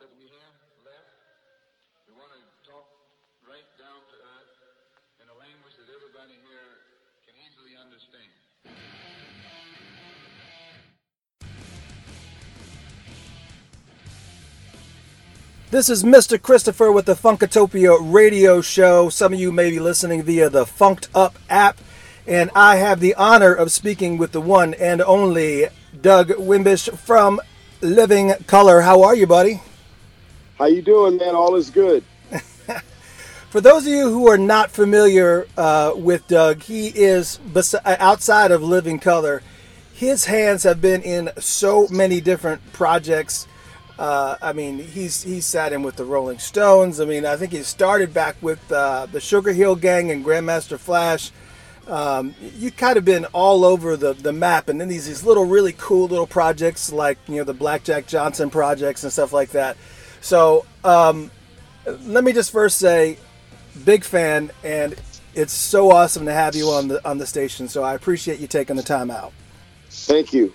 that 0.00 0.12
we 0.18 0.24
have 0.28 0.56
left, 0.84 1.08
we 2.04 2.12
want 2.20 2.28
to 2.28 2.40
talk 2.68 2.84
right 3.48 3.64
down 3.80 3.96
to 4.12 4.16
earth 4.36 4.52
in 5.22 5.26
a 5.32 5.36
language 5.40 5.72
that 5.80 5.88
everybody 5.88 6.36
here 6.44 6.84
can 7.24 7.32
easily 7.40 7.72
understand. 7.80 8.28
This 15.70 15.88
is 15.88 16.04
Mr. 16.04 16.40
Christopher 16.40 16.92
with 16.92 17.06
the 17.06 17.14
Funkatopia 17.14 17.96
radio 18.00 18.60
show. 18.60 19.08
Some 19.08 19.32
of 19.32 19.40
you 19.40 19.50
may 19.50 19.70
be 19.70 19.80
listening 19.80 20.22
via 20.22 20.50
the 20.50 20.66
Funked 20.66 21.08
Up 21.14 21.38
app, 21.48 21.78
and 22.26 22.50
I 22.54 22.76
have 22.76 23.00
the 23.00 23.14
honor 23.14 23.54
of 23.54 23.72
speaking 23.72 24.18
with 24.18 24.32
the 24.32 24.42
one 24.42 24.74
and 24.74 25.00
only 25.00 25.68
Doug 25.98 26.32
Wimbish 26.32 26.94
from 26.98 27.40
Living 27.80 28.34
Colour. 28.46 28.82
How 28.82 29.02
are 29.02 29.14
you, 29.16 29.26
buddy? 29.26 29.62
How 30.58 30.64
you 30.64 30.80
doing, 30.80 31.18
man? 31.18 31.34
All 31.34 31.54
is 31.56 31.68
good. 31.68 32.02
For 33.50 33.60
those 33.60 33.86
of 33.86 33.92
you 33.92 34.08
who 34.10 34.26
are 34.28 34.38
not 34.38 34.70
familiar 34.70 35.46
uh, 35.58 35.92
with 35.94 36.26
Doug, 36.28 36.62
he 36.62 36.88
is 36.88 37.36
bes- 37.36 37.74
outside 37.84 38.50
of 38.50 38.62
Living 38.62 38.98
Colour. 38.98 39.42
His 39.92 40.24
hands 40.24 40.62
have 40.62 40.80
been 40.80 41.02
in 41.02 41.30
so 41.38 41.88
many 41.88 42.22
different 42.22 42.72
projects. 42.72 43.46
Uh, 43.98 44.36
I 44.40 44.54
mean, 44.54 44.78
he's 44.78 45.22
he's 45.22 45.44
sat 45.44 45.74
in 45.74 45.82
with 45.82 45.96
the 45.96 46.04
Rolling 46.06 46.38
Stones. 46.38 47.00
I 47.00 47.04
mean, 47.04 47.26
I 47.26 47.36
think 47.36 47.52
he 47.52 47.62
started 47.62 48.14
back 48.14 48.36
with 48.40 48.72
uh, 48.72 49.06
the 49.12 49.20
Sugar 49.20 49.52
Hill 49.52 49.76
Gang 49.76 50.10
and 50.10 50.24
Grandmaster 50.24 50.78
Flash. 50.78 51.32
Um, 51.86 52.34
you 52.40 52.70
kind 52.70 52.96
of 52.96 53.04
been 53.04 53.26
all 53.26 53.64
over 53.64 53.96
the, 53.96 54.14
the 54.14 54.32
map, 54.32 54.70
and 54.70 54.80
then 54.80 54.88
these 54.88 55.06
these 55.06 55.22
little 55.22 55.44
really 55.44 55.74
cool 55.76 56.08
little 56.08 56.26
projects 56.26 56.90
like 56.92 57.18
you 57.28 57.36
know 57.36 57.44
the 57.44 57.54
Blackjack 57.54 58.06
Johnson 58.06 58.48
projects 58.48 59.04
and 59.04 59.12
stuff 59.12 59.34
like 59.34 59.50
that. 59.50 59.76
So 60.26 60.66
um, 60.82 61.30
let 61.86 62.24
me 62.24 62.32
just 62.32 62.50
first 62.50 62.78
say, 62.78 63.16
big 63.84 64.02
fan, 64.02 64.50
and 64.64 64.96
it's 65.36 65.52
so 65.52 65.92
awesome 65.92 66.26
to 66.26 66.32
have 66.32 66.56
you 66.56 66.68
on 66.70 66.88
the 66.88 67.08
on 67.08 67.18
the 67.18 67.26
station. 67.26 67.68
So 67.68 67.84
I 67.84 67.94
appreciate 67.94 68.40
you 68.40 68.48
taking 68.48 68.74
the 68.74 68.82
time 68.82 69.08
out. 69.08 69.32
Thank 69.88 70.32
you. 70.32 70.52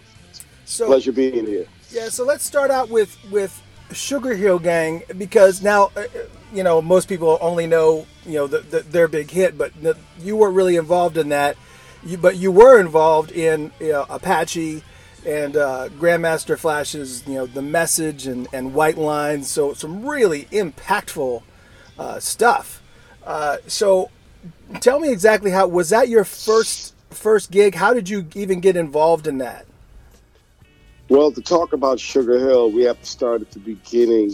So 0.65 0.87
Pleasure 0.87 1.13
being 1.13 1.45
here. 1.45 1.67
yeah, 1.89 2.09
so 2.09 2.25
let's 2.25 2.43
start 2.43 2.69
out 2.69 2.89
with 2.89 3.17
with 3.31 3.63
Sugar 3.93 4.35
Hill 4.35 4.59
Gang 4.59 5.03
because 5.17 5.61
now 5.61 5.91
uh, 5.95 6.03
you 6.53 6.63
know 6.63 6.81
most 6.81 7.07
people 7.07 7.37
only 7.39 7.65
know 7.65 8.05
you 8.25 8.33
know 8.33 8.47
the, 8.47 8.59
the, 8.59 8.79
their 8.81 9.07
big 9.07 9.31
hit, 9.31 9.57
but 9.57 9.71
you 10.19 10.35
weren't 10.35 10.55
really 10.55 10.75
involved 10.75 11.15
in 11.15 11.29
that. 11.29 11.55
You, 12.03 12.17
but 12.17 12.35
you 12.35 12.51
were 12.51 12.77
involved 12.77 13.31
in 13.31 13.71
you 13.79 13.93
know, 13.93 14.05
Apache 14.09 14.83
and 15.25 15.55
uh, 15.55 15.89
Grandmaster 15.99 16.57
Flash's 16.57 17.25
you 17.27 17.35
know 17.35 17.45
the 17.45 17.61
message 17.61 18.27
and, 18.27 18.47
and 18.53 18.73
White 18.73 18.97
Lines. 18.97 19.49
So 19.49 19.73
some 19.73 20.05
really 20.05 20.45
impactful 20.45 21.43
uh, 21.97 22.19
stuff. 22.19 22.81
Uh, 23.23 23.57
so 23.67 24.09
tell 24.79 24.99
me 24.99 25.11
exactly 25.11 25.51
how 25.51 25.67
was 25.67 25.89
that 25.89 26.09
your 26.09 26.23
first 26.23 26.95
first 27.09 27.51
gig? 27.51 27.75
How 27.75 27.93
did 27.93 28.09
you 28.09 28.27
even 28.35 28.59
get 28.59 28.75
involved 28.75 29.27
in 29.27 29.37
that? 29.39 29.65
Well, 31.09 31.31
to 31.31 31.41
talk 31.41 31.73
about 31.73 31.99
Sugar 31.99 32.39
Hill, 32.39 32.71
we 32.71 32.83
have 32.83 32.99
to 32.99 33.05
start 33.05 33.41
at 33.41 33.51
the 33.51 33.59
beginning 33.59 34.31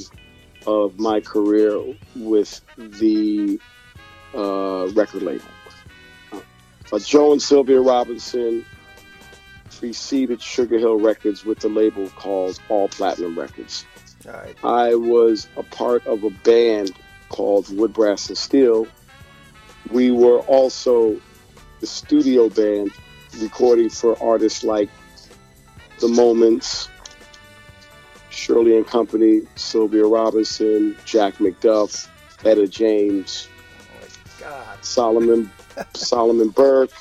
of 0.68 1.00
my 1.00 1.20
career 1.20 1.82
with 2.16 2.62
the 2.78 3.60
uh, 4.36 4.88
record 4.94 5.24
label. 5.24 5.46
Uh, 6.92 7.00
Joe 7.00 7.32
and 7.32 7.42
Sylvia 7.42 7.82
Robinson 7.82 8.64
preceded 9.78 10.42
Sugar 10.42 10.78
Hill 10.80 11.00
Records 11.00 11.46
with 11.46 11.60
the 11.60 11.70
label 11.70 12.10
called 12.10 12.60
All 12.70 12.88
Platinum 12.90 13.38
Records. 13.38 13.86
All 14.26 14.34
right. 14.34 14.56
I 14.64 14.96
was 14.96 15.48
a 15.56 15.64
part 15.64 16.06
of 16.08 16.24
a 16.24 16.30
band 16.30 16.94
called 17.30 17.76
Wood 17.76 17.94
Brass 17.94 18.30
and 18.30 18.38
Steel. 18.38 18.88
We 19.92 20.12
were 20.12 20.40
also 20.40 21.20
the 21.80 21.88
studio 21.88 22.50
band 22.50 22.92
recording 23.40 23.90
for 23.90 24.22
artists 24.22 24.64
like 24.64 24.90
The 26.00 26.08
Moments, 26.08 26.90
Shirley 28.30 28.78
and 28.78 28.88
Company, 28.88 29.42
Sylvia 29.56 30.06
Robinson, 30.06 30.98
Jack 31.06 31.36
McDuff, 31.36 32.08
Etta 32.44 32.68
James, 32.68 33.48
oh 34.02 34.08
God. 34.40 34.84
Solomon 34.84 35.52
Solomon 35.94 36.50
Burke, 36.50 36.92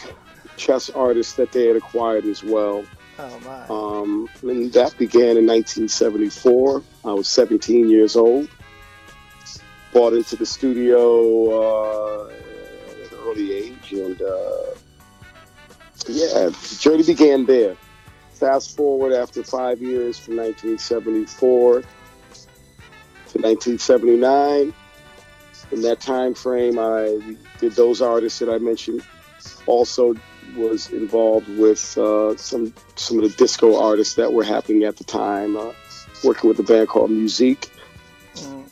chess 0.56 0.90
artists 0.90 1.34
that 1.34 1.52
they 1.52 1.66
had 1.66 1.76
acquired 1.76 2.24
as 2.24 2.42
well. 2.42 2.84
Oh 3.18 3.40
my. 3.40 3.66
Um, 3.68 4.28
and 4.42 4.72
that 4.72 4.96
began 4.98 5.36
in 5.36 5.46
1974. 5.46 6.82
I 7.04 7.12
was 7.12 7.28
17 7.28 7.88
years 7.88 8.16
old. 8.16 8.48
Bought 9.92 10.12
into 10.12 10.36
the 10.36 10.44
studio 10.44 12.24
uh, 12.24 12.28
at 12.28 13.12
an 13.12 13.18
early 13.22 13.52
age, 13.52 13.92
and 13.92 14.20
uh, 14.20 14.74
yeah, 16.08 16.50
the 16.50 16.76
journey 16.78 17.02
began 17.02 17.46
there. 17.46 17.76
Fast 18.32 18.76
forward 18.76 19.14
after 19.14 19.42
five 19.42 19.80
years 19.80 20.18
from 20.18 20.36
1974 20.36 21.80
to 21.80 21.86
1979. 23.38 24.74
In 25.72 25.82
that 25.82 26.00
time 26.00 26.34
frame, 26.34 26.78
I 26.78 27.36
did 27.58 27.72
those 27.72 28.02
artists 28.02 28.38
that 28.40 28.50
I 28.50 28.58
mentioned. 28.58 29.02
Also, 29.66 30.14
was 30.56 30.90
involved 30.90 31.48
with 31.58 31.98
uh, 31.98 32.36
some 32.36 32.72
some 32.94 33.18
of 33.18 33.24
the 33.24 33.36
disco 33.36 33.80
artists 33.80 34.14
that 34.14 34.32
were 34.32 34.44
happening 34.44 34.84
at 34.84 34.96
the 34.96 35.04
time. 35.04 35.56
Uh, 35.56 35.72
working 36.24 36.48
with 36.48 36.58
a 36.58 36.62
band 36.62 36.88
called 36.88 37.10
Musique. 37.10 37.70
Mm. 38.36 38.66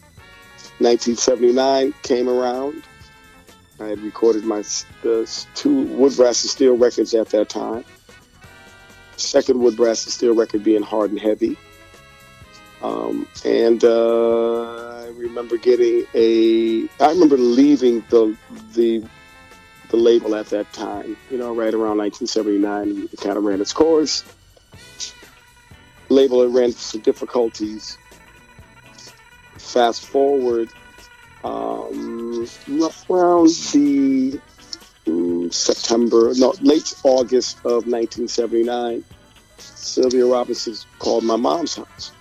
1979 0.79 1.95
came 2.03 2.29
around. 2.29 2.83
I 3.81 3.87
had 3.87 4.01
recorded 4.01 4.45
my 4.45 4.63
the 5.03 5.47
two 5.55 5.83
Wood 5.83 6.17
Brass 6.17 6.43
and 6.43 6.51
Steel 6.51 6.77
records 6.77 7.15
at 7.15 7.29
that 7.31 7.49
time. 7.49 7.85
Second 9.17 9.61
Wood 9.61 9.77
Brass 9.77 10.05
and 10.05 10.13
Steel 10.13 10.35
record 10.35 10.65
being 10.65 10.83
Hard 10.83 11.11
and 11.11 11.21
Heavy. 11.21 11.57
Um, 12.83 13.27
and 13.45 13.83
uh, 13.83 15.05
I 15.05 15.07
remember 15.17 15.57
getting 15.57 16.07
a. 16.15 16.89
I 17.01 17.11
remember 17.11 17.37
leaving 17.37 18.05
the 18.11 18.37
the 18.75 19.05
the 19.91 19.97
label 19.97 20.35
at 20.35 20.47
that 20.47 20.73
time. 20.73 21.17
You 21.31 21.39
know, 21.39 21.55
right 21.55 21.73
around 21.73 21.99
1979, 21.99 23.09
it 23.13 23.21
kind 23.21 23.37
of 23.37 23.45
ran 23.45 23.61
its 23.61 23.73
course. 23.73 24.25
Label 26.09 26.43
had 26.43 26.55
ran 26.55 26.67
into 26.67 26.79
some 26.79 27.01
difficulties. 27.01 27.99
Fast 29.59 30.07
forward, 30.07 30.69
um, 31.43 32.47
around 33.11 33.49
the 33.73 34.41
mm, 35.07 35.53
September, 35.53 36.33
no, 36.37 36.55
late 36.61 36.95
August 37.03 37.59
of 37.59 37.87
1979, 37.87 39.05
Sylvia 39.59 40.27
Robinson 40.27 40.75
called 40.99 41.25
my 41.25 41.37
mom's 41.37 41.77
house. 41.77 42.13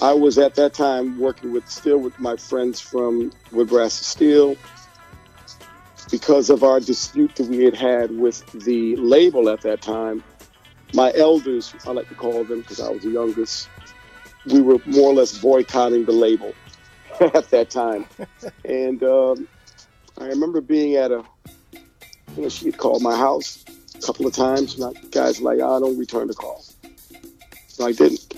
I 0.00 0.12
was 0.12 0.38
at 0.38 0.54
that 0.54 0.74
time 0.74 1.18
working 1.18 1.52
with 1.52 1.68
still 1.68 1.98
with 1.98 2.18
my 2.20 2.36
friends 2.36 2.80
from 2.80 3.32
Wood 3.50 3.68
Brass 3.68 3.98
and 3.98 4.06
Steel 4.06 4.56
because 6.10 6.50
of 6.50 6.62
our 6.62 6.80
dispute 6.80 7.34
that 7.36 7.48
we 7.48 7.64
had 7.64 7.74
had 7.74 8.16
with 8.16 8.44
the 8.52 8.96
label 8.96 9.48
at 9.48 9.60
that 9.62 9.82
time. 9.82 10.22
My 10.94 11.12
elders, 11.14 11.74
I 11.86 11.90
like 11.90 12.08
to 12.08 12.14
call 12.14 12.44
them 12.44 12.60
because 12.60 12.80
I 12.80 12.88
was 12.88 13.02
the 13.02 13.10
youngest, 13.10 13.68
we 14.46 14.62
were 14.62 14.78
more 14.86 15.10
or 15.10 15.14
less 15.14 15.36
boycotting 15.38 16.06
the 16.06 16.12
label 16.12 16.54
at 17.20 17.50
that 17.50 17.70
time. 17.70 18.06
and 18.64 19.02
um, 19.02 19.46
I 20.18 20.26
remember 20.26 20.60
being 20.60 20.96
at 20.96 21.10
a, 21.10 21.24
you 22.36 22.42
know, 22.42 22.48
she 22.48 22.66
had 22.66 22.78
called 22.78 23.02
my 23.02 23.16
house 23.16 23.64
a 23.94 24.00
couple 24.00 24.26
of 24.26 24.32
times. 24.32 24.78
And 24.78 25.10
guys 25.10 25.40
were 25.40 25.54
like, 25.54 25.62
I 25.62 25.78
don't 25.78 25.98
return 25.98 26.28
the 26.28 26.34
call. 26.34 26.64
So 27.66 27.86
I 27.86 27.92
didn't. 27.92 28.34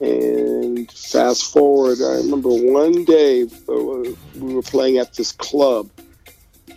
And 0.00 0.90
fast 0.90 1.52
forward, 1.52 1.98
I 2.00 2.16
remember 2.16 2.48
one 2.48 3.04
day 3.04 3.42
uh, 3.68 4.14
we 4.36 4.54
were 4.54 4.62
playing 4.62 4.98
at 4.98 5.14
this 5.14 5.32
club. 5.32 5.90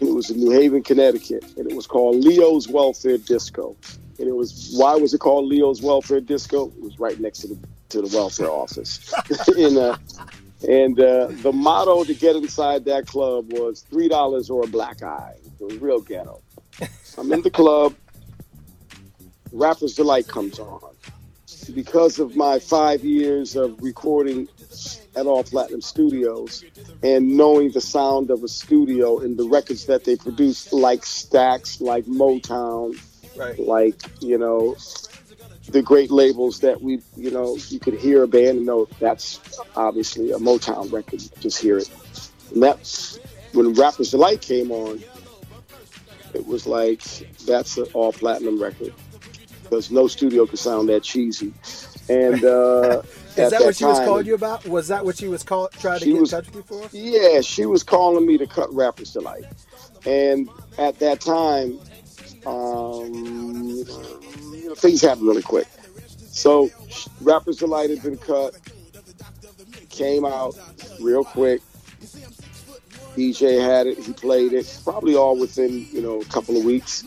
It 0.01 0.13
was 0.13 0.29
in 0.29 0.39
New 0.39 0.51
Haven, 0.51 0.83
Connecticut, 0.83 1.43
and 1.57 1.69
it 1.69 1.75
was 1.75 1.87
called 1.87 2.23
Leo's 2.23 2.67
Welfare 2.67 3.17
Disco. 3.17 3.75
And 4.19 4.27
it 4.27 4.35
was 4.35 4.73
why 4.75 4.95
was 4.95 5.13
it 5.13 5.19
called 5.19 5.45
Leo's 5.45 5.81
Welfare 5.81 6.21
Disco? 6.21 6.67
It 6.67 6.81
was 6.81 6.99
right 6.99 7.19
next 7.19 7.39
to 7.39 7.47
the 7.47 7.59
to 7.89 8.01
the 8.01 8.15
welfare 8.15 8.49
office. 8.49 9.13
and 9.57 9.77
uh, 9.77 9.97
and 10.67 10.99
uh, 10.99 11.27
the 11.41 11.51
motto 11.51 12.03
to 12.03 12.13
get 12.13 12.35
inside 12.35 12.85
that 12.85 13.07
club 13.07 13.51
was 13.51 13.81
three 13.81 14.07
dollars 14.07 14.49
or 14.49 14.63
a 14.63 14.67
black 14.67 15.03
eye. 15.03 15.35
It 15.59 15.63
was 15.63 15.77
real 15.77 16.01
ghetto. 16.01 16.41
I'm 17.17 17.31
in 17.31 17.41
the 17.41 17.51
club. 17.51 17.95
Rapper's 19.51 19.93
Delight 19.93 20.27
comes 20.27 20.59
on 20.59 20.81
because 21.73 22.19
of 22.19 22.35
my 22.35 22.59
five 22.59 23.03
years 23.03 23.55
of 23.55 23.81
recording 23.81 24.47
at 25.15 25.25
All 25.25 25.43
Platinum 25.43 25.81
Studios 25.81 26.63
and 27.03 27.37
knowing 27.37 27.71
the 27.71 27.81
sound 27.81 28.31
of 28.31 28.43
a 28.43 28.47
studio 28.47 29.19
and 29.19 29.37
the 29.37 29.47
records 29.47 29.85
that 29.85 30.03
they 30.05 30.15
produce, 30.15 30.71
like 30.73 31.01
Stax, 31.01 31.79
like 31.81 32.05
Motown, 32.05 32.99
Right. 33.35 33.57
like, 33.57 34.01
you 34.21 34.37
know, 34.37 34.75
the 35.69 35.81
great 35.81 36.11
labels 36.11 36.59
that 36.59 36.81
we, 36.81 37.01
you 37.15 37.31
know, 37.31 37.57
you 37.69 37.79
could 37.79 37.95
hear 37.95 38.23
a 38.23 38.27
band 38.27 38.57
and 38.57 38.65
know 38.65 38.87
that's 38.99 39.39
obviously 39.75 40.31
a 40.31 40.37
Motown 40.37 40.91
record. 40.91 41.21
Just 41.39 41.59
hear 41.61 41.77
it. 41.77 41.89
And 42.53 42.61
that's 42.61 43.17
when 43.53 43.73
Rappers 43.73 44.11
Delight 44.11 44.41
came 44.41 44.71
on. 44.71 45.03
It 46.33 46.45
was 46.45 46.65
like 46.67 47.01
that's 47.45 47.77
an 47.77 47.85
all 47.93 48.11
platinum 48.13 48.61
record 48.61 48.93
because 49.63 49.89
no 49.91 50.07
studio 50.07 50.45
could 50.45 50.59
sound 50.59 50.89
that 50.89 51.03
cheesy. 51.03 51.53
And 52.09 52.43
uh, 52.43 53.01
is 53.37 53.51
that, 53.51 53.61
what 53.61 53.75
she 53.75 53.85
was 53.85 53.99
calling 53.99 54.25
you 54.25 54.35
about? 54.35 54.67
Was 54.67 54.87
that 54.89 55.05
what 55.05 55.17
she 55.17 55.27
was 55.27 55.43
call, 55.43 55.67
trying 55.69 55.99
to 55.99 56.05
get 56.05 56.19
was, 56.19 56.33
in 56.33 56.43
touch 56.43 56.53
with 56.53 56.69
you 56.71 56.87
for? 56.87 56.89
Yeah, 56.95 57.41
she 57.41 57.65
was 57.65 57.83
calling 57.83 58.25
me 58.25 58.37
to 58.37 58.47
cut 58.47 58.73
Rappers 58.73 59.13
to 59.13 59.19
Delight. 59.19 59.45
And 60.05 60.49
at 60.77 60.99
that 60.99 61.21
time, 61.21 61.79
um, 62.45 63.13
you 63.13 64.69
know, 64.69 64.75
things 64.75 65.01
happened 65.01 65.27
really 65.27 65.41
quick. 65.41 65.67
So, 66.27 66.69
Rappers 67.21 67.57
Delight 67.57 67.89
had 67.89 68.03
been 68.03 68.17
cut, 68.17 68.57
came 69.89 70.25
out 70.25 70.55
real 70.99 71.23
quick. 71.23 71.61
DJ 73.15 73.61
had 73.61 73.85
it, 73.87 73.99
he 73.99 74.11
played 74.13 74.53
it, 74.53 74.81
probably 74.83 75.15
all 75.15 75.39
within, 75.39 75.87
you 75.91 76.01
know, 76.01 76.19
a 76.19 76.25
couple 76.25 76.57
of 76.57 76.63
weeks. 76.63 77.05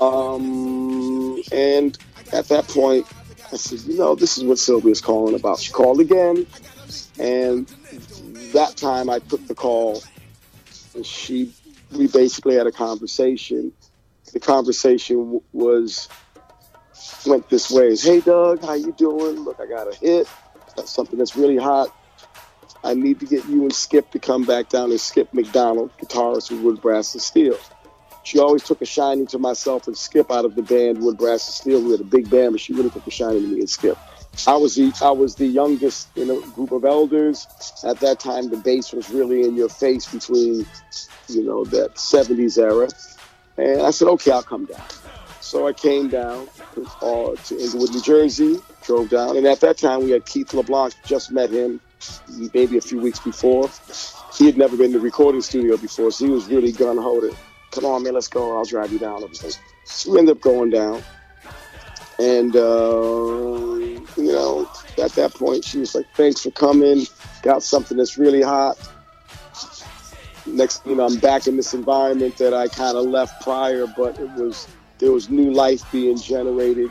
Um, 0.00 1.40
and 1.52 1.96
at 2.32 2.48
that 2.48 2.66
point, 2.68 3.06
I 3.52 3.56
said, 3.56 3.80
you 3.80 3.96
know, 3.96 4.14
this 4.14 4.36
is 4.36 4.44
what 4.44 4.58
Sylvia's 4.58 5.00
calling 5.00 5.34
about. 5.34 5.58
She 5.60 5.72
called 5.72 6.00
again, 6.00 6.46
and 7.18 7.66
that 8.52 8.76
time 8.76 9.08
I 9.08 9.20
took 9.20 9.46
the 9.46 9.54
call, 9.54 10.02
and 10.94 11.04
she, 11.04 11.52
we 11.92 12.08
basically 12.08 12.56
had 12.56 12.66
a 12.66 12.72
conversation. 12.72 13.72
The 14.32 14.40
conversation 14.40 15.40
was 15.52 16.08
went 17.26 17.48
this 17.48 17.70
way: 17.70 17.96
"Hey, 17.96 18.20
Doug, 18.20 18.62
how 18.62 18.74
you 18.74 18.92
doing? 18.92 19.36
Look, 19.40 19.60
I 19.60 19.66
got 19.66 19.88
a 19.88 19.96
hit. 19.96 20.28
Got 20.76 20.88
something 20.88 21.18
that's 21.18 21.34
really 21.34 21.56
hot. 21.56 21.88
I 22.84 22.94
need 22.94 23.20
to 23.20 23.26
get 23.26 23.46
you 23.46 23.62
and 23.62 23.74
Skip 23.74 24.10
to 24.12 24.18
come 24.18 24.44
back 24.44 24.68
down 24.68 24.90
and 24.90 25.00
Skip 25.00 25.32
McDonald, 25.32 25.90
guitarist 25.98 26.50
with 26.50 26.60
Wood 26.60 26.82
Brass 26.82 27.14
and 27.14 27.22
Steel." 27.22 27.56
She 28.22 28.38
always 28.38 28.62
took 28.62 28.82
a 28.82 28.86
shining 28.86 29.26
to 29.28 29.38
myself 29.38 29.86
and 29.86 29.96
Skip 29.96 30.30
out 30.30 30.44
of 30.44 30.54
the 30.54 30.62
band 30.62 31.02
Wood 31.02 31.16
Brass 31.18 31.46
and 31.46 31.54
Steel. 31.54 31.82
We 31.82 31.92
had 31.92 32.00
a 32.00 32.04
big 32.04 32.28
band, 32.28 32.52
but 32.52 32.60
she 32.60 32.74
really 32.74 32.90
took 32.90 33.06
a 33.06 33.10
shining 33.10 33.42
to 33.42 33.48
me 33.48 33.60
and 33.60 33.70
Skip. 33.70 33.98
I 34.46 34.56
was 34.56 34.76
the 34.76 34.92
I 35.02 35.10
was 35.10 35.34
the 35.34 35.46
youngest 35.46 36.16
in 36.16 36.30
a 36.30 36.40
group 36.50 36.70
of 36.72 36.84
elders. 36.84 37.46
At 37.84 37.98
that 38.00 38.20
time, 38.20 38.50
the 38.50 38.56
bass 38.56 38.92
was 38.92 39.10
really 39.10 39.42
in 39.42 39.56
your 39.56 39.68
face 39.68 40.06
between, 40.12 40.66
you 41.28 41.44
know, 41.44 41.64
that 41.66 41.94
'70s 41.94 42.58
era. 42.58 42.88
And 43.56 43.82
I 43.82 43.90
said, 43.90 44.06
okay, 44.08 44.30
I'll 44.30 44.42
come 44.42 44.66
down. 44.66 44.84
So 45.40 45.66
I 45.66 45.72
came 45.72 46.08
down 46.08 46.46
uh, 47.02 47.34
to 47.34 47.58
Englewood, 47.58 47.90
New 47.90 48.02
Jersey, 48.02 48.58
drove 48.82 49.08
down, 49.08 49.36
and 49.36 49.46
at 49.46 49.60
that 49.60 49.78
time 49.78 50.04
we 50.04 50.10
had 50.10 50.26
Keith 50.26 50.52
LeBlanc. 50.52 50.94
Just 51.04 51.32
met 51.32 51.50
him 51.50 51.80
maybe 52.54 52.76
a 52.76 52.80
few 52.80 53.00
weeks 53.00 53.18
before. 53.18 53.70
He 54.36 54.46
had 54.46 54.56
never 54.56 54.76
been 54.76 54.92
to 54.92 54.98
the 54.98 55.04
recording 55.04 55.40
studio 55.40 55.76
before, 55.76 56.12
so 56.12 56.26
he 56.26 56.30
was 56.30 56.46
really 56.46 56.70
gun 56.70 56.98
ho 56.98 57.30
come 57.78 57.90
on, 57.90 58.02
man, 58.02 58.14
let's 58.14 58.28
go. 58.28 58.56
I'll 58.56 58.64
drive 58.64 58.92
you 58.92 58.98
down. 58.98 59.32
So 59.34 60.10
we 60.10 60.18
ended 60.18 60.36
up 60.36 60.42
going 60.42 60.70
down. 60.70 61.02
And, 62.18 62.56
uh, 62.56 63.76
you 64.16 64.32
know, 64.32 64.68
at 65.00 65.12
that 65.12 65.32
point, 65.34 65.64
she 65.64 65.78
was 65.78 65.94
like, 65.94 66.06
thanks 66.14 66.42
for 66.42 66.50
coming. 66.50 67.06
Got 67.42 67.62
something 67.62 67.96
that's 67.96 68.18
really 68.18 68.42
hot. 68.42 68.76
Next, 70.46 70.84
you 70.86 70.96
know, 70.96 71.06
I'm 71.06 71.18
back 71.18 71.46
in 71.46 71.56
this 71.56 71.72
environment 71.72 72.36
that 72.38 72.52
I 72.52 72.66
kind 72.66 72.96
of 72.96 73.04
left 73.04 73.42
prior, 73.42 73.86
but 73.86 74.18
it 74.18 74.30
was, 74.30 74.66
there 74.98 75.12
was 75.12 75.30
new 75.30 75.52
life 75.52 75.82
being 75.92 76.16
generated 76.16 76.90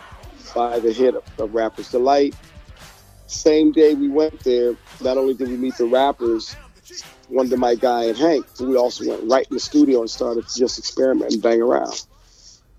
by 0.55 0.79
the 0.79 0.93
hit 0.93 1.15
of, 1.15 1.23
of 1.39 1.53
Rappers 1.53 1.91
Delight. 1.91 2.33
Same 3.25 3.73
day 3.73 3.93
we 3.93 4.07
went 4.07 4.39
there, 4.41 4.75
not 5.01 5.17
only 5.17 5.33
did 5.33 5.49
we 5.49 5.57
meet 5.57 5.75
the 5.75 5.85
rappers, 5.85 6.55
Wonder 7.29 7.57
My 7.57 7.75
Guy 7.75 8.05
and 8.05 8.17
Hank. 8.17 8.47
We 8.59 8.77
also 8.77 9.05
went 9.05 9.23
right 9.31 9.47
in 9.49 9.55
the 9.55 9.59
studio 9.61 10.01
and 10.01 10.09
started 10.09 10.47
to 10.47 10.59
just 10.59 10.79
experiment 10.79 11.33
and 11.33 11.41
bang 11.43 11.61
around. 11.61 11.93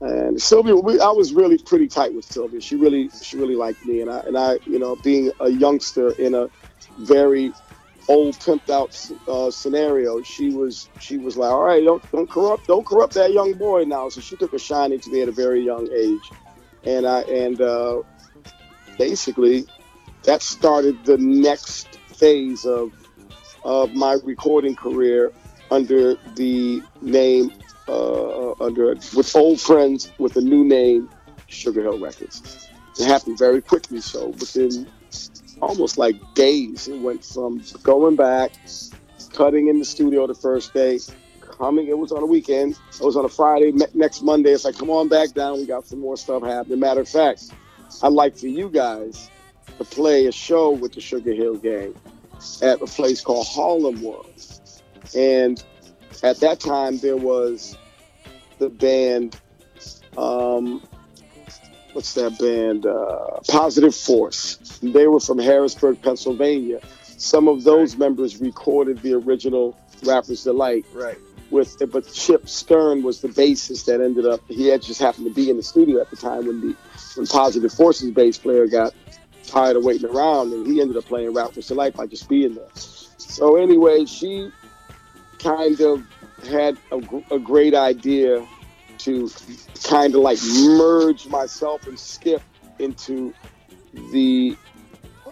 And 0.01 0.41
Sylvia, 0.41 0.77
we, 0.77 1.01
I 1.01 1.11
was 1.11 1.35
really 1.35 1.59
pretty 1.59 1.89
tight 1.89 2.15
with 2.15 2.25
Sylvia. 2.27 2.61
She 2.61 2.77
really, 2.77 3.11
she 3.23 3.39
really 3.39 3.57
liked 3.57 3.85
me, 3.85 4.01
and 4.03 4.11
I, 4.11 4.21
and 4.21 4.39
I, 4.39 4.61
you 4.65 4.79
know, 4.79 4.97
being 4.97 5.33
a 5.41 5.51
youngster 5.51 6.13
in 6.13 6.35
a 6.35 6.51
very 6.99 7.55
old 8.09 8.37
pimped 8.41 8.71
out 8.71 8.95
uh, 9.29 9.51
scenario, 9.51 10.23
she 10.23 10.51
was, 10.51 10.91
she 10.99 11.19
was 11.19 11.37
like, 11.37 11.51
all 11.51 11.65
right, 11.65 11.85
don't, 11.85 12.05
don't 12.13 12.31
corrupt, 12.31 12.67
don't 12.69 12.87
corrupt 12.87 13.15
that 13.15 13.33
young 13.33 13.55
boy 13.59 13.85
now. 13.87 14.09
So 14.09 14.21
she 14.21 14.37
took 14.37 14.55
a 14.55 14.59
shining 14.61 15.01
to 15.01 15.11
me 15.11 15.23
at 15.23 15.29
a 15.29 15.33
very 15.33 15.63
young 15.65 15.89
age, 15.93 16.33
and 16.85 17.07
I, 17.07 17.23
and 17.23 17.61
uh, 17.61 18.03
basically, 18.99 19.69
that 20.25 20.43
started 20.43 21.05
the 21.05 21.19
next 21.19 22.01
phase 22.19 22.65
of 22.65 22.93
of 23.65 23.95
my 23.95 24.17
recording 24.25 24.75
career 24.75 25.33
under 25.71 26.15
the 26.35 26.83
name 27.03 27.53
uh, 27.89 28.53
under 28.61 28.95
with 28.95 29.35
old 29.35 29.61
friends 29.61 30.13
with 30.19 30.37
a 30.37 30.41
new 30.41 30.65
name, 30.65 31.09
Sugar 31.47 31.83
Hill 31.83 31.99
Records. 31.99 32.69
It 32.99 33.07
happened 33.07 33.39
very 33.39 33.63
quickly, 33.63 34.01
so 34.01 34.29
within 34.29 34.87
almost 35.61 35.99
like 35.99 36.17
days, 36.35 36.89
it 36.89 37.01
went 37.01 37.25
from 37.25 37.63
going 37.83 38.17
back, 38.17 38.53
cutting 39.33 39.69
in 39.69 39.79
the 39.79 39.85
studio 39.85 40.27
the 40.27 40.35
first 40.35 40.75
day, 40.75 40.99
coming. 41.41 41.89
It 41.89 41.99
was 41.99 42.13
on 42.13 42.23
a 42.23 42.27
weekend. 42.27 42.79
It 43.01 43.05
was 43.05 43.17
on 43.17 43.25
a 43.25 43.29
Friday. 43.29 43.73
Next 43.95 44.23
Monday, 44.23 44.51
it's 44.51 44.65
like, 44.65 44.77
come 44.77 44.91
on 44.91 45.09
back 45.09 45.33
down. 45.33 45.59
We 45.59 45.67
got 45.67 45.87
some 45.87 46.01
more 46.01 46.17
stuff 46.17 46.43
happening. 46.43 46.81
Matter 46.81 47.01
of 47.01 47.09
fact, 47.09 47.51
I'd 48.03 48.13
like 48.13 48.37
for 48.37 48.47
you 48.47 48.69
guys 48.69 49.31
to 49.79 49.85
play 49.85 50.27
a 50.27 50.33
show 50.33 50.71
with 50.71 50.93
the 50.93 51.01
Sugar 51.01 51.33
Hill 51.33 51.57
Gang 51.57 51.95
at 52.63 52.81
a 52.81 52.87
place 52.87 53.21
called 53.21 53.47
Harlem 53.47 54.03
World. 54.03 54.33
And 55.17 55.63
at 56.23 56.41
that 56.41 56.61
time, 56.61 56.99
there 56.99 57.17
was 57.17 57.77
the 58.59 58.69
band, 58.69 59.41
um, 60.17 60.83
what's 61.93 62.15
that 62.15 62.39
band? 62.39 62.87
Uh, 62.87 63.41
Positive 63.49 63.95
Force. 63.95 64.57
They 64.83 65.07
were 65.07 65.21
from 65.21 65.39
Harrisburg, 65.39 66.03
Pennsylvania. 66.03 66.81
Some 67.03 67.49
of 67.49 67.65
those 67.65 67.93
right. 67.93 68.01
members 68.01 68.41
recorded 68.41 68.99
the 68.99 69.15
original 69.15 69.79
Rapper's 70.05 70.45
Delight. 70.45 70.87
Right. 70.93 71.19
With 71.51 71.79
but 71.91 72.13
Chip 72.13 72.45
Shearin 72.45 73.03
was 73.03 73.23
the 73.23 73.29
bassist 73.29 73.87
that 73.87 74.03
ended 74.03 74.27
up. 74.27 74.41
He 74.49 74.67
had 74.67 74.83
just 74.83 75.01
happened 75.01 75.27
to 75.29 75.33
be 75.33 75.49
in 75.49 75.57
the 75.57 75.63
studio 75.63 75.99
at 75.99 76.11
the 76.11 76.17
time 76.17 76.47
when 76.47 76.61
the 76.61 76.77
when 77.15 77.27
Positive 77.27 77.73
Force's 77.73 78.11
bass 78.11 78.37
player 78.37 78.67
got 78.67 78.93
tired 79.49 79.77
of 79.77 79.85
waiting 79.85 80.09
around, 80.09 80.53
and 80.53 80.67
he 80.67 80.81
ended 80.81 80.97
up 80.97 81.05
playing 81.05 81.33
Rappers 81.33 81.71
life 81.71 81.95
by 81.95 82.07
just 82.07 82.29
being 82.29 82.55
there. 82.55 82.69
So 82.75 83.57
anyway, 83.57 84.05
she 84.05 84.51
kind 85.39 85.81
of 85.81 86.05
had 86.49 86.77
a, 86.93 87.01
a 87.31 87.39
great 87.39 87.75
idea 87.75 88.47
to 88.99 89.31
kind 89.85 90.15
of 90.15 90.21
like 90.23 90.39
merge 90.77 91.27
myself 91.29 91.87
and 91.87 91.99
Skip 91.99 92.43
into 92.79 93.33
the 94.13 94.57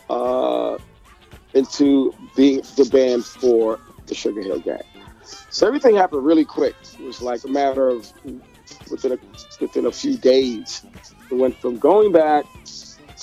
uh, 0.08 0.78
into 1.54 2.14
being 2.36 2.62
the 2.76 2.84
band 2.92 3.24
for 3.24 3.78
the 4.06 4.14
Sugar 4.14 4.42
Hill 4.42 4.60
Gang. 4.60 4.82
So 5.50 5.66
everything 5.66 5.96
happened 5.96 6.24
really 6.24 6.44
quick. 6.44 6.74
It 6.98 7.04
was 7.04 7.20
like 7.20 7.42
a 7.44 7.48
matter 7.48 7.88
of 7.88 8.12
within 8.90 9.12
a 9.12 9.18
within 9.60 9.86
a 9.86 9.92
few 9.92 10.16
days. 10.16 10.84
It 11.30 11.34
went 11.34 11.56
from 11.56 11.78
going 11.78 12.12
back 12.12 12.44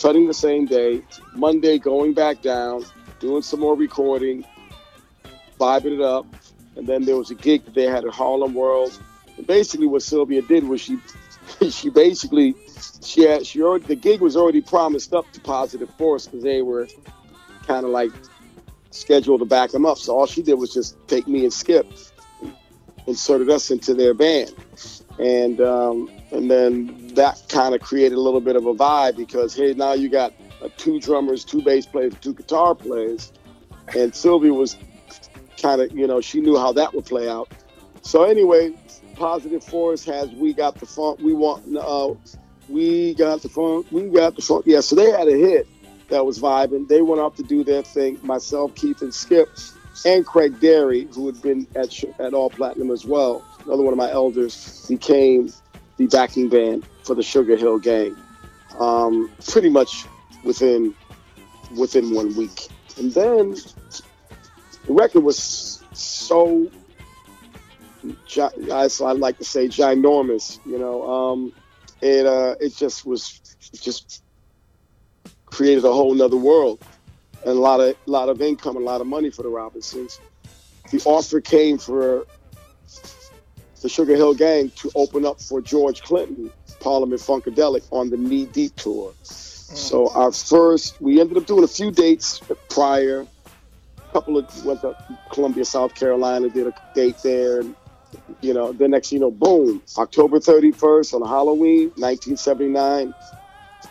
cutting 0.01 0.27
the 0.27 0.33
same 0.33 0.65
day, 0.65 1.01
Monday 1.35 1.77
going 1.77 2.13
back 2.13 2.41
down, 2.41 2.85
doing 3.19 3.41
some 3.41 3.59
more 3.59 3.75
recording, 3.75 4.45
vibing 5.59 5.95
it 5.95 6.01
up, 6.01 6.25
and 6.75 6.88
then 6.88 7.05
there 7.05 7.17
was 7.17 7.31
a 7.31 7.35
gig 7.35 7.63
that 7.65 7.73
they 7.73 7.85
had 7.85 8.05
at 8.05 8.13
Harlem 8.13 8.53
World. 8.53 8.97
And 9.38 9.45
basically, 9.47 9.88
what 9.88 10.03
Sylvia 10.03 10.41
did 10.41 10.63
was 10.63 10.81
she 10.81 10.97
she 11.69 11.89
basically 11.89 12.55
she 13.03 13.21
had 13.23 13.45
she 13.45 13.62
already 13.62 13.85
the 13.85 13.95
gig 13.95 14.21
was 14.21 14.35
already 14.35 14.62
promised 14.62 15.13
up 15.13 15.29
to 15.33 15.39
Positive 15.39 15.89
Force 15.95 16.27
because 16.27 16.43
they 16.43 16.62
were 16.62 16.88
kind 17.67 17.85
of 17.85 17.91
like 17.91 18.12
scheduled 18.91 19.39
to 19.39 19.45
back 19.45 19.71
them 19.71 19.85
up. 19.85 19.97
So 19.97 20.17
all 20.17 20.25
she 20.25 20.41
did 20.41 20.55
was 20.55 20.73
just 20.73 20.95
take 21.07 21.27
me 21.27 21.43
and 21.43 21.53
Skip, 21.53 21.88
and 22.41 22.53
inserted 23.07 23.50
us 23.50 23.71
into 23.71 23.93
their 23.93 24.13
band, 24.13 24.53
and 25.19 25.59
um, 25.62 26.09
and 26.33 26.49
then 26.49 27.13
that 27.13 27.41
kind 27.47 27.75
of 27.75 27.81
created 27.81 28.15
a 28.15 28.19
little 28.19 28.41
bit 28.41 28.55
of 28.55 28.65
a 28.65 28.73
vibe 28.73 29.15
because 29.15 29.55
hey, 29.55 29.73
now 29.73 29.93
you 29.93 30.09
got 30.09 30.33
uh, 30.61 30.69
two 30.77 30.99
drummers, 30.99 31.45
two 31.45 31.61
bass 31.61 31.85
players, 31.85 32.13
two 32.21 32.33
guitar 32.33 32.73
players, 32.73 33.31
and 33.95 34.13
Sylvia 34.13 34.53
was 34.53 34.75
kind 35.61 35.79
of 35.79 35.91
you 35.93 36.07
know 36.07 36.19
she 36.19 36.41
knew 36.41 36.57
how 36.57 36.73
that 36.73 36.93
would 36.93 37.05
play 37.05 37.29
out. 37.29 37.51
So 38.01 38.23
anyway, 38.23 38.73
Positive 39.15 39.63
Force 39.63 40.03
has 40.05 40.29
we 40.31 40.53
got 40.53 40.75
the 40.79 40.85
funk, 40.85 41.19
we 41.19 41.33
want 41.33 41.77
uh, 41.77 42.13
we 42.67 43.13
got 43.13 43.41
the 43.41 43.49
funk, 43.49 43.87
we 43.91 44.09
got 44.09 44.35
the 44.35 44.41
funk. 44.41 44.65
Yeah, 44.65 44.81
so 44.81 44.95
they 44.95 45.11
had 45.11 45.27
a 45.27 45.37
hit 45.37 45.67
that 46.09 46.25
was 46.25 46.39
vibing. 46.39 46.87
They 46.87 47.01
went 47.01 47.21
off 47.21 47.35
to 47.35 47.43
do 47.43 47.63
their 47.63 47.83
thing. 47.83 48.19
Myself, 48.23 48.73
Keith, 48.75 49.01
and 49.01 49.13
Skip, 49.13 49.49
and 50.05 50.25
Craig 50.25 50.59
Derry, 50.59 51.07
who 51.13 51.27
had 51.27 51.41
been 51.43 51.67
at 51.75 52.03
at 52.19 52.33
All 52.33 52.49
Platinum 52.49 52.89
as 52.89 53.05
well, 53.05 53.45
another 53.65 53.83
one 53.83 53.93
of 53.93 53.97
my 53.97 54.11
elders, 54.11 54.85
became 54.89 55.51
the 55.97 56.07
backing 56.07 56.50
band 56.50 56.85
for 57.03 57.15
the 57.15 57.23
Sugar 57.23 57.55
Hill 57.55 57.79
Gang. 57.79 58.15
um, 58.79 59.31
pretty 59.47 59.69
much 59.69 60.05
within 60.43 60.95
within 61.77 62.13
one 62.13 62.35
week. 62.35 62.67
And 62.97 63.12
then 63.13 63.51
the 63.51 64.93
record 64.93 65.21
was 65.23 65.83
so, 65.93 66.69
as 68.71 69.01
I 69.01 69.12
like 69.13 69.38
to 69.38 69.45
say, 69.45 69.67
ginormous. 69.67 70.59
You 70.65 70.79
know, 70.79 71.03
um, 71.09 71.53
it 72.01 72.25
uh, 72.25 72.55
it 72.59 72.75
just 72.75 73.05
was 73.05 73.41
it 73.73 73.81
just 73.81 74.23
created 75.45 75.85
a 75.85 75.93
whole 75.93 76.13
nother 76.13 76.38
world 76.38 76.83
and 77.43 77.51
a 77.51 77.59
lot 77.62 77.79
of 77.79 77.95
lot 78.05 78.29
of 78.29 78.41
income 78.41 78.75
a 78.75 78.79
lot 78.79 79.01
of 79.01 79.07
money 79.07 79.29
for 79.29 79.43
the 79.43 79.50
Robinsons. 79.50 80.19
The 80.91 81.01
offer 81.05 81.41
came 81.41 81.77
for 81.77 82.25
the 83.83 83.89
Sugar 83.89 84.15
Hill 84.15 84.33
Gang 84.33 84.69
to 84.77 84.89
open 84.95 85.25
up 85.25 85.39
for 85.39 85.61
George 85.61 86.01
Clinton, 86.01 86.51
Parliament 86.79 87.21
Funkadelic, 87.21 87.83
on 87.91 88.09
the 88.09 88.17
Knee 88.17 88.45
Deep 88.45 88.75
tour. 88.77 89.13
So 89.21 90.09
our 90.11 90.31
first, 90.31 90.99
we 91.01 91.19
ended 91.19 91.37
up 91.37 91.45
doing 91.45 91.63
a 91.63 91.67
few 91.67 91.91
dates 91.91 92.41
prior. 92.69 93.27
A 93.97 94.13
couple 94.13 94.37
of 94.37 94.65
went 94.65 94.81
to 94.81 94.95
Columbia, 95.31 95.65
South 95.65 95.95
Carolina, 95.95 96.49
did 96.49 96.67
a 96.67 96.73
date 96.95 97.17
there. 97.23 97.59
And, 97.59 97.75
you 98.41 98.53
know, 98.53 98.71
the 98.71 98.87
next, 98.87 99.11
you 99.11 99.19
know, 99.19 99.31
boom, 99.31 99.83
October 99.97 100.39
31st 100.39 101.15
on 101.15 101.27
Halloween, 101.27 101.89
1979, 101.97 103.13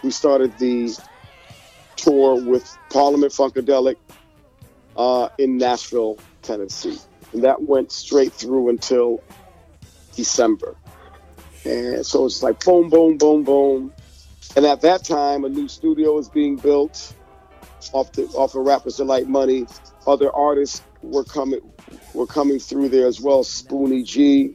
we 0.02 0.10
started 0.10 0.56
the 0.58 0.96
tour 1.96 2.42
with 2.42 2.78
Parliament 2.88 3.32
Funkadelic 3.32 3.96
uh, 4.96 5.28
in 5.36 5.58
Nashville, 5.58 6.18
Tennessee. 6.40 6.98
And 7.32 7.44
that 7.44 7.62
went 7.62 7.92
straight 7.92 8.32
through 8.32 8.70
until 8.70 9.22
December. 10.14 10.76
And 11.64 12.04
so 12.04 12.26
it's 12.26 12.42
like 12.42 12.64
boom, 12.64 12.90
boom, 12.90 13.18
boom, 13.18 13.44
boom. 13.44 13.92
And 14.56 14.66
at 14.66 14.80
that 14.82 15.04
time, 15.04 15.44
a 15.44 15.48
new 15.48 15.68
studio 15.68 16.14
was 16.14 16.28
being 16.28 16.56
built 16.56 17.14
off 17.92 18.12
the 18.12 18.24
off 18.34 18.54
of 18.54 18.64
Rappers 18.66 18.96
Delight 18.96 19.28
money. 19.28 19.66
Other 20.06 20.34
artists 20.34 20.82
were 21.02 21.24
coming 21.24 21.60
were 22.14 22.26
coming 22.26 22.58
through 22.58 22.88
there 22.88 23.06
as 23.06 23.20
well. 23.20 23.44
Spoonie 23.44 24.04
G. 24.04 24.54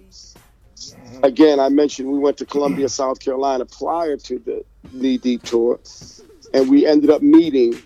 Again, 1.24 1.60
I 1.60 1.70
mentioned 1.70 2.10
we 2.10 2.20
went 2.20 2.38
to 2.38 2.46
Columbia, 2.46 2.90
South 2.90 3.20
Carolina 3.20 3.66
prior 3.66 4.18
to 4.18 4.40
the 4.40 4.64
Knee 4.92 5.18
Deep 5.18 5.44
tour, 5.44 5.80
and 6.54 6.70
we 6.70 6.86
ended 6.86 7.10
up 7.10 7.22
meeting 7.22 7.82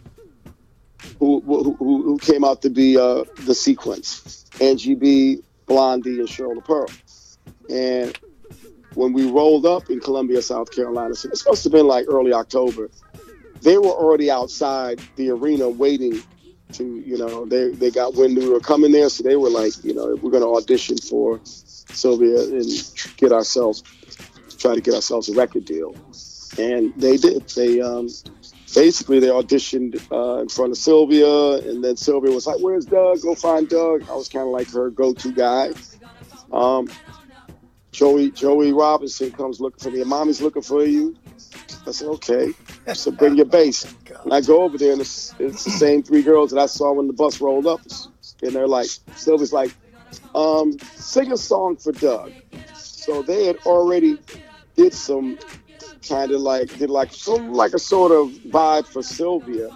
who 1.20 1.42
who, 1.46 1.76
who, 1.76 2.18
came 2.20 2.44
out 2.44 2.62
to 2.64 2.70
be 2.70 2.98
uh, 2.98 3.24
the 3.46 3.56
sequence: 3.56 4.46
Angie 4.60 4.96
B, 4.96 5.40
Blondie, 5.68 6.20
and 6.20 6.28
Cheryl 6.28 6.64
Pearl. 6.64 6.88
And 7.72 8.18
when 8.96 9.14
we 9.14 9.30
rolled 9.30 9.66
up 9.66 9.90
in 9.90 10.00
Columbia, 10.00 10.42
South 10.42 10.72
Carolina, 10.72 11.16
so 11.16 11.30
this 11.30 11.46
must 11.46 11.64
have 11.64 11.72
been 11.72 11.88
like 11.88 12.06
early 12.08 12.34
October, 12.34 12.90
they 13.62 13.78
were 13.78 13.86
already 13.92 14.30
outside 14.30 15.00
the 15.16 15.30
arena 15.30 15.70
waiting 15.70 16.22
to, 16.74 16.84
you 16.84 17.18
know, 17.18 17.46
they, 17.46 17.70
they 17.70 17.92
got 17.92 18.16
wind 18.16 18.38
we 18.38 18.50
were 18.50 18.60
coming 18.60 18.92
there. 18.92 19.10
So 19.10 19.24
they 19.24 19.36
were 19.36 19.50
like, 19.50 19.84
you 19.84 19.94
know, 19.94 20.18
we're 20.22 20.32
going 20.32 20.44
to 20.44 20.50
audition 20.50 20.98
for 20.98 21.40
Sylvia 21.44 22.42
and 22.44 22.66
get 23.18 23.32
ourselves, 23.32 23.84
try 24.58 24.76
to 24.76 24.82
get 24.82 24.94
ourselves 24.94 25.30
a 25.30 25.34
record 25.34 25.66
deal. 25.66 25.96
And 26.58 26.94
they 26.96 27.18
did. 27.18 27.48
They, 27.50 27.80
um, 27.80 28.10
basically 28.74 29.20
they 29.20 29.28
auditioned 29.28 30.02
uh, 30.12 30.42
in 30.42 30.50
front 30.50 30.72
of 30.72 30.78
Sylvia, 30.78 31.54
and 31.70 31.84
then 31.84 31.98
Sylvia 31.98 32.32
was 32.32 32.48
like, 32.48 32.60
"Where's 32.60 32.86
Doug? 32.86 33.22
Go 33.22 33.36
find 33.36 33.68
Doug." 33.70 34.10
I 34.10 34.16
was 34.16 34.30
kind 34.30 34.46
of 34.46 34.52
like 34.52 34.70
her 34.72 34.90
go-to 34.90 35.32
guy. 35.32 35.72
Um, 36.52 36.90
Joey 37.92 38.32
Joey 38.32 38.72
Robinson 38.72 39.32
comes 39.32 39.60
looking 39.60 39.80
for 39.80 39.92
me. 39.92 40.04
Mommy's 40.04 40.42
looking 40.42 40.62
for 40.62 40.86
you. 40.86 41.16
I 41.88 41.92
said, 41.92 42.08
okay. 42.08 42.54
So 42.94 43.12
bring 43.12 43.36
your 43.36 43.46
bass. 43.46 43.94
And 44.24 44.34
I 44.34 44.42
go 44.42 44.62
over 44.62 44.78
there, 44.78 44.92
and 44.92 45.02
it's, 45.02 45.34
it's 45.40 45.64
the 45.64 45.72
same 45.72 46.04
three 46.04 46.22
girls 46.22 46.52
that 46.52 46.60
I 46.60 46.68
saw 46.68 46.94
when 46.94 47.08
the 47.08 47.14
bus 47.14 47.42
rolled 47.42 47.66
up. 47.66 47.82
And 48.44 48.54
they're 48.54 48.68
like, 48.68 48.88
Sylvia's 49.16 49.52
like, 49.52 49.74
um, 50.36 50.78
sing 50.94 51.32
a 51.32 51.38
song 51.38 51.78
for 51.78 51.92
Doug. 51.92 52.32
So 52.76 53.24
they 53.24 53.48
had 53.48 53.58
already 53.66 54.20
did 54.76 54.94
some 54.94 55.40
kind 56.08 56.32
of 56.32 56.42
like 56.42 56.78
did 56.78 56.90
like 56.90 57.14
some 57.14 57.54
like 57.54 57.74
a 57.74 57.80
sort 57.80 58.12
of 58.12 58.30
vibe 58.52 58.86
for 58.86 59.02
Sylvia, 59.02 59.70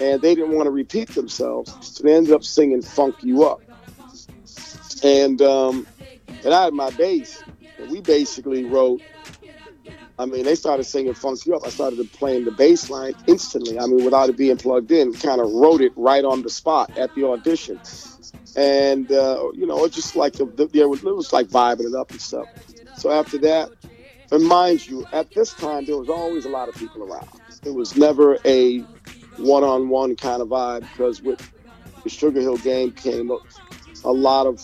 and 0.00 0.20
they 0.20 0.34
didn't 0.34 0.52
want 0.52 0.66
to 0.66 0.70
repeat 0.70 1.08
themselves, 1.10 1.74
so 1.80 2.02
they 2.02 2.14
ended 2.14 2.32
up 2.32 2.44
singing 2.44 2.82
"Funk 2.82 3.16
You 3.22 3.44
Up." 3.44 3.62
And 5.02 5.40
um, 5.40 5.86
and 6.44 6.54
I 6.54 6.64
had 6.64 6.74
my 6.74 6.90
bass, 6.90 7.42
and 7.78 7.90
we 7.90 8.00
basically 8.00 8.64
wrote. 8.64 9.02
I 10.20 10.26
mean, 10.26 10.44
they 10.44 10.56
started 10.56 10.84
singing 10.84 11.14
"Funk 11.14 11.46
You 11.46 11.54
Up." 11.54 11.64
I 11.64 11.70
started 11.70 12.12
playing 12.12 12.44
the 12.44 12.50
bass 12.50 12.90
line 12.90 13.14
instantly. 13.26 13.78
I 13.78 13.86
mean, 13.86 14.04
without 14.04 14.28
it 14.28 14.36
being 14.36 14.56
plugged 14.56 14.90
in, 14.90 15.12
kind 15.12 15.40
of 15.40 15.50
wrote 15.52 15.80
it 15.80 15.92
right 15.96 16.24
on 16.24 16.42
the 16.42 16.50
spot 16.50 16.96
at 16.98 17.14
the 17.14 17.24
audition, 17.24 17.80
and 18.56 19.10
uh, 19.12 19.50
you 19.54 19.66
know, 19.66 19.84
it 19.84 19.92
just 19.92 20.16
like 20.16 20.32
the, 20.34 20.46
the, 20.46 20.68
it 20.72 20.88
was 20.88 21.32
like 21.32 21.46
vibing 21.46 21.86
it 21.86 21.94
up 21.94 22.10
and 22.10 22.20
stuff. 22.20 22.46
So 22.96 23.12
after 23.12 23.38
that, 23.38 23.70
and 24.30 24.44
mind 24.44 24.86
you, 24.86 25.06
at 25.12 25.30
this 25.30 25.54
time 25.54 25.84
there 25.86 25.96
was 25.96 26.08
always 26.08 26.44
a 26.44 26.48
lot 26.48 26.68
of 26.68 26.74
people 26.74 27.04
around. 27.04 27.28
It 27.64 27.74
was 27.74 27.96
never 27.96 28.38
a 28.44 28.80
one-on-one 29.36 30.16
kind 30.16 30.42
of 30.42 30.48
vibe 30.48 30.80
because 30.80 31.22
with 31.22 31.40
the 32.02 32.10
Sugar 32.10 32.40
Hill 32.40 32.58
game 32.58 32.90
came 32.92 33.30
up, 33.30 33.40
a 34.04 34.12
lot 34.12 34.46
of 34.46 34.60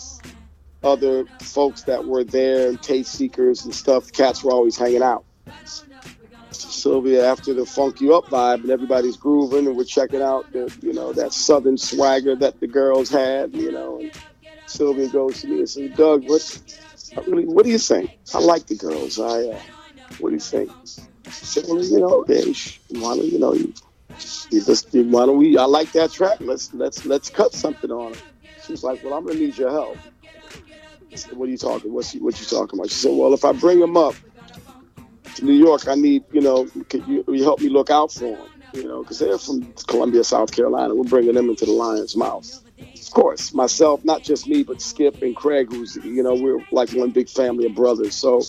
other 0.85 1.25
folks 1.41 1.83
that 1.83 2.05
were 2.05 2.23
there 2.23 2.69
and 2.69 2.81
taste 2.81 3.13
seekers 3.13 3.65
and 3.65 3.73
stuff. 3.73 4.11
Cats 4.11 4.43
were 4.43 4.51
always 4.51 4.77
hanging 4.77 5.01
out. 5.01 5.25
Sylvia, 6.51 7.29
after 7.29 7.53
the 7.53 7.65
funk 7.65 7.99
you 7.99 8.15
up 8.15 8.25
vibe 8.25 8.61
and 8.61 8.69
everybody's 8.69 9.17
grooving 9.17 9.67
and 9.67 9.75
we're 9.75 9.83
checking 9.83 10.21
out 10.21 10.51
the, 10.53 10.73
you 10.81 10.93
know, 10.93 11.11
that 11.13 11.33
southern 11.33 11.77
swagger 11.77 12.35
that 12.35 12.59
the 12.59 12.67
girls 12.67 13.09
had, 13.09 13.53
you 13.53 13.71
know, 13.71 13.99
and 13.99 14.11
Sylvia 14.67 15.09
goes 15.09 15.41
to 15.41 15.47
me 15.47 15.59
and 15.59 15.69
says, 15.69 15.91
Doug, 15.95 16.29
what, 16.29 16.61
really, 17.27 17.45
what 17.45 17.65
do 17.65 17.71
you 17.71 17.77
think? 17.77 18.17
I 18.33 18.39
like 18.39 18.67
the 18.67 18.75
girls. 18.75 19.19
I, 19.19 19.49
uh, 19.49 19.59
what 20.19 20.29
do 20.29 20.35
you 20.35 20.39
think? 20.39 20.71
I 21.25 21.29
said, 21.31 21.65
well, 21.67 21.83
you 21.83 21.99
know, 21.99 22.23
they, 22.23 22.53
why 22.89 23.15
don't 23.15 23.25
you 23.25 23.39
know, 23.39 23.53
you, 23.53 23.73
you 24.51 24.63
just, 24.63 24.93
why 24.93 25.25
don't 25.25 25.37
we? 25.37 25.57
I 25.57 25.65
like 25.65 25.91
that 25.93 26.11
track. 26.11 26.37
Let's 26.39 26.73
let's 26.73 27.05
let's 27.05 27.29
cut 27.29 27.53
something 27.53 27.91
on 27.91 28.13
it. 28.13 28.23
She's 28.65 28.83
like, 28.83 29.03
well, 29.03 29.13
I'm 29.13 29.25
gonna 29.25 29.39
need 29.39 29.57
your 29.57 29.71
help. 29.71 29.97
Said, 31.15 31.37
what 31.37 31.47
are 31.47 31.51
you 31.51 31.57
talking? 31.57 31.93
What's 31.93 32.13
what 32.15 32.39
you 32.39 32.45
talking 32.45 32.79
about? 32.79 32.89
She 32.89 32.95
said, 32.95 33.11
well, 33.13 33.33
if 33.33 33.45
I 33.45 33.51
bring 33.51 33.79
them 33.79 33.97
up 33.97 34.15
to 35.35 35.45
New 35.45 35.53
York, 35.53 35.87
I 35.87 35.95
need, 35.95 36.23
you 36.31 36.41
know, 36.41 36.67
could 36.89 37.07
you, 37.07 37.23
you 37.27 37.43
help 37.43 37.61
me 37.61 37.69
look 37.69 37.89
out 37.89 38.11
for 38.11 38.37
them? 38.37 38.47
You 38.73 38.87
know, 38.87 39.01
because 39.01 39.19
they're 39.19 39.37
from 39.37 39.73
Columbia, 39.87 40.23
South 40.23 40.51
Carolina. 40.51 40.93
We're 40.95 41.03
bringing 41.03 41.35
them 41.35 41.49
into 41.49 41.65
the 41.65 41.71
lion's 41.71 42.15
mouth. 42.15 42.61
Of 42.79 43.11
course, 43.11 43.53
myself, 43.53 44.03
not 44.03 44.23
just 44.23 44.47
me, 44.47 44.63
but 44.63 44.81
Skip 44.81 45.21
and 45.21 45.35
Craig, 45.35 45.71
who's, 45.71 45.95
you 45.95 46.23
know, 46.23 46.35
we're 46.35 46.59
like 46.71 46.89
one 46.91 47.11
big 47.11 47.29
family 47.29 47.65
of 47.65 47.75
brothers. 47.75 48.15
So 48.15 48.41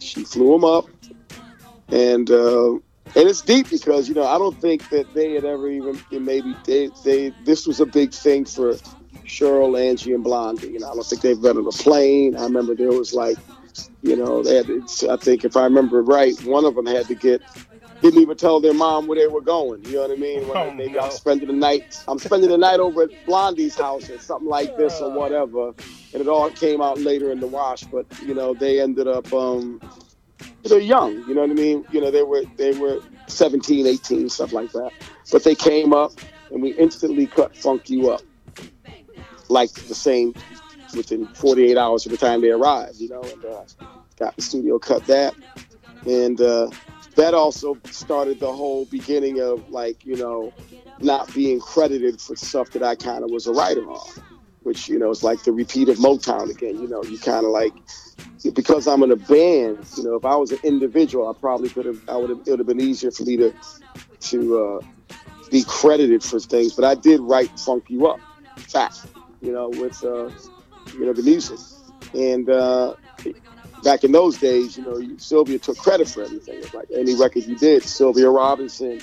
she 0.00 0.24
flew 0.24 0.52
them 0.52 0.64
up, 0.64 0.86
and 1.88 2.28
uh, 2.30 2.72
and 2.72 2.82
it's 3.28 3.42
deep 3.42 3.68
because 3.70 4.08
you 4.08 4.14
know 4.14 4.26
I 4.26 4.38
don't 4.38 4.58
think 4.60 4.88
that 4.90 5.12
they 5.14 5.34
had 5.34 5.44
ever 5.44 5.68
even 5.70 6.00
maybe 6.10 6.56
they 6.64 6.90
they 7.04 7.32
this 7.44 7.66
was 7.66 7.80
a 7.80 7.86
big 7.86 8.12
thing 8.12 8.44
for 8.44 8.76
Cheryl, 9.30 9.80
Angie, 9.80 10.14
and 10.14 10.24
Blondie. 10.24 10.68
You 10.68 10.80
know, 10.80 10.90
I 10.90 10.94
don't 10.94 11.06
think 11.06 11.22
they've 11.22 11.40
been 11.40 11.58
on 11.58 11.66
a 11.68 11.72
plane. 11.72 12.36
I 12.36 12.44
remember 12.44 12.76
there 12.76 12.92
was 12.92 13.14
like, 13.14 13.38
you 14.02 14.16
know, 14.16 14.42
they 14.44 14.56
had. 14.56 14.66
To, 14.68 15.10
I 15.10 15.18
think 15.18 15.44
if 15.44 15.56
I 15.56 15.64
remember 15.64 16.02
right, 16.02 16.34
one 16.42 16.66
of 16.66 16.76
them 16.76 16.86
had 16.86 17.08
to 17.08 17.16
get. 17.16 17.42
Didn't 18.02 18.20
even 18.22 18.36
tell 18.36 18.60
their 18.60 18.74
mom 18.74 19.08
where 19.08 19.18
they 19.18 19.28
were 19.28 19.42
going. 19.42 19.84
You 19.84 19.94
know 19.96 20.02
what 20.02 20.12
I 20.12 20.16
mean? 20.16 20.48
When 20.48 20.58
Oh, 20.58 20.74
they 20.76 20.88
no. 20.88 21.00
got 21.00 21.12
spending 21.12 21.48
the 21.48 21.54
night. 21.54 21.94
I'm 22.08 22.18
spending 22.20 22.50
the 22.50 22.58
night 22.58 22.80
over 22.80 23.04
at 23.04 23.10
Blondie's 23.26 23.76
house 23.78 24.10
or 24.10 24.18
something 24.18 24.48
like 24.48 24.74
this 24.76 25.00
or 25.00 25.10
whatever. 25.10 25.72
And 26.14 26.22
it 26.22 26.28
all 26.28 26.50
came 26.52 26.82
out 26.82 27.00
later 27.00 27.32
in 27.32 27.40
the 27.40 27.48
wash. 27.48 27.86
But 27.92 28.06
you 28.20 28.34
know, 28.34 28.54
they 28.54 28.80
ended 28.80 29.08
up. 29.08 29.32
um 29.34 29.80
they're 30.64 30.78
young, 30.80 31.24
you 31.26 31.34
know 31.34 31.42
what 31.42 31.50
I 31.50 31.54
mean? 31.54 31.84
You 31.90 32.00
know, 32.02 32.10
they 32.10 32.22
were 32.22 32.44
they 32.58 32.72
were 32.72 33.00
17, 33.28 33.86
18, 33.86 34.28
stuff 34.30 34.52
like 34.52 34.70
that. 34.72 34.92
But 35.32 35.44
they 35.44 35.54
came 35.54 35.92
up 35.94 36.12
and 36.50 36.62
we 36.62 36.70
instantly 36.72 37.28
cut 37.28 37.56
Funk 37.56 37.88
You 37.88 38.10
Up. 38.10 38.22
Like 39.50 39.72
the 39.72 39.94
same 39.94 40.34
within 40.94 41.26
48 41.26 41.76
hours 41.76 42.06
of 42.06 42.12
the 42.12 42.18
time 42.18 42.40
they 42.40 42.50
arrived, 42.50 43.00
you 43.00 43.08
know, 43.08 43.22
and 43.22 43.44
uh, 43.44 43.64
got 44.18 44.36
the 44.36 44.42
studio 44.42 44.78
cut 44.78 45.04
that. 45.06 45.34
And 46.06 46.40
uh, 46.40 46.70
that 47.16 47.34
also 47.34 47.76
started 47.90 48.40
the 48.40 48.52
whole 48.52 48.86
beginning 48.86 49.40
of 49.40 49.68
like, 49.68 50.04
you 50.04 50.16
know, 50.16 50.52
not 51.00 51.32
being 51.34 51.60
credited 51.60 52.20
for 52.20 52.36
stuff 52.36 52.70
that 52.70 52.82
I 52.82 52.94
kind 52.94 53.24
of 53.24 53.30
was 53.30 53.46
a 53.46 53.52
writer 53.52 53.82
on, 53.82 54.10
which, 54.62 54.88
you 54.88 54.98
know, 54.98 55.10
is 55.10 55.22
like 55.22 55.42
the 55.42 55.52
repeat 55.52 55.88
of 55.88 55.98
Motown 55.98 56.50
again. 56.50 56.80
You 56.80 56.88
know, 56.88 57.02
you 57.02 57.18
kind 57.18 57.44
of 57.44 57.50
like, 57.50 57.72
because 58.54 58.86
I'm 58.86 59.02
in 59.02 59.10
a 59.10 59.16
band, 59.16 59.86
you 59.96 60.04
know, 60.04 60.14
if 60.14 60.24
I 60.24 60.36
was 60.36 60.52
an 60.52 60.58
individual, 60.62 61.28
I 61.28 61.38
probably 61.38 61.68
could 61.68 61.86
have, 61.86 62.00
I 62.08 62.16
would 62.16 62.30
have, 62.30 62.40
it 62.46 62.50
would 62.50 62.60
have 62.60 62.68
been 62.68 62.80
easier 62.80 63.10
for 63.10 63.24
me 63.24 63.36
to, 63.38 63.54
to 64.20 64.58
uh, 64.58 65.14
be 65.50 65.64
credited 65.66 66.22
for 66.22 66.38
things. 66.40 66.72
But 66.72 66.84
I 66.84 66.94
did 66.94 67.20
write 67.20 67.58
Funk 67.58 67.84
You 67.88 68.06
Up, 68.06 68.20
fact, 68.56 69.06
you 69.40 69.52
know, 69.52 69.68
with, 69.68 70.02
uh, 70.04 70.30
you 70.92 71.06
know, 71.06 71.12
the 71.12 71.22
music. 71.22 71.58
And 72.14 72.48
uh, 72.48 72.94
back 73.82 74.04
in 74.04 74.12
those 74.12 74.38
days, 74.38 74.76
you 74.76 74.84
know, 74.84 75.16
Sylvia 75.18 75.58
took 75.58 75.78
credit 75.78 76.08
for 76.08 76.24
everything. 76.24 76.62
Like 76.72 76.88
any 76.96 77.14
record 77.14 77.44
you 77.44 77.56
did, 77.56 77.82
Sylvia 77.82 78.28
Robinson 78.28 79.00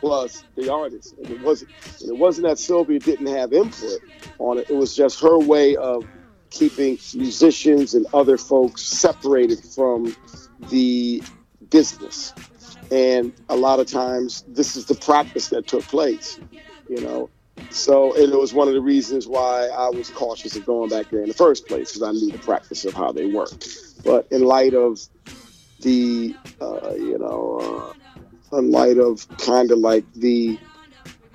plus 0.00 0.44
the 0.56 0.72
artist. 0.72 1.14
And 1.18 1.30
it 1.30 1.40
wasn't 1.40 1.70
and 2.00 2.10
it 2.10 2.16
wasn't 2.16 2.46
that 2.48 2.58
Sylvia 2.58 2.98
didn't 2.98 3.26
have 3.26 3.52
input 3.52 4.00
on 4.38 4.58
it. 4.58 4.68
It 4.68 4.74
was 4.74 4.94
just 4.94 5.20
her 5.20 5.38
way 5.38 5.76
of 5.76 6.04
keeping 6.50 6.98
musicians 7.14 7.94
and 7.94 8.06
other 8.12 8.36
folks 8.36 8.82
separated 8.82 9.60
from 9.64 10.14
the 10.70 11.22
business. 11.70 12.34
And 12.90 13.32
a 13.48 13.56
lot 13.56 13.80
of 13.80 13.86
times 13.86 14.44
this 14.48 14.76
is 14.76 14.84
the 14.86 14.94
practice 14.94 15.48
that 15.48 15.66
took 15.66 15.82
place, 15.84 16.38
you 16.88 17.00
know. 17.00 17.30
So 17.70 18.14
and 18.14 18.32
it 18.32 18.38
was 18.38 18.52
one 18.52 18.68
of 18.68 18.74
the 18.74 18.80
reasons 18.80 19.26
why 19.26 19.68
I 19.68 19.88
was 19.88 20.10
cautious 20.10 20.56
of 20.56 20.66
going 20.66 20.90
back 20.90 21.10
there 21.10 21.22
in 21.22 21.28
the 21.28 21.34
first 21.34 21.66
place 21.66 21.92
because 21.92 22.02
I 22.02 22.12
knew 22.12 22.30
the 22.30 22.38
practice 22.38 22.84
of 22.84 22.94
how 22.94 23.12
they 23.12 23.26
work. 23.26 23.50
But 24.04 24.28
in 24.30 24.42
light 24.42 24.74
of 24.74 24.98
the, 25.80 26.34
uh, 26.60 26.94
you 26.94 27.18
know, 27.18 27.94
uh, 28.52 28.58
in 28.58 28.70
light 28.70 28.98
of 28.98 29.26
kind 29.38 29.70
of 29.70 29.78
like 29.78 30.04
the 30.14 30.58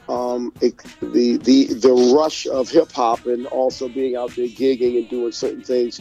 um, 0.08 0.54
it, 0.62 0.78
the 1.02 1.38
the 1.38 1.66
the 1.74 2.14
rush 2.16 2.48
of 2.48 2.70
hip 2.70 2.92
hop 2.92 3.26
and 3.26 3.46
also 3.48 3.90
being 3.90 4.16
out 4.16 4.32
there 4.36 4.48
gigging 4.48 4.98
and 4.98 5.10
doing 5.10 5.32
certain 5.32 5.64
things, 5.64 6.00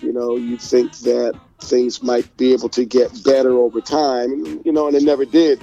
you 0.00 0.12
know, 0.12 0.36
you 0.36 0.56
think 0.56 0.92
that 1.00 1.38
things 1.60 2.02
might 2.02 2.36
be 2.36 2.52
able 2.52 2.68
to 2.70 2.84
get 2.84 3.10
better 3.24 3.58
over 3.58 3.80
time, 3.80 4.62
you 4.64 4.72
know, 4.72 4.86
and 4.86 4.96
it 4.96 5.02
never 5.02 5.24
did. 5.24 5.60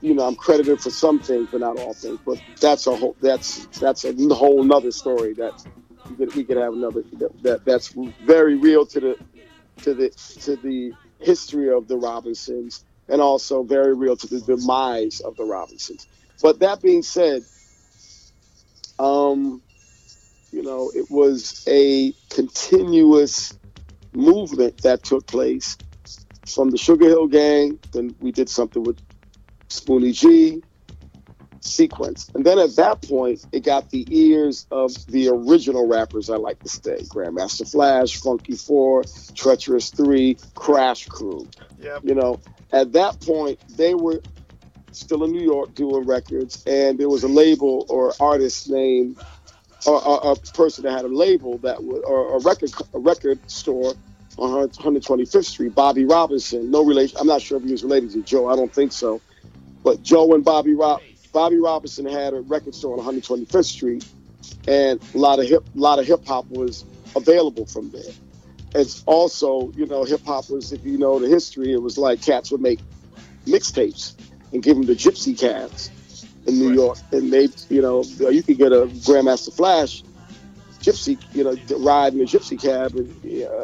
You 0.00 0.14
know, 0.14 0.26
I'm 0.26 0.36
credited 0.36 0.80
for 0.80 0.90
some 0.90 1.20
things, 1.20 1.48
but 1.52 1.60
not 1.60 1.76
all 1.76 1.94
things. 1.94 2.20
But 2.26 2.40
that's 2.60 2.86
a 2.86 2.96
whole 2.96 3.16
that's 3.20 3.68
that's 3.80 4.04
a 4.04 4.14
whole 4.34 4.64
nother 4.64 4.92
story 4.92 5.34
that 5.36 5.54
we 6.08 6.16
could, 6.16 6.34
we 6.34 6.44
could 6.46 6.58
have 6.58 6.74
another 6.74 7.04
that, 7.18 7.30
that 7.42 7.60
that's 7.66 7.94
very 8.20 8.56
real 8.56 8.86
to 8.86 9.00
the 9.00 9.16
to 9.82 9.94
the 9.94 10.12
to 10.42 10.56
the 10.56 10.94
history 11.20 11.70
of 11.70 11.88
the 11.88 11.98
Robinsons 11.98 12.84
and 13.08 13.22
also 13.22 13.64
very 13.64 13.94
real 13.94 14.16
to 14.16 14.28
the 14.28 14.40
demise 14.42 15.20
of 15.20 15.36
the 15.36 15.44
Robinsons. 15.44 16.08
But 16.42 16.60
that 16.60 16.82
being 16.82 17.02
said, 17.02 17.44
um, 18.98 19.62
you 20.52 20.62
know, 20.62 20.92
it 20.94 21.10
was 21.10 21.56
a 21.68 22.14
continuous 22.30 23.58
movement 24.14 24.76
that 24.82 25.04
took 25.04 25.26
place 25.28 25.78
from 26.46 26.70
the 26.70 26.78
Sugar 26.78 27.08
Hill 27.08 27.28
Gang. 27.28 27.78
Then 27.92 28.16
we 28.20 28.32
did 28.32 28.48
something 28.50 28.84
with 28.84 28.98
Spoonie 29.72 30.12
G, 30.12 30.62
Sequence. 31.60 32.28
And 32.34 32.44
then 32.44 32.58
at 32.58 32.74
that 32.76 33.02
point, 33.02 33.46
it 33.52 33.64
got 33.64 33.90
the 33.90 34.04
ears 34.10 34.66
of 34.70 34.94
the 35.06 35.28
original 35.28 35.86
rappers, 35.86 36.28
I 36.28 36.36
like 36.36 36.60
to 36.64 36.68
say 36.68 36.96
Grandmaster 37.02 37.70
Flash, 37.70 38.16
Funky 38.16 38.56
Four, 38.56 39.04
Treacherous 39.34 39.90
Three, 39.90 40.36
Crash 40.54 41.06
Crew. 41.06 41.48
Yep. 41.80 42.00
You 42.04 42.14
know, 42.14 42.40
at 42.72 42.92
that 42.92 43.20
point, 43.20 43.60
they 43.76 43.94
were 43.94 44.20
still 44.90 45.24
in 45.24 45.32
New 45.32 45.42
York 45.42 45.74
doing 45.74 46.04
records, 46.04 46.62
and 46.66 46.98
there 46.98 47.08
was 47.08 47.22
a 47.22 47.28
label 47.28 47.86
or 47.88 48.12
artist 48.18 48.68
named, 48.68 49.16
or, 49.86 50.04
or 50.04 50.32
a 50.32 50.36
person 50.52 50.84
that 50.84 50.92
had 50.92 51.04
a 51.04 51.08
label 51.08 51.58
that 51.58 51.82
was, 51.82 52.02
or 52.04 52.36
a 52.36 52.40
record, 52.40 52.72
a 52.92 52.98
record 52.98 53.38
store 53.50 53.94
on 54.36 54.68
125th 54.68 55.44
Street, 55.44 55.74
Bobby 55.74 56.04
Robinson. 56.04 56.70
No 56.70 56.84
relation. 56.84 57.18
I'm 57.20 57.26
not 57.26 57.40
sure 57.40 57.58
if 57.58 57.64
he 57.64 57.72
was 57.72 57.84
related 57.84 58.10
to 58.12 58.22
Joe. 58.22 58.48
I 58.48 58.56
don't 58.56 58.72
think 58.72 58.92
so. 58.92 59.20
But 59.82 60.02
Joe 60.02 60.34
and 60.34 60.44
Bobby 60.44 60.74
Rob, 60.74 61.00
Bobby 61.32 61.58
Robinson 61.58 62.06
had 62.06 62.34
a 62.34 62.40
record 62.40 62.74
store 62.74 62.98
on 62.98 63.04
125th 63.04 63.64
Street, 63.64 64.04
and 64.68 65.00
a 65.14 65.18
lot 65.18 65.38
of 65.38 65.48
hip, 65.48 65.64
a 65.74 65.78
lot 65.78 65.98
of 65.98 66.06
hip 66.06 66.26
hop 66.26 66.46
was 66.48 66.84
available 67.16 67.66
from 67.66 67.90
there. 67.90 68.12
It's 68.74 69.02
also, 69.06 69.72
you 69.76 69.86
know, 69.86 70.04
hip 70.04 70.24
hop 70.24 70.48
was, 70.50 70.72
if 70.72 70.84
you 70.84 70.98
know 70.98 71.18
the 71.18 71.28
history, 71.28 71.72
it 71.72 71.82
was 71.82 71.98
like 71.98 72.22
cats 72.22 72.50
would 72.50 72.60
make 72.60 72.80
mixtapes 73.46 74.14
and 74.52 74.62
give 74.62 74.76
them 74.76 74.86
to 74.86 74.94
Gypsy 74.94 75.38
Cats 75.38 75.90
in 76.46 76.58
New 76.58 76.72
York, 76.72 76.98
and 77.12 77.32
they, 77.32 77.48
you 77.68 77.82
know, 77.82 78.02
you 78.02 78.42
could 78.42 78.58
get 78.58 78.72
a 78.72 78.86
Grandmaster 78.86 79.52
Flash 79.52 80.02
gypsy, 80.82 81.18
you 81.32 81.44
know, 81.44 81.56
riding 81.78 82.20
a 82.20 82.24
gypsy 82.24 82.60
cab, 82.60 82.94
and 82.94 83.08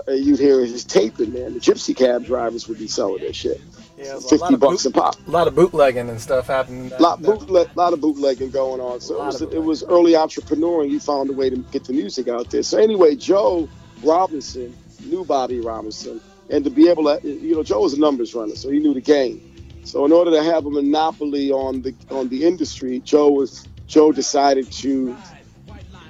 uh, 0.09 0.13
you'd 0.13 0.39
hear 0.39 0.61
his 0.61 0.85
taping, 0.85 1.33
man. 1.33 1.55
The 1.55 1.61
gypsy 1.61 1.95
cab 1.97 2.25
drivers 2.25 2.69
would 2.69 2.79
be 2.79 2.89
selling 2.89 3.23
that 3.25 3.35
shit. 3.35 3.61
Yeah, 3.99 4.17
a 4.17 4.21
Fifty 4.21 4.55
of 4.55 4.61
bucks 4.61 4.85
boot- 4.85 4.97
a 4.97 5.01
pop. 5.01 5.17
A 5.27 5.31
lot 5.31 5.49
of 5.49 5.55
bootlegging 5.57 6.09
and 6.09 6.21
stuff 6.21 6.47
happening. 6.47 6.89
that- 6.91 7.01
lot 7.01 7.21
bootleg, 7.21 7.69
lot 7.75 7.93
of 7.93 8.01
bootlegging 8.01 8.51
going 8.51 8.81
on. 8.81 9.01
So 9.01 9.21
it 9.21 9.27
was 9.27 9.43
it 9.43 9.63
was 9.63 9.83
early 9.85 10.15
entrepreneur, 10.17 10.83
and 10.83 10.93
you 10.93 11.01
found 11.01 11.31
a 11.31 11.33
way 11.33 11.51
to 11.51 11.57
get 11.57 11.85
the 11.85 11.93
music 11.93 12.29
out 12.29 12.51
there. 12.51 12.63
So 12.63 12.79
anyway, 12.79 13.17
Joe 13.17 13.69
Robinson 14.05 14.75
knew 15.05 15.25
Bobby 15.25 15.61
Robinson, 15.61 16.21
and 16.51 16.63
to 16.65 16.71
be 16.71 16.89
able 16.89 17.05
to, 17.05 17.29
you 17.29 17.55
know, 17.57 17.63
Joe 17.63 17.81
was 17.81 17.93
a 17.95 18.01
numbers 18.01 18.35
runner, 18.35 18.55
so 18.55 18.71
he 18.71 18.79
knew 18.79 18.95
the 18.95 19.01
game. 19.01 19.41
So 19.85 20.05
in 20.05 20.13
order 20.13 20.31
to 20.33 20.43
have 20.43 20.67
a 20.67 20.71
monopoly 20.71 21.51
on 21.51 21.83
the 21.83 21.95
on 22.11 22.29
the 22.29 22.45
industry, 22.45 23.01
Joe 23.01 23.31
was 23.31 23.67
Joe 23.89 24.13
decided 24.13 24.71
to 24.73 25.17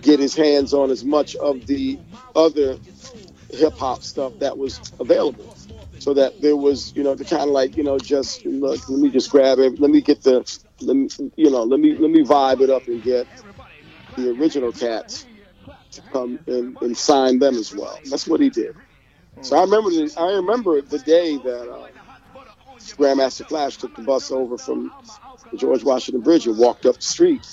get 0.03 0.21
his 0.21 0.35
hands 0.35 0.75
on 0.75 0.91
as 0.91 1.05
much 1.05 1.37
of 1.37 1.67
the 1.67 1.99
other 2.35 2.77
hip 3.51 3.75
hop 3.79 4.03
stuff 4.03 4.35
that 4.41 4.57
was 4.59 4.81
available 5.01 5.57
so 5.99 6.15
that 6.15 6.41
there 6.41 6.57
was, 6.57 6.93
you 6.97 7.03
know, 7.03 7.15
the 7.15 7.25
kind 7.25 7.43
of 7.43 7.49
like, 7.51 7.77
you 7.77 7.85
know, 7.85 7.99
just 7.99 8.45
look, 8.47 8.89
let 8.89 9.01
me 9.01 9.11
just 9.11 9.31
grab 9.31 9.59
it, 9.59 9.81
let 9.81 9.91
me 9.91 10.01
get 10.01 10.23
the, 10.23 10.45
let 10.81 10.97
me, 10.97 11.09
you 11.37 11.51
know, 11.51 11.65
let 11.65 11.81
me 11.81 11.97
let 11.99 12.11
me 12.11 12.23
vibe 12.25 12.61
it 12.61 12.71
up 12.71 12.89
and 12.89 13.03
get 13.03 13.29
the 14.17 14.31
original 14.31 14.73
cats 14.73 15.27
to 15.93 16.03
come 16.03 16.41
and, 16.47 16.77
and 16.83 16.97
sign 16.97 17.39
them 17.39 17.57
as 17.57 17.75
well. 17.75 18.01
That's 18.11 18.27
what 18.27 18.41
he 18.41 18.51
did. 18.51 18.77
So 19.43 19.57
I 19.59 19.63
remember, 19.63 19.91
the, 19.91 20.13
I 20.19 20.33
remember 20.37 20.83
the 20.83 20.99
day 20.99 21.39
that 21.39 21.71
uh, 21.73 21.89
Grandmaster 22.99 23.47
Flash 23.49 23.79
took 23.79 23.95
the 23.97 24.03
bus 24.03 24.31
over 24.31 24.59
from 24.59 24.93
the 25.51 25.59
George 25.59 25.85
Washington 25.85 26.23
Bridge 26.23 26.47
and 26.47 26.59
walked 26.59 26.87
up 26.87 26.97
the 26.97 27.03
street 27.03 27.47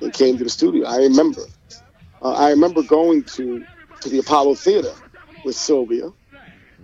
and 0.00 0.12
came 0.12 0.38
to 0.38 0.44
the 0.44 0.50
studio. 0.50 0.86
I 0.86 0.98
remember. 0.98 1.42
Uh, 2.22 2.32
I 2.34 2.50
remember 2.52 2.84
going 2.84 3.24
to 3.36 3.68
to 4.02 4.10
the 4.10 4.20
Apollo 4.20 4.56
Theater 4.56 4.94
with 5.44 5.56
Sylvia 5.56 6.10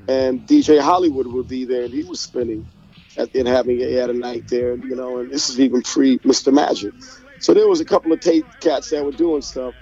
and 0.08 0.46
DJ 0.46 0.80
Hollywood 0.80 1.26
would 1.26 1.48
be 1.48 1.64
there, 1.64 1.84
and 1.84 1.94
he 1.94 2.04
was 2.04 2.20
spinning 2.20 2.66
at 3.16 3.34
and 3.34 3.48
having 3.48 3.78
he 3.78 3.94
had 3.94 4.10
a 4.10 4.14
night 4.14 4.46
there, 4.48 4.76
you 4.76 4.96
know. 4.96 5.18
And 5.18 5.30
this 5.30 5.48
is 5.48 5.60
even 5.60 5.82
pre 5.82 6.18
Mr. 6.20 6.52
Magic, 6.52 6.94
so 7.38 7.54
there 7.54 7.68
was 7.68 7.80
a 7.80 7.84
couple 7.86 8.12
of 8.12 8.20
tape 8.20 8.48
cats 8.60 8.90
that 8.90 9.04
were 9.04 9.12
doing 9.12 9.42
stuff. 9.42 9.74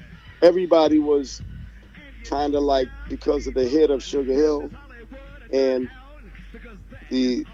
Everybody 0.43 0.99
was 0.99 1.43
kind 2.29 2.55
of 2.55 2.63
like 2.63 2.91
because 3.09 3.47
of 3.47 3.55
the 3.55 3.69
hit 3.69 3.91
of 3.91 4.03
Sugar 4.03 4.35
Hill 4.35 4.73
and 5.53 5.91
the 7.11 7.47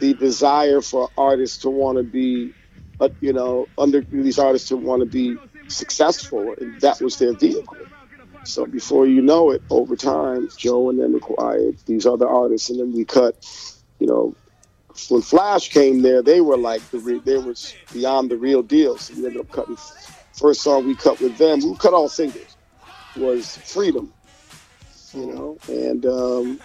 the 0.00 0.14
desire 0.14 0.82
for 0.82 1.10
artists 1.16 1.58
to 1.60 1.70
want 1.70 1.98
to 1.98 2.04
be, 2.04 2.54
uh, 3.00 3.10
you 3.20 3.32
know, 3.32 3.68
under 3.78 4.04
these 4.12 4.38
artists 4.38 4.68
to 4.68 4.76
want 4.76 5.00
to 5.02 5.06
be 5.06 5.40
successful, 5.76 6.54
and 6.60 6.80
that 6.80 7.00
was 7.00 7.18
their 7.18 7.34
vehicle. 7.34 7.90
So 8.44 8.66
before 8.66 9.06
you 9.06 9.22
know 9.22 9.50
it, 9.52 9.62
over 9.70 9.96
time, 9.96 10.48
Joe 10.58 10.90
and 10.90 11.00
then 11.00 11.14
acquired 11.14 11.76
these 11.86 12.06
other 12.06 12.28
artists, 12.28 12.70
and 12.70 12.80
then 12.80 12.92
we 12.92 13.04
cut. 13.04 13.36
You 14.00 14.08
know, 14.08 14.36
when 15.10 15.22
Flash 15.22 15.70
came 15.70 16.02
there, 16.02 16.22
they 16.22 16.40
were 16.40 16.58
like 16.58 16.90
the 16.90 16.98
re- 17.00 17.20
they 17.24 17.38
was 17.38 17.78
beyond 17.92 18.30
the 18.30 18.38
real 18.38 18.62
deal. 18.62 18.98
So 18.98 19.14
we 19.14 19.26
ended 19.26 19.40
up 19.40 19.50
cutting. 19.50 19.76
First 20.38 20.62
song 20.62 20.86
we 20.86 20.96
cut 20.96 21.20
with 21.20 21.38
them, 21.38 21.60
we 21.62 21.76
cut 21.76 21.94
all 21.94 22.08
singles, 22.08 22.56
was 23.14 23.58
Freedom. 23.58 24.14
You 25.14 25.26
know, 25.26 25.60
and 25.68 26.06
um, 26.06 26.60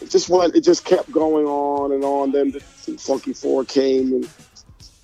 it 0.00 0.10
just 0.10 0.28
went. 0.28 0.56
It 0.56 0.64
just 0.64 0.84
kept 0.84 1.10
going 1.10 1.46
on 1.46 1.92
and 1.92 2.04
on. 2.04 2.32
Then 2.32 2.52
the, 2.52 2.62
the 2.86 2.98
Funky 2.98 3.34
Four 3.34 3.64
came, 3.64 4.12
and 4.12 4.30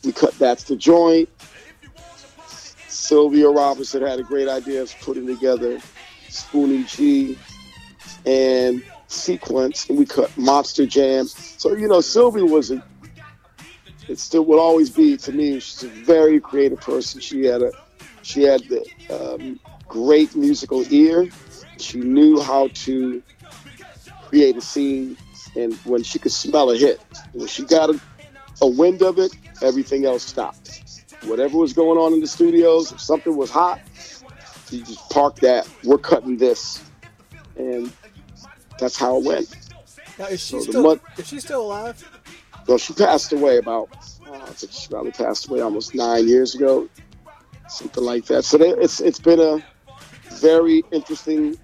we 0.04 0.12
cut 0.12 0.38
that's 0.38 0.64
the 0.64 0.76
joint. 0.76 1.28
Sylvia 2.98 3.48
Robinson 3.48 4.02
had 4.02 4.18
a 4.18 4.24
great 4.24 4.48
idea 4.48 4.82
of 4.82 4.92
putting 5.00 5.26
together 5.26 5.78
Spoonie 6.28 6.86
G 6.88 7.38
and 8.26 8.82
Sequence, 9.06 9.88
and 9.88 9.96
we 9.96 10.04
cut 10.04 10.36
Monster 10.36 10.84
Jam. 10.84 11.26
So 11.26 11.74
you 11.74 11.86
know, 11.86 12.00
Sylvia 12.00 12.44
was 12.44 12.72
a. 12.72 12.84
It 14.08 14.18
still 14.18 14.44
will 14.44 14.58
always 14.58 14.90
be 14.90 15.16
to 15.18 15.32
me. 15.32 15.60
She's 15.60 15.84
a 15.84 15.88
very 15.88 16.40
creative 16.40 16.80
person. 16.80 17.20
She 17.20 17.44
had 17.44 17.62
a, 17.62 17.70
she 18.22 18.42
had 18.42 18.62
the 18.64 18.84
um, 19.10 19.60
great 19.86 20.34
musical 20.34 20.84
ear. 20.92 21.30
She 21.78 21.98
knew 21.98 22.40
how 22.40 22.68
to 22.68 23.22
create 24.26 24.56
a 24.56 24.60
scene, 24.60 25.16
and 25.56 25.72
when 25.84 26.02
she 26.02 26.18
could 26.18 26.32
smell 26.32 26.70
a 26.72 26.76
hit, 26.76 27.00
when 27.32 27.46
she 27.46 27.64
got 27.64 27.90
a, 27.90 28.00
a 28.60 28.66
wind 28.66 29.02
of 29.02 29.18
it, 29.18 29.32
everything 29.62 30.04
else 30.04 30.24
stopped 30.24 30.82
whatever 31.24 31.58
was 31.58 31.72
going 31.72 31.98
on 31.98 32.12
in 32.12 32.20
the 32.20 32.26
studios, 32.26 32.92
if 32.92 33.00
something 33.00 33.36
was 33.36 33.50
hot, 33.50 33.80
you 34.70 34.82
just 34.82 35.08
park 35.10 35.36
that. 35.40 35.68
We're 35.84 35.98
cutting 35.98 36.36
this, 36.36 36.82
and 37.56 37.92
that's 38.78 38.96
how 38.96 39.18
it 39.18 39.24
went. 39.24 39.56
Now, 40.18 40.26
is 40.26 40.40
she 40.40 40.56
So 40.60 40.70
still 40.70 40.82
mud- 40.82 41.00
is 41.16 41.26
she 41.28 41.40
still 41.40 41.62
alive? 41.62 42.08
Well, 42.66 42.78
she 42.78 42.92
passed 42.92 43.32
away 43.32 43.56
about, 43.58 43.88
uh, 44.26 44.32
I 44.34 44.46
think 44.50 44.72
she 44.72 44.88
probably 44.88 45.12
passed 45.12 45.48
away 45.48 45.60
almost 45.60 45.94
nine 45.94 46.28
years 46.28 46.54
ago, 46.54 46.88
something 47.68 48.04
like 48.04 48.26
that. 48.26 48.44
So 48.44 48.58
they, 48.58 48.68
it's 48.70 49.00
it's 49.00 49.18
been 49.20 49.40
a 49.40 49.64
very 50.34 50.82
interesting 50.92 51.56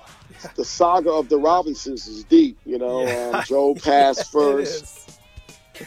the 0.56 0.64
saga 0.64 1.10
of 1.10 1.28
the 1.28 1.38
Robinsons 1.38 2.06
is 2.06 2.22
deep. 2.24 2.56
You 2.64 2.78
know, 2.78 3.02
Yeah. 3.02 3.32
um, 3.34 3.44
Joe 3.46 3.74
passed 3.74 4.30
first. 4.32 5.18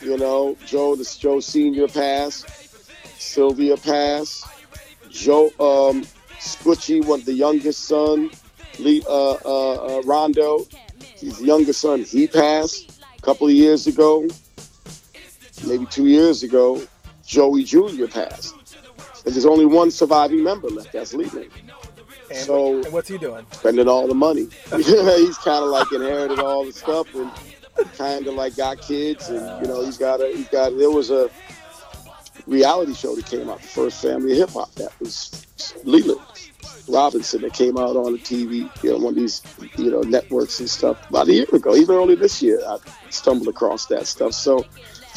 You 0.02 0.18
know, 0.18 0.58
Joe, 0.66 0.98
this 0.98 1.16
Joe 1.18 1.40
Senior 1.40 1.88
passed. 1.88 2.67
Sylvia 3.18 3.78
passed. 3.78 4.46
Joe 5.10 5.50
um, 5.60 6.06
one 7.06 7.22
the 7.24 7.34
youngest 7.34 7.86
son, 7.86 8.30
Lee, 8.80 9.04
uh, 9.08 9.32
uh, 9.34 9.98
uh, 9.98 10.02
Rondo, 10.04 10.66
his 11.16 11.42
youngest 11.42 11.82
son, 11.82 12.04
he 12.04 12.28
passed 12.28 13.02
a 13.18 13.22
couple 13.22 13.48
of 13.48 13.54
years 13.54 13.88
ago. 13.88 14.28
Maybe 15.66 15.86
two 15.88 16.08
years 16.08 16.44
ago, 16.44 16.82
Joey 17.26 17.64
Jr. 17.64 18.06
passed. 18.08 18.56
And 19.26 19.34
there's 19.34 19.46
only 19.46 19.66
one 19.66 19.90
surviving 19.92 20.44
member 20.44 20.68
left. 20.70 20.94
That's 20.94 21.14
Leland. 21.14 21.50
And, 22.30 22.38
So- 22.40 22.84
and 22.84 22.94
what's 22.94 23.10
he 23.10 23.18
doing? 23.18 23.46
spending 23.52 23.88
all 23.88 24.08
the 24.08 24.14
money. 24.14 24.48
he's 24.76 25.38
kind 25.40 25.64
of 25.66 25.72
like 25.72 25.92
inherited 25.92 26.40
all 26.40 26.66
the 26.66 26.74
stuff 26.74 27.14
and 27.16 27.32
kind 27.98 28.28
of 28.28 28.36
like 28.36 28.56
got 28.56 28.82
kids 28.82 29.30
and 29.30 29.62
you 29.62 29.68
know 29.68 29.86
he's 29.86 29.98
got 29.98 30.20
a 30.20 30.28
he's 30.36 30.48
got 30.48 30.76
there 30.78 30.90
was 30.90 31.12
a 31.12 31.30
reality 32.48 32.94
show 32.94 33.16
that 33.16 33.26
came 33.26 33.50
out, 33.50 33.62
the 33.62 33.68
first 33.68 34.02
family 34.02 34.32
of 34.32 34.38
hip 34.38 34.50
hop. 34.52 34.74
That 34.76 34.98
was 35.00 35.46
Leland 35.84 36.20
Robinson 36.88 37.42
that 37.42 37.54
came 37.54 37.78
out 37.78 37.96
on 37.96 38.14
the 38.14 38.20
TV, 38.20 38.70
you 38.84 38.92
know, 38.92 38.98
one 38.98 39.14
of 39.14 39.16
these 39.16 39.42
you 39.78 39.92
know 39.92 40.02
networks 40.02 40.60
and 40.60 40.70
stuff 40.70 41.10
about 41.10 41.28
a 41.28 41.34
year 41.34 41.46
ago, 41.52 41.76
even 41.76 41.96
early 41.96 42.16
this 42.16 42.42
year. 42.42 42.62
I 42.66 42.78
stumbled 43.10 43.48
across 43.48 43.88
that 43.88 44.08
stuff. 44.08 44.34
So, 44.34 44.66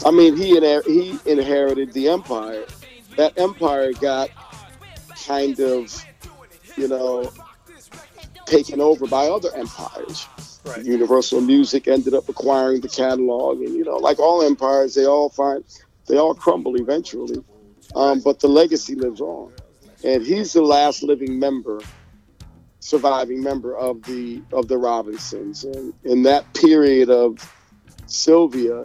I 0.04 0.10
mean, 0.10 0.36
he 0.36 0.54
inher- 0.54 0.86
he 0.86 1.18
inherited 1.30 1.92
the 1.92 2.08
empire. 2.08 2.64
That 3.16 3.38
empire 3.38 3.92
got 3.92 4.30
kind 5.26 5.58
of, 5.60 6.04
you 6.76 6.88
know, 6.88 7.30
taken 8.46 8.80
over 8.80 9.06
by 9.06 9.26
other 9.26 9.54
empires. 9.54 10.26
Right. 10.64 10.84
Universal 10.84 11.40
Music 11.40 11.88
ended 11.88 12.14
up 12.14 12.28
acquiring 12.28 12.82
the 12.82 12.88
catalog, 12.88 13.60
and 13.60 13.74
you 13.74 13.84
know, 13.84 13.96
like 13.96 14.18
all 14.18 14.42
empires, 14.42 14.94
they 14.94 15.06
all 15.06 15.30
find 15.30 15.64
they 16.10 16.18
all 16.18 16.34
crumble 16.34 16.76
eventually. 16.76 17.42
Um, 17.94 18.20
but 18.20 18.40
the 18.40 18.48
legacy 18.48 18.94
lives 18.94 19.20
on, 19.20 19.52
and 20.04 20.22
he's 20.22 20.52
the 20.52 20.62
last 20.62 21.02
living 21.02 21.38
member, 21.38 21.80
surviving 22.80 23.42
member 23.42 23.76
of 23.76 24.04
the 24.04 24.42
of 24.52 24.68
the 24.68 24.78
Robinsons, 24.78 25.64
and 25.64 25.92
in 26.04 26.22
that 26.22 26.52
period 26.54 27.10
of 27.10 27.38
Sylvia, 28.06 28.84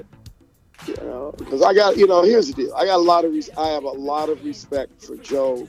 you 0.87 0.95
know, 1.01 1.33
because 1.37 1.61
I 1.61 1.73
got 1.73 1.97
you 1.97 2.07
know, 2.07 2.23
here's 2.23 2.47
the 2.47 2.53
deal, 2.53 2.73
I 2.75 2.85
got 2.85 2.97
a 2.97 3.03
lot 3.03 3.25
of 3.25 3.31
res- 3.31 3.49
I 3.57 3.69
have 3.69 3.83
a 3.83 3.89
lot 3.89 4.29
of 4.29 4.43
respect 4.43 5.01
for 5.03 5.17
Joe, 5.17 5.67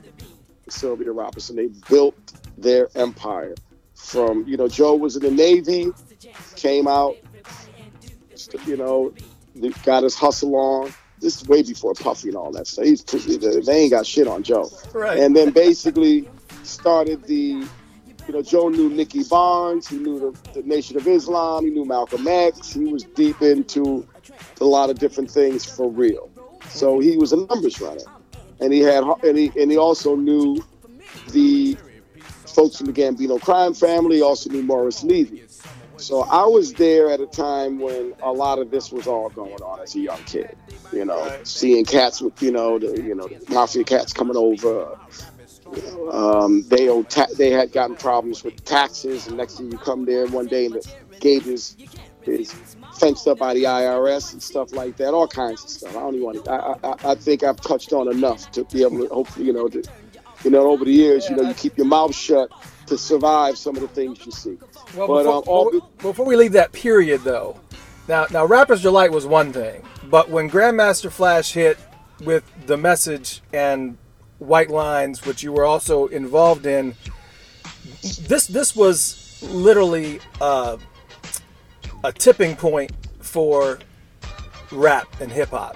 Sylvia 0.69 1.11
Robinson. 1.11 1.55
They 1.55 1.69
built 1.89 2.15
their 2.57 2.89
empire 2.95 3.55
from 3.95 4.45
you 4.47 4.57
know 4.57 4.67
Joe 4.67 4.95
was 4.95 5.15
in 5.15 5.23
the 5.23 5.31
Navy, 5.31 5.91
came 6.55 6.87
out, 6.87 7.17
you 8.65 8.77
know, 8.77 9.13
got 9.83 10.03
his 10.03 10.15
hustle 10.15 10.55
on. 10.55 10.91
This 11.19 11.41
is 11.41 11.47
way 11.47 11.63
before 11.63 11.93
Puffy 11.93 12.29
and 12.29 12.37
all 12.37 12.51
that 12.51 12.67
stuff. 12.67 12.85
He's 12.85 13.03
they 13.03 13.75
ain't 13.75 13.91
got 13.91 14.05
shit 14.05 14.27
on 14.27 14.43
Joe. 14.43 14.69
Right. 14.93 15.17
And 15.19 15.35
then 15.35 15.51
basically 15.51 16.29
started 16.63 17.23
the, 17.23 17.65
you 18.27 18.33
know, 18.33 18.41
Joe 18.41 18.69
knew 18.69 18.89
Nicky 18.89 19.23
Barnes, 19.23 19.87
he 19.87 19.97
knew 19.97 20.19
the, 20.19 20.61
the 20.61 20.67
Nation 20.67 20.97
of 20.97 21.07
Islam, 21.07 21.65
he 21.65 21.71
knew 21.71 21.85
Malcolm 21.85 22.27
X, 22.27 22.73
he 22.73 22.85
was 22.85 23.03
deep 23.03 23.41
into 23.41 24.07
a 24.61 24.65
lot 24.65 24.89
of 24.89 24.99
different 24.99 25.31
things 25.31 25.65
for 25.65 25.89
real. 25.89 26.29
So 26.69 26.99
he 26.99 27.17
was 27.17 27.33
a 27.33 27.37
numbers 27.37 27.79
runner, 27.81 28.01
and 28.59 28.73
he 28.73 28.81
had 28.81 29.03
and 29.23 29.37
he 29.37 29.51
and 29.59 29.71
he 29.71 29.77
also 29.77 30.15
knew 30.15 30.63
the 31.31 31.77
folks 32.45 32.77
from 32.77 32.87
the 32.87 32.93
Gambino 32.93 33.41
crime 33.41 33.73
family. 33.73 34.21
Also 34.21 34.49
knew 34.49 34.63
Morris 34.63 35.03
Levy. 35.03 35.46
So 35.97 36.23
I 36.23 36.45
was 36.45 36.75
there 36.75 37.09
at 37.09 37.21
a 37.21 37.27
time 37.27 37.79
when 37.79 38.13
a 38.21 38.31
lot 38.31 38.59
of 38.59 38.71
this 38.71 38.91
was 38.91 39.07
all 39.07 39.29
going 39.29 39.61
on 39.63 39.81
as 39.81 39.95
a 39.95 39.99
young 40.01 40.23
kid. 40.25 40.55
You 40.91 41.05
know, 41.05 41.25
Right. 41.25 41.47
seeing 41.47 41.85
cats 41.85 42.21
with 42.21 42.41
you 42.41 42.51
know 42.51 42.79
the 42.79 43.01
you 43.01 43.15
know 43.15 43.27
the 43.27 43.39
mafia 43.53 43.83
cats 43.83 44.13
coming 44.13 44.37
over. 44.37 44.97
You 45.71 45.81
know, 45.83 46.11
um, 46.11 46.65
they 46.69 46.89
owed 46.89 47.09
ta- 47.09 47.27
they 47.37 47.51
had 47.51 47.71
gotten 47.71 47.97
problems 47.97 48.43
with 48.43 48.63
taxes, 48.65 49.27
and 49.27 49.37
next 49.37 49.57
thing 49.57 49.71
you 49.71 49.77
come 49.79 50.05
there 50.05 50.27
one 50.27 50.47
day 50.47 50.65
and 50.67 50.75
the 50.75 50.83
gate 51.19 51.45
is 51.47 51.77
is 52.25 52.57
fenced 52.91 53.27
up 53.27 53.39
by 53.39 53.53
the 53.53 53.63
IRS 53.65 54.33
and 54.33 54.41
stuff 54.43 54.73
like 54.73 54.97
that. 54.97 55.13
All 55.13 55.27
kinds 55.27 55.63
of 55.63 55.69
stuff. 55.69 55.95
I 55.95 55.99
don't 56.01 56.15
even 56.15 56.25
want 56.25 56.45
to. 56.45 56.51
I, 56.51 56.75
I 56.83 57.11
I 57.11 57.15
think 57.15 57.43
I've 57.43 57.61
touched 57.61 57.93
on 57.93 58.09
enough 58.09 58.49
to 58.51 58.65
be 58.65 58.83
able 58.83 58.99
to 58.99 59.13
hopefully 59.13 59.45
you 59.47 59.53
know 59.53 59.67
to 59.69 59.83
you 60.43 60.51
know 60.51 60.69
over 60.71 60.85
the 60.85 60.93
years 60.93 61.29
you 61.29 61.35
know 61.35 61.43
you 61.43 61.55
keep 61.55 61.77
your 61.77 61.87
mouth 61.87 62.15
shut 62.15 62.51
to 62.87 62.97
survive 62.97 63.57
some 63.57 63.75
of 63.75 63.81
the 63.81 63.87
things 63.87 64.25
you 64.25 64.31
see. 64.31 64.57
Well, 64.95 65.07
But, 65.07 65.23
before, 65.23 65.33
um, 65.37 65.43
all 65.47 65.71
before- 65.71 65.89
before 66.01 66.25
we 66.25 66.35
leave 66.35 66.53
that 66.53 66.71
period, 66.71 67.21
though, 67.23 67.59
now 68.07 68.25
now 68.31 68.45
Rappers 68.45 68.81
Delight 68.81 69.11
was 69.11 69.25
one 69.25 69.53
thing, 69.53 69.83
but 70.09 70.29
when 70.29 70.49
Grandmaster 70.49 71.11
Flash 71.11 71.51
hit 71.53 71.77
with 72.23 72.43
the 72.65 72.77
message 72.77 73.41
and 73.53 73.97
White 74.39 74.69
Lines, 74.69 75.25
which 75.25 75.43
you 75.43 75.51
were 75.51 75.65
also 75.65 76.07
involved 76.07 76.65
in, 76.65 76.95
this 78.27 78.47
this 78.47 78.75
was 78.75 79.39
literally 79.41 80.19
uh, 80.41 80.77
a 82.03 82.11
tipping 82.11 82.55
point 82.55 82.91
for 83.19 83.79
rap 84.71 85.07
and 85.21 85.31
hip 85.31 85.49
hop 85.49 85.75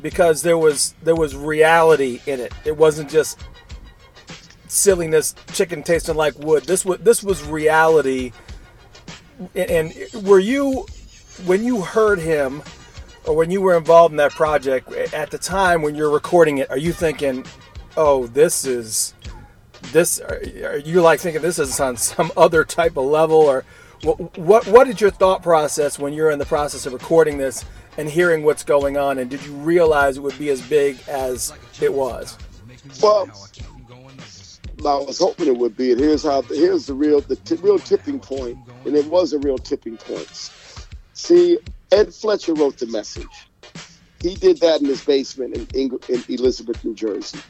because 0.00 0.42
there 0.42 0.58
was 0.58 0.94
there 1.02 1.16
was 1.16 1.34
reality 1.34 2.20
in 2.26 2.40
it. 2.40 2.52
It 2.64 2.76
wasn't 2.76 3.08
just 3.10 3.38
silliness, 4.76 5.34
chicken 5.52 5.82
tasting 5.82 6.14
like 6.14 6.38
wood. 6.38 6.64
This 6.64 6.84
was 6.84 6.98
this 7.00 7.22
was 7.22 7.42
reality. 7.44 8.32
And, 9.54 9.92
were 10.22 10.38
you 10.38 10.86
when 11.44 11.64
you 11.64 11.82
heard 11.82 12.18
him, 12.18 12.62
or 13.26 13.34
when 13.36 13.50
you 13.50 13.60
were 13.60 13.76
involved 13.76 14.12
in 14.12 14.16
that 14.16 14.32
project 14.32 14.90
at 14.92 15.30
the 15.30 15.38
time 15.38 15.82
when 15.82 15.94
you're 15.94 16.10
recording 16.10 16.58
it? 16.58 16.70
Are 16.70 16.78
you 16.78 16.92
thinking, 16.92 17.44
"Oh, 17.96 18.26
this 18.26 18.64
is 18.64 19.14
this"? 19.92 20.20
Are 20.20 20.40
are 20.64 20.78
you 20.78 21.02
like 21.02 21.20
thinking 21.20 21.42
this 21.42 21.58
is 21.58 21.78
on 21.80 21.96
some 21.96 22.32
other 22.36 22.64
type 22.64 22.96
of 22.96 23.04
level, 23.04 23.38
or 23.38 23.64
what? 24.02 24.38
What, 24.38 24.66
what 24.66 24.88
is 24.88 25.00
your 25.00 25.10
thought 25.10 25.42
process 25.42 25.98
when 25.98 26.12
you're 26.12 26.30
in 26.30 26.38
the 26.38 26.46
process 26.46 26.86
of 26.86 26.92
recording 26.92 27.38
this 27.38 27.64
and 27.98 28.08
hearing 28.08 28.42
what's 28.42 28.64
going 28.64 28.96
on? 28.96 29.18
And 29.18 29.30
did 29.30 29.44
you 29.44 29.52
realize 29.54 30.16
it 30.16 30.20
would 30.20 30.38
be 30.38 30.50
as 30.50 30.62
big 30.62 30.98
as 31.08 31.52
it 31.80 31.92
was? 31.92 32.38
Well, 33.02 33.28
I 34.80 34.96
was 34.98 35.18
hoping 35.18 35.48
it 35.48 35.56
would 35.56 35.76
be. 35.76 35.92
And 35.92 36.00
here's 36.00 36.24
how. 36.24 36.44
Here's 36.50 36.86
the 36.86 36.94
real 36.94 37.22
the 37.22 37.36
t- 37.36 37.56
real 37.60 37.80
tipping 37.80 38.20
point, 38.20 38.58
and 38.84 38.96
it 38.96 39.06
was 39.06 39.32
a 39.32 39.38
real 39.40 39.58
tipping 39.60 39.98
point. 39.98 40.30
See, 41.14 41.58
Ed 41.92 42.14
Fletcher 42.14 42.54
wrote 42.54 42.78
the 42.78 42.86
message. 42.86 43.48
He 44.20 44.36
did 44.36 44.60
that 44.62 44.82
in 44.82 44.88
his 44.88 45.02
basement 45.02 45.54
in, 45.54 45.68
Eng- 45.74 46.00
in 46.08 46.24
Elizabeth, 46.28 46.78
New 46.84 46.94
Jersey. 46.94 47.44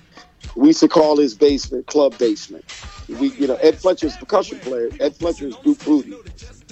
We 0.56 0.68
used 0.68 0.80
to 0.80 0.88
call 0.88 1.18
his 1.18 1.36
basement 1.36 1.86
Club 1.88 2.18
Basement. 2.18 2.66
We, 3.08 3.34
you 3.38 3.48
know, 3.48 3.56
Ed 3.56 3.80
Fletcher's 3.80 4.16
percussion 4.18 4.60
player. 4.60 4.92
Ed 5.00 5.16
Fletcher 5.16 5.46
is 5.48 5.58
Duke 5.58 5.82
Bootee. 5.84 6.20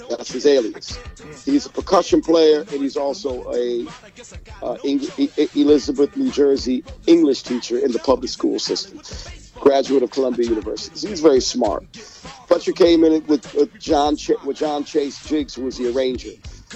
That's 0.09 0.31
his 0.33 0.45
alias. 0.47 1.01
He's 1.45 1.65
a 1.67 1.71
percussion 1.71 2.21
player, 2.21 2.65
and 2.71 2.83
he's 2.83 2.97
also 2.97 3.45
a 3.53 3.89
uh, 4.61 4.77
Eng- 4.85 5.09
Elizabeth, 5.55 6.11
New 6.15 6.31
Jersey 6.31 6.85
English 7.07 7.43
teacher 7.43 7.79
in 7.79 7.93
the 7.93 7.99
public 7.99 8.29
school 8.31 8.59
system. 8.59 9.01
Graduate 9.59 10.03
of 10.03 10.11
Columbia 10.11 10.47
University. 10.47 11.07
He's 11.07 11.21
very 11.21 11.41
smart. 11.41 11.85
Fletcher 12.47 12.73
came 12.73 13.03
in 13.03 13.25
with, 13.25 13.53
with 13.53 13.79
John 13.79 14.15
Ch- 14.15 14.41
with 14.43 14.57
John 14.57 14.83
Chase 14.83 15.23
Jiggs, 15.25 15.55
who 15.55 15.63
was 15.63 15.77
the 15.77 15.91
arranger. 15.91 16.31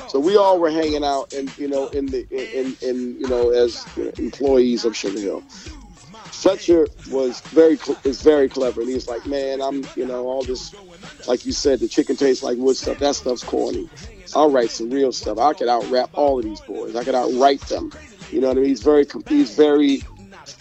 So 0.07 0.19
we 0.19 0.37
all 0.37 0.59
were 0.59 0.71
hanging 0.71 1.03
out, 1.03 1.33
and 1.33 1.55
you 1.57 1.67
know, 1.67 1.87
in 1.87 2.07
the 2.07 2.25
in 2.31 2.75
in 2.81 3.19
you 3.19 3.27
know, 3.27 3.49
as 3.49 3.85
employees 4.17 4.85
of 4.85 4.95
Sugar 4.95 5.19
Hill. 5.19 5.43
Fletcher 6.31 6.87
was 7.11 7.41
very 7.41 7.77
is 8.03 8.21
very 8.21 8.47
clever, 8.47 8.81
and 8.81 8.89
he 8.89 8.95
was 8.95 9.07
like, 9.07 9.25
"Man, 9.25 9.61
I'm 9.61 9.85
you 9.95 10.05
know 10.05 10.27
all 10.27 10.43
this, 10.43 10.73
like 11.27 11.45
you 11.45 11.51
said, 11.51 11.79
the 11.79 11.87
chicken 11.87 12.15
tastes 12.15 12.43
like 12.43 12.57
wood 12.57 12.77
stuff. 12.77 12.99
That 12.99 13.15
stuff's 13.15 13.43
corny. 13.43 13.89
I'll 14.35 14.49
write 14.49 14.69
some 14.69 14.89
real 14.89 15.11
stuff. 15.11 15.37
I 15.37 15.53
could 15.53 15.67
out 15.67 15.89
rap 15.89 16.11
all 16.13 16.39
of 16.39 16.45
these 16.45 16.61
boys. 16.61 16.95
I 16.95 17.03
could 17.03 17.15
outwrite 17.15 17.61
them. 17.61 17.91
You 18.31 18.41
know 18.41 18.49
what 18.49 18.57
I 18.57 18.61
mean? 18.61 18.69
He's 18.69 18.83
very 18.83 19.05
he's 19.27 19.55
very 19.55 20.03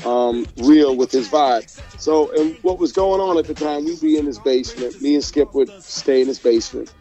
um, 0.05 0.47
real 0.59 0.97
with 0.97 1.11
his 1.11 1.29
vibe. 1.29 1.69
So, 2.01 2.31
and 2.33 2.57
what 2.63 2.79
was 2.79 2.93
going 2.93 3.21
on 3.21 3.39
at 3.39 3.47
the 3.47 3.55
time? 3.55 3.85
We'd 3.85 4.01
be 4.01 4.17
in 4.17 4.27
his 4.27 4.39
basement. 4.39 5.01
Me 5.03 5.15
and 5.15 5.25
Skip 5.25 5.55
would 5.55 5.71
stay 5.83 6.21
in 6.21 6.29
his 6.29 6.39
basement, 6.39 6.93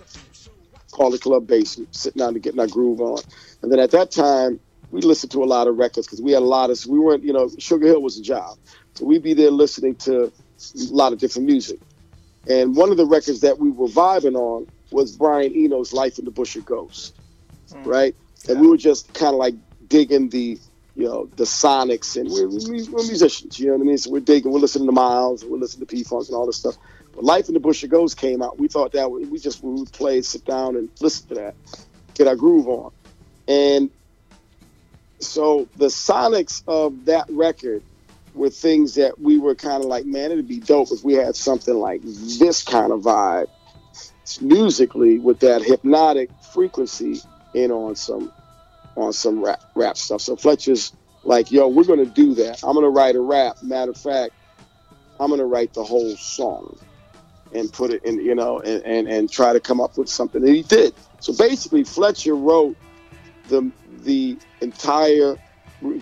call 0.92 1.12
the 1.12 1.20
club 1.20 1.48
basement, 1.48 1.96
sitting 1.96 2.20
down 2.20 2.34
to 2.34 2.40
getting 2.40 2.60
our 2.60 2.68
groove 2.68 3.00
on. 3.00 3.20
And 3.62 3.72
then 3.72 3.80
at 3.80 3.92
that 3.92 4.12
time, 4.12 4.60
we 4.92 5.02
listened 5.02 5.32
to 5.34 5.44
a 5.44 5.46
lot 5.46 5.68
of 5.68 5.78
records 5.78 6.08
because 6.08 6.22
we 6.22 6.32
had 6.32 6.42
a 6.42 6.46
lot 6.46 6.70
of. 6.70 6.80
We 6.88 7.00
weren't, 7.00 7.24
you 7.24 7.34
know, 7.34 7.50
Sugar 7.60 7.88
Hill 7.88 8.02
was 8.02 8.18
a 8.18 8.24
job, 8.24 8.58
so 8.94 9.06
we'd 9.06 9.24
be 9.24 9.34
there 9.34 9.52
listening 9.52 9.96
to 9.96 10.26
a 10.26 10.32
lot 10.92 11.14
of 11.14 11.20
different 11.20 11.48
music. 11.48 11.80
And 12.50 12.76
one 12.76 12.92
of 12.92 12.98
the 12.98 13.06
records 13.06 13.42
that 13.42 13.60
we 13.60 13.70
were 13.70 13.88
vibing 13.88 14.36
on 14.36 14.68
was 14.92 15.18
Brian 15.18 15.54
Eno's 15.54 15.92
"Life 15.92 16.18
in 16.18 16.26
the 16.26 16.32
Bush 16.32 16.56
of 16.56 16.66
Ghosts," 16.66 17.14
right? 17.84 18.16
And 18.48 18.62
we 18.62 18.68
were 18.68 18.78
just 18.78 19.14
kind 19.14 19.34
of 19.34 19.40
like 19.40 19.56
digging 19.90 20.30
the, 20.30 20.58
you 20.98 21.06
know, 21.06 21.30
the 21.36 21.44
sonics, 21.44 22.20
and 22.20 22.28
we're, 22.30 22.48
we- 22.48 22.90
we're 22.90 23.06
musicians, 23.06 23.60
you 23.60 23.68
know 23.68 23.74
what 23.74 23.82
I 23.82 23.86
mean? 23.86 23.98
So 24.00 24.10
we're 24.10 24.20
digging, 24.20 24.52
we're 24.52 24.60
listening 24.60 24.88
to 24.88 24.92
Miles, 24.92 25.46
we're 25.46 25.58
listening 25.60 25.86
to 25.86 25.96
P 25.96 26.04
Funk 26.04 26.28
and 26.28 26.36
all 26.36 26.48
this 26.48 26.58
stuff. 26.58 26.76
But 27.14 27.24
Life 27.24 27.48
in 27.50 27.54
the 27.54 27.60
Bush 27.60 27.84
of 27.84 27.92
Ghosts 27.92 28.16
came 28.20 28.42
out. 28.42 28.58
We 28.60 28.68
thought 28.68 28.94
that 28.94 29.10
we 29.12 29.38
just 29.40 29.64
we 29.64 29.72
would 29.74 29.92
play, 29.92 30.22
sit 30.24 30.44
down, 30.46 30.76
and 30.76 30.90
listen 31.00 31.28
to 31.30 31.36
that, 31.36 31.56
get 32.16 32.28
our 32.28 32.36
groove 32.36 32.68
on, 32.68 32.92
and 33.48 33.92
so 35.20 35.68
the 35.76 35.88
sonics 35.88 36.64
of 36.68 37.06
that 37.06 37.26
record 37.30 37.84
were 38.34 38.50
things 38.50 38.96
that 38.96 39.20
we 39.20 39.38
were 39.40 39.56
kind 39.56 39.84
of 39.84 39.90
like, 39.90 40.06
man, 40.06 40.32
it'd 40.32 40.48
be 40.48 40.60
dope 40.60 40.92
if 40.92 41.04
we 41.04 41.14
had 41.14 41.36
something 41.36 41.74
like 41.76 42.02
this 42.04 42.64
kind 42.64 42.92
of 42.92 43.02
vibe 43.02 43.48
musically 44.42 45.20
with 45.20 45.40
that 45.40 45.62
hypnotic 45.64 46.30
frequency 46.54 47.22
in 47.54 47.72
on 47.72 47.96
some 47.96 48.32
on 48.98 49.14
some 49.14 49.44
rap 49.44 49.62
rap 49.76 49.96
stuff. 49.96 50.22
So 50.22 50.36
Fletcher's 50.36 50.92
like, 51.24 51.52
yo, 51.52 51.68
we're 51.68 51.86
gonna 51.86 52.06
do 52.06 52.34
that. 52.36 52.64
I'm 52.64 52.74
gonna 52.74 52.90
write 52.90 53.16
a 53.16 53.22
rap. 53.22 53.58
Matter 53.62 53.92
of 53.92 53.98
fact, 53.98 54.34
I'm 55.20 55.30
gonna 55.30 55.46
write 55.46 55.74
the 55.74 55.84
whole 55.84 56.16
song 56.18 56.78
and 57.54 57.72
put 57.72 57.92
it 57.92 58.04
in, 58.04 58.20
you 58.20 58.36
know, 58.36 58.60
and, 58.60 58.84
and, 58.84 59.08
and 59.08 59.32
try 59.32 59.54
to 59.54 59.60
come 59.60 59.80
up 59.80 59.98
with 59.98 60.10
something. 60.10 60.44
And 60.44 60.54
he 60.54 60.64
did. 60.64 60.94
So 61.20 61.34
basically 61.34 61.84
Fletcher 61.84 62.36
wrote 62.36 62.76
the 63.48 63.72
the 64.04 64.38
entire 64.62 65.38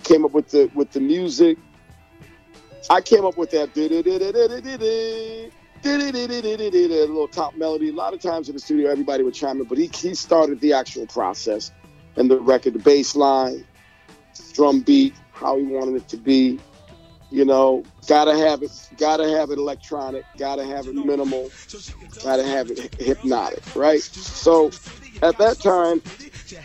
came 0.02 0.24
up 0.24 0.32
with 0.32 0.50
the 0.50 0.70
with 0.74 0.90
the 0.92 1.00
music. 1.00 1.58
I 2.88 3.00
came 3.00 3.24
up 3.24 3.36
with 3.36 3.50
that 3.50 3.74
little 7.10 7.28
top 7.28 7.56
melody. 7.56 7.90
A 7.90 7.92
lot 7.92 8.14
of 8.14 8.20
times 8.20 8.48
in 8.48 8.54
the 8.54 8.60
studio, 8.60 8.90
everybody 8.90 9.22
would 9.22 9.34
chime 9.34 9.60
in, 9.60 9.66
but 9.66 9.76
he, 9.76 9.90
he 9.92 10.14
started 10.14 10.60
the 10.60 10.72
actual 10.72 11.06
process 11.06 11.72
and 12.16 12.30
the 12.30 12.40
record, 12.40 12.74
the 12.74 12.78
bass 12.78 13.14
line, 13.14 13.64
drum 14.54 14.80
beat, 14.80 15.14
how 15.32 15.56
he 15.56 15.64
wanted 15.64 15.96
it 15.96 16.08
to 16.08 16.16
be. 16.16 16.58
You 17.30 17.44
know, 17.44 17.84
gotta 18.06 18.36
have 18.36 18.62
it, 18.62 18.70
gotta 18.98 19.28
have 19.28 19.50
it 19.50 19.58
electronic, 19.58 20.24
gotta 20.38 20.64
have 20.64 20.86
it 20.86 20.94
minimal, 20.94 21.50
gotta 22.22 22.44
have 22.44 22.70
it 22.70 22.94
hypnotic, 23.00 23.62
right? 23.74 24.00
So 24.00 24.70
at 25.22 25.36
that 25.38 25.58
time, 25.58 26.00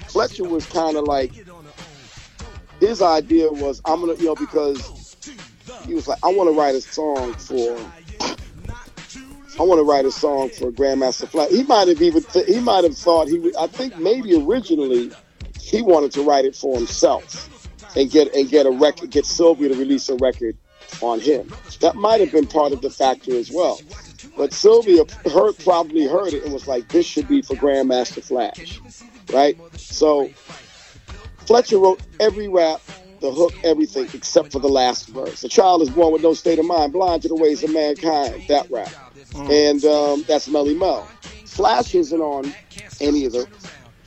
Fletcher 0.07 0.43
was 0.43 0.65
kind 0.67 0.97
of 0.97 1.05
like, 1.05 1.33
his 2.79 3.01
idea 3.01 3.51
was, 3.51 3.81
I'm 3.85 4.01
gonna, 4.01 4.13
you 4.15 4.25
know, 4.25 4.35
because 4.35 5.15
he 5.85 5.95
was 5.95 6.07
like, 6.07 6.19
I 6.23 6.27
want 6.27 6.49
to 6.49 6.57
write 6.57 6.75
a 6.75 6.81
song 6.81 7.33
for 7.33 7.77
I 9.59 9.63
want 9.63 9.79
to 9.79 9.83
write 9.83 10.05
a 10.05 10.11
song 10.11 10.49
for 10.49 10.71
Grandmaster 10.71 11.27
Flash. 11.27 11.49
He 11.49 11.63
might 11.63 11.87
have 11.87 12.01
even 12.01 12.23
th- 12.23 12.47
he 12.47 12.59
might 12.59 12.83
have 12.83 12.97
thought 12.97 13.27
he 13.27 13.37
would. 13.37 13.55
I 13.57 13.67
think 13.67 13.97
maybe 13.97 14.33
originally 14.35 15.11
he 15.71 15.81
wanted 15.81 16.11
to 16.11 16.21
write 16.21 16.43
it 16.43 16.55
for 16.55 16.75
himself 16.75 17.47
and 17.95 18.11
get 18.11 18.35
and 18.35 18.49
get 18.49 18.65
a 18.65 18.71
record, 18.71 19.09
get 19.09 19.25
Sylvia 19.25 19.69
to 19.69 19.75
release 19.75 20.09
a 20.09 20.15
record 20.15 20.57
on 21.01 21.19
him. 21.19 21.51
That 21.79 21.95
might 21.95 22.19
have 22.19 22.31
been 22.31 22.45
part 22.45 22.73
of 22.73 22.81
the 22.81 22.89
factor 22.89 23.33
as 23.35 23.49
well. 23.49 23.79
But 24.37 24.53
Sylvia 24.53 25.03
heard 25.31 25.57
probably 25.59 26.05
heard 26.05 26.33
it 26.33 26.43
and 26.43 26.53
was 26.53 26.67
like, 26.67 26.89
"This 26.89 27.05
should 27.05 27.27
be 27.27 27.41
for 27.41 27.55
Grandmaster 27.55 28.21
Flash," 28.21 28.81
right? 29.31 29.57
So 29.77 30.29
Fletcher 31.45 31.79
wrote 31.79 32.01
every 32.19 32.49
rap, 32.49 32.81
the 33.21 33.31
hook, 33.31 33.53
everything 33.63 34.09
except 34.13 34.51
for 34.51 34.59
the 34.59 34.69
last 34.69 35.07
verse. 35.07 35.43
A 35.45 35.49
child 35.49 35.81
is 35.81 35.89
born 35.89 36.11
with 36.11 36.21
no 36.21 36.33
state 36.33 36.59
of 36.59 36.65
mind, 36.65 36.91
blind 36.91 37.21
to 37.21 37.29
the 37.29 37.35
ways 37.35 37.63
of 37.63 37.71
mankind. 37.71 38.43
That 38.49 38.69
rap. 38.69 38.91
Mm. 39.31 39.69
And 39.69 39.85
um, 39.85 40.25
that's 40.27 40.49
Melle 40.49 40.77
Mel. 40.77 41.07
Flash 41.45 41.95
isn't 41.95 42.21
on 42.21 42.53
any 42.99 43.25
of 43.25 43.31
the 43.31 43.47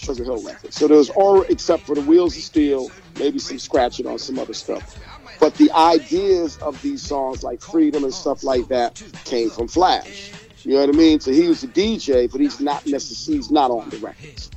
Sugar 0.05 0.25
Hill 0.25 0.43
records. 0.43 0.77
So 0.77 0.89
there's 0.89 1.11
all 1.11 1.43
except 1.43 1.85
for 1.85 1.95
the 1.95 2.01
Wheels 2.03 2.37
of 2.37 2.43
Steel, 2.43 2.91
maybe 3.19 3.39
some 3.39 3.59
scratching 3.59 4.07
on 4.07 4.19
some 4.19 4.39
other 4.39 4.55
stuff. 4.55 4.99
But 5.41 5.55
the 5.57 5.71
ideas 5.73 6.57
of 6.59 6.81
these 6.83 7.03
songs 7.03 7.43
like 7.43 7.61
Freedom 7.61 8.05
and 8.05 8.15
stuff 8.15 8.45
like 8.45 8.69
that 8.69 9.03
came 9.25 9.51
from 9.51 9.69
Flash. 9.69 10.33
You 10.63 10.75
know 10.75 10.81
what 10.81 10.89
I 10.89 10.93
mean? 10.93 11.21
So 11.21 11.33
he 11.33 11.49
was 11.49 11.63
a 11.65 11.69
DJ, 11.69 12.31
but 12.31 12.41
he's 12.41 12.61
not 12.61 12.87
necessarily 12.87 13.39
he's 13.39 13.51
not 13.51 13.71
on 13.71 13.89
the 13.91 13.99
records. 13.99 14.51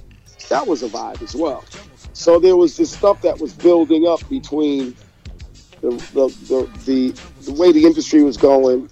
That 0.50 0.66
was 0.66 0.84
a 0.84 0.88
vibe 0.88 1.22
as 1.22 1.36
well. 1.36 1.66
So 2.14 2.40
there 2.40 2.56
was 2.56 2.78
this 2.78 2.92
stuff 2.92 3.22
that 3.22 3.40
was 3.40 3.54
building 3.54 4.08
up 4.08 4.28
between 4.30 4.96
the 5.82 5.92
the, 6.14 6.28
the, 6.48 6.70
the, 6.86 7.22
the 7.46 7.54
way 7.54 7.72
the 7.72 7.86
industry 7.86 8.24
was 8.24 8.38
going 8.38 8.90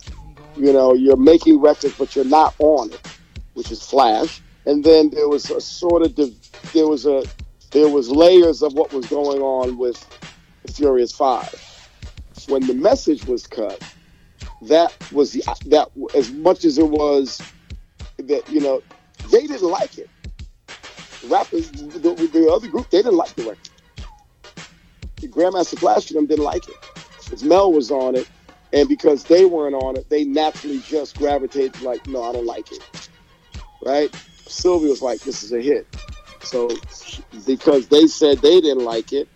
you 0.58 0.72
know, 0.72 0.94
you're 0.94 1.18
making 1.18 1.60
records, 1.60 1.96
but 1.98 2.16
you're 2.16 2.26
not 2.26 2.56
on 2.60 2.92
it, 2.92 3.08
which 3.54 3.72
is 3.72 3.82
Flash. 3.82 4.42
And 4.66 4.84
then 4.84 5.10
there 5.10 5.28
was 5.28 5.50
a 5.50 5.62
sort 5.62 6.02
of 6.02 6.16
there 6.74 6.88
was 6.88 7.06
a 7.06 7.24
there 7.72 7.90
was 7.90 8.10
layers 8.10 8.62
of 8.62 8.74
what 8.74 8.94
was 8.94 9.06
going 9.08 9.42
on 9.42 9.78
with 9.78 9.98
Furious 10.74 11.12
Five. 11.12 11.62
When 12.48 12.66
the 12.68 12.74
message 12.74 13.26
was 13.26 13.48
cut, 13.48 13.82
that 14.64 14.96
was 15.12 15.34
the 15.34 15.44
that 15.68 15.90
as 16.16 16.32
much 16.32 16.66
as 16.66 16.78
it 16.78 16.88
was 16.88 17.42
that 18.18 18.48
you 18.50 18.62
know 18.62 18.82
they 19.32 19.48
didn't 19.48 19.70
like 19.70 19.98
it. 19.98 20.10
Rappers, 21.28 21.72
the, 21.72 22.14
the 22.14 22.52
other 22.52 22.68
group, 22.68 22.90
they 22.92 23.00
didn't 23.00 23.18
like 23.18 23.34
the 23.36 23.44
record. 23.44 23.70
The 25.22 25.28
Grandmaster 25.28 25.80
Flash 25.80 26.12
and 26.12 26.18
them 26.18 26.28
didn't 26.28 26.44
like 26.44 26.68
it. 26.68 26.76
Because 27.24 27.44
Mel 27.44 27.72
was 27.72 27.90
on 27.90 28.16
it, 28.16 28.30
and 28.74 28.88
because 28.88 29.24
they 29.24 29.46
weren't 29.46 29.74
on 29.74 29.98
it, 29.98 30.10
they 30.10 30.24
naturally 30.24 30.80
just 30.80 31.18
gravitated 31.18 31.82
like, 31.82 32.06
no, 32.08 32.24
I 32.24 32.34
don't 32.34 32.46
like 32.46 32.72
it. 32.72 33.10
Right? 33.84 34.14
Sylvia 34.48 34.90
was 34.90 35.02
like, 35.02 35.22
this 35.22 35.42
is 35.42 35.52
a 35.52 35.62
hit. 35.62 35.88
So 36.46 36.70
because 37.46 37.88
they 37.88 38.08
said 38.08 38.40
they 38.40 38.62
didn't 38.62 38.86
like 38.86 39.14
it, 39.14 39.28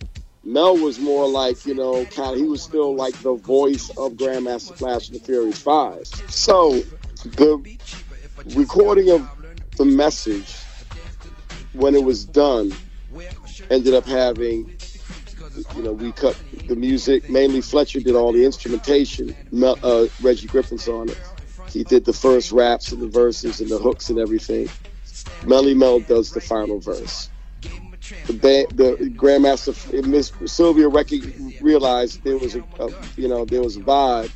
Mel 0.43 0.77
was 0.77 0.99
more 0.99 1.27
like, 1.27 1.65
you 1.65 1.75
know, 1.75 2.05
kind 2.05 2.33
of, 2.33 2.37
he 2.37 2.43
was 2.43 2.61
still 2.61 2.95
like 2.95 3.13
the 3.21 3.35
voice 3.35 3.89
of 3.91 4.13
Grandmaster 4.13 4.75
Flash 4.77 5.09
and 5.09 5.19
the 5.19 5.23
Furious 5.23 5.61
Five. 5.61 6.07
So 6.29 6.81
the 7.23 7.77
recording 8.55 9.09
of 9.11 9.29
the 9.77 9.85
message, 9.85 10.55
when 11.73 11.95
it 11.95 12.03
was 12.03 12.25
done, 12.25 12.73
ended 13.69 13.93
up 13.93 14.05
having 14.05 14.71
you 15.75 15.83
know, 15.83 15.93
we 15.93 16.11
cut 16.11 16.37
the 16.67 16.75
music. 16.75 17.29
Mainly 17.29 17.61
Fletcher 17.61 17.99
did 17.99 18.15
all 18.15 18.31
the 18.31 18.45
instrumentation. 18.45 19.35
Uh, 19.61 20.07
Reggie 20.21 20.47
Griffin's 20.47 20.87
on 20.87 21.09
it. 21.09 21.19
He 21.69 21.83
did 21.83 22.05
the 22.05 22.13
first 22.13 22.51
raps 22.51 22.91
and 22.91 23.01
the 23.01 23.07
verses 23.07 23.61
and 23.61 23.69
the 23.69 23.77
hooks 23.77 24.09
and 24.09 24.19
everything. 24.19 24.69
Melle 25.41 25.75
Mel 25.75 25.99
does 25.99 26.31
the 26.31 26.41
final 26.41 26.79
verse. 26.79 27.29
The 28.27 28.33
band, 28.33 28.67
the 28.71 28.95
Grandmaster, 29.15 30.05
Miss 30.05 30.31
Sylvia 30.51 30.89
realized 31.61 32.23
there 32.23 32.37
was 32.37 32.55
a, 32.55 32.63
a, 32.79 32.89
you 33.17 33.27
know, 33.27 33.45
there 33.45 33.61
was 33.61 33.77
a 33.77 33.81
vibe. 33.81 34.31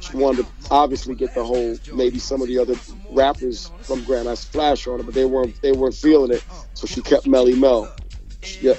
She 0.00 0.16
wanted 0.16 0.44
to 0.44 0.52
obviously 0.70 1.14
get 1.14 1.34
the 1.34 1.44
whole, 1.44 1.76
maybe 1.94 2.18
some 2.18 2.42
of 2.42 2.48
the 2.48 2.58
other 2.58 2.74
rappers 3.10 3.70
from 3.82 4.02
Grandmaster 4.02 4.46
Flash 4.46 4.86
on 4.86 5.00
it, 5.00 5.04
but 5.04 5.14
they 5.14 5.24
weren't, 5.24 5.60
they 5.62 5.72
weren't 5.72 5.94
feeling 5.94 6.32
it. 6.32 6.44
So 6.74 6.86
she 6.86 7.00
kept 7.00 7.26
Melle 7.26 7.56
Mel 7.58 7.92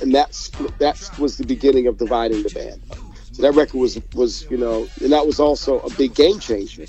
and 0.02 0.14
that's 0.14 0.50
that 0.80 1.10
was 1.20 1.38
the 1.38 1.46
beginning 1.46 1.88
of 1.88 1.98
dividing 1.98 2.44
the 2.44 2.50
band. 2.50 2.82
So 3.32 3.42
that 3.42 3.54
record 3.54 3.78
was 3.78 4.00
was 4.14 4.50
you 4.50 4.58
know, 4.58 4.88
and 5.02 5.12
that 5.12 5.26
was 5.26 5.40
also 5.40 5.80
a 5.80 5.90
big 5.92 6.14
game 6.14 6.40
changer. 6.40 6.86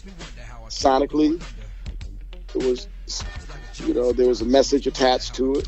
Sonically, 0.68 1.42
it 2.54 2.62
was 2.64 2.88
you 3.80 3.94
know 3.94 4.12
there 4.12 4.28
was 4.28 4.40
a 4.40 4.44
message 4.44 4.87
attached 4.87 5.34
to 5.34 5.54
it. 5.54 5.66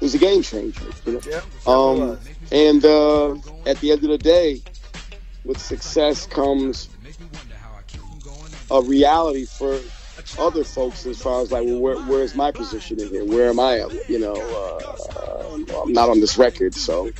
It 0.00 0.04
was 0.04 0.14
a 0.14 0.18
game 0.18 0.42
changer. 0.42 0.84
You 1.06 1.12
know? 1.12 1.20
Yeah, 1.28 1.40
um, 1.66 2.18
and 2.50 2.84
uh, 2.84 3.34
at 3.66 3.78
the 3.78 3.92
end 3.92 4.02
of 4.02 4.10
the 4.10 4.18
day, 4.18 4.62
with 5.44 5.60
success 5.60 6.26
comes 6.26 6.88
a 8.70 8.82
reality 8.82 9.44
for 9.44 9.78
other 10.38 10.64
folks 10.64 11.06
as 11.06 11.20
far 11.20 11.42
as 11.42 11.52
like, 11.52 11.66
well, 11.66 11.78
where, 11.78 11.96
where's 12.02 12.34
my 12.34 12.50
position 12.50 13.00
in 13.00 13.08
here? 13.08 13.24
Where 13.24 13.48
am 13.48 13.60
I? 13.60 13.84
You 14.08 14.18
know, 14.18 14.34
uh, 14.34 15.82
I'm 15.82 15.92
not 15.92 16.08
on 16.08 16.20
this 16.20 16.38
record, 16.38 16.74
so 16.74 17.10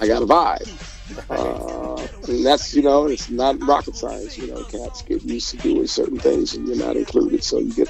I 0.00 0.06
got 0.06 0.22
a 0.22 0.26
vibe. 0.26 0.93
Uh, 1.28 2.06
and 2.28 2.44
that's 2.44 2.74
you 2.74 2.82
know, 2.82 3.06
it's 3.06 3.28
not 3.30 3.60
rocket 3.62 3.96
science. 3.96 4.38
You 4.38 4.48
know, 4.48 4.64
cats 4.64 5.02
get 5.02 5.22
used 5.22 5.50
to 5.50 5.56
doing 5.58 5.86
certain 5.86 6.18
things, 6.18 6.54
and 6.54 6.66
you're 6.66 6.76
not 6.76 6.96
included, 6.96 7.44
so 7.44 7.58
you 7.58 7.72
get 7.74 7.88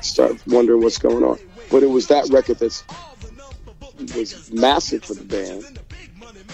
start 0.00 0.36
wondering 0.46 0.82
what's 0.82 0.98
going 0.98 1.24
on. 1.24 1.38
But 1.70 1.82
it 1.82 1.90
was 1.90 2.06
that 2.08 2.28
record 2.30 2.58
that 2.60 2.82
was 4.14 4.52
massive 4.52 5.04
for 5.04 5.14
the 5.14 5.24
band, 5.24 5.80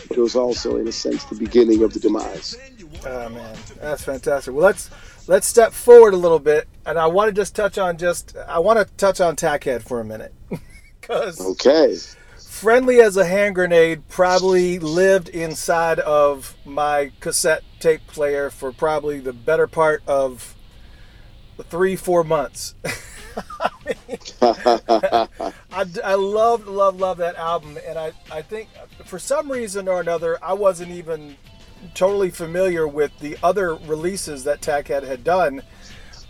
but 0.09 0.17
it 0.17 0.21
was 0.21 0.37
also, 0.37 0.77
in 0.77 0.89
a 0.89 0.93
sense, 0.93 1.25
the 1.25 1.37
beginning 1.37 1.83
of 1.83 1.93
the 1.93 2.01
demise. 2.01 2.57
Oh 3.07 3.29
man, 3.29 3.57
that's 3.81 4.05
fantastic. 4.05 4.55
Well, 4.55 4.65
let's 4.65 4.91
let's 5.27 5.47
step 5.47 5.73
forward 5.73 6.15
a 6.15 6.19
little 6.19 6.39
bit, 6.39 6.67
and 6.87 6.99
I 6.99 7.07
want 7.07 7.29
to 7.29 7.35
just 7.35 7.55
touch 7.55 7.77
on 7.77 7.99
just 7.99 8.37
I 8.49 8.59
want 8.59 8.79
to 8.79 8.95
touch 8.97 9.21
on 9.21 9.37
Tackhead 9.37 9.83
for 9.83 10.01
a 10.01 10.05
minute, 10.05 10.33
because 11.01 11.41
okay, 11.41 11.97
friendly 12.55 13.01
as 13.01 13.17
a 13.17 13.27
hand 13.27 13.57
grenade 13.57 14.09
probably 14.09 14.79
lived 14.79 15.29
inside 15.29 15.99
of 15.99 16.57
my 16.65 17.11
cassette 17.19 17.65
tape 17.81 18.07
player 18.07 18.49
for 18.49 18.71
probably 18.71 19.19
the 19.19 19.33
better 19.33 19.67
part 19.67 20.01
of 20.07 20.55
three 21.65 21.97
four 21.97 22.23
months. 22.23 22.77
I, 24.41 25.29
I, 25.73 25.85
I 26.05 26.15
love 26.15 26.69
love 26.69 27.01
love 27.01 27.19
that 27.19 27.35
album, 27.35 27.77
and 27.85 27.99
I 27.99 28.13
I 28.31 28.41
think 28.41 28.69
for 29.05 29.19
some 29.19 29.51
reason 29.51 29.89
or 29.89 30.01
another 30.01 30.39
I 30.43 30.53
wasn't 30.53 30.93
even 30.93 31.37
totally 31.93 32.31
familiar 32.31 32.87
with 32.87 33.11
the 33.19 33.37
other 33.43 33.75
releases 33.75 34.45
that 34.45 34.63
Tackhead 34.63 35.03
had 35.03 35.25
done 35.25 35.61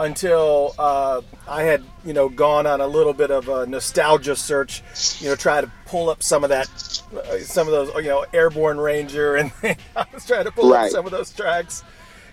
until 0.00 0.74
uh, 0.78 1.20
I 1.48 1.62
had, 1.62 1.84
you 2.04 2.12
know, 2.12 2.28
gone 2.28 2.66
on 2.66 2.80
a 2.80 2.86
little 2.86 3.12
bit 3.12 3.30
of 3.30 3.48
a 3.48 3.66
nostalgia 3.66 4.34
search, 4.34 4.82
you 5.20 5.28
know, 5.28 5.36
try 5.36 5.60
to 5.60 5.70
pull 5.86 6.10
up 6.10 6.22
some 6.22 6.42
of 6.42 6.50
that, 6.50 6.68
uh, 7.14 7.38
some 7.38 7.68
of 7.68 7.72
those, 7.72 7.94
you 7.96 8.10
know, 8.10 8.26
Airborne 8.32 8.78
Ranger, 8.78 9.36
and 9.36 9.52
I 9.96 10.06
was 10.12 10.26
trying 10.26 10.44
to 10.44 10.50
pull 10.50 10.70
right. 10.70 10.86
up 10.86 10.90
some 10.90 11.06
of 11.06 11.12
those 11.12 11.32
tracks, 11.32 11.84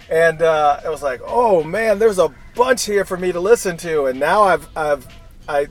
and 0.09 0.41
uh, 0.41 0.81
I 0.83 0.89
was 0.89 1.03
like, 1.03 1.21
oh 1.25 1.63
man, 1.63 1.99
there's 1.99 2.19
a 2.19 2.33
bunch 2.55 2.85
here 2.85 3.05
for 3.05 3.17
me 3.17 3.31
to 3.31 3.39
listen 3.39 3.77
to, 3.77 4.05
and 4.05 4.19
now 4.19 4.43
I've, 4.43 4.67
I've, 4.75 5.07
I 5.47 5.67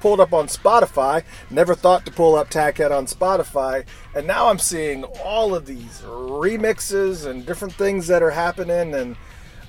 pulled 0.00 0.18
up 0.18 0.32
on 0.32 0.48
Spotify. 0.48 1.22
Never 1.50 1.74
thought 1.74 2.04
to 2.06 2.10
pull 2.10 2.34
up 2.34 2.50
Tackhead 2.50 2.90
on 2.90 3.06
Spotify, 3.06 3.84
and 4.16 4.26
now 4.26 4.48
I'm 4.48 4.58
seeing 4.58 5.04
all 5.04 5.54
of 5.54 5.66
these 5.66 6.02
remixes 6.04 7.26
and 7.26 7.46
different 7.46 7.74
things 7.74 8.08
that 8.08 8.22
are 8.22 8.30
happening. 8.30 8.94
And 8.94 9.16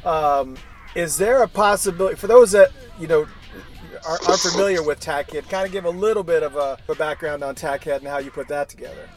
um, 0.05 0.57
is 0.95 1.17
there 1.17 1.43
a 1.43 1.47
possibility 1.47 2.15
for 2.15 2.27
those 2.27 2.51
that 2.51 2.71
you 2.99 3.07
know 3.07 3.27
are, 4.05 4.19
are 4.27 4.37
familiar 4.37 4.83
with 4.83 4.99
Tackhead? 4.99 5.47
Kind 5.49 5.65
of 5.65 5.71
give 5.71 5.85
a 5.85 5.89
little 5.89 6.23
bit 6.23 6.43
of 6.43 6.55
a, 6.55 6.77
a 6.89 6.95
background 6.95 7.43
on 7.43 7.55
Tackhead 7.55 7.97
and 7.97 8.07
how 8.07 8.17
you 8.17 8.31
put 8.31 8.47
that 8.47 8.69
together. 8.69 9.09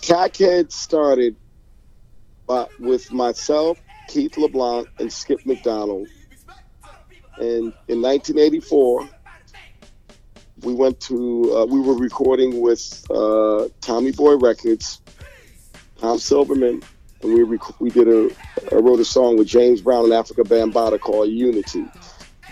Tackhead 0.00 0.72
started 0.72 1.36
by, 2.46 2.66
with 2.78 3.12
myself, 3.12 3.78
Keith 4.08 4.36
LeBlanc, 4.36 4.88
and 4.98 5.12
Skip 5.12 5.44
McDonald. 5.44 6.08
And 7.36 7.72
in 7.88 8.02
1984, 8.02 9.08
we 10.62 10.74
went 10.74 11.00
to 11.00 11.56
uh, 11.56 11.64
we 11.66 11.80
were 11.80 11.96
recording 11.96 12.60
with 12.60 13.04
uh, 13.10 13.68
Tommy 13.80 14.12
Boy 14.12 14.36
Records, 14.36 15.00
Tom 15.98 16.18
Silverman, 16.18 16.82
and 17.22 17.34
we 17.34 17.42
rec- 17.42 17.80
we 17.80 17.90
did 17.90 18.08
a 18.08 18.30
I 18.72 18.76
wrote 18.76 19.00
a 19.00 19.04
song 19.04 19.36
with 19.36 19.48
James 19.48 19.80
Brown 19.80 20.04
and 20.04 20.12
Afrika 20.12 20.44
Bambaataa 20.44 21.00
called 21.00 21.28
Unity. 21.28 21.84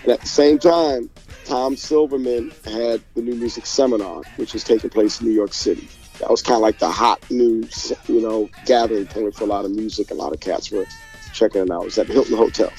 And 0.02 0.12
at 0.12 0.20
the 0.20 0.28
same 0.28 0.58
time, 0.58 1.10
Tom 1.44 1.76
Silverman 1.76 2.52
had 2.64 3.02
the 3.14 3.22
New 3.22 3.34
Music 3.34 3.66
Seminar, 3.66 4.22
which 4.36 4.52
was 4.52 4.62
taking 4.64 4.90
place 4.90 5.20
in 5.20 5.26
New 5.26 5.32
York 5.32 5.52
City. 5.52 5.88
That 6.20 6.30
was 6.30 6.42
kind 6.42 6.56
of 6.56 6.62
like 6.62 6.78
the 6.78 6.90
hot 6.90 7.24
new, 7.30 7.66
you 8.06 8.20
know, 8.20 8.48
gathering 8.66 9.06
point 9.06 9.34
for 9.34 9.44
a 9.44 9.46
lot 9.46 9.64
of 9.64 9.70
music. 9.70 10.10
A 10.10 10.14
lot 10.14 10.32
of 10.32 10.40
cats 10.40 10.70
were 10.70 10.86
checking 11.32 11.62
it 11.62 11.70
out. 11.70 11.82
It 11.82 11.84
was 11.86 11.98
at 11.98 12.06
the 12.06 12.12
Hilton 12.12 12.36
Hotel. 12.36 12.70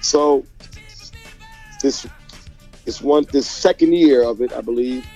So 0.00 0.44
this 1.82 2.06
this 2.84 3.02
one, 3.02 3.26
this 3.32 3.46
second 3.46 3.94
year 3.94 4.22
of 4.22 4.40
it, 4.40 4.52
I 4.52 4.60
believe, 4.60 5.06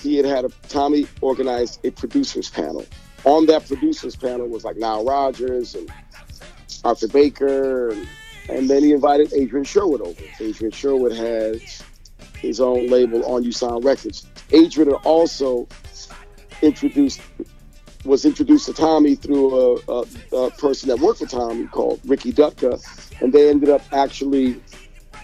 he 0.00 0.16
had 0.16 0.26
had 0.26 0.44
a 0.44 0.48
Tommy 0.68 1.06
organized 1.20 1.84
a 1.84 1.90
producers 1.90 2.48
panel. 2.48 2.84
On 3.26 3.44
that 3.46 3.66
producers 3.66 4.14
panel 4.14 4.46
was 4.46 4.64
like 4.64 4.76
Nile 4.76 5.04
Rodgers 5.04 5.74
and 5.74 5.92
Arthur 6.84 7.08
Baker, 7.08 7.88
and, 7.88 8.08
and 8.48 8.70
then 8.70 8.84
he 8.84 8.92
invited 8.92 9.32
Adrian 9.34 9.64
Sherwood 9.64 10.00
over. 10.00 10.22
Adrian 10.38 10.70
Sherwood 10.70 11.12
had 11.12 11.60
his 12.38 12.60
own 12.60 12.86
label 12.86 13.24
On-U 13.24 13.50
Sound 13.50 13.84
Records. 13.84 14.28
Adrian 14.52 14.92
also 15.02 15.66
introduced 16.62 17.20
was 18.04 18.24
introduced 18.24 18.66
to 18.66 18.72
Tommy 18.72 19.16
through 19.16 19.80
a, 19.88 19.92
a, 19.92 20.04
a, 20.36 20.50
person 20.52 20.88
that 20.90 21.00
worked 21.00 21.18
for 21.18 21.26
Tommy 21.26 21.66
called 21.66 22.00
Ricky 22.04 22.32
Dutka, 22.32 22.80
and 23.20 23.32
they 23.32 23.50
ended 23.50 23.68
up 23.68 23.82
actually 23.92 24.62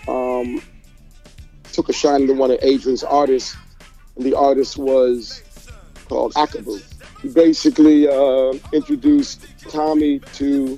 um, 0.09 0.61
took 1.73 1.89
a 1.89 1.93
shine 1.93 2.27
to 2.27 2.33
one 2.33 2.51
of 2.51 2.59
Adrian's 2.63 3.05
artists, 3.05 3.57
and 4.17 4.25
the 4.25 4.37
artist 4.37 4.77
was 4.77 5.45
called 6.09 6.35
Akaboo. 6.35 6.83
He 7.23 7.29
basically 7.29 8.09
uh, 8.09 8.53
introduced 8.73 9.47
Tommy 9.71 10.19
to 10.35 10.77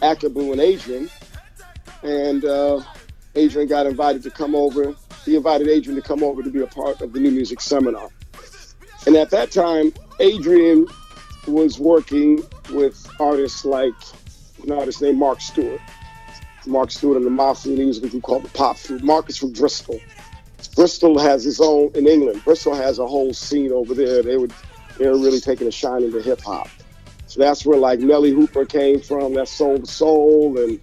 Akaboo 0.00 0.52
and 0.52 0.60
Adrian, 0.60 1.10
and 2.02 2.44
uh, 2.46 2.80
Adrian 3.34 3.68
got 3.68 3.84
invited 3.84 4.22
to 4.22 4.30
come 4.30 4.54
over. 4.54 4.94
He 5.26 5.36
invited 5.36 5.68
Adrian 5.68 6.00
to 6.00 6.06
come 6.06 6.22
over 6.22 6.42
to 6.42 6.50
be 6.50 6.62
a 6.62 6.66
part 6.66 7.02
of 7.02 7.12
the 7.12 7.20
new 7.20 7.30
music 7.30 7.60
seminar. 7.60 8.08
And 9.06 9.16
at 9.16 9.30
that 9.30 9.52
time, 9.52 9.92
Adrian 10.18 10.86
was 11.46 11.78
working 11.78 12.42
with 12.72 13.06
artists 13.20 13.64
like 13.66 13.92
an 14.62 14.72
artist 14.72 15.02
named 15.02 15.18
Mark 15.18 15.42
Stewart. 15.42 15.80
Mark 16.66 16.90
Stewart 16.90 17.18
and 17.18 17.26
the 17.26 17.30
Mafia 17.30 17.76
music 17.76 18.10
group 18.10 18.22
called 18.22 18.44
the 18.44 18.50
Pop 18.50 18.82
Group. 18.82 19.02
Mark 19.02 19.28
is 19.28 19.36
from 19.36 19.52
Bristol. 19.52 20.00
Bristol 20.74 21.18
has 21.18 21.46
its 21.46 21.60
own 21.60 21.90
in 21.94 22.06
England. 22.06 22.42
Bristol 22.44 22.74
has 22.74 22.98
a 22.98 23.06
whole 23.06 23.32
scene 23.32 23.72
over 23.72 23.94
there. 23.94 24.22
They 24.22 24.36
would 24.36 24.52
they're 25.00 25.16
really 25.16 25.40
taking 25.40 25.66
a 25.66 25.72
shine 25.72 26.02
into 26.02 26.20
hip 26.20 26.40
hop. 26.42 26.68
So 27.26 27.40
that's 27.40 27.64
where 27.64 27.78
like 27.78 27.98
Nellee 27.98 28.34
Hooper 28.34 28.64
came 28.64 29.00
from. 29.00 29.34
That's 29.34 29.50
Soul 29.50 29.78
II 29.78 29.84
Soul 29.86 30.58
and 30.58 30.80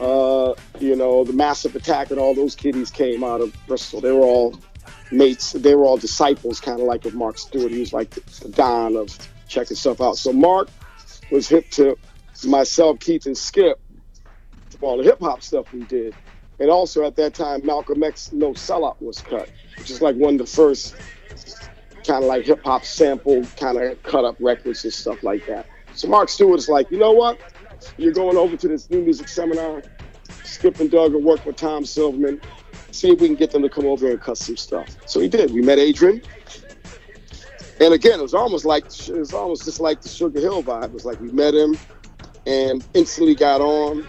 uh, 0.00 0.54
you 0.80 0.96
know 0.96 1.24
the 1.24 1.32
Massive 1.32 1.74
Attack 1.76 2.10
and 2.10 2.18
all 2.18 2.34
those 2.34 2.54
kiddies 2.54 2.90
came 2.90 3.24
out 3.24 3.40
of 3.40 3.54
Bristol. 3.66 4.00
They 4.00 4.12
were 4.12 4.24
all 4.24 4.58
mates. 5.10 5.52
They 5.52 5.74
were 5.74 5.84
all 5.84 5.96
disciples, 5.96 6.60
kind 6.60 6.80
of 6.80 6.86
like 6.86 7.04
of 7.04 7.14
Mark 7.14 7.38
Stewart. 7.38 7.70
He 7.70 7.80
was 7.80 7.92
like 7.92 8.10
the, 8.10 8.20
the 8.42 8.48
don 8.50 8.96
of 8.96 9.16
checking 9.48 9.76
stuff 9.76 10.00
out. 10.00 10.18
So 10.18 10.32
Mark 10.32 10.68
was 11.30 11.48
hip 11.48 11.70
to 11.72 11.96
myself, 12.44 12.98
Keith, 12.98 13.26
and 13.26 13.38
Skip 13.38 13.78
all 14.84 14.96
the 14.96 15.04
hip 15.04 15.20
hop 15.20 15.42
stuff 15.42 15.72
we 15.72 15.84
did. 15.84 16.14
And 16.60 16.70
also 16.70 17.04
at 17.04 17.16
that 17.16 17.34
time, 17.34 17.64
Malcolm 17.64 18.02
X 18.02 18.32
No 18.32 18.52
Sellout 18.52 19.00
was 19.00 19.20
cut, 19.20 19.50
which 19.78 19.90
is 19.90 20.00
like 20.00 20.14
one 20.16 20.34
of 20.34 20.38
the 20.38 20.46
first 20.46 20.94
kind 22.06 22.22
of 22.22 22.28
like 22.28 22.44
hip 22.46 22.62
hop 22.64 22.84
sample 22.84 23.44
kind 23.56 23.78
of 23.78 24.02
cut 24.02 24.24
up 24.24 24.36
records 24.40 24.84
and 24.84 24.92
stuff 24.92 25.22
like 25.22 25.46
that. 25.46 25.66
So 25.94 26.08
Mark 26.08 26.28
Stewart's 26.28 26.68
like, 26.68 26.90
you 26.90 26.98
know 26.98 27.12
what? 27.12 27.38
You're 27.96 28.12
going 28.12 28.36
over 28.36 28.56
to 28.56 28.68
this 28.68 28.90
new 28.90 29.02
music 29.02 29.28
seminar. 29.28 29.82
Skip 30.44 30.80
and 30.80 30.90
Doug 30.90 31.12
will 31.12 31.22
work 31.22 31.44
with 31.44 31.56
Tom 31.56 31.84
Silverman. 31.84 32.40
See 32.90 33.10
if 33.10 33.20
we 33.20 33.26
can 33.26 33.36
get 33.36 33.50
them 33.50 33.62
to 33.62 33.68
come 33.68 33.86
over 33.86 34.10
and 34.10 34.20
cut 34.20 34.38
some 34.38 34.56
stuff. 34.56 34.96
So 35.06 35.20
he 35.20 35.28
did. 35.28 35.52
We 35.52 35.62
met 35.62 35.78
Adrian. 35.78 36.22
And 37.80 37.92
again, 37.92 38.20
it 38.20 38.22
was 38.22 38.34
almost 38.34 38.64
like 38.64 38.84
it 38.86 39.18
was 39.18 39.32
almost 39.32 39.64
just 39.64 39.80
like 39.80 40.00
the 40.00 40.08
Sugar 40.08 40.40
Hill 40.40 40.62
vibe. 40.62 40.84
It 40.84 40.92
was 40.92 41.04
like 41.04 41.20
we 41.20 41.30
met 41.32 41.54
him 41.54 41.76
and 42.46 42.84
instantly 42.94 43.34
got 43.34 43.60
on 43.60 44.06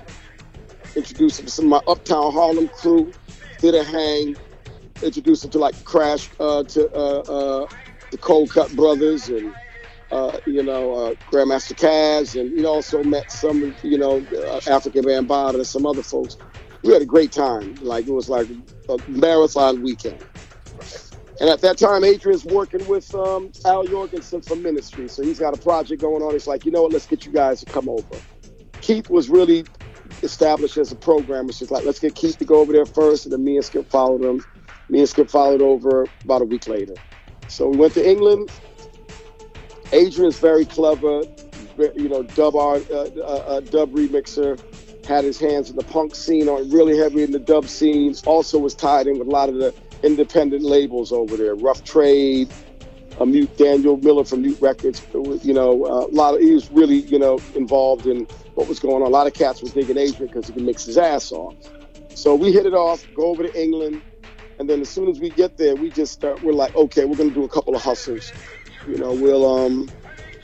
introduced 0.96 1.40
him 1.40 1.46
to 1.46 1.52
some 1.52 1.66
of 1.66 1.72
my 1.72 1.92
Uptown 1.92 2.32
Harlem 2.32 2.68
crew, 2.70 3.12
did 3.60 3.76
a 3.76 3.84
hang, 3.84 4.36
introduced 5.04 5.46
him 5.46 5.52
to 5.52 5.60
like 5.60 5.84
Crash, 5.84 6.30
uh, 6.40 6.64
to 6.64 6.94
uh, 6.96 7.20
uh, 7.20 7.68
the 8.16 8.22
Cold 8.22 8.50
Crush 8.50 8.72
Brothers 8.72 9.28
and, 9.28 9.54
uh, 10.10 10.38
you 10.46 10.64
know, 10.64 10.94
uh, 10.94 11.14
Grandmaster 11.30 11.76
Caz, 11.76 12.40
and 12.40 12.58
he 12.58 12.66
also 12.66 13.04
met 13.04 13.30
some, 13.30 13.76
you 13.84 13.98
know, 13.98 14.18
uh, 14.18 14.62
Afrika 14.62 15.04
Bambaataa 15.04 15.56
and 15.56 15.68
some 15.68 15.86
other 15.86 16.02
folks. 16.02 16.38
We 16.82 16.94
had 16.94 17.02
a 17.02 17.06
great 17.06 17.34
time. 17.34 17.76
Like, 17.82 18.08
it 18.08 18.14
was 18.14 18.30
like 18.30 18.48
a 18.88 18.98
marathon 19.10 19.82
weekend. 19.82 20.24
And 21.42 21.50
at 21.50 21.60
that 21.62 21.78
time, 21.78 22.06
Adrian's 22.06 22.46
working 22.46 22.88
with 22.88 23.14
um, 23.14 23.52
Al 23.66 23.84
Jourgensen 23.84 24.48
from 24.48 24.64
Ministry. 24.64 25.10
So 25.10 25.22
he's 25.22 25.40
got 25.40 25.54
a 25.54 25.62
project 25.62 26.02
going 26.02 26.24
on. 26.24 26.32
He's 26.32 26.48
like, 26.48 26.64
you 26.64 26.72
know 26.72 26.84
what, 26.84 26.94
let's 26.94 27.06
get 27.06 27.26
you 27.26 27.34
guys 27.34 27.60
to 27.60 27.66
come 27.66 27.90
over. 27.90 28.16
Keith 28.80 29.10
was 29.10 29.28
really 29.28 29.66
established 30.24 30.78
as 30.78 30.94
a 30.94 30.96
programmer. 30.96 31.52
Just 31.52 31.72
like, 31.72 31.84
let's 31.84 32.00
get 32.00 32.16
Keith 32.16 32.38
to 32.38 32.46
go 32.46 32.62
over 32.62 32.72
there 32.72 32.86
first, 32.86 33.26
and 33.26 33.34
then 33.34 33.44
me 33.44 33.58
and 33.58 33.66
Skip 33.66 33.90
followed 33.90 34.24
him. 34.24 34.46
Me 34.88 35.00
and 35.00 35.10
Skip 35.10 35.30
followed 35.30 35.62
over 35.62 36.06
about 36.24 36.42
a 36.42 36.46
week 36.46 36.70
later. 36.70 36.94
So 37.48 37.70
we 37.70 37.78
went 37.78 37.94
to 37.94 38.08
England. 38.08 38.52
Adrian's 39.92 40.40
very 40.40 40.66
clever, 40.66 41.22
you 41.96 42.10
know, 42.10 42.24
dub 42.24 42.56
uh, 42.56 42.74
uh, 42.74 43.22
uh, 43.24 43.60
dub 43.62 43.92
remixer. 43.94 44.60
Had 45.06 45.24
his 45.24 45.40
hands 45.40 45.70
in 45.70 45.76
the 45.76 45.84
punk 45.84 46.16
scene, 46.16 46.50
on 46.50 46.68
really 46.72 46.98
heavy 46.98 47.22
in 47.22 47.32
the 47.32 47.40
dub 47.40 47.68
scenes. 47.68 48.24
Also 48.24 48.58
was 48.58 48.74
tied 48.74 49.06
in 49.06 49.20
with 49.20 49.28
a 49.28 49.32
lot 49.32 49.50
of 49.50 49.56
the 49.56 49.74
independent 50.02 50.64
labels 50.64 51.12
over 51.12 51.38
there, 51.38 51.54
Rough 51.54 51.84
Trade, 51.84 52.50
a 53.20 53.26
Mute 53.26 53.56
Daniel 53.58 53.98
Miller 53.98 54.24
from 54.24 54.42
Mute 54.42 54.60
Records. 54.60 55.06
You 55.14 55.54
know, 55.54 55.86
uh, 55.86 56.08
a 56.08 56.14
lot 56.16 56.34
of 56.34 56.42
he 56.42 56.52
was 56.52 56.72
really 56.72 56.98
you 57.02 57.20
know 57.20 57.40
involved 57.54 58.08
in 58.08 58.28
what 58.56 58.68
was 58.68 58.80
going 58.80 58.96
on. 58.96 59.04
A 59.04 59.10
lot 59.10 59.28
of 59.28 59.34
cats 59.34 59.62
were 59.62 59.70
digging 59.70 59.98
Adrian 59.98 60.28
because 60.28 60.48
he 60.48 60.54
could 60.54 60.64
mix 60.64 60.86
his 60.86 60.98
ass 60.98 61.32
off. 61.32 61.56
So 62.16 62.34
we 62.34 62.52
hit 62.52 62.66
it 62.66 62.74
off, 62.74 63.06
go 63.14 63.26
over 63.26 63.44
to 63.44 63.62
England, 63.62 64.02
and 64.60 64.70
then 64.70 64.82
as 64.82 64.90
soon 64.90 65.10
as 65.10 65.20
we 65.20 65.30
get 65.30 65.58
there, 65.58 65.76
we 65.76 65.90
just 65.92 66.14
start. 66.14 66.42
We're 66.44 66.54
like, 66.54 66.76
okay, 66.76 67.06
we're 67.06 67.18
gonna 67.18 67.32
do 67.32 67.44
a 67.44 67.50
couple 67.50 67.76
of 67.76 67.82
hustles. 67.82 68.32
You 68.88 68.98
know, 68.98 69.14
we'll 69.14 69.46
um, 69.66 69.90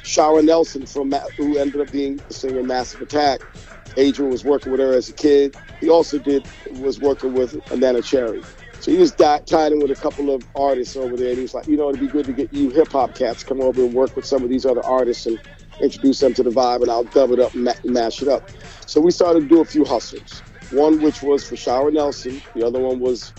Shara 0.04 0.44
Nelson 0.44 0.86
from 0.86 1.14
who 1.38 1.58
ended 1.58 1.82
up 1.82 1.92
being 1.92 2.18
the 2.28 2.34
singer 2.34 2.64
Massive 2.64 3.02
Attack. 3.02 3.42
Adrian 3.98 4.32
was 4.32 4.44
working 4.44 4.72
with 4.72 4.82
her 4.82 4.94
as 4.94 5.10
a 5.10 5.14
kid. 5.14 5.56
He 5.80 5.90
also 5.90 6.18
did 6.18 6.46
was 6.72 7.00
working 7.00 7.34
with 7.34 7.54
Neneh 7.66 8.04
Cherry. 8.04 8.42
So 8.80 8.92
he 8.92 8.98
was 8.98 9.12
tied 9.12 9.72
in 9.72 9.80
with 9.80 9.92
a 9.92 9.96
couple 9.96 10.34
of 10.34 10.44
artists 10.56 10.96
over 10.96 11.16
there. 11.16 11.30
And 11.30 11.38
he 11.38 11.42
was 11.44 11.54
like, 11.54 11.68
you 11.68 11.78
know, 11.78 11.90
it'd 11.90 12.00
be 12.00 12.08
good 12.08 12.26
to 12.26 12.34
get 12.34 12.52
you 12.52 12.72
hip 12.72 12.92
hop 12.92 13.14
cats 13.14 13.44
come 13.44 13.62
over 13.62 13.84
and 13.84 13.94
work 13.94 14.16
with 14.16 14.26
some 14.26 14.44
of 14.44 14.50
these 14.50 14.66
other 14.66 14.84
artists 14.84 15.28
and 15.28 15.40
introduce 15.82 16.20
them 16.20 16.34
to 16.36 16.44
the 16.44 16.50
vibe, 16.50 16.82
and 16.82 16.92
I'll 16.92 17.04
dub 17.04 17.32
it 17.32 17.40
up 17.40 17.54
and 17.54 17.66
ma- 17.66 17.74
mash 17.84 18.22
it 18.22 18.28
up. 18.28 18.50
So 18.86 19.02
we 19.02 19.12
started 19.12 19.42
to 19.42 19.48
do 19.48 19.62
a 19.62 19.66
few 19.66 19.86
hustles. 19.86 20.42
One 20.72 21.02
which 21.02 21.22
was 21.22 21.48
for 21.48 21.56
Shara 21.56 21.94
Nelson. 21.94 22.42
The 22.56 22.66
other 22.66 22.80
one 22.80 23.00
was 23.00 23.34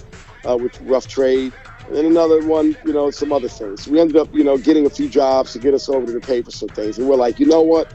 uh, 0.48 0.56
with 0.56 0.80
Rough 0.82 1.08
Trade. 1.08 1.52
And 1.86 1.96
then 1.96 2.06
another 2.06 2.46
one, 2.46 2.76
you 2.84 2.92
know, 2.92 3.10
some 3.10 3.32
other 3.32 3.48
things. 3.48 3.88
We 3.88 4.00
ended 4.00 4.16
up, 4.16 4.32
you 4.32 4.44
know, 4.44 4.56
getting 4.56 4.86
a 4.86 4.90
few 4.90 5.08
jobs 5.08 5.52
to 5.52 5.58
get 5.58 5.74
us 5.74 5.88
over 5.88 6.06
to 6.06 6.12
the 6.12 6.20
pay 6.20 6.42
for 6.42 6.50
some 6.50 6.68
things. 6.68 6.98
And 6.98 7.08
we're 7.08 7.16
like, 7.16 7.40
you 7.40 7.46
know 7.46 7.62
what? 7.62 7.92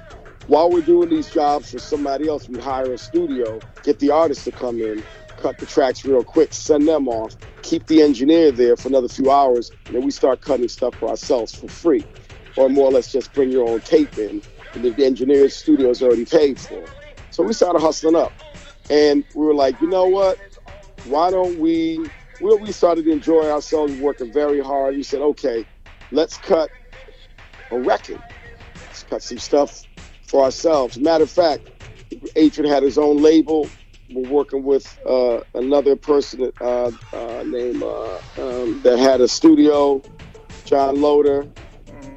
while 0.48 0.70
we're 0.72 0.82
doing 0.82 1.10
these 1.10 1.30
jobs 1.30 1.72
for 1.72 1.80
somebody 1.80 2.28
else, 2.28 2.48
we 2.48 2.60
hire 2.60 2.92
a 2.94 2.98
studio, 2.98 3.60
get 3.84 4.00
the 4.00 4.12
artist 4.12 4.46
to 4.46 4.52
come 4.52 4.80
in, 4.80 5.04
cut 5.36 5.58
the 5.58 5.66
tracks 5.66 6.06
real 6.06 6.24
quick, 6.24 6.54
send 6.54 6.88
them 6.88 7.08
off, 7.08 7.36
keep 7.62 7.86
the 7.88 8.02
engineer 8.02 8.52
there 8.52 8.78
for 8.78 8.88
another 8.88 9.10
few 9.10 9.30
hours, 9.30 9.72
and 9.86 9.96
then 9.96 10.04
we 10.04 10.12
start 10.12 10.42
cutting 10.42 10.70
stuff 10.70 10.96
for 10.96 11.10
ourselves 11.10 11.54
for 11.54 11.68
free. 11.68 12.04
Or 12.56 12.70
more 12.70 12.88
or 12.88 12.92
less 12.92 13.12
just 13.12 13.34
bring 13.34 13.52
your 13.52 13.70
own 13.70 13.82
tape 13.82 14.18
in, 14.18 14.42
and 14.74 14.84
the 14.84 15.06
engineer's 15.06 15.56
studio 15.56 15.90
is 15.90 16.02
already 16.02 16.26
paid 16.26 16.60
for. 16.60 16.84
So 17.30 17.44
we 17.44 17.54
started 17.54 17.80
hustling 17.80 18.16
up. 18.16 18.34
And 18.90 19.26
we 19.36 19.46
were 19.46 19.54
like, 19.54 19.80
you 19.82 19.90
know 19.90 20.08
what? 20.08 20.40
Why 21.04 21.30
don't 21.30 21.60
we? 21.60 22.10
We, 22.40 22.56
we 22.56 22.72
started 22.72 23.06
to 23.06 23.12
enjoy 23.12 23.50
ourselves 23.50 23.94
working 24.00 24.32
very 24.32 24.62
hard. 24.62 24.96
We 24.96 25.04
said, 25.04 25.22
okay, 25.22 25.66
let's 26.12 26.38
cut 26.38 26.70
a 27.72 27.80
record. 27.80 28.22
Let's 28.88 29.04
cut 29.04 29.24
some 29.24 29.40
stuff 29.40 29.84
for 30.28 30.44
ourselves. 30.44 30.98
Matter 30.98 31.24
of 31.24 31.32
fact, 31.32 31.70
Adrian 32.36 32.72
had 32.72 32.84
his 32.84 32.98
own 32.98 33.22
label. 33.22 33.68
We're 34.10 34.30
working 34.30 34.64
with 34.64 34.98
uh, 35.06 35.42
another 35.54 35.96
person 35.96 36.52
uh, 36.62 36.92
uh, 37.12 37.44
named 37.46 37.84
uh, 37.84 38.20
um, 38.38 38.82
that 38.84 38.98
had 38.98 39.20
a 39.20 39.28
studio, 39.28 40.02
John 40.64 41.02
Loader, 41.02 41.48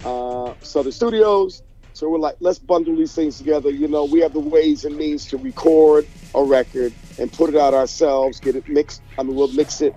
uh, 0.04 0.54
Southern 0.60 0.92
Studios. 0.92 1.62
So 1.92 2.08
we're 2.08 2.18
like, 2.18 2.36
let's 2.40 2.58
bundle 2.58 2.96
these 2.96 3.12
things 3.12 3.38
together. 3.38 3.70
You 3.70 3.88
know, 3.88 4.04
we 4.04 4.20
have 4.20 4.32
the 4.32 4.40
ways 4.40 4.84
and 4.84 4.96
means 4.96 5.26
to 5.26 5.36
record 5.36 6.06
a 6.34 6.42
record 6.42 6.92
and 7.18 7.30
put 7.32 7.50
it 7.50 7.56
out 7.56 7.74
ourselves, 7.74 8.38
get 8.40 8.54
it 8.54 8.68
mixed. 8.68 9.02
I 9.18 9.22
mean, 9.22 9.34
we'll 9.34 9.52
mix 9.52 9.80
it, 9.80 9.94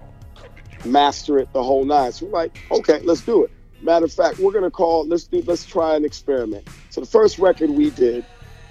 master 0.86 1.40
it, 1.40 1.52
the 1.54 1.64
whole 1.64 1.86
nine. 1.86 2.12
So 2.12 2.26
we're 2.26 2.32
like, 2.34 2.58
okay, 2.72 3.00
let's 3.04 3.22
do 3.22 3.44
it. 3.44 3.52
Matter 3.82 4.06
of 4.06 4.14
fact, 4.14 4.40
we're 4.40 4.54
gonna 4.54 4.72
call. 4.72 5.06
Let's 5.06 5.26
do. 5.26 5.44
Let's 5.46 5.66
try 5.66 5.96
an 5.96 6.06
experiment. 6.06 6.68
So 6.90 7.02
the 7.02 7.08
first 7.08 7.38
record 7.38 7.70
we 7.70 7.90
did 7.90 8.26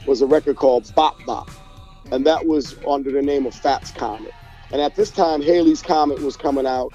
was 0.06 0.22
a 0.22 0.26
record 0.26 0.56
called 0.56 0.92
Bop 0.94 1.22
Bop, 1.26 1.50
and 2.10 2.24
that 2.26 2.46
was 2.46 2.76
under 2.88 3.10
the 3.10 3.22
name 3.22 3.44
of 3.46 3.54
Fats 3.54 3.90
Comet. 3.90 4.32
And 4.70 4.80
at 4.80 4.96
this 4.96 5.10
time, 5.10 5.42
Halley's 5.42 5.82
Comet 5.82 6.20
was 6.20 6.36
coming 6.36 6.66
out. 6.66 6.94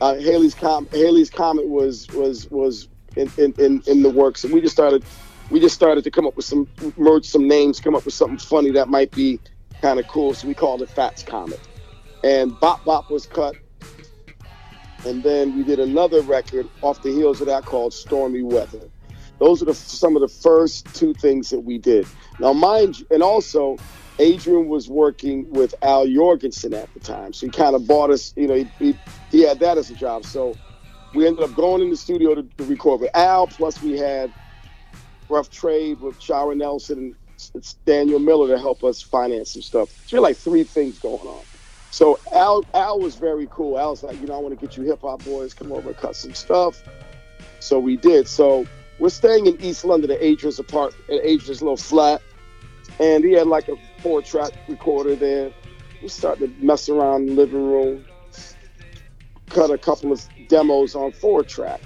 Uh, 0.00 0.14
Halley's 0.14 0.54
Com- 0.54 0.86
Halley's 0.92 1.28
Comet 1.28 1.68
was 1.68 2.08
was 2.12 2.50
was 2.50 2.88
in, 3.16 3.30
in, 3.36 3.52
in, 3.58 3.82
in 3.86 4.02
the 4.02 4.10
works, 4.10 4.44
and 4.44 4.52
we 4.52 4.60
just 4.60 4.74
started 4.74 5.04
we 5.50 5.60
just 5.60 5.74
started 5.74 6.04
to 6.04 6.10
come 6.10 6.26
up 6.26 6.34
with 6.36 6.46
some 6.46 6.66
merge 6.96 7.26
some 7.26 7.46
names, 7.46 7.80
come 7.80 7.94
up 7.94 8.06
with 8.06 8.14
something 8.14 8.38
funny 8.38 8.70
that 8.70 8.88
might 8.88 9.10
be 9.10 9.38
kind 9.82 10.00
of 10.00 10.08
cool. 10.08 10.32
So 10.32 10.48
we 10.48 10.54
called 10.54 10.80
it 10.80 10.88
Fats 10.88 11.22
Comet. 11.22 11.60
And 12.24 12.58
Bop 12.60 12.84
Bop 12.84 13.10
was 13.10 13.26
cut 13.26 13.56
and 15.04 15.22
then 15.22 15.56
we 15.56 15.64
did 15.64 15.80
another 15.80 16.20
record 16.22 16.68
off 16.80 17.02
the 17.02 17.10
heels 17.10 17.40
of 17.40 17.46
that 17.48 17.64
called 17.64 17.92
Stormy 17.92 18.42
Weather. 18.42 18.80
Those 19.38 19.62
are 19.62 19.64
the, 19.64 19.74
some 19.74 20.14
of 20.14 20.22
the 20.22 20.28
first 20.28 20.94
two 20.94 21.14
things 21.14 21.50
that 21.50 21.60
we 21.60 21.78
did. 21.78 22.06
Now, 22.38 22.52
mind 22.52 23.00
you, 23.00 23.06
and 23.10 23.22
also 23.22 23.76
Adrian 24.18 24.68
was 24.68 24.88
working 24.88 25.50
with 25.50 25.74
Al 25.82 26.06
Jourgensen 26.06 26.74
at 26.80 26.92
the 26.94 27.00
time, 27.00 27.32
so 27.32 27.46
he 27.46 27.50
kind 27.50 27.74
of 27.74 27.86
bought 27.86 28.10
us. 28.10 28.32
You 28.36 28.46
know, 28.46 28.54
he, 28.54 28.68
he, 28.78 28.96
he, 29.30 29.42
had 29.42 29.58
that 29.60 29.78
as 29.78 29.90
a 29.90 29.94
job. 29.94 30.24
So 30.24 30.54
we 31.14 31.26
ended 31.26 31.42
up 31.42 31.54
going 31.54 31.82
in 31.82 31.90
the 31.90 31.96
studio 31.96 32.34
to, 32.34 32.42
to 32.42 32.64
record 32.64 33.00
with 33.00 33.10
Al. 33.14 33.48
Plus, 33.48 33.82
we 33.82 33.98
had 33.98 34.32
rough 35.28 35.50
trade 35.50 36.00
with 36.00 36.20
Shara 36.20 36.56
Nelson 36.56 37.16
and 37.54 37.74
Daniel 37.84 38.18
Miller 38.20 38.48
to 38.54 38.58
help 38.58 38.84
us 38.84 39.02
finance 39.02 39.54
some 39.54 39.62
stuff. 39.62 39.88
So 40.06 40.16
we 40.16 40.16
had 40.18 40.22
like 40.22 40.36
three 40.36 40.62
things 40.62 40.98
going 40.98 41.26
on. 41.26 41.42
So 41.92 42.18
Al 42.32 42.64
Al 42.72 42.98
was 42.98 43.16
very 43.16 43.46
cool. 43.50 43.78
Al 43.78 43.90
was 43.90 44.02
like, 44.02 44.18
you 44.18 44.26
know, 44.26 44.34
I 44.34 44.38
want 44.38 44.58
to 44.58 44.66
get 44.66 44.78
you 44.78 44.82
hip 44.82 45.02
hop 45.02 45.22
boys, 45.24 45.52
come 45.52 45.70
over 45.70 45.90
and 45.90 45.96
cut 45.98 46.16
some 46.16 46.32
stuff. 46.32 46.82
So 47.60 47.78
we 47.78 47.96
did. 47.96 48.26
So 48.26 48.66
we're 48.98 49.10
staying 49.10 49.44
in 49.44 49.60
East 49.60 49.84
London 49.84 50.10
at 50.10 50.22
Adrian's 50.22 50.58
apartment, 50.58 51.04
at 51.10 51.22
Adrian's 51.22 51.60
little 51.60 51.76
flat, 51.76 52.22
and 52.98 53.22
he 53.22 53.32
had 53.32 53.46
like 53.46 53.68
a 53.68 53.76
four 54.00 54.22
track 54.22 54.52
recorder 54.68 55.14
there. 55.14 55.52
We 56.00 56.08
started 56.08 56.58
to 56.58 56.64
mess 56.64 56.88
around 56.88 57.28
in 57.28 57.36
the 57.36 57.42
living 57.42 57.70
room, 57.70 58.06
cut 59.50 59.70
a 59.70 59.76
couple 59.76 60.12
of 60.12 60.26
demos 60.48 60.94
on 60.94 61.12
four 61.12 61.44
track, 61.44 61.82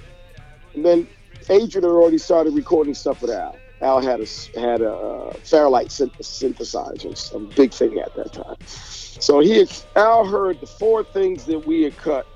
and 0.73 0.85
then 0.85 1.05
Adrian 1.49 1.83
had 1.83 1.91
already 1.91 2.17
started 2.17 2.53
recording 2.53 2.93
stuff 2.93 3.21
with 3.21 3.31
Al. 3.31 3.57
Al 3.81 4.01
had 4.01 4.19
a 4.21 4.23
had 4.59 4.81
a 4.81 4.91
uh, 4.91 5.33
Fairlight 5.43 5.89
synthesizer, 5.89 7.33
a 7.35 7.39
big 7.39 7.73
thing 7.73 7.99
at 7.99 8.13
that 8.15 8.33
time. 8.33 8.55
So 8.65 9.39
he 9.39 9.67
Al 9.95 10.25
heard 10.25 10.61
the 10.61 10.67
four 10.67 11.03
things 11.03 11.45
that 11.45 11.59
we 11.59 11.83
had 11.83 11.97
cut. 11.97 12.27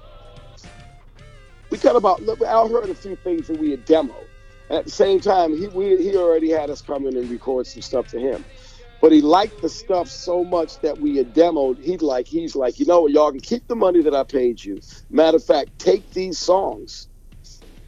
We 1.71 1.79
cut 1.79 1.95
about 1.95 2.21
Al 2.45 2.69
heard 2.69 2.89
a 2.89 2.95
few 2.95 3.15
things 3.17 3.47
that 3.47 3.55
we 3.55 3.71
had 3.71 3.85
demoed. 3.85 4.29
At 4.69 4.85
the 4.85 4.91
same 4.91 5.19
time, 5.19 5.53
he 5.53 5.67
we, 5.67 5.97
he 5.97 6.15
already 6.15 6.51
had 6.51 6.69
us 6.69 6.81
come 6.81 7.07
in 7.07 7.17
and 7.17 7.29
record 7.29 7.67
some 7.67 7.81
stuff 7.81 8.07
to 8.09 8.19
him. 8.19 8.45
But 9.01 9.11
he 9.11 9.21
liked 9.21 9.61
the 9.61 9.69
stuff 9.69 10.09
so 10.09 10.45
much 10.45 10.79
that 10.81 10.99
we 10.99 11.15
had 11.15 11.33
demoed. 11.33 11.79
He'd 11.79 12.03
like 12.03 12.27
he's 12.27 12.55
like, 12.55 12.79
you 12.79 12.85
know 12.85 13.01
what, 13.01 13.11
y'all 13.13 13.31
can 13.31 13.41
keep 13.41 13.67
the 13.67 13.75
money 13.75 14.01
that 14.03 14.15
I 14.15 14.23
paid 14.23 14.63
you. 14.63 14.79
Matter 15.09 15.37
of 15.37 15.45
fact, 15.45 15.71
take 15.79 16.11
these 16.11 16.39
songs. 16.39 17.07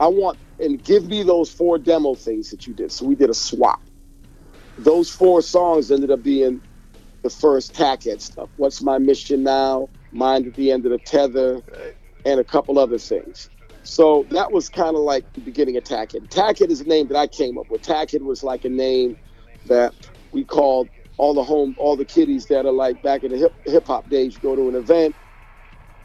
I 0.03 0.07
want 0.07 0.39
and 0.59 0.83
give 0.83 1.05
me 1.07 1.23
those 1.23 1.51
four 1.51 1.79
demo 1.79 2.15
things 2.15 2.51
that 2.51 2.67
you 2.67 2.73
did. 2.75 2.91
So 2.91 3.05
we 3.05 3.15
did 3.15 3.29
a 3.31 3.35
swap. 3.35 3.81
Those 4.77 5.09
four 5.11 5.41
songs 5.41 5.91
ended 5.91 6.11
up 6.11 6.23
being 6.23 6.61
the 7.23 7.29
first 7.31 7.75
Tackhead 7.75 8.21
stuff. 8.21 8.49
What's 8.57 8.81
my 8.81 8.99
mission 8.99 9.43
now? 9.43 9.89
Mind 10.11 10.47
at 10.47 10.55
the 10.55 10.71
end 10.71 10.85
of 10.85 10.91
the 10.91 10.99
tether, 10.99 11.61
and 12.25 12.39
a 12.39 12.43
couple 12.43 12.79
other 12.79 12.97
things. 12.97 13.49
So 13.83 14.27
that 14.31 14.51
was 14.51 14.69
kind 14.69 14.95
of 14.95 15.01
like 15.03 15.25
the 15.33 15.41
beginning 15.41 15.77
of 15.77 15.83
Tackhead. 15.83 16.29
Tackhead 16.29 16.69
is 16.69 16.81
a 16.81 16.85
name 16.85 17.07
that 17.09 17.17
I 17.17 17.27
came 17.27 17.57
up 17.57 17.69
with. 17.69 17.81
Tackhead 17.81 18.21
was 18.21 18.43
like 18.43 18.65
a 18.65 18.69
name 18.69 19.17
that 19.65 19.93
we 20.31 20.45
called 20.45 20.89
all 21.17 21.33
the 21.33 21.43
home, 21.43 21.75
all 21.77 21.97
the 21.97 22.05
kiddies 22.05 22.47
that 22.47 22.65
are 22.65 22.71
like 22.71 23.01
back 23.01 23.23
in 23.23 23.31
the 23.31 23.37
hip 23.65 23.87
hop 23.87 24.09
days. 24.09 24.35
You 24.35 24.41
go 24.41 24.55
to 24.55 24.69
an 24.69 24.75
event, 24.75 25.15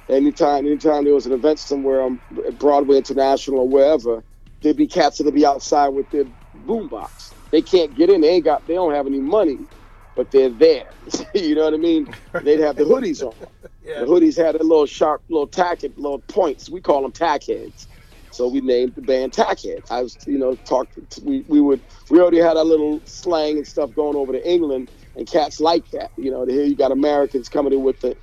anytime, 0.09 0.67
anytime 0.67 1.05
there 1.05 1.15
was 1.15 1.27
an 1.27 1.33
event 1.33 1.59
somewhere 1.61 2.03
on 2.03 2.21
Broadway 2.55 2.99
International 2.99 3.61
or 3.61 3.69
wherever, 3.69 4.25
there'd 4.63 4.77
be 4.77 4.87
cats 4.89 5.19
that'd 5.19 5.35
be 5.35 5.47
outside 5.47 5.89
with 5.89 6.11
their 6.11 6.25
boombox. 6.57 7.35
They 7.53 7.63
can't 7.63 7.95
get 7.95 8.11
in. 8.11 8.21
They 8.23 8.31
ain't 8.31 8.45
got. 8.45 8.67
They 8.67 8.75
don't 8.75 8.95
have 8.95 9.07
any 9.07 9.21
money 9.21 9.69
but 10.17 10.31
they're 10.33 10.51
there. 10.51 10.95
you 11.35 11.55
know 11.55 11.65
what 11.65 11.75
I 11.75 11.79
mean? 11.79 12.09
They'd 12.43 12.61
have 12.61 12.77
the 12.77 12.85
hoodies 12.85 13.23
on. 13.23 13.35
Yeah. 13.83 14.01
The 14.01 14.07
hoodies 14.07 14.37
had 14.37 14.55
a 14.55 14.63
little 14.63 14.87
sharp, 14.87 15.23
little 15.31 15.49
tack, 15.49 15.81
little 15.97 16.21
points. 16.21 16.71
We 16.71 16.81
call 16.81 17.03
them 17.03 17.13
tack 17.13 17.47
heads. 17.47 17.89
So 18.31 18.49
we 18.49 18.61
named 18.61 18.95
the 18.95 19.03
band 19.03 19.33
Tackhead. 19.33 19.83
I 19.91 20.03
was, 20.03 20.19
you 20.27 20.39
know, 20.39 20.57
talked. 20.57 20.99
We, 21.23 21.45
we 21.49 21.61
would 21.61 21.83
we 22.11 22.21
already 22.21 22.39
had 22.39 22.57
our 22.57 22.65
little 22.65 23.03
slang 23.07 23.57
and 23.57 23.67
stuff 23.67 23.95
going 23.95 24.17
over 24.17 24.33
to 24.33 24.49
England, 24.49 24.89
and 25.17 25.27
cats 25.27 25.61
like 25.61 25.91
that. 25.93 26.13
You 26.17 26.31
know, 26.31 26.47
here 26.47 26.65
you 26.65 26.77
got 26.77 26.93
Americans 26.93 27.49
coming 27.49 27.73
in 27.73 27.83
with 27.83 28.01
the 28.01 28.17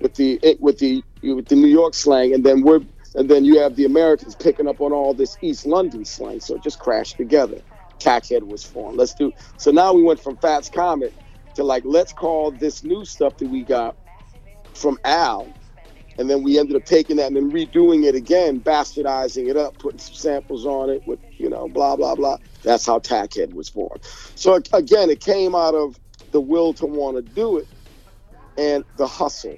with 0.00 0.14
the 0.16 0.40
with 0.60 0.78
the 0.78 1.04
with 1.22 1.46
the 1.48 1.56
New 1.56 1.68
York 1.68 1.94
slang, 1.94 2.34
and 2.34 2.44
then 2.44 2.62
we're 2.62 2.80
and 3.14 3.28
then 3.28 3.44
you 3.44 3.60
have 3.60 3.76
the 3.76 3.84
Americans 3.84 4.34
picking 4.34 4.66
up 4.66 4.80
on 4.80 4.92
all 4.92 5.14
this 5.14 5.36
East 5.42 5.66
London 5.66 6.04
slang. 6.04 6.40
So 6.40 6.54
it 6.56 6.62
just 6.62 6.78
crashed 6.78 7.16
together. 7.16 7.60
Tackhead 7.98 8.42
was 8.42 8.64
formed. 8.64 8.98
Let's 8.98 9.14
do. 9.14 9.32
So 9.58 9.70
now 9.70 9.92
we 9.92 10.02
went 10.02 10.18
from 10.20 10.36
Fats 10.38 10.68
Comet 10.68 11.12
to 11.54 11.62
like 11.64 11.84
let's 11.84 12.12
call 12.12 12.50
this 12.50 12.82
new 12.82 13.04
stuff 13.04 13.36
that 13.38 13.48
we 13.48 13.62
got 13.62 13.96
from 14.74 14.98
Al, 15.04 15.46
and 16.18 16.28
then 16.28 16.42
we 16.42 16.58
ended 16.58 16.76
up 16.76 16.84
taking 16.84 17.16
that 17.16 17.26
and 17.26 17.36
then 17.36 17.52
redoing 17.52 18.04
it 18.04 18.14
again, 18.14 18.60
bastardizing 18.60 19.48
it 19.48 19.56
up, 19.56 19.78
putting 19.78 19.98
some 19.98 20.14
samples 20.14 20.66
on 20.66 20.90
it 20.90 21.06
with 21.06 21.20
you 21.38 21.48
know 21.50 21.68
blah 21.68 21.94
blah 21.96 22.14
blah. 22.14 22.38
That's 22.62 22.86
how 22.86 22.98
Tackhead 22.98 23.52
was 23.52 23.70
born. 23.70 23.98
So 24.34 24.58
again, 24.72 25.10
it 25.10 25.20
came 25.20 25.54
out 25.54 25.74
of 25.74 25.98
the 26.32 26.40
will 26.40 26.72
to 26.74 26.86
want 26.86 27.16
to 27.16 27.22
do 27.34 27.58
it 27.58 27.68
and 28.56 28.84
the 28.96 29.06
hustle. 29.06 29.56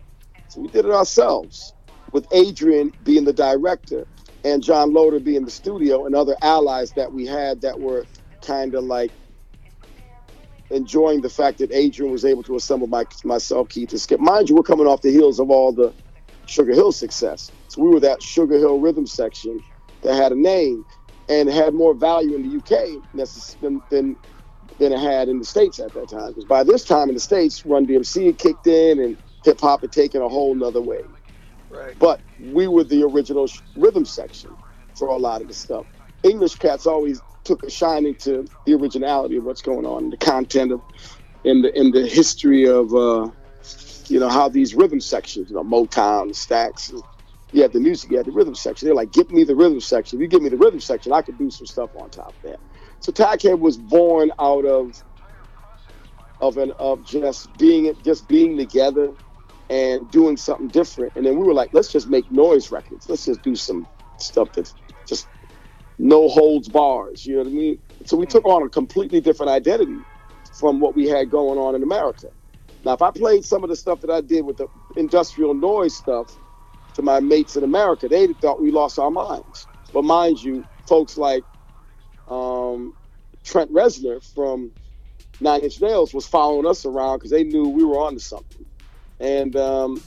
So 0.55 0.61
we 0.61 0.68
did 0.68 0.84
it 0.84 0.92
ourselves 0.92 1.74
with 2.12 2.28
Adrian 2.32 2.92
being 3.02 3.24
the 3.24 3.32
director 3.32 4.07
and 4.44 4.62
John 4.62 4.92
Loader 4.92 5.18
being 5.18 5.44
the 5.44 5.50
studio 5.50 6.07
and 6.07 6.14
other 6.14 6.36
allies 6.42 6.92
that 6.92 7.12
we 7.12 7.26
had 7.26 7.61
that 7.62 7.80
were 7.80 8.07
kind 8.40 8.76
of 8.76 8.84
like 8.84 9.11
enjoying 10.70 11.22
the 11.22 11.28
fact 11.28 11.59
that 11.59 11.72
Adrian 11.72 12.12
was 12.12 12.24
able 12.24 12.44
to 12.44 12.55
assemble 12.55 12.86
my, 12.86 13.05
myself, 13.24 13.68
Keith, 13.68 13.90
and 13.90 14.00
Skip. 14.00 14.20
Mind 14.20 14.48
you, 14.48 14.55
we're 14.55 14.62
coming 14.62 14.86
off 14.86 15.02
the 15.02 15.11
heels 15.11 15.40
of 15.40 15.50
all 15.50 15.72
the 15.72 15.92
Sugar 16.46 16.72
Hill 16.72 16.92
success. 16.92 17.50
So 17.66 17.82
we 17.82 17.88
were 17.88 18.00
that 18.00 18.22
Sugar 18.22 18.57
Hill 18.57 18.78
rhythm 18.78 19.09
section 19.09 19.61
that 20.02 20.14
had 20.14 20.30
a 20.30 20.40
name 20.40 20.84
and 21.28 21.48
had 21.48 21.74
more 21.74 21.94
value 21.94 22.36
in 22.36 22.48
the 22.48 22.59
UK 22.59 23.02
than, 23.61 23.82
than, 23.90 24.16
than 24.78 24.92
it 24.92 25.00
had 25.00 25.28
in 25.28 25.40
the 25.40 25.44
States 25.44 25.80
at 25.80 25.92
that 25.94 26.09
time. 26.09 26.28
Because 26.28 26.44
by 26.44 26.62
this 26.62 26.84
time 26.84 27.09
in 27.09 27.14
the 27.14 27.20
States, 27.20 27.66
Run 27.66 27.88
DMC 27.88 28.26
had 28.26 28.38
kicked 28.38 28.68
in 28.68 29.00
and 29.00 29.16
hip 29.45 29.61
hop 29.61 29.82
had 29.82 29.92
taken 29.92 30.22
a 30.22 30.28
whole 30.28 30.55
nother 30.55 30.82
way. 30.82 31.03
Right. 31.70 31.99
But 31.99 32.22
we 32.38 32.68
were 32.68 32.84
the 32.84 33.05
original 33.05 33.49
rhythm 33.76 34.05
section 34.05 34.57
for 34.95 35.09
a 35.09 35.16
lot 35.16 35.42
of 35.42 35.49
the 35.49 35.55
stuff. 35.55 35.86
English 36.22 36.57
cats 36.57 36.86
always 36.86 37.22
took 37.45 37.62
a 37.64 37.70
shining 37.70 38.16
to 38.16 38.47
the 38.66 38.74
originality 38.74 39.36
of 39.36 39.45
what's 39.45 39.62
going 39.62 39.86
on, 39.86 40.11
the 40.11 40.16
content 40.16 40.72
of, 40.72 40.82
in 41.45 41.62
the 41.62 41.78
in 41.78 41.92
the 41.92 42.07
history 42.07 42.66
of, 42.66 42.95
uh, 42.95 43.30
you 44.09 44.20
know, 44.20 44.28
how 44.30 44.49
these 44.49 44.74
rhythm 44.74 45.01
sections, 45.01 45.51
you 45.51 45.57
know, 45.57 45.64
Motown, 45.64 46.30
Stax, 46.30 46.90
and 46.90 47.03
you 47.53 47.62
had 47.62 47.72
the 47.72 47.80
music, 47.80 48.11
you 48.11 48.16
had 48.18 48.26
the 48.26 48.32
rhythm 48.32 48.55
section. 48.55 48.86
They're 48.86 48.97
like, 48.97 49.12
give 49.12 49.30
me 49.30 49.45
the 49.45 49.57
rhythm 49.57 49.80
section. 49.80 50.18
If 50.18 50.22
you 50.22 50.28
give 50.28 50.42
me 50.42 50.49
the 50.51 50.57
rhythm 50.59 50.80
section, 50.80 51.12
I 51.12 51.22
could 51.22 51.38
do 51.38 51.51
some 51.51 51.66
stuff 51.66 51.90
on 51.95 52.11
top 52.11 52.36
of 52.45 52.51
that. 52.51 52.61
So 53.01 53.12
Tackhead 53.12 53.61
was 53.61 53.76
born 53.78 54.32
out 54.40 54.64
of 54.66 54.95
of 56.40 56.59
an 56.59 56.72
of 56.78 57.05
just 57.05 57.57
being 57.57 57.95
just 58.05 58.28
being 58.28 58.57
together 58.59 59.12
and 59.70 60.10
doing 60.10 60.36
something 60.36 60.68
different. 60.68 61.14
And 61.16 61.24
then 61.24 61.38
we 61.38 61.44
were 61.44 61.54
like, 61.54 61.70
let's 61.72 61.90
just 61.90 62.08
make 62.08 62.30
noise 62.30 62.70
records. 62.70 63.08
Let's 63.08 63.24
just 63.24 63.42
do 63.42 63.56
some 63.56 63.86
stuff 64.18 64.52
that's 64.52 64.74
just 65.06 65.28
no 65.98 66.28
holds 66.28 66.68
bars. 66.68 67.24
You 67.24 67.36
know 67.36 67.42
what 67.42 67.48
I 67.48 67.52
mean? 67.52 67.78
So 68.04 68.16
we 68.16 68.26
took 68.26 68.44
on 68.44 68.62
a 68.62 68.68
completely 68.68 69.20
different 69.20 69.50
identity 69.50 69.98
from 70.58 70.80
what 70.80 70.94
we 70.94 71.08
had 71.08 71.30
going 71.30 71.58
on 71.58 71.74
in 71.74 71.82
America. 71.82 72.28
Now, 72.84 72.92
if 72.92 73.02
I 73.02 73.10
played 73.10 73.44
some 73.44 73.64
of 73.64 73.70
the 73.70 73.76
stuff 73.76 74.00
that 74.02 74.10
I 74.10 74.20
did 74.20 74.44
with 74.44 74.58
the 74.58 74.68
industrial 74.96 75.54
noise 75.54 75.96
stuff 75.96 76.28
to 76.94 77.02
my 77.02 77.20
mates 77.20 77.56
in 77.56 77.64
America, 77.64 78.08
they 78.08 78.26
thought 78.34 78.60
we 78.60 78.70
lost 78.70 78.98
our 78.98 79.10
minds. 79.10 79.66
But 79.92 80.04
mind 80.04 80.42
you, 80.42 80.66
folks 80.86 81.16
like 81.16 81.44
um, 82.28 82.94
Trent 83.42 83.72
Reznor 83.72 84.22
from 84.34 84.70
Nine 85.40 85.60
Inch 85.62 85.80
Nails 85.80 86.12
was 86.12 86.26
following 86.26 86.66
us 86.66 86.84
around 86.84 87.18
because 87.18 87.30
they 87.30 87.44
knew 87.44 87.68
we 87.68 87.84
were 87.84 87.98
onto 87.98 88.18
something. 88.18 88.66
And, 89.20 89.56
um, 89.56 90.02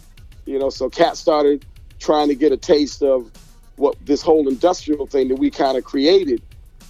you 0.45 0.60
know, 0.60 0.70
so 0.70 0.89
Cat 0.89 1.18
started 1.18 1.66
trying 1.99 2.28
to 2.28 2.36
get 2.36 2.51
a 2.51 2.58
taste 2.58 3.01
of 3.01 3.32
what 3.76 3.95
this 4.05 4.22
whole 4.22 4.47
industrial 4.47 5.08
thing 5.08 5.28
that 5.30 5.36
we 5.36 5.49
kind 5.51 5.78
of 5.78 5.84
created, 5.84 6.41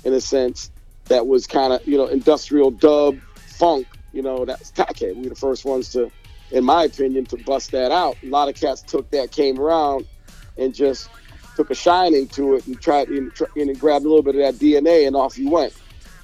in 0.03 0.13
a 0.13 0.21
sense, 0.21 0.71
that 1.05 1.27
was 1.27 1.47
kind 1.47 1.73
of, 1.73 1.85
you 1.87 1.97
know, 1.97 2.07
industrial 2.07 2.71
dub 2.71 3.17
funk, 3.35 3.87
you 4.13 4.21
know, 4.21 4.45
that's 4.45 4.71
Tackhead. 4.71 5.15
We 5.15 5.23
were 5.23 5.29
the 5.29 5.35
first 5.35 5.65
ones 5.65 5.89
to, 5.89 6.11
in 6.51 6.63
my 6.63 6.83
opinion, 6.83 7.25
to 7.27 7.37
bust 7.37 7.71
that 7.71 7.91
out. 7.91 8.17
A 8.23 8.27
lot 8.27 8.49
of 8.49 8.55
cats 8.55 8.81
took 8.81 9.09
that, 9.11 9.31
came 9.31 9.59
around, 9.59 10.05
and 10.57 10.73
just 10.73 11.09
took 11.55 11.69
a 11.71 11.75
shining 11.75 12.27
to 12.27 12.55
it 12.55 12.67
and 12.67 12.79
tried 12.79 13.09
and, 13.09 13.31
and 13.55 13.79
grabbed 13.79 14.05
a 14.05 14.07
little 14.07 14.23
bit 14.23 14.35
of 14.35 14.41
that 14.41 14.63
DNA, 14.63 15.07
and 15.07 15.15
off 15.15 15.37
you 15.37 15.49
went. 15.49 15.73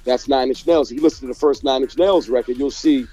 That's 0.04 0.28
Nine 0.28 0.48
Inch 0.48 0.66
Nails. 0.66 0.90
If 0.90 0.98
you 0.98 1.02
listen 1.02 1.26
to 1.28 1.34
the 1.34 1.38
first 1.38 1.64
Nine 1.64 1.82
Inch 1.82 1.96
Nails 1.96 2.28
record, 2.28 2.58
you'll 2.58 2.70
see 2.70 3.06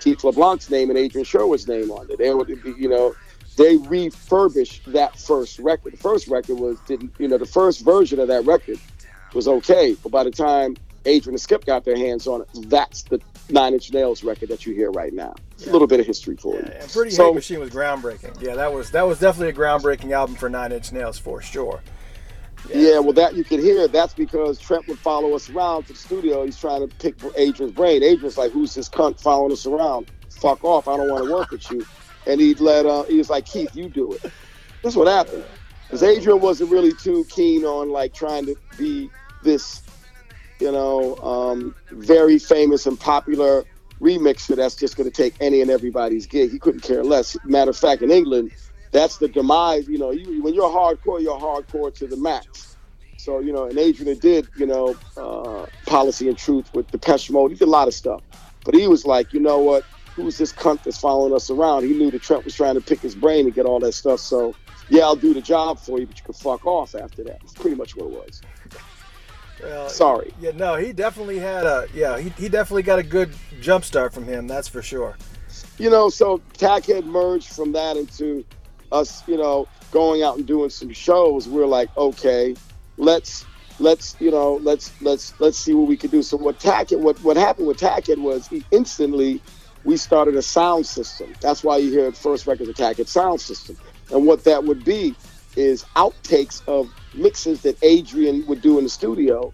Keith 0.00 0.22
LeBlanc's 0.24 0.70
name 0.70 0.90
and 0.90 0.98
Adrian 0.98 1.24
Sherwood's 1.24 1.66
name 1.66 1.90
on 1.90 2.10
it. 2.10 2.18
They 2.18 2.32
would 2.32 2.48
you 2.48 2.88
know, 2.88 3.14
they 3.56 3.76
refurbished 3.76 4.90
that 4.92 5.18
first 5.18 5.58
record. 5.58 5.92
The 5.92 5.98
first 5.98 6.28
record 6.28 6.58
was 6.58 6.78
didn't, 6.86 7.12
you 7.18 7.28
know, 7.28 7.38
the 7.38 7.46
first 7.46 7.84
version 7.84 8.20
of 8.20 8.28
that 8.28 8.44
record 8.46 8.78
was 9.34 9.48
okay, 9.48 9.96
but 10.02 10.10
by 10.10 10.24
the 10.24 10.30
time 10.30 10.76
Adrian 11.04 11.34
and 11.34 11.40
Skip 11.40 11.64
got 11.64 11.84
their 11.84 11.96
hands 11.96 12.26
on 12.26 12.42
it, 12.42 12.48
that's 12.68 13.02
the 13.02 13.20
Nine 13.50 13.74
Inch 13.74 13.92
Nails 13.92 14.22
record 14.22 14.48
that 14.50 14.66
you 14.66 14.74
hear 14.74 14.90
right 14.90 15.12
now. 15.12 15.34
Yeah. 15.58 15.70
A 15.70 15.72
little 15.72 15.86
bit 15.86 16.00
of 16.00 16.06
history 16.06 16.36
for 16.36 16.54
yeah, 16.54 16.66
you. 16.66 16.72
And 16.80 16.90
Pretty 16.90 17.10
so, 17.10 17.26
Hate 17.26 17.34
Machine 17.34 17.60
was 17.60 17.70
groundbreaking. 17.70 18.40
Yeah, 18.40 18.54
that 18.54 18.72
was 18.72 18.90
that 18.92 19.06
was 19.06 19.18
definitely 19.18 19.48
a 19.48 19.52
groundbreaking 19.52 20.12
album 20.12 20.36
for 20.36 20.48
Nine 20.48 20.72
Inch 20.72 20.92
Nails 20.92 21.18
for 21.18 21.40
sure. 21.40 21.80
Yeah. 22.68 22.76
yeah, 22.76 22.98
well, 22.98 23.12
that 23.14 23.34
you 23.34 23.44
can 23.44 23.60
hear. 23.60 23.88
That's 23.88 24.14
because 24.14 24.58
Trent 24.58 24.86
would 24.88 24.98
follow 24.98 25.34
us 25.34 25.48
around 25.50 25.84
to 25.84 25.92
the 25.92 25.98
studio. 25.98 26.44
He's 26.44 26.58
trying 26.58 26.86
to 26.86 26.94
pick 26.96 27.16
Adrian's 27.36 27.74
brain. 27.74 28.02
Adrian's 28.02 28.38
like, 28.38 28.52
"Who's 28.52 28.74
this 28.74 28.88
cunt 28.88 29.20
following 29.20 29.52
us 29.52 29.66
around? 29.66 30.10
Fuck 30.30 30.64
off! 30.64 30.88
I 30.88 30.96
don't 30.96 31.10
want 31.10 31.24
to 31.24 31.32
work 31.32 31.50
with 31.50 31.70
you." 31.70 31.86
And 32.26 32.40
he'd 32.40 32.60
let. 32.60 32.86
Uh, 32.86 33.04
he 33.04 33.16
was 33.16 33.30
like, 33.30 33.46
"Keith, 33.46 33.74
you 33.74 33.88
do 33.88 34.12
it." 34.14 34.32
That's 34.82 34.96
what 34.96 35.08
happened. 35.08 35.44
Because 35.86 36.02
Adrian 36.02 36.40
wasn't 36.40 36.70
really 36.70 36.92
too 36.92 37.24
keen 37.30 37.64
on 37.64 37.90
like 37.90 38.12
trying 38.12 38.44
to 38.46 38.56
be 38.76 39.10
this, 39.42 39.82
you 40.60 40.70
know, 40.70 41.16
um, 41.16 41.74
very 41.90 42.38
famous 42.38 42.86
and 42.86 43.00
popular 43.00 43.64
remixer 44.00 44.54
that's 44.54 44.76
just 44.76 44.96
going 44.96 45.10
to 45.10 45.14
take 45.14 45.34
any 45.40 45.60
and 45.60 45.70
everybody's 45.70 46.26
gig. 46.26 46.50
He 46.50 46.58
couldn't 46.58 46.82
care 46.82 47.02
less. 47.02 47.36
Matter 47.44 47.70
of 47.70 47.76
fact, 47.76 48.02
in 48.02 48.10
England 48.10 48.52
that's 48.90 49.18
the 49.18 49.28
demise. 49.28 49.88
You 49.88 49.98
know, 49.98 50.10
you, 50.10 50.42
when 50.42 50.54
you're 50.54 50.70
hardcore, 50.70 51.20
you're 51.20 51.38
hardcore 51.38 51.94
to 51.94 52.06
the 52.06 52.16
max. 52.16 52.76
So 53.16 53.40
you 53.40 53.52
know, 53.52 53.64
and 53.64 53.78
Adrian 53.78 54.18
did 54.18 54.48
you 54.56 54.66
know 54.66 54.96
uh, 55.16 55.66
policy 55.86 56.28
and 56.28 56.38
truth 56.38 56.72
with 56.72 56.90
Depeche 56.90 57.30
Mode. 57.30 57.50
He 57.50 57.56
did 57.56 57.68
a 57.68 57.70
lot 57.70 57.88
of 57.88 57.94
stuff, 57.94 58.22
but 58.64 58.74
he 58.74 58.86
was 58.86 59.04
like, 59.04 59.32
you 59.32 59.40
know 59.40 59.58
what? 59.58 59.84
Who's 60.14 60.38
this 60.38 60.52
cunt 60.52 60.82
that's 60.82 60.98
following 60.98 61.34
us 61.34 61.48
around? 61.50 61.84
He 61.84 61.92
knew 61.92 62.10
that 62.10 62.22
Trent 62.22 62.44
was 62.44 62.54
trying 62.54 62.74
to 62.74 62.80
pick 62.80 63.00
his 63.00 63.14
brain 63.14 63.46
and 63.46 63.54
get 63.54 63.66
all 63.66 63.78
that 63.80 63.92
stuff. 63.92 64.20
So 64.20 64.54
yeah, 64.88 65.02
I'll 65.02 65.16
do 65.16 65.34
the 65.34 65.40
job 65.40 65.78
for 65.78 65.98
you, 66.00 66.06
but 66.06 66.18
you 66.18 66.24
can 66.24 66.34
fuck 66.34 66.66
off 66.66 66.94
after 66.94 67.22
that. 67.24 67.38
It's 67.42 67.52
pretty 67.52 67.76
much 67.76 67.96
what 67.96 68.06
it 68.06 68.12
was. 68.12 68.42
Well, 69.62 69.88
Sorry. 69.88 70.32
Yeah, 70.40 70.52
no, 70.52 70.76
he 70.76 70.92
definitely 70.92 71.38
had 71.38 71.66
a 71.66 71.86
yeah, 71.92 72.18
he, 72.18 72.30
he 72.30 72.48
definitely 72.48 72.84
got 72.84 72.98
a 72.98 73.02
good 73.02 73.32
jump 73.60 73.84
start 73.84 74.14
from 74.14 74.24
him, 74.24 74.46
that's 74.46 74.68
for 74.68 74.82
sure. 74.82 75.16
You 75.78 75.90
know, 75.90 76.08
so 76.08 76.38
Tackhead 76.54 77.04
merged 77.04 77.48
from 77.48 77.72
that 77.72 77.96
into 77.96 78.44
us, 78.92 79.26
you 79.26 79.36
know, 79.36 79.68
going 79.90 80.22
out 80.22 80.36
and 80.36 80.46
doing 80.46 80.70
some 80.70 80.92
shows, 80.92 81.48
we're 81.48 81.66
like, 81.66 81.94
okay, 81.96 82.54
let's 82.96 83.44
let's 83.80 84.16
you 84.18 84.30
know 84.30 84.56
let's 84.62 84.90
let's 85.02 85.38
let's 85.40 85.58
see 85.58 85.74
what 85.74 85.88
we 85.88 85.96
can 85.96 86.10
do. 86.10 86.22
So 86.22 86.36
what 86.36 86.58
Tackhead 86.58 87.00
what 87.00 87.22
what 87.22 87.36
happened 87.36 87.66
with 87.68 87.78
Tackhead 87.78 88.18
was 88.18 88.50
instantly 88.70 89.40
we 89.84 89.96
started 89.96 90.34
a 90.34 90.42
sound 90.42 90.86
system. 90.86 91.32
That's 91.40 91.62
why 91.62 91.78
you 91.78 91.90
hear 91.90 92.10
first 92.12 92.46
record 92.46 92.68
of 92.68 92.74
Tackhead 92.74 93.08
sound 93.08 93.40
system. 93.40 93.76
And 94.10 94.26
what 94.26 94.44
that 94.44 94.64
would 94.64 94.84
be 94.84 95.14
is 95.56 95.84
outtakes 95.96 96.66
of 96.66 96.90
mixes 97.14 97.62
that 97.62 97.76
Adrian 97.82 98.46
would 98.46 98.60
do 98.60 98.78
in 98.78 98.84
the 98.84 98.90
studio. 98.90 99.52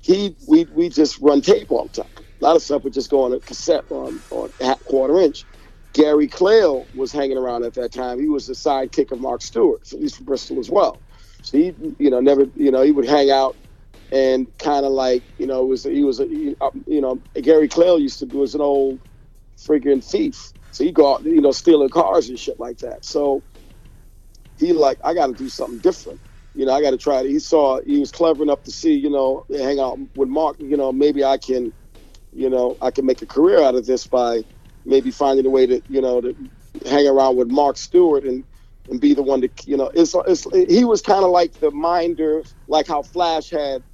He 0.00 0.34
we 0.48 0.64
we 0.64 0.88
just 0.88 1.18
run 1.20 1.40
tape 1.40 1.70
all 1.70 1.86
the 1.86 2.02
time. 2.02 2.10
A 2.40 2.44
lot 2.44 2.56
of 2.56 2.62
stuff 2.62 2.82
would 2.84 2.92
just 2.92 3.10
go 3.10 3.22
on 3.22 3.32
a 3.32 3.38
cassette 3.38 3.84
on 3.90 4.20
on 4.30 4.50
quarter 4.84 5.20
inch. 5.20 5.44
Gary 5.92 6.28
Clail 6.28 6.88
was 6.94 7.12
hanging 7.12 7.38
around 7.38 7.64
at 7.64 7.74
that 7.74 7.92
time. 7.92 8.20
He 8.20 8.28
was 8.28 8.46
the 8.46 8.54
sidekick 8.54 9.12
of 9.12 9.20
Mark 9.20 9.42
Stewart. 9.42 9.82
at 9.92 10.00
least 10.00 10.16
from 10.16 10.26
Bristol 10.26 10.60
as 10.60 10.70
well. 10.70 11.02
So 11.42 11.58
he, 11.58 11.74
you 11.98 12.10
know, 12.10 12.20
never, 12.20 12.46
you 12.56 12.70
know, 12.70 12.82
he 12.82 12.92
would 12.92 13.06
hang 13.06 13.30
out 13.30 13.56
and 14.12 14.46
kind 14.58 14.86
of 14.86 14.92
like, 14.92 15.24
you 15.38 15.46
know, 15.46 15.64
was 15.66 15.84
he 15.84 16.04
was, 16.04 16.20
a, 16.20 16.24
um, 16.60 16.84
you 16.86 17.00
know, 17.00 17.22
Gary 17.42 17.68
Clail 17.68 17.98
used 17.98 18.20
to 18.20 18.26
was 18.26 18.54
an 18.54 18.60
old 18.62 19.00
freaking 19.58 20.04
thief. 20.04 20.52
So 20.70 20.84
he 20.84 20.92
go 20.92 21.14
out, 21.14 21.24
you 21.24 21.40
know, 21.40 21.52
stealing 21.52 21.90
cars 21.90 22.28
and 22.28 22.38
shit 22.38 22.60
like 22.60 22.78
that. 22.78 23.04
So 23.04 23.44
he 24.58 24.72
like, 24.72 24.98
I 25.04 25.14
got 25.14 25.28
to 25.28 25.34
do 25.34 25.48
something 25.48 25.80
different. 25.80 26.20
You 26.54 26.66
know, 26.66 26.72
I 26.74 26.82
got 26.82 26.90
to 26.92 26.98
try 26.98 27.20
it. 27.20 27.26
He 27.30 27.38
saw 27.40 27.80
he 27.86 27.98
was 27.98 28.12
clever 28.12 28.42
enough 28.42 28.62
to 28.64 28.72
see, 28.72 28.94
you 28.94 29.10
know, 29.10 29.44
hang 29.50 29.80
out 29.80 29.98
with 30.14 30.28
Mark. 30.28 30.56
You 30.60 30.76
know, 30.76 30.92
maybe 30.92 31.24
I 31.24 31.38
can, 31.38 31.72
you 32.32 32.50
know, 32.50 32.76
I 32.80 32.90
can 32.90 33.06
make 33.06 33.22
a 33.22 33.26
career 33.26 33.62
out 33.62 33.74
of 33.74 33.86
this 33.86 34.06
by 34.06 34.44
maybe 34.86 35.12
finding 35.12 35.46
a 35.46 35.50
way 35.50 35.66
to 35.66 35.82
you 35.88 36.02
know 36.02 36.20
to 36.22 36.36
hang 36.86 37.08
around 37.08 37.36
with 37.36 37.50
Mark 37.50 37.78
Stewart 37.78 38.24
and 38.24 38.44
and 38.88 39.00
be 39.00 39.14
the 39.14 39.22
one 39.22 39.42
to 39.42 39.50
you 39.66 39.78
know 39.78 39.90
it's, 39.94 40.14
it's 40.26 40.46
he 40.70 40.84
was 40.84 41.02
kind 41.02 41.24
of 41.24 41.30
like 41.30 41.54
the 41.60 41.70
minder 41.72 42.44
like 42.68 42.88
how 42.88 43.02
Flash 43.02 43.50
had 43.50 43.84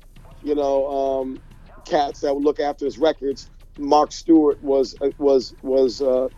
you 0.42 0.54
know 0.54 0.88
um, 1.22 1.42
cats 1.86 2.20
that 2.20 2.34
would 2.34 2.44
look 2.44 2.60
after 2.60 2.84
his 2.86 2.98
records. 2.98 3.50
Mark 3.78 4.12
Stewart 4.12 4.62
was 4.62 4.96
was 5.18 5.54
was 5.62 6.02
uh, 6.02 6.28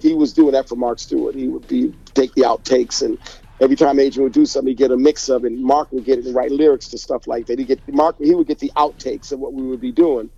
he 0.00 0.14
was 0.14 0.34
doing 0.34 0.52
that 0.52 0.68
for 0.68 0.76
Mark 0.76 1.00
Stewart. 1.00 1.34
He 1.36 1.48
would 1.48 1.66
be 1.68 1.94
take 2.14 2.34
the 2.34 2.42
outtakes 2.42 3.02
and 3.02 3.18
every 3.60 3.76
time 3.76 4.00
Adrian 4.00 4.24
would 4.24 4.32
do 4.34 4.46
something, 4.46 4.68
he'd 4.70 4.78
get 4.78 4.90
a 4.92 4.96
mix 4.98 5.28
of 5.30 5.44
it. 5.44 5.52
And 5.52 5.62
Mark 5.62 5.92
would 5.92 6.04
get 6.04 6.18
it 6.18 6.26
and 6.26 6.34
write 6.34 6.52
lyrics 6.52 6.88
to 6.88 6.98
stuff 6.98 7.26
like 7.26 7.46
that. 7.46 7.58
He 7.58 7.66
get 7.66 7.82
Mark 7.88 8.16
he 8.20 8.34
would 8.34 8.48
get 8.48 8.60
the 8.60 8.72
outtakes 8.76 9.32
of 9.32 9.40
what 9.40 9.54
we 9.54 9.66
would 9.66 9.80
be 9.80 9.92
doing 9.92 10.30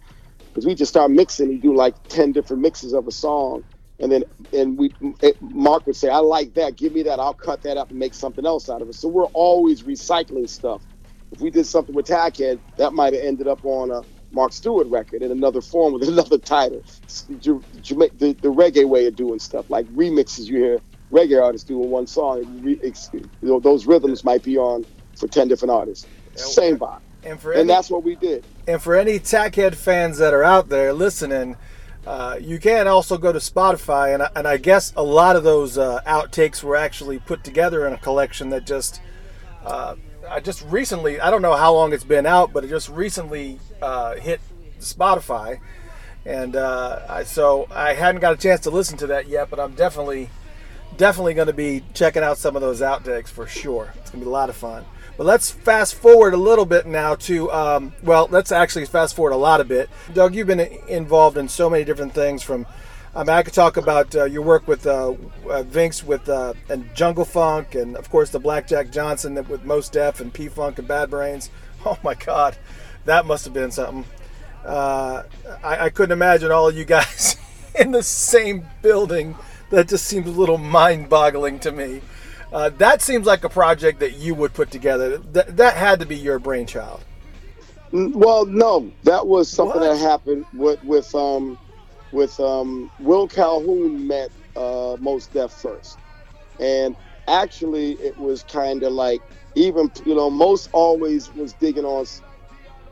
because 0.52 0.66
we 0.66 0.74
just 0.74 0.90
start 0.92 1.10
mixing. 1.10 1.50
He 1.50 1.58
do 1.58 1.74
like 1.76 1.96
ten 2.08 2.32
different 2.32 2.62
mixes 2.62 2.94
of 2.94 3.06
a 3.08 3.12
song, 3.12 3.64
and 4.00 4.12
then 4.12 4.24
and 4.52 4.78
we 4.78 4.94
it, 5.22 5.36
Mark 5.40 5.86
would 5.86 5.96
say, 5.96 6.08
"I 6.10 6.18
like 6.18 6.54
that. 6.54 6.76
Give 6.76 6.92
me 6.92 7.04
that. 7.04 7.20
I'll 7.20 7.34
cut 7.34 7.62
that 7.62 7.78
up 7.78 7.90
and 7.90 7.98
make 7.98 8.14
something 8.14 8.46
else 8.46 8.68
out 8.70 8.82
of 8.82 8.88
it." 8.88 8.94
So 8.94 9.08
we're 9.08 9.26
always 9.26 9.84
recycling 9.84 10.48
stuff. 10.48 10.82
If 11.32 11.40
we 11.40 11.50
did 11.50 11.66
something 11.66 11.94
with 11.94 12.06
Tackhead, 12.06 12.60
that 12.78 12.92
might 12.94 13.14
have 13.14 13.24
ended 13.24 13.48
up 13.48 13.60
on 13.64 13.90
a 13.90 14.02
Mark 14.32 14.52
Stewart 14.52 14.88
record 14.88 15.22
in 15.22 15.30
another 15.32 15.62
form 15.62 15.94
with 15.94 16.08
another 16.08 16.38
title. 16.38 16.84
The, 17.28 17.62
the, 18.18 18.36
the 18.42 18.48
reggae 18.52 18.88
way 18.88 19.06
of 19.06 19.16
doing 19.16 19.38
stuff, 19.40 19.70
like 19.70 19.86
remixes 19.88 20.46
you 20.46 20.58
hear 20.58 20.80
reggae 21.12 21.42
artists 21.42 21.66
doing 21.66 21.90
one 21.90 22.06
song. 22.06 22.62
You 22.64 23.30
know, 23.42 23.60
those 23.60 23.86
rhythms 23.86 24.24
might 24.24 24.42
be 24.42 24.58
on 24.58 24.86
for 25.16 25.28
ten 25.28 25.48
different 25.48 25.72
artists. 25.72 26.08
Same 26.34 26.78
vibe. 26.78 27.00
And 27.24 27.40
for 27.40 27.52
and 27.52 27.60
any, 27.60 27.68
that's 27.68 27.90
what 27.90 28.02
we 28.02 28.16
did. 28.16 28.44
And 28.66 28.82
for 28.82 28.96
any 28.96 29.18
Tackhead 29.18 29.74
fans 29.74 30.18
that 30.18 30.34
are 30.34 30.42
out 30.42 30.68
there 30.68 30.92
listening, 30.92 31.56
uh, 32.06 32.36
you 32.40 32.58
can 32.58 32.88
also 32.88 33.16
go 33.16 33.32
to 33.32 33.38
Spotify, 33.38 34.14
and, 34.14 34.28
and 34.34 34.48
I 34.48 34.56
guess 34.56 34.92
a 34.96 35.02
lot 35.04 35.36
of 35.36 35.44
those 35.44 35.78
uh, 35.78 36.00
outtakes 36.04 36.62
were 36.62 36.74
actually 36.74 37.20
put 37.20 37.44
together 37.44 37.86
in 37.86 37.92
a 37.92 37.98
collection 37.98 38.50
that 38.50 38.66
just, 38.66 39.00
uh, 39.64 39.94
I 40.28 40.40
just 40.40 40.64
recently, 40.66 41.20
I 41.20 41.30
don't 41.30 41.42
know 41.42 41.54
how 41.54 41.72
long 41.72 41.92
it's 41.92 42.02
been 42.02 42.26
out, 42.26 42.52
but 42.52 42.64
it 42.64 42.70
just 42.70 42.88
recently 42.88 43.60
uh, 43.80 44.16
hit 44.16 44.40
Spotify, 44.80 45.60
and 46.26 46.56
uh, 46.56 47.06
I, 47.08 47.22
so 47.22 47.68
I 47.70 47.94
hadn't 47.94 48.20
got 48.20 48.34
a 48.34 48.36
chance 48.36 48.62
to 48.62 48.70
listen 48.70 48.98
to 48.98 49.06
that 49.08 49.28
yet, 49.28 49.48
but 49.48 49.60
I'm 49.60 49.74
definitely, 49.74 50.28
definitely 50.96 51.34
going 51.34 51.46
to 51.46 51.52
be 51.52 51.84
checking 51.94 52.24
out 52.24 52.36
some 52.36 52.56
of 52.56 52.62
those 52.62 52.80
outtakes 52.80 53.28
for 53.28 53.46
sure. 53.46 53.92
It's 53.98 54.10
going 54.10 54.20
to 54.20 54.26
be 54.26 54.28
a 54.28 54.32
lot 54.32 54.48
of 54.48 54.56
fun. 54.56 54.84
But 55.22 55.28
let's 55.28 55.52
fast 55.52 55.94
forward 55.94 56.34
a 56.34 56.36
little 56.36 56.66
bit 56.66 56.84
now 56.84 57.14
to, 57.14 57.48
um, 57.52 57.92
well, 58.02 58.26
let's 58.32 58.50
actually 58.50 58.86
fast 58.86 59.14
forward 59.14 59.30
a 59.30 59.36
lot 59.36 59.60
of 59.60 59.68
bit. 59.68 59.88
Doug, 60.12 60.34
you've 60.34 60.48
been 60.48 60.58
involved 60.88 61.38
in 61.38 61.48
so 61.48 61.70
many 61.70 61.84
different 61.84 62.12
things 62.12 62.42
from, 62.42 62.66
I 63.14 63.44
could 63.44 63.54
talk 63.54 63.76
about 63.76 64.16
uh, 64.16 64.24
your 64.24 64.42
work 64.42 64.66
with 64.66 64.84
uh, 64.84 65.10
uh, 65.10 65.62
Vinx 65.62 66.02
with 66.02 66.28
uh, 66.28 66.54
and 66.68 66.92
Jungle 66.92 67.24
Funk, 67.24 67.76
and 67.76 67.96
of 67.96 68.10
course 68.10 68.30
the 68.30 68.40
Blackjack 68.40 68.90
Johnson 68.90 69.36
with 69.48 69.64
Mos 69.64 69.88
Def 69.88 70.18
and 70.18 70.34
P 70.34 70.48
Funk 70.48 70.80
and 70.80 70.88
Bad 70.88 71.08
Brains. 71.08 71.50
Oh 71.86 71.98
my 72.02 72.14
God, 72.14 72.56
that 73.04 73.24
must 73.24 73.44
have 73.44 73.54
been 73.54 73.70
something. 73.70 74.04
Uh, 74.64 75.22
I, 75.62 75.84
I, 75.84 75.90
couldn't 75.90 76.12
imagine 76.12 76.50
all 76.50 76.68
of 76.68 76.76
you 76.76 76.84
guys 76.84 77.36
in 77.78 77.92
the 77.92 78.02
same 78.02 78.66
building. 78.82 79.36
That 79.70 79.88
just 79.88 80.04
seems 80.04 80.26
a 80.26 80.30
little 80.30 80.58
mind-boggling 80.58 81.60
to 81.60 81.70
me. 81.70 82.02
Uh, 82.52 82.68
that 82.68 83.00
seems 83.00 83.26
like 83.26 83.44
a 83.44 83.48
project 83.48 84.00
that 84.00 84.18
you 84.18 84.34
would 84.34 84.52
put 84.52 84.70
together. 84.70 85.16
That 85.18 85.56
that 85.56 85.76
had 85.76 86.00
to 86.00 86.06
be 86.06 86.16
your 86.16 86.38
brainchild. 86.38 87.02
Well, 87.92 88.44
no, 88.46 88.90
that 89.04 89.26
was 89.26 89.48
something 89.48 89.80
What? 89.80 89.96
that 89.96 89.98
happened 89.98 90.44
with 90.52 90.82
with 90.84 91.14
um 91.14 91.58
with 92.12 92.38
um 92.40 92.90
Will 93.00 93.26
Calhoun 93.26 94.06
met 94.06 94.30
uh 94.54 94.96
Mos 95.00 95.26
Def 95.28 95.50
first, 95.50 95.98
and 96.60 96.94
actually 97.26 97.92
it 97.92 98.18
was 98.18 98.42
kind 98.42 98.82
of 98.82 98.92
like 98.92 99.22
even 99.54 99.90
you 100.04 100.14
know 100.14 100.28
Mos 100.28 100.68
always 100.72 101.32
was 101.34 101.54
digging 101.54 101.84
on 101.86 102.04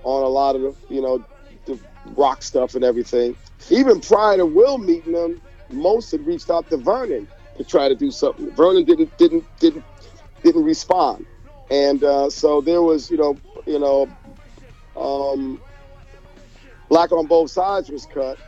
on 0.04 0.22
a 0.22 0.28
lot 0.28 0.56
of 0.56 0.62
the 0.62 0.74
you 0.94 1.02
know 1.02 1.22
the 1.66 1.78
rock 2.16 2.42
stuff 2.42 2.74
and 2.74 2.84
everything. 2.84 3.36
Even 3.68 4.00
prior 4.00 4.38
to 4.38 4.46
Will 4.46 4.78
meeting 4.78 5.14
him, 5.14 5.40
Mos 5.70 6.10
had 6.10 6.26
reached 6.26 6.50
out 6.50 6.68
to 6.70 6.78
Vernon 6.78 7.28
to 7.60 7.66
try 7.66 7.88
to 7.90 7.94
do 7.94 8.10
something. 8.10 8.50
Vernon 8.56 8.84
didn't 8.86 9.16
didn't 9.18 9.46
didn't 9.60 9.84
didn't 10.42 10.64
respond, 10.64 11.26
and 11.70 12.02
uh, 12.02 12.30
so 12.30 12.62
there 12.62 12.82
was 12.82 13.10
you 13.10 13.18
know 13.18 13.38
you 13.66 13.78
know 13.78 14.08
um, 14.96 15.60
Black 16.88 17.12
on 17.12 17.26
Both 17.26 17.50
Sides 17.50 17.90
was 17.90 18.06
cut. 18.06 18.38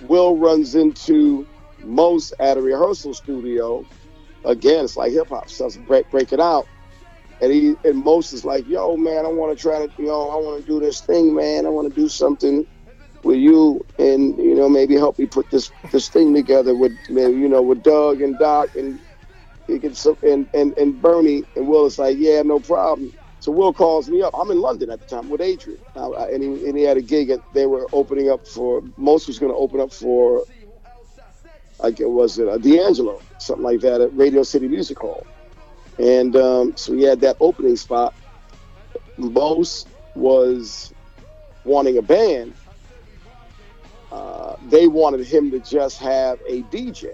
Will 0.00 0.36
runs 0.36 0.74
into 0.74 1.46
Mos 1.78 2.32
at 2.40 2.58
a 2.58 2.62
rehearsal 2.62 3.14
studio. 3.14 3.86
Again, 4.44 4.84
it's 4.84 4.96
like 4.96 5.12
hip 5.12 5.28
hop 5.28 5.48
stuff, 5.48 5.78
break 5.86 6.10
break 6.10 6.32
it 6.32 6.40
out. 6.40 6.66
And 7.40 7.52
he 7.52 7.76
and 7.84 8.04
Mos 8.04 8.32
is 8.32 8.44
like, 8.44 8.66
yo, 8.66 8.96
man, 8.96 9.24
I 9.24 9.28
want 9.28 9.56
to 9.56 9.62
try 9.62 9.78
to, 9.78 9.92
you 9.96 10.06
know, 10.06 10.30
I 10.30 10.36
want 10.36 10.66
to 10.66 10.66
do 10.70 10.80
this 10.80 11.00
thing, 11.02 11.34
man. 11.36 11.66
I 11.66 11.70
want 11.70 11.88
to 11.88 12.00
do 12.00 12.08
something 12.08 12.66
with 13.24 13.38
you, 13.38 13.84
and 13.98 14.36
you 14.38 14.54
know, 14.54 14.68
maybe 14.68 14.94
help 14.96 15.18
me 15.18 15.26
put 15.26 15.50
this 15.50 15.72
this 15.92 16.08
thing 16.08 16.34
together 16.34 16.74
with, 16.76 16.98
you 17.08 17.48
know, 17.48 17.62
with 17.62 17.82
Doug 17.82 18.22
and 18.22 18.38
Doc 18.38 18.70
and 18.76 19.00
and, 19.68 20.48
and 20.54 20.74
and 20.76 21.00
Bernie 21.00 21.44
and 21.56 21.66
Will 21.68 21.86
is 21.86 21.98
like, 21.98 22.16
yeah, 22.18 22.42
no 22.42 22.60
problem. 22.60 23.12
So 23.40 23.52
Will 23.52 23.72
calls 23.72 24.08
me 24.10 24.22
up. 24.22 24.34
I'm 24.38 24.50
in 24.50 24.60
London 24.60 24.90
at 24.90 25.00
the 25.00 25.16
time 25.16 25.28
with 25.28 25.40
Adrian, 25.40 25.80
uh, 25.96 26.12
and, 26.26 26.42
he, 26.42 26.48
and 26.48 26.76
he 26.76 26.84
had 26.84 26.96
a 26.98 27.02
gig. 27.02 27.30
At, 27.30 27.40
they 27.52 27.66
were 27.66 27.88
opening 27.92 28.30
up 28.30 28.46
for 28.46 28.82
mos 28.96 29.26
was 29.26 29.38
going 29.38 29.52
to 29.52 29.56
open 29.58 29.80
up 29.80 29.92
for, 29.92 30.44
I 31.82 31.90
guess 31.90 32.06
was 32.06 32.38
it 32.38 32.48
uh, 32.48 32.58
D'Angelo, 32.58 33.22
something 33.38 33.64
like 33.64 33.80
that 33.80 34.00
at 34.00 34.14
Radio 34.14 34.42
City 34.42 34.68
Music 34.68 34.98
Hall, 34.98 35.26
and 35.98 36.36
um, 36.36 36.76
so 36.76 36.94
he 36.94 37.02
had 37.04 37.20
that 37.22 37.36
opening 37.40 37.76
spot. 37.76 38.14
Mos 39.16 39.86
was 40.14 40.92
wanting 41.64 41.98
a 41.98 42.02
band. 42.02 42.54
Uh, 44.10 44.56
they 44.66 44.88
wanted 44.88 45.24
him 45.26 45.50
to 45.50 45.60
just 45.60 45.98
have 45.98 46.38
a 46.48 46.62
DJ. 46.64 47.12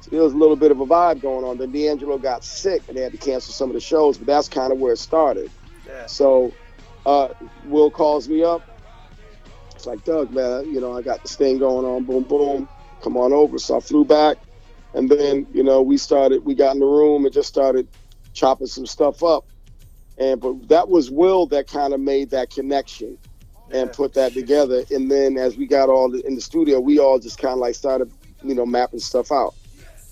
So 0.00 0.10
there 0.10 0.22
was 0.22 0.32
a 0.32 0.36
little 0.36 0.56
bit 0.56 0.70
of 0.70 0.80
a 0.80 0.86
vibe 0.86 1.20
going 1.20 1.44
on. 1.44 1.58
Then 1.58 1.72
D'Angelo 1.72 2.18
got 2.18 2.44
sick 2.44 2.82
and 2.88 2.96
they 2.96 3.02
had 3.02 3.12
to 3.12 3.18
cancel 3.18 3.52
some 3.52 3.68
of 3.68 3.74
the 3.74 3.80
shows, 3.80 4.18
but 4.18 4.26
that's 4.26 4.48
kind 4.48 4.72
of 4.72 4.78
where 4.78 4.92
it 4.92 4.98
started. 4.98 5.50
Yeah. 5.86 6.06
So 6.06 6.54
uh, 7.04 7.28
Will 7.64 7.90
calls 7.90 8.28
me 8.28 8.44
up. 8.44 8.62
It's 9.74 9.86
like, 9.86 10.04
Doug, 10.04 10.30
man, 10.32 10.72
you 10.72 10.80
know, 10.80 10.96
I 10.96 11.02
got 11.02 11.22
this 11.22 11.36
thing 11.36 11.58
going 11.58 11.84
on. 11.84 12.04
Boom, 12.04 12.24
boom. 12.24 12.68
Come 13.02 13.16
on 13.16 13.32
over. 13.32 13.58
So 13.58 13.76
I 13.76 13.80
flew 13.80 14.04
back. 14.04 14.36
And 14.94 15.10
then, 15.10 15.46
you 15.52 15.62
know, 15.62 15.82
we 15.82 15.98
started, 15.98 16.44
we 16.44 16.54
got 16.54 16.74
in 16.74 16.80
the 16.80 16.86
room 16.86 17.24
and 17.24 17.34
just 17.34 17.48
started 17.48 17.88
chopping 18.32 18.66
some 18.66 18.86
stuff 18.86 19.22
up. 19.22 19.46
And, 20.16 20.40
but 20.40 20.68
that 20.68 20.88
was 20.88 21.10
Will 21.10 21.46
that 21.48 21.68
kind 21.68 21.92
of 21.92 22.00
made 22.00 22.30
that 22.30 22.50
connection 22.50 23.18
and 23.72 23.92
put 23.92 24.14
that 24.14 24.32
together. 24.32 24.84
And 24.90 25.10
then 25.10 25.36
as 25.36 25.56
we 25.56 25.66
got 25.66 25.88
all 25.88 26.14
in 26.14 26.34
the 26.34 26.40
studio, 26.40 26.80
we 26.80 26.98
all 26.98 27.18
just 27.18 27.38
kind 27.38 27.52
of 27.52 27.58
like 27.58 27.74
started, 27.74 28.10
you 28.42 28.54
know, 28.54 28.66
mapping 28.66 29.00
stuff 29.00 29.30
out. 29.32 29.54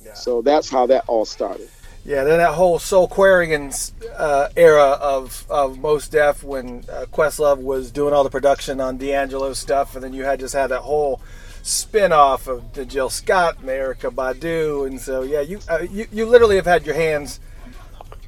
Yeah. 0.04 0.14
So 0.14 0.42
that's 0.42 0.68
how 0.70 0.86
that 0.86 1.04
all 1.06 1.24
started. 1.24 1.68
Yeah, 2.06 2.22
then 2.22 2.38
that 2.38 2.54
whole 2.54 2.78
Soulquarian 2.78 3.92
uh, 4.16 4.48
era 4.56 4.90
of 5.00 5.44
of 5.50 5.80
Mos 5.80 6.06
Def 6.06 6.44
when 6.44 6.84
uh, 6.88 7.06
Questlove 7.12 7.58
was 7.58 7.90
doing 7.90 8.14
all 8.14 8.22
the 8.22 8.30
production 8.30 8.80
on 8.80 8.96
D'Angelo's 8.96 9.58
stuff, 9.58 9.96
and 9.96 10.04
then 10.04 10.12
you 10.12 10.22
had 10.22 10.38
just 10.38 10.54
had 10.54 10.68
that 10.68 10.82
whole 10.82 11.20
spin 11.62 12.12
off 12.12 12.46
of 12.46 12.74
the 12.74 12.86
Jill 12.86 13.10
Scott, 13.10 13.58
and 13.58 13.68
Erykah 13.68 14.14
Badu, 14.14 14.86
and 14.86 15.00
so 15.00 15.22
yeah, 15.22 15.40
you 15.40 15.58
uh, 15.68 15.84
you 15.90 16.06
you 16.12 16.26
literally 16.26 16.54
have 16.54 16.64
had 16.64 16.86
your 16.86 16.94
hands 16.94 17.40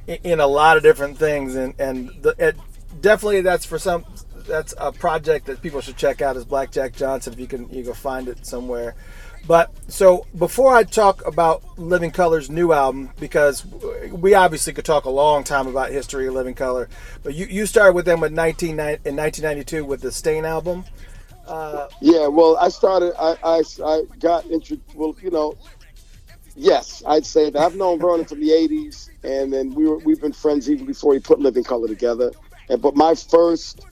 in, 0.07 0.17
in 0.25 0.39
a 0.41 0.47
lot 0.47 0.75
of 0.75 0.83
different 0.83 1.17
things, 1.17 1.55
and 1.55 1.73
and 1.79 2.09
the, 2.21 2.35
it, 2.37 2.57
definitely 2.99 3.39
that's 3.39 3.63
for 3.63 3.79
some 3.79 4.03
that's 4.45 4.73
a 4.77 4.91
project 4.91 5.45
that 5.47 5.61
people 5.61 5.81
should 5.81 5.97
check 5.97 6.21
out 6.21 6.37
is 6.37 6.45
Blackjack 6.45 6.95
Johnson 6.95 7.33
if 7.33 7.39
you 7.39 7.47
can 7.47 7.69
you 7.69 7.83
can 7.83 7.93
find 7.93 8.27
it 8.27 8.45
somewhere. 8.45 8.95
But 9.47 9.73
so 9.87 10.25
before 10.37 10.75
I 10.75 10.83
talk 10.83 11.25
about 11.25 11.63
Living 11.77 12.11
Colour's 12.11 12.49
new 12.49 12.73
album, 12.73 13.11
because 13.19 13.65
we 14.11 14.33
obviously 14.33 14.73
could 14.73 14.85
talk 14.85 15.05
a 15.05 15.09
long 15.09 15.43
time 15.43 15.67
about 15.67 15.91
history 15.91 16.27
of 16.27 16.33
Living 16.33 16.55
Colour, 16.55 16.89
but 17.23 17.33
you, 17.33 17.45
you 17.45 17.65
started 17.65 17.93
with 17.93 18.05
them 18.05 18.19
with 18.19 18.31
19, 18.31 18.71
in 18.71 18.77
1992 18.77 19.85
with 19.85 20.01
the 20.01 20.11
Stain 20.11 20.45
album. 20.45 20.83
Uh, 21.47 21.87
yeah, 21.99 22.27
well, 22.27 22.57
I 22.57 22.69
started. 22.69 23.13
I 23.19 23.35
I, 23.43 23.63
I 23.83 24.03
got 24.19 24.45
intro. 24.51 24.77
Well, 24.93 25.15
you 25.19 25.31
know, 25.31 25.55
yes, 26.55 27.01
I'd 27.07 27.25
say 27.25 27.49
that 27.49 27.59
I've 27.59 27.75
known 27.75 27.99
Vernon 27.99 28.25
from 28.25 28.39
the 28.39 28.49
'80s, 28.49 29.09
and 29.23 29.51
then 29.51 29.73
we 29.73 29.87
were 29.87 29.97
we've 29.97 30.21
been 30.21 30.31
friends 30.31 30.69
even 30.69 30.85
before 30.85 31.15
he 31.15 31.19
put 31.19 31.39
Living 31.39 31.63
Colour 31.63 31.87
together. 31.87 32.31
And 32.69 32.79
but 32.79 32.95
my 32.95 33.15
first, 33.15 33.83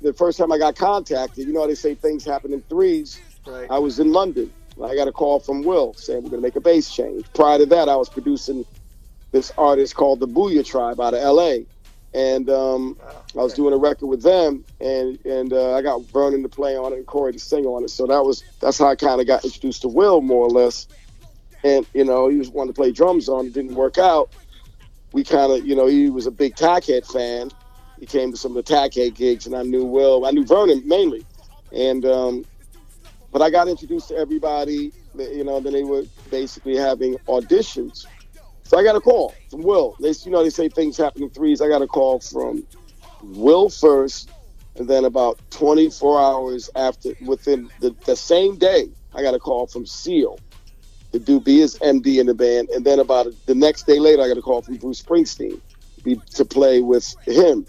the 0.00 0.14
first 0.16 0.38
time 0.38 0.52
I 0.52 0.58
got 0.58 0.76
contacted, 0.76 1.46
you 1.46 1.52
know, 1.52 1.60
how 1.60 1.66
they 1.66 1.74
say 1.74 1.94
things 1.94 2.24
happen 2.24 2.52
in 2.52 2.62
threes. 2.62 3.20
Right. 3.46 3.70
I 3.70 3.78
was 3.78 3.98
in 3.98 4.12
London. 4.12 4.52
I 4.82 4.94
got 4.94 5.08
a 5.08 5.12
call 5.12 5.40
from 5.40 5.62
Will 5.62 5.94
saying 5.94 6.22
we're 6.22 6.30
going 6.30 6.42
to 6.42 6.46
make 6.46 6.56
a 6.56 6.60
bass 6.60 6.90
change. 6.90 7.26
Prior 7.34 7.58
to 7.58 7.66
that, 7.66 7.88
I 7.88 7.96
was 7.96 8.08
producing 8.08 8.64
this 9.32 9.52
artist 9.58 9.94
called 9.94 10.20
the 10.20 10.28
Booyah 10.28 10.64
Tribe 10.64 11.00
out 11.00 11.14
of 11.14 11.20
L.A. 11.20 11.66
And 12.12 12.50
um, 12.50 12.96
I 13.38 13.42
was 13.42 13.54
doing 13.54 13.72
a 13.72 13.76
record 13.76 14.06
with 14.06 14.22
them, 14.22 14.64
and 14.80 15.24
and 15.24 15.52
uh, 15.52 15.76
I 15.76 15.82
got 15.82 16.02
Vernon 16.06 16.42
to 16.42 16.48
play 16.48 16.76
on 16.76 16.92
it 16.92 16.96
and 16.96 17.06
Corey 17.06 17.32
to 17.32 17.38
sing 17.38 17.66
on 17.66 17.84
it. 17.84 17.90
So 17.90 18.04
that 18.06 18.24
was 18.24 18.42
that's 18.60 18.78
how 18.78 18.88
I 18.88 18.96
kind 18.96 19.20
of 19.20 19.28
got 19.28 19.44
introduced 19.44 19.82
to 19.82 19.88
Will 19.88 20.20
more 20.20 20.44
or 20.44 20.50
less. 20.50 20.88
And 21.62 21.86
you 21.94 22.04
know, 22.04 22.28
he 22.28 22.36
was 22.36 22.50
wanting 22.50 22.74
to 22.74 22.76
play 22.76 22.90
drums 22.90 23.28
on. 23.28 23.46
It 23.46 23.52
didn't 23.52 23.76
work 23.76 23.96
out. 23.96 24.32
We 25.12 25.22
kind 25.22 25.52
of, 25.52 25.64
you 25.64 25.76
know, 25.76 25.86
he 25.86 26.10
was 26.10 26.26
a 26.26 26.32
big 26.32 26.56
Tackhead 26.56 27.06
fan. 27.06 27.50
He 28.00 28.06
came 28.06 28.32
to 28.32 28.38
some 28.38 28.56
of 28.56 28.64
the 28.64 28.74
Tackhead 28.74 29.14
gigs, 29.14 29.46
and 29.46 29.54
I 29.54 29.62
knew 29.62 29.84
Will. 29.84 30.24
I 30.24 30.30
knew 30.30 30.44
Vernon 30.44 30.82
mainly, 30.86 31.24
and 31.70 32.04
um, 32.06 32.46
but 33.30 33.42
I 33.42 33.50
got 33.50 33.68
introduced 33.68 34.08
to 34.08 34.16
everybody. 34.16 34.90
You 35.16 35.44
know, 35.44 35.60
then 35.60 35.74
they 35.74 35.84
were 35.84 36.04
basically 36.30 36.76
having 36.76 37.18
auditions. 37.28 38.06
So 38.64 38.78
I 38.78 38.84
got 38.84 38.96
a 38.96 39.00
call 39.00 39.34
from 39.50 39.62
Will. 39.62 39.96
They, 40.00 40.14
you 40.24 40.30
know, 40.30 40.42
they 40.42 40.50
say 40.50 40.68
things 40.68 40.96
happen 40.96 41.24
in 41.24 41.30
threes. 41.30 41.60
I 41.60 41.68
got 41.68 41.82
a 41.82 41.86
call 41.86 42.20
from 42.20 42.66
Will 43.22 43.68
first, 43.68 44.30
and 44.76 44.88
then 44.88 45.04
about 45.04 45.38
24 45.50 46.20
hours 46.20 46.70
after, 46.76 47.10
within 47.26 47.68
the, 47.80 47.94
the 48.06 48.16
same 48.16 48.56
day, 48.56 48.88
I 49.14 49.22
got 49.22 49.34
a 49.34 49.38
call 49.38 49.66
from 49.66 49.84
Seal, 49.84 50.38
do 51.18 51.40
be 51.40 51.58
his 51.58 51.76
MD 51.80 52.20
in 52.20 52.26
the 52.26 52.34
band, 52.34 52.70
and 52.70 52.86
then 52.86 53.00
about 53.00 53.26
the 53.46 53.54
next 53.54 53.86
day 53.86 53.98
later, 53.98 54.22
I 54.22 54.28
got 54.28 54.38
a 54.38 54.42
call 54.42 54.62
from 54.62 54.76
Bruce 54.76 55.02
Springsteen 55.02 55.60
be, 56.02 56.20
to 56.34 56.44
play 56.44 56.80
with 56.80 57.14
him. 57.26 57.66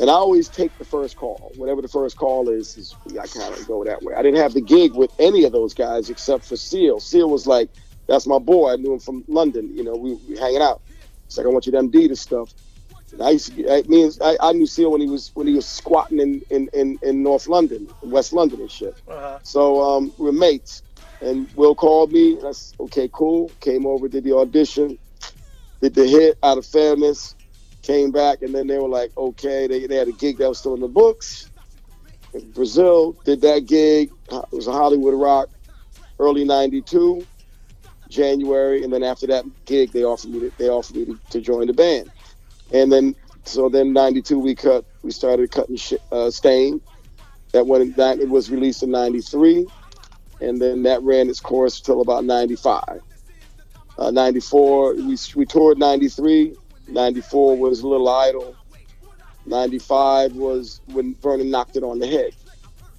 And 0.00 0.08
I 0.08 0.14
always 0.14 0.48
take 0.48 0.76
the 0.78 0.84
first 0.84 1.16
call. 1.16 1.52
Whatever 1.56 1.82
the 1.82 1.88
first 1.88 2.16
call 2.16 2.48
is, 2.48 2.76
is 2.78 2.96
I 3.10 3.26
kind 3.26 3.52
of 3.52 3.66
go 3.68 3.84
that 3.84 4.02
way. 4.02 4.14
I 4.14 4.22
didn't 4.22 4.40
have 4.40 4.54
the 4.54 4.62
gig 4.62 4.94
with 4.94 5.12
any 5.18 5.44
of 5.44 5.52
those 5.52 5.74
guys 5.74 6.08
except 6.08 6.46
for 6.46 6.56
Seal. 6.56 7.00
Seal 7.00 7.28
was 7.28 7.46
like, 7.46 7.68
"That's 8.06 8.26
my 8.26 8.38
boy. 8.38 8.72
I 8.72 8.76
knew 8.76 8.94
him 8.94 8.98
from 8.98 9.24
London. 9.28 9.76
You 9.76 9.84
know, 9.84 9.94
we, 9.94 10.14
we 10.26 10.38
hanging 10.38 10.62
out." 10.62 10.80
It's 11.26 11.36
like 11.36 11.46
I 11.46 11.50
want 11.50 11.66
you 11.66 11.72
to 11.72 11.78
MD 11.78 12.08
this 12.08 12.20
stuff. 12.20 12.50
And 13.12 13.22
I 13.22 13.30
used 13.30 13.54
to, 13.54 13.70
I 13.70 13.82
mean, 13.88 14.10
I, 14.22 14.36
I 14.40 14.52
knew 14.52 14.66
Seal 14.66 14.90
when 14.90 15.02
he 15.02 15.08
was 15.08 15.32
when 15.34 15.46
he 15.46 15.54
was 15.54 15.66
squatting 15.66 16.18
in 16.18 16.42
in, 16.48 16.70
in, 16.72 16.98
in 17.02 17.22
North 17.22 17.46
London, 17.46 17.86
West 18.02 18.32
London 18.32 18.60
and 18.60 18.70
shit. 18.70 18.94
Uh-huh. 19.06 19.38
So 19.42 19.82
um, 19.82 20.12
we're 20.16 20.32
mates, 20.32 20.82
and 21.20 21.46
Will 21.56 21.74
called 21.74 22.10
me. 22.10 22.38
And 22.38 22.48
I 22.48 22.52
said, 22.52 22.80
"Okay, 22.80 23.10
cool." 23.12 23.50
Came 23.60 23.84
over, 23.84 24.08
did 24.08 24.24
the 24.24 24.34
audition, 24.34 24.98
did 25.82 25.94
the 25.94 26.06
hit 26.06 26.38
out 26.42 26.56
of 26.56 26.64
fairness. 26.64 27.34
Came 27.90 28.12
back, 28.12 28.42
and 28.42 28.54
then 28.54 28.68
they 28.68 28.78
were 28.78 28.88
like, 28.88 29.12
"Okay." 29.18 29.66
They, 29.68 29.86
they 29.86 29.96
had 29.96 30.08
a 30.08 30.12
gig 30.12 30.38
that 30.38 30.48
was 30.48 30.58
still 30.60 30.74
in 30.74 30.80
the 30.80 30.88
books 30.88 31.50
in 32.34 32.52
Brazil. 32.52 33.16
Did 33.24 33.42
that 33.42 33.66
gig. 33.66 34.10
It 34.32 34.44
was 34.52 34.68
a 34.68 34.72
Hollywood 34.72 35.14
Rock, 35.14 35.48
early 36.20 36.44
'92, 36.44 37.26
January, 38.10 38.84
and 38.84 38.92
then 38.92 39.04
after 39.04 39.28
that 39.28 39.44
gig, 39.66 39.92
they 39.92 40.04
offered 40.04 40.30
me 40.30 40.40
to, 40.40 40.52
they 40.58 40.68
offered 40.68 40.96
me 40.96 41.06
to, 41.06 41.20
to 41.30 41.40
join 41.42 41.68
the 41.68 41.74
band. 41.74 42.10
And 42.72 42.92
then 42.92 43.16
so 43.46 43.68
then 43.70 43.92
'92 43.94 44.38
we 44.38 44.54
cut 44.56 44.84
we 45.02 45.12
started 45.12 45.50
cutting 45.50 45.76
sh- 45.76 45.94
uh, 46.12 46.30
Stain. 46.30 46.80
That 47.54 47.66
went 47.66 47.96
that 47.96 48.20
it 48.20 48.28
was 48.28 48.50
released 48.50 48.82
in 48.84 48.90
'93 48.92 49.66
and 50.40 50.60
then 50.60 50.82
that 50.84 51.02
ran 51.02 51.28
its 51.30 51.40
course 51.40 51.80
till 51.80 52.00
about 52.00 52.24
95 52.24 52.82
uh, 53.98 54.10
94 54.10 54.96
we, 54.96 55.16
we 55.36 55.46
toured 55.46 55.78
93 55.78 56.56
94 56.92 57.56
was 57.56 57.80
a 57.80 57.88
little 57.88 58.08
idle 58.08 58.56
95 59.46 60.34
was 60.34 60.80
when 60.86 61.14
vernon 61.16 61.50
knocked 61.50 61.76
it 61.76 61.82
on 61.82 61.98
the 61.98 62.06
head 62.06 62.34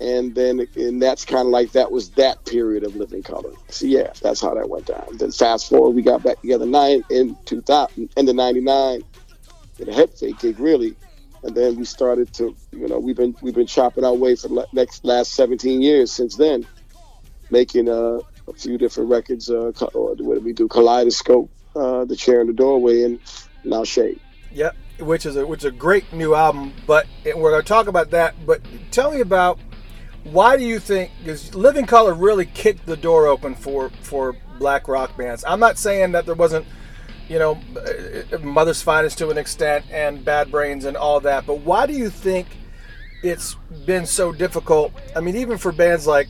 and 0.01 0.33
then 0.33 0.67
and 0.75 1.01
that's 1.01 1.23
kind 1.23 1.47
of 1.47 1.51
like 1.51 1.71
that 1.73 1.91
was 1.91 2.09
that 2.11 2.43
period 2.45 2.83
of 2.83 2.95
living 2.95 3.21
colour. 3.21 3.51
So 3.69 3.85
yeah, 3.85 4.11
that's 4.21 4.41
how 4.41 4.53
that 4.55 4.67
went 4.67 4.87
down. 4.87 5.17
Then 5.17 5.31
fast 5.31 5.69
forward, 5.69 5.91
we 5.91 6.01
got 6.01 6.23
back 6.23 6.41
together 6.41 6.65
nine 6.65 7.03
in 7.11 7.37
2000, 7.45 8.09
end 8.17 8.29
of 8.29 8.35
'99, 8.35 9.03
in 9.79 9.89
a 9.89 9.93
head 9.93 10.11
fake 10.17 10.39
gig 10.39 10.59
really, 10.59 10.95
and 11.43 11.55
then 11.55 11.75
we 11.75 11.85
started 11.85 12.33
to 12.33 12.55
you 12.71 12.87
know 12.87 12.97
we've 12.97 13.15
been 13.15 13.35
we've 13.41 13.53
been 13.53 13.67
chopping 13.67 14.03
our 14.03 14.15
way 14.15 14.35
for 14.35 14.47
the 14.47 14.67
next 14.73 15.05
last 15.05 15.33
17 15.33 15.83
years 15.83 16.11
since 16.11 16.35
then, 16.35 16.65
making 17.51 17.87
uh, 17.87 18.19
a 18.47 18.53
few 18.57 18.79
different 18.79 19.11
records. 19.11 19.51
Uh, 19.51 19.71
what 19.93 20.17
did 20.17 20.43
we 20.43 20.51
do? 20.51 20.67
Collideøscope, 20.67 21.47
uh, 21.75 22.05
The 22.05 22.15
Chair 22.15 22.41
in 22.41 22.47
the 22.47 22.53
Doorway, 22.53 23.03
and 23.03 23.19
now 23.63 23.83
Shade. 23.83 24.19
Yep, 24.53 24.75
which 24.99 25.25
is 25.25 25.35
a 25.35 25.45
which 25.45 25.61
is 25.61 25.65
a 25.65 25.71
great 25.71 26.11
new 26.13 26.35
album. 26.35 26.73
But 26.85 27.07
we're 27.25 27.51
going 27.51 27.61
to 27.61 27.67
talk 27.67 27.87
about 27.87 28.11
that. 28.11 28.45
But 28.45 28.61
tell 28.91 29.11
me 29.11 29.21
about 29.21 29.59
why 30.23 30.57
do 30.57 30.63
you 30.63 30.79
think 30.79 31.11
because 31.19 31.55
Living 31.55 31.85
Colour 31.85 32.13
really 32.13 32.45
kicked 32.45 32.85
the 32.85 32.97
door 32.97 33.27
open 33.27 33.55
for 33.55 33.89
for 34.01 34.35
black 34.59 34.87
rock 34.87 35.15
bands? 35.17 35.43
I'm 35.47 35.59
not 35.59 35.77
saying 35.77 36.11
that 36.11 36.25
there 36.25 36.35
wasn't 36.35 36.65
you 37.27 37.39
know 37.39 37.59
Mother's 38.41 38.81
Finest 38.81 39.17
to 39.19 39.29
an 39.29 39.37
extent 39.37 39.85
and 39.91 40.23
Bad 40.23 40.51
Brains 40.51 40.85
and 40.85 40.97
all 40.97 41.19
that, 41.21 41.45
but 41.45 41.59
why 41.61 41.85
do 41.85 41.93
you 41.93 42.09
think 42.09 42.47
it's 43.23 43.55
been 43.85 44.05
so 44.05 44.31
difficult? 44.31 44.91
I 45.15 45.21
mean, 45.21 45.37
even 45.37 45.57
for 45.57 45.71
bands 45.71 46.05
like 46.05 46.27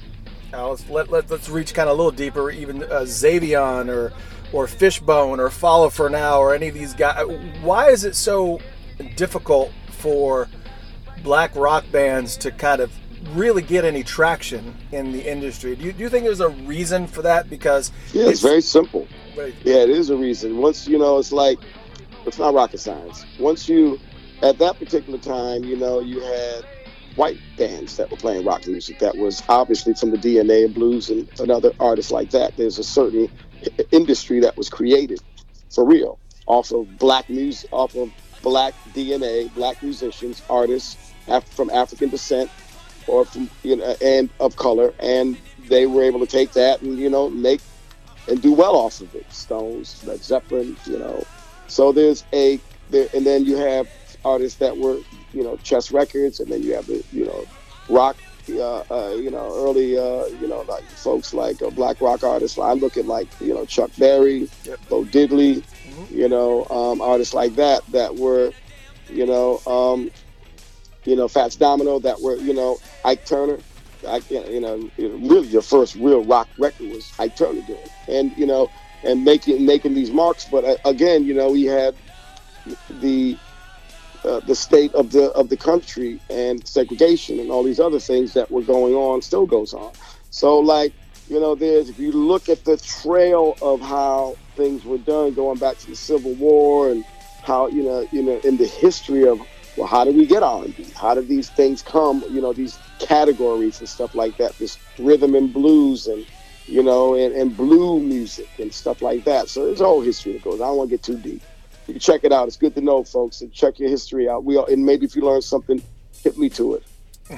uh, 0.53 0.69
let's 0.69 0.89
let, 0.89 1.09
let 1.09 1.31
us 1.31 1.49
reach 1.49 1.73
kind 1.73 1.89
of 1.89 1.93
a 1.93 1.97
little 1.97 2.11
deeper, 2.11 2.51
even 2.51 2.83
uh, 2.83 3.01
Xavion 3.01 3.89
or 3.89 4.13
or 4.53 4.67
Fishbone 4.67 5.39
or 5.39 5.49
Follow 5.49 5.89
for 5.89 6.09
Now 6.09 6.39
or 6.39 6.53
any 6.53 6.67
of 6.67 6.73
these 6.73 6.93
guys. 6.93 7.25
Why 7.61 7.89
is 7.89 8.03
it 8.03 8.15
so 8.15 8.59
difficult 9.15 9.71
for 9.89 10.47
black 11.23 11.55
rock 11.55 11.85
bands 11.91 12.37
to 12.37 12.51
kind 12.51 12.81
of 12.81 12.91
really 13.33 13.61
get 13.61 13.85
any 13.85 14.03
traction 14.03 14.75
in 14.91 15.11
the 15.11 15.29
industry? 15.29 15.75
Do 15.75 15.85
you, 15.85 15.93
do 15.93 16.03
you 16.03 16.09
think 16.09 16.25
there's 16.25 16.39
a 16.39 16.49
reason 16.49 17.07
for 17.07 17.21
that? 17.21 17.49
Because 17.49 17.91
yeah, 18.13 18.23
it's, 18.23 18.31
it's 18.31 18.41
very 18.41 18.61
simple. 18.61 19.07
Yeah, 19.35 19.77
it 19.77 19.89
is 19.89 20.09
a 20.09 20.17
reason. 20.17 20.57
Once 20.57 20.87
you 20.87 20.97
know, 20.97 21.17
it's 21.17 21.31
like 21.31 21.59
it's 22.25 22.37
not 22.37 22.53
rocket 22.53 22.79
science. 22.79 23.25
Once 23.39 23.67
you, 23.69 23.99
at 24.43 24.57
that 24.59 24.77
particular 24.77 25.19
time, 25.19 25.63
you 25.63 25.77
know, 25.77 25.99
you 25.99 26.19
had 26.19 26.65
white 27.15 27.37
bands 27.57 27.97
that 27.97 28.09
were 28.09 28.17
playing 28.17 28.45
rock 28.45 28.65
music 28.67 28.99
that 28.99 29.17
was 29.17 29.43
obviously 29.49 29.93
from 29.93 30.11
the 30.11 30.17
DNA 30.17 30.65
of 30.65 30.73
blues 30.73 31.09
and, 31.09 31.27
and 31.39 31.51
other 31.51 31.71
artists 31.79 32.11
like 32.11 32.29
that. 32.31 32.55
There's 32.57 32.79
a 32.79 32.83
certain 32.83 33.29
industry 33.91 34.39
that 34.39 34.57
was 34.57 34.69
created 34.69 35.19
for 35.69 35.85
real 35.85 36.19
off 36.47 36.71
of 36.71 36.97
black 36.97 37.29
music, 37.29 37.69
off 37.71 37.95
of 37.95 38.11
black 38.41 38.73
DNA, 38.93 39.53
black 39.53 39.81
musicians, 39.83 40.41
artists 40.49 41.13
af- 41.27 41.47
from 41.49 41.69
African 41.69 42.09
descent 42.09 42.49
or 43.07 43.25
from 43.25 43.49
you 43.63 43.75
know 43.75 43.95
and 44.01 44.29
of 44.39 44.55
color, 44.55 44.93
and 44.99 45.37
they 45.67 45.85
were 45.85 46.03
able 46.03 46.19
to 46.19 46.25
take 46.25 46.51
that 46.53 46.81
and 46.81 46.97
you 46.97 47.09
know 47.09 47.29
make 47.29 47.61
and 48.27 48.41
do 48.41 48.53
well 48.53 48.75
off 48.75 49.01
of 49.01 49.13
it. 49.15 49.31
Stones, 49.31 50.03
Led 50.05 50.23
Zeppelin, 50.23 50.75
you 50.85 50.97
know. 50.97 51.23
So 51.67 51.91
there's 51.91 52.25
a 52.33 52.59
there, 52.89 53.07
and 53.13 53.25
then 53.25 53.45
you 53.45 53.57
have 53.57 53.87
artists 54.25 54.59
that 54.59 54.77
were 54.77 54.97
you 55.33 55.43
know 55.43 55.57
Chess 55.57 55.91
Records, 55.91 56.39
and 56.39 56.51
then 56.51 56.63
you 56.63 56.73
have 56.75 56.87
the 56.87 57.03
you 57.11 57.25
know 57.25 57.45
rock 57.89 58.17
uh, 58.49 58.83
uh, 58.89 59.15
you 59.15 59.31
know, 59.31 59.53
early, 59.55 59.97
uh, 59.97 60.25
you 60.39 60.47
know, 60.47 60.61
like 60.61 60.83
folks 60.83 61.33
like 61.33 61.61
uh, 61.61 61.69
black 61.69 62.01
rock 62.01 62.23
artists. 62.23 62.57
I 62.57 62.73
look 62.73 62.97
at 62.97 63.05
like, 63.05 63.27
you 63.39 63.53
know, 63.53 63.65
Chuck 63.65 63.91
Berry, 63.97 64.49
yep. 64.63 64.79
Bo 64.89 65.03
Diddley, 65.03 65.63
mm-hmm. 65.63 66.15
you 66.15 66.27
know, 66.27 66.65
um, 66.65 67.01
artists 67.01 67.33
like 67.33 67.55
that 67.55 67.85
that 67.87 68.15
were, 68.15 68.51
you 69.09 69.25
know, 69.25 69.59
um, 69.67 70.11
you 71.05 71.15
know, 71.15 71.27
Fats 71.27 71.55
Domino 71.55 71.99
that 71.99 72.21
were, 72.21 72.35
you 72.35 72.53
know, 72.53 72.77
Ike 73.05 73.25
Turner. 73.25 73.59
I, 74.07 74.21
you 74.29 74.59
know, 74.59 74.89
really 74.97 75.47
your 75.47 75.61
first 75.61 75.95
real 75.95 76.23
rock 76.23 76.47
record 76.57 76.89
was 76.89 77.11
Ike 77.19 77.35
Turner 77.35 77.61
doing, 77.61 77.79
and 78.07 78.35
you 78.35 78.47
know, 78.47 78.69
and 79.03 79.23
making 79.23 79.63
making 79.63 79.93
these 79.93 80.09
marks. 80.09 80.45
But 80.45 80.65
uh, 80.65 80.75
again, 80.85 81.23
you 81.23 81.35
know, 81.35 81.51
we 81.51 81.65
had 81.65 81.95
the 82.89 83.37
uh, 84.25 84.41
the 84.41 84.55
state 84.55 84.93
of 84.93 85.11
the 85.11 85.31
of 85.31 85.49
the 85.49 85.57
country 85.57 86.21
and 86.29 86.67
segregation 86.67 87.39
and 87.39 87.51
all 87.51 87.63
these 87.63 87.79
other 87.79 87.99
things 87.99 88.33
that 88.33 88.51
were 88.51 88.63
going 88.63 88.93
on 88.93 89.21
still 89.21 89.45
goes 89.45 89.73
on. 89.73 89.91
So 90.29 90.59
like 90.59 90.93
you 91.27 91.39
know, 91.39 91.55
there's 91.55 91.89
if 91.89 91.97
you 91.99 92.11
look 92.11 92.49
at 92.49 92.65
the 92.65 92.77
trail 92.77 93.57
of 93.61 93.81
how 93.81 94.37
things 94.57 94.85
were 94.85 94.97
done 94.97 95.33
going 95.33 95.59
back 95.59 95.77
to 95.79 95.87
the 95.87 95.95
Civil 95.95 96.35
War 96.35 96.91
and 96.91 97.05
how 97.43 97.67
you 97.69 97.83
know 97.83 98.05
you 98.11 98.21
know 98.21 98.39
in 98.43 98.57
the 98.57 98.67
history 98.67 99.27
of 99.27 99.41
well 99.77 99.87
how 99.87 100.03
did 100.03 100.15
we 100.15 100.27
get 100.27 100.43
R&B? 100.43 100.93
How 100.95 101.15
did 101.15 101.27
these 101.27 101.49
things 101.49 101.81
come? 101.81 102.23
You 102.29 102.41
know 102.41 102.53
these 102.53 102.77
categories 102.99 103.79
and 103.79 103.89
stuff 103.89 104.13
like 104.13 104.37
that. 104.37 104.57
This 104.59 104.77
rhythm 104.99 105.35
and 105.35 105.53
blues 105.53 106.07
and 106.07 106.25
you 106.67 106.83
know 106.83 107.15
and, 107.15 107.33
and 107.33 107.55
blue 107.55 107.99
music 108.01 108.49
and 108.59 108.73
stuff 108.73 109.01
like 109.01 109.23
that. 109.23 109.49
So 109.49 109.65
there's 109.65 109.81
a 109.81 109.85
whole 109.85 110.01
history 110.01 110.33
that 110.33 110.43
goes. 110.43 110.61
I 110.61 110.65
don't 110.65 110.77
want 110.77 110.89
to 110.89 110.97
get 110.97 111.03
too 111.03 111.17
deep 111.17 111.41
you 111.93 111.99
check 111.99 112.23
it 112.23 112.31
out. 112.31 112.47
It's 112.47 112.57
good 112.57 112.75
to 112.75 112.81
know, 112.81 113.03
folks, 113.03 113.41
and 113.41 113.51
check 113.51 113.79
your 113.79 113.89
history 113.89 114.29
out. 114.29 114.43
We 114.43 114.57
are, 114.57 114.65
and 114.69 114.85
maybe 114.85 115.05
if 115.05 115.15
you 115.15 115.21
learn 115.21 115.41
something, 115.41 115.81
hit 116.23 116.37
me 116.37 116.49
to 116.51 116.75
it. 116.75 116.83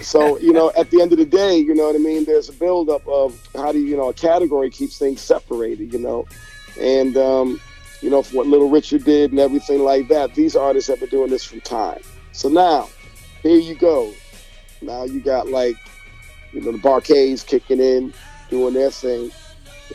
So 0.01 0.39
you 0.39 0.53
know, 0.53 0.71
at 0.75 0.89
the 0.89 1.01
end 1.01 1.11
of 1.11 1.19
the 1.19 1.25
day, 1.25 1.57
you 1.57 1.75
know 1.75 1.85
what 1.85 1.95
I 1.95 1.99
mean. 1.99 2.25
There's 2.25 2.49
a 2.49 2.53
buildup 2.53 3.07
of 3.07 3.39
how 3.55 3.71
do 3.71 3.79
you, 3.79 3.95
know 3.95 4.09
a 4.09 4.13
category 4.13 4.69
keeps 4.69 4.97
things 4.97 5.21
separated, 5.21 5.93
you 5.93 5.99
know, 5.99 6.25
and 6.79 7.15
um, 7.17 7.61
you 8.01 8.09
know 8.09 8.23
for 8.23 8.37
what 8.37 8.47
Little 8.47 8.69
Richard 8.69 9.03
did 9.03 9.31
and 9.31 9.39
everything 9.39 9.83
like 9.83 10.07
that. 10.07 10.33
These 10.33 10.55
artists 10.55 10.89
have 10.89 10.99
been 10.99 11.09
doing 11.09 11.29
this 11.29 11.43
from 11.43 11.61
time. 11.61 12.01
So 12.31 12.49
now, 12.49 12.89
here 13.43 13.59
you 13.59 13.75
go. 13.75 14.11
Now 14.81 15.03
you 15.03 15.21
got 15.21 15.49
like, 15.49 15.77
you 16.51 16.61
know, 16.61 16.71
the 16.71 16.79
Bar-Kays 16.79 17.43
kicking 17.43 17.79
in, 17.79 18.13
doing 18.49 18.73
their 18.73 18.91
thing. 18.91 19.31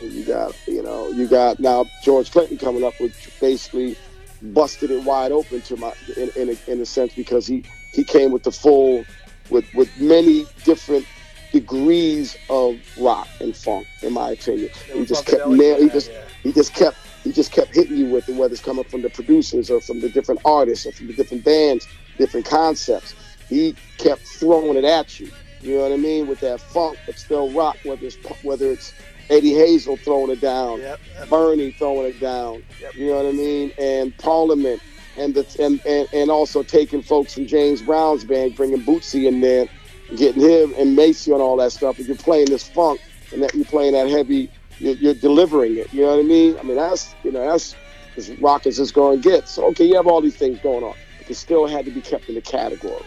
And 0.01 0.11
you 0.11 0.23
got, 0.23 0.55
you 0.67 0.81
know, 0.81 1.09
you 1.09 1.27
got 1.27 1.59
now 1.59 1.85
George 2.03 2.31
Clinton 2.31 2.57
coming 2.57 2.83
up 2.83 2.93
with 2.99 3.13
basically 3.41 3.97
busted 4.41 4.91
it 4.91 5.03
wide 5.03 5.31
open 5.31 5.61
to 5.61 5.77
my 5.77 5.93
in, 6.17 6.29
in, 6.35 6.49
a, 6.49 6.71
in 6.71 6.81
a 6.81 6.85
sense 6.85 7.13
because 7.13 7.45
he 7.47 7.63
he 7.93 8.03
came 8.03 8.31
with 8.31 8.43
the 8.43 8.51
full 8.51 9.05
with 9.49 9.65
with 9.73 9.89
many 9.99 10.45
different 10.63 11.05
degrees 11.51 12.37
of 12.49 12.77
rock 12.99 13.27
and 13.39 13.55
funk 13.55 13.87
in 14.01 14.13
my 14.13 14.31
opinion. 14.31 14.69
He 14.93 15.05
just 15.05 15.25
kept 15.25 15.47
nail 15.47 15.81
he 15.81 15.89
just 15.89 16.11
yeah. 16.11 16.21
he 16.43 16.51
just 16.51 16.73
kept 16.73 16.97
he 17.23 17.31
just 17.31 17.51
kept 17.51 17.75
hitting 17.75 17.97
you 17.97 18.05
with 18.05 18.29
it 18.29 18.35
whether 18.35 18.53
it's 18.53 18.63
coming 18.63 18.83
from 18.85 19.01
the 19.01 19.09
producers 19.09 19.69
or 19.69 19.81
from 19.81 19.99
the 19.99 20.09
different 20.09 20.41
artists 20.45 20.85
or 20.85 20.91
from 20.91 21.07
the 21.07 21.13
different 21.13 21.43
bands 21.43 21.87
different 22.17 22.45
concepts. 22.45 23.15
He 23.47 23.75
kept 23.97 24.21
throwing 24.21 24.77
it 24.77 24.83
at 24.83 25.19
you. 25.19 25.31
You 25.61 25.77
know 25.77 25.83
what 25.83 25.91
i 25.93 25.97
mean? 25.97 26.27
With 26.27 26.39
that 26.41 26.61
funk 26.61 26.97
but 27.05 27.17
still 27.17 27.51
rock 27.51 27.77
whether 27.83 28.05
it's 28.05 28.17
whether 28.43 28.71
it's 28.71 28.93
Eddie 29.29 29.53
Hazel 29.53 29.95
throwing 29.97 30.31
it 30.31 30.41
down, 30.41 30.79
yep. 30.79 30.99
Bernie 31.29 31.71
throwing 31.71 32.07
it 32.07 32.19
down. 32.19 32.63
Yep. 32.81 32.95
You 32.95 33.07
know 33.07 33.17
what 33.17 33.25
I 33.27 33.31
mean? 33.31 33.71
And 33.77 34.17
Parliament, 34.17 34.81
and 35.17 35.35
the 35.35 35.45
and, 35.63 35.79
and 35.85 36.07
and 36.13 36.31
also 36.31 36.63
taking 36.63 37.03
folks 37.03 37.35
from 37.35 37.45
James 37.45 37.81
Brown's 37.81 38.23
band, 38.23 38.55
bringing 38.55 38.81
Bootsy 38.81 39.27
in 39.27 39.41
there, 39.41 39.67
getting 40.15 40.41
him 40.41 40.73
and 40.77 40.95
Maceo 40.95 41.35
and 41.35 41.43
all 41.43 41.57
that 41.57 41.71
stuff. 41.71 41.99
If 41.99 42.07
you're 42.07 42.17
playing 42.17 42.47
this 42.47 42.67
funk 42.67 43.01
and 43.31 43.43
that 43.43 43.53
you're 43.53 43.65
playing 43.65 43.93
that 43.93 44.09
heavy, 44.09 44.49
you're, 44.79 44.95
you're 44.95 45.13
delivering 45.13 45.77
it. 45.77 45.93
You 45.93 46.01
know 46.01 46.15
what 46.15 46.19
I 46.19 46.23
mean? 46.23 46.57
I 46.57 46.63
mean 46.63 46.77
that's 46.77 47.13
you 47.23 47.31
know 47.31 47.45
that's 47.45 47.75
as 48.17 48.31
rock 48.39 48.65
as 48.65 48.79
it's 48.79 48.91
going 48.91 49.21
to 49.21 49.29
get. 49.29 49.47
So 49.47 49.65
okay, 49.67 49.85
you 49.85 49.95
have 49.95 50.07
all 50.07 50.21
these 50.21 50.37
things 50.37 50.59
going 50.59 50.83
on, 50.83 50.95
but 51.19 51.29
it 51.29 51.35
still 51.35 51.67
had 51.67 51.85
to 51.85 51.91
be 51.91 52.01
kept 52.01 52.29
in 52.29 52.35
the 52.35 52.41
category. 52.41 53.03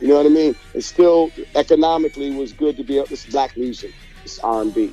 You 0.00 0.08
know 0.08 0.16
what 0.16 0.26
I 0.26 0.30
mean? 0.30 0.56
It 0.74 0.82
still 0.82 1.30
economically 1.54 2.32
was 2.34 2.52
good 2.52 2.76
to 2.78 2.82
be 2.82 2.98
up. 2.98 3.06
This 3.06 3.24
black 3.26 3.56
music, 3.56 3.94
this 4.24 4.40
R&B 4.40 4.92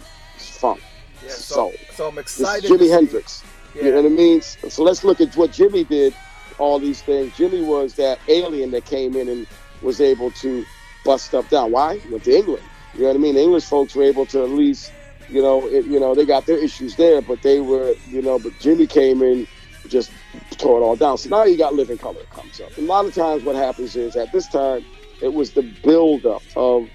funk, 0.59 0.81
yeah, 1.23 1.29
so, 1.31 1.55
soul. 1.55 1.73
So 1.93 2.07
I'm 2.09 2.17
excited. 2.17 2.69
Jimi 2.69 2.89
Hendrix. 2.89 3.43
Yeah. 3.75 3.83
You 3.83 3.91
know 3.91 4.01
what 4.01 4.11
I 4.11 4.15
mean? 4.15 4.41
So 4.41 4.83
let's 4.83 5.03
look 5.03 5.21
at 5.21 5.35
what 5.35 5.51
Jimi 5.51 5.87
did. 5.87 6.13
All 6.57 6.77
these 6.77 7.01
things. 7.01 7.31
Jimi 7.33 7.65
was 7.65 7.93
that 7.95 8.19
alien 8.27 8.71
that 8.71 8.85
came 8.85 9.15
in 9.15 9.29
and 9.29 9.47
was 9.81 10.01
able 10.01 10.31
to 10.31 10.65
bust 11.05 11.27
stuff 11.27 11.49
down. 11.49 11.71
Why? 11.71 12.01
Went 12.11 12.25
to 12.25 12.35
England. 12.35 12.63
You 12.93 13.01
know 13.01 13.07
what 13.07 13.15
I 13.15 13.19
mean? 13.19 13.35
The 13.35 13.41
English 13.41 13.63
folks 13.63 13.95
were 13.95 14.03
able 14.03 14.25
to 14.27 14.43
at 14.43 14.49
least, 14.49 14.91
you 15.29 15.41
know, 15.41 15.65
it, 15.67 15.85
you 15.85 15.99
know, 15.99 16.13
they 16.13 16.25
got 16.25 16.45
their 16.47 16.57
issues 16.57 16.95
there, 16.97 17.21
but 17.21 17.41
they 17.43 17.61
were, 17.61 17.93
you 18.07 18.21
know, 18.21 18.39
but 18.39 18.51
Jimi 18.53 18.89
came 18.89 19.21
in, 19.21 19.47
just 19.87 20.11
tore 20.57 20.81
it 20.81 20.83
all 20.83 20.97
down. 20.97 21.17
So 21.17 21.29
now 21.29 21.45
you 21.45 21.57
got 21.57 21.75
Living 21.75 21.97
Colour 21.97 22.23
comes 22.31 22.59
up. 22.59 22.77
A 22.77 22.81
lot 22.81 23.05
of 23.05 23.13
times, 23.15 23.43
what 23.43 23.55
happens 23.55 23.95
is 23.95 24.17
at 24.17 24.31
this 24.33 24.47
time, 24.49 24.83
it 25.21 25.33
was 25.33 25.51
the 25.51 25.61
buildup 25.83 26.41
of. 26.55 26.89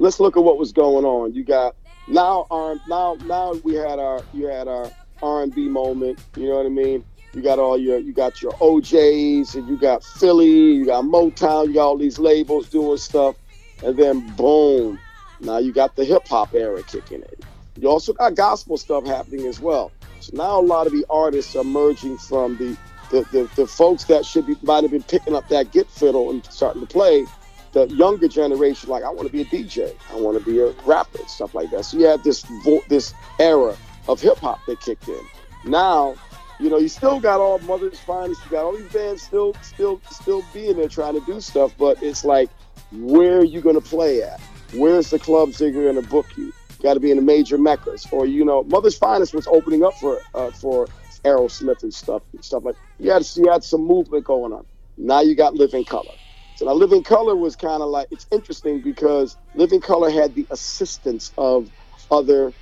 Let's 0.00 0.20
look 0.20 0.36
at 0.36 0.44
what 0.44 0.58
was 0.58 0.72
going 0.72 1.04
on. 1.04 1.34
You 1.34 1.42
got 1.42 1.74
now 2.08 2.46
um, 2.50 2.80
now 2.88 3.16
now 3.24 3.52
we 3.64 3.74
had 3.74 3.98
our 3.98 4.22
you 4.32 4.46
had 4.46 4.68
our 4.68 4.90
R 5.22 5.42
and 5.42 5.54
B 5.54 5.68
moment. 5.68 6.18
You 6.36 6.48
know 6.48 6.56
what 6.56 6.66
I 6.66 6.70
mean? 6.70 7.04
You 7.34 7.42
got 7.42 7.58
all 7.58 7.78
your 7.78 7.98
you 7.98 8.12
got 8.12 8.40
your 8.40 8.54
O'Jays 8.60 9.54
and 9.54 9.68
you 9.68 9.76
got 9.76 10.02
Philly, 10.02 10.72
you 10.74 10.86
got 10.86 11.04
Motown, 11.04 11.68
you 11.68 11.74
got 11.74 11.86
all 11.86 11.98
these 11.98 12.18
labels 12.18 12.68
doing 12.68 12.96
stuff, 12.98 13.36
and 13.84 13.96
then 13.96 14.26
boom, 14.36 14.98
now 15.40 15.58
you 15.58 15.72
got 15.72 15.96
the 15.96 16.04
hip 16.04 16.26
hop 16.26 16.54
era 16.54 16.82
kicking 16.82 17.22
in. 17.22 17.82
You 17.82 17.88
also 17.88 18.12
got 18.12 18.34
gospel 18.34 18.76
stuff 18.76 19.06
happening 19.06 19.46
as 19.46 19.60
well. 19.60 19.92
So 20.20 20.36
now 20.36 20.58
a 20.58 20.62
lot 20.62 20.86
of 20.86 20.92
the 20.92 21.04
artists 21.10 21.54
are 21.54 21.64
merging 21.64 22.18
from 22.18 22.56
the 22.56 22.76
the, 23.10 23.22
the, 23.32 23.50
the 23.56 23.66
folks 23.66 24.04
that 24.04 24.26
should 24.26 24.46
be 24.46 24.56
might 24.62 24.82
have 24.84 24.90
been 24.90 25.02
picking 25.02 25.34
up 25.34 25.48
that 25.48 25.72
git 25.72 25.88
fiddle 25.88 26.30
and 26.30 26.44
starting 26.46 26.82
to 26.82 26.86
play 26.86 27.24
the 27.72 27.86
younger 27.88 28.28
generation, 28.28 28.88
like 28.88 29.02
I 29.04 29.10
want 29.10 29.26
to 29.26 29.32
be 29.32 29.42
a 29.42 29.44
DJ, 29.44 29.94
I 30.10 30.16
want 30.16 30.38
to 30.38 30.44
be 30.44 30.60
a 30.60 30.70
rapper, 30.84 31.18
stuff 31.26 31.54
like 31.54 31.70
that. 31.70 31.84
So 31.84 31.98
you 31.98 32.06
had 32.06 32.24
this 32.24 32.42
vo- 32.64 32.82
this 32.88 33.12
era 33.38 33.76
of 34.08 34.20
hip 34.20 34.38
hop 34.38 34.60
that 34.66 34.80
kicked 34.80 35.08
in. 35.08 35.20
Now, 35.64 36.14
you 36.60 36.70
know, 36.70 36.78
you 36.78 36.88
still 36.88 37.20
got 37.20 37.40
all 37.40 37.58
Mother's 37.60 37.98
Finest, 38.00 38.44
you 38.44 38.50
got 38.50 38.64
all 38.64 38.76
these 38.76 38.92
bands 38.92 39.22
still, 39.22 39.54
still, 39.62 40.00
still 40.10 40.44
being 40.52 40.76
there 40.76 40.88
trying 40.88 41.14
to 41.14 41.24
do 41.26 41.40
stuff, 41.40 41.72
but 41.78 42.02
it's 42.02 42.24
like, 42.24 42.50
where 42.92 43.38
are 43.38 43.44
you 43.44 43.60
to 43.74 43.80
play 43.80 44.22
at? 44.22 44.40
Where's 44.72 45.10
the 45.10 45.18
clubs 45.18 45.58
that 45.58 45.74
are 45.76 45.92
to 45.92 46.02
book 46.02 46.26
you? 46.36 46.52
Got 46.82 46.94
to 46.94 47.00
be 47.00 47.10
in 47.10 47.16
the 47.16 47.22
major 47.22 47.58
meccas, 47.58 48.06
or 48.12 48.26
you 48.26 48.44
know, 48.44 48.62
Mother's 48.64 48.96
Finest 48.96 49.34
was 49.34 49.46
opening 49.48 49.82
up 49.82 49.94
for 49.94 50.20
uh, 50.34 50.50
for 50.52 50.86
Aerosmith 51.24 51.82
and 51.82 51.92
stuff, 51.92 52.22
and 52.32 52.44
stuff 52.44 52.64
like. 52.64 52.76
You 52.98 53.10
had 53.10 53.26
you 53.34 53.50
had 53.50 53.64
some 53.64 53.84
movement 53.84 54.24
going 54.24 54.52
on. 54.52 54.64
Now 54.96 55.20
you 55.20 55.34
got 55.34 55.54
Living 55.54 55.84
Colour. 55.84 56.14
So 56.58 56.64
now 56.64 56.72
Living 56.72 57.04
Colour 57.04 57.36
was 57.36 57.54
kind 57.54 57.84
of 57.84 57.88
like 57.88 58.08
it's 58.10 58.26
interesting 58.32 58.80
because 58.80 59.36
Living 59.54 59.80
Colour 59.80 60.10
had 60.10 60.34
the 60.34 60.44
assistance 60.50 61.32
of 61.38 61.70
other, 62.10 62.52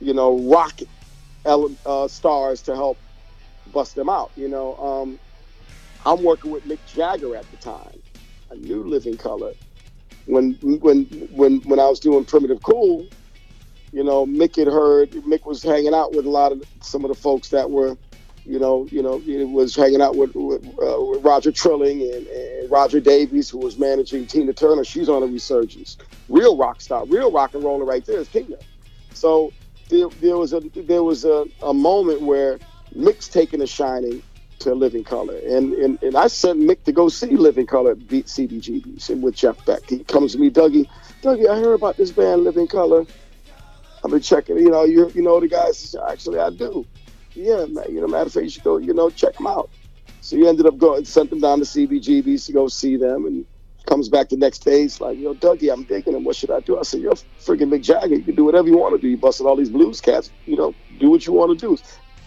you 0.00 0.12
know, 0.12 0.40
rock 0.50 0.80
uh, 1.44 2.08
stars 2.08 2.62
to 2.62 2.74
help 2.74 2.98
bust 3.72 3.94
them 3.94 4.08
out. 4.08 4.32
You 4.34 4.48
know, 4.48 4.74
um, 4.78 5.20
I'm 6.04 6.24
working 6.24 6.50
with 6.50 6.66
Mick 6.66 6.80
Jagger 6.92 7.36
at 7.36 7.48
the 7.52 7.58
time. 7.58 8.02
I 8.50 8.56
knew 8.56 8.82
Living 8.82 9.16
Colour 9.16 9.52
when 10.24 10.54
when 10.60 11.04
when 11.30 11.60
when 11.60 11.78
I 11.78 11.86
was 11.86 12.00
doing 12.00 12.24
Primitive 12.24 12.60
Cool. 12.64 13.06
You 13.92 14.02
know, 14.02 14.26
Mick 14.26 14.56
had 14.56 14.66
heard 14.66 15.12
Mick 15.12 15.46
was 15.46 15.62
hanging 15.62 15.94
out 15.94 16.12
with 16.12 16.26
a 16.26 16.30
lot 16.30 16.50
of 16.50 16.64
some 16.82 17.04
of 17.04 17.10
the 17.10 17.14
folks 17.14 17.50
that 17.50 17.70
were, 17.70 17.96
you 18.44 18.58
know, 18.58 18.88
you 18.90 19.02
know, 19.02 19.18
he 19.18 19.44
was 19.44 19.74
hanging 19.74 20.00
out 20.00 20.16
with, 20.16 20.34
with, 20.34 20.64
uh, 20.66 20.96
with 21.00 21.24
Roger 21.24 21.52
Trilling 21.52 22.02
and, 22.02 22.26
and, 22.26 22.70
Roger 22.70 23.00
Davies, 23.00 23.50
who 23.50 23.58
was 23.58 23.78
managing 23.78 24.26
Tina 24.26 24.52
Turner. 24.52 24.84
She's 24.84 25.08
on 25.08 25.22
a 25.22 25.26
resurgence. 25.26 25.96
Real 26.28 26.56
rock 26.56 26.80
star, 26.80 27.04
real 27.06 27.32
rock 27.32 27.54
and 27.54 27.64
roller 27.64 27.84
right 27.84 28.04
there 28.04 28.20
is 28.20 28.28
Tina. 28.28 28.56
So 29.12 29.52
there, 29.88 30.08
there 30.20 30.36
was 30.36 30.52
a 30.52 30.60
there 30.74 31.02
was 31.02 31.24
a, 31.24 31.46
a 31.62 31.74
moment 31.74 32.22
where 32.22 32.58
Mick's 32.96 33.28
taking 33.28 33.60
a 33.60 33.66
shining 33.66 34.22
to 34.60 34.74
Living 34.74 35.04
Colour. 35.04 35.36
And, 35.36 35.72
and 35.74 36.02
and 36.02 36.16
I 36.16 36.28
sent 36.28 36.60
Mick 36.60 36.84
to 36.84 36.92
go 36.92 37.08
see 37.08 37.34
Living 37.36 37.66
Colour 37.66 37.94
beat 37.94 38.26
CBGBs 38.26 39.10
and 39.10 39.22
with 39.22 39.34
Jeff 39.34 39.64
Beck. 39.64 39.82
He 39.88 40.04
comes 40.04 40.32
to 40.32 40.38
me, 40.38 40.50
Dougie, 40.50 40.88
Dougie, 41.22 41.48
I 41.48 41.58
heard 41.58 41.74
about 41.74 41.96
this 41.96 42.12
band 42.12 42.44
Living 42.44 42.68
Colour. 42.68 43.04
I've 44.04 44.10
been 44.10 44.20
checking, 44.20 44.58
you 44.58 44.70
know, 44.70 44.84
you 44.84 45.10
you 45.14 45.22
know 45.22 45.40
the 45.40 45.48
guys. 45.48 45.94
Actually, 46.08 46.38
I 46.38 46.50
do. 46.50 46.86
Yeah, 47.34 47.66
man, 47.66 47.84
you 47.88 48.00
know, 48.00 48.08
matter 48.08 48.26
of 48.26 48.32
fact, 48.32 48.44
you 48.44 48.50
should 48.50 48.64
go, 48.64 48.76
you 48.78 48.92
know, 48.92 49.10
check 49.10 49.36
them 49.36 49.46
out. 49.46 49.70
So 50.20 50.36
you 50.36 50.48
ended 50.48 50.66
up 50.66 50.78
going, 50.78 51.04
sent 51.04 51.30
them 51.30 51.40
down 51.40 51.58
to 51.58 51.64
CBGBs 51.64 52.46
to 52.46 52.52
go 52.52 52.68
see 52.68 52.96
them, 52.96 53.24
and 53.26 53.46
comes 53.86 54.08
back 54.08 54.28
the 54.28 54.36
next 54.36 54.64
day. 54.64 54.82
He's 54.82 55.00
like, 55.00 55.18
yo, 55.18 55.34
Dougie, 55.34 55.72
I'm 55.72 55.84
digging 55.84 56.14
him. 56.14 56.24
What 56.24 56.36
should 56.36 56.50
I 56.50 56.60
do? 56.60 56.78
I 56.78 56.82
said, 56.82 57.00
you're 57.00 57.12
a 57.12 57.16
freaking 57.16 57.70
Mick 57.72 57.82
Jagger. 57.82 58.14
You 58.14 58.22
can 58.22 58.34
do 58.34 58.44
whatever 58.44 58.68
you 58.68 58.76
want 58.76 58.94
to 58.94 59.00
do. 59.00 59.08
You 59.08 59.16
busted 59.16 59.46
all 59.46 59.56
these 59.56 59.70
blues 59.70 60.00
cats. 60.00 60.30
You 60.46 60.56
know, 60.56 60.74
do 60.98 61.10
what 61.10 61.26
you 61.26 61.32
want 61.32 61.58
to 61.58 61.66
do. 61.66 61.76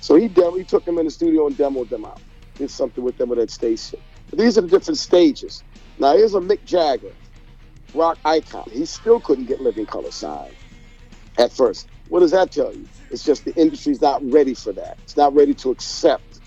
So 0.02 0.16
he 0.16 0.28
demo, 0.28 0.58
he 0.58 0.64
took 0.64 0.84
them 0.86 0.98
in 1.00 1.06
the 1.06 1.12
studio 1.12 1.48
and 1.48 1.56
demoed 1.56 1.90
them 1.90 2.06
out. 2.06 2.20
Did 2.56 2.70
something 2.70 3.04
with 3.04 3.18
them 3.18 3.32
at 3.32 3.38
that 3.38 3.52
station. 3.52 4.00
But 4.30 4.40
these 4.40 4.58
are 4.58 4.62
the 4.62 4.68
different 4.68 4.98
stages. 4.98 5.64
Now 6.00 6.18
here's 6.18 6.36
a 6.36 6.40
Mick 6.40 6.66
Jagger, 6.66 7.14
rock 7.94 8.18
icon. 8.26 8.68
He 8.72 8.86
still 8.86 9.20
couldn't 9.20 9.46
get 9.46 9.62
Living 9.62 9.86
Colour 9.86 10.12
signed 10.12 10.56
at 11.38 11.54
first. 11.54 11.88
What 12.10 12.20
does 12.20 12.32
that 12.32 12.52
tell 12.52 12.74
you? 12.74 12.88
It's 13.10 13.24
just 13.24 13.46
the 13.46 13.56
industry's 13.56 14.02
not 14.02 14.24
ready 14.30 14.54
for 14.54 14.74
that. 14.74 14.98
It's 15.04 15.18
not 15.18 15.34
ready 15.34 15.54
to 15.56 15.72
accept 15.72 16.42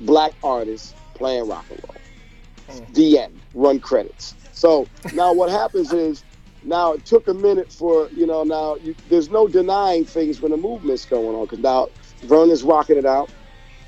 black 0.00 0.32
artists 0.42 0.94
playing 1.14 1.48
rock 1.48 1.64
and 1.70 1.80
roll. 1.88 2.80
Mm. 2.80 2.94
The 2.94 3.18
end. 3.18 3.40
Run 3.54 3.80
credits. 3.80 4.34
So 4.52 4.86
now 5.14 5.32
what 5.32 5.50
happens 5.50 5.92
is 5.92 6.24
now 6.64 6.92
it 6.92 7.04
took 7.04 7.28
a 7.28 7.34
minute 7.34 7.70
for 7.72 8.08
you 8.16 8.26
know 8.26 8.42
now 8.42 8.76
you, 8.76 8.94
there's 9.08 9.30
no 9.30 9.46
denying 9.48 10.04
things 10.04 10.40
when 10.40 10.50
the 10.50 10.56
movement's 10.56 11.04
going 11.04 11.34
on 11.36 11.44
because 11.44 11.58
now 11.58 11.88
Vernon's 12.24 12.62
rocking 12.62 12.96
it 12.96 13.06
out. 13.06 13.30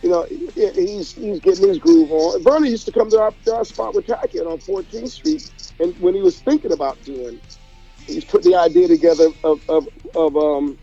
You 0.02 0.10
know 0.10 0.26
he's 0.54 1.12
he's 1.12 1.40
getting 1.40 1.68
his 1.68 1.78
groove 1.78 2.10
on. 2.12 2.42
Vernon 2.42 2.70
used 2.70 2.86
to 2.86 2.92
come 2.92 3.10
to 3.10 3.18
our, 3.18 3.32
to 3.44 3.54
our 3.56 3.64
spot 3.64 3.94
with 3.94 4.06
Tackhead 4.06 4.46
on 4.46 4.58
14th 4.58 5.08
Street, 5.08 5.50
and 5.80 5.98
when 6.00 6.14
he 6.14 6.20
was 6.20 6.38
thinking 6.40 6.72
about 6.72 7.02
doing, 7.02 7.40
he's 8.06 8.24
put 8.24 8.42
the 8.42 8.54
idea 8.54 8.88
together 8.88 9.28
of 9.42 9.60
of, 9.68 9.88
of 10.14 10.36
um 10.36 10.78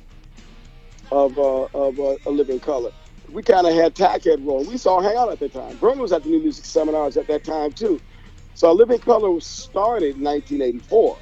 of 1.14 1.38
uh, 1.38 1.68
of 1.76 2.00
uh, 2.00 2.18
a 2.26 2.32
living 2.32 2.60
colour. 2.60 2.92
We 3.30 3.44
kind 3.44 3.68
of 3.68 3.74
had 3.74 3.96
Tackhead 3.96 4.46
roll. 4.46 4.66
We 4.66 4.78
saw 4.78 5.00
hang 5.00 5.16
out 5.16 5.32
at 5.32 5.40
the 5.40 5.48
time. 5.48 5.78
Vernon 5.78 6.00
was 6.00 6.12
at 6.12 6.24
the 6.24 6.30
New 6.30 6.42
Music 6.42 6.66
Seminars 6.66 7.18
at 7.18 7.28
that 7.28 7.44
time 7.44 7.72
too. 7.72 8.02
So 8.56 8.72
A 8.72 8.74
Living 8.74 9.00
Colour 9.00 9.40
started 9.40 10.18
in 10.18 10.24
1984. 10.24 11.18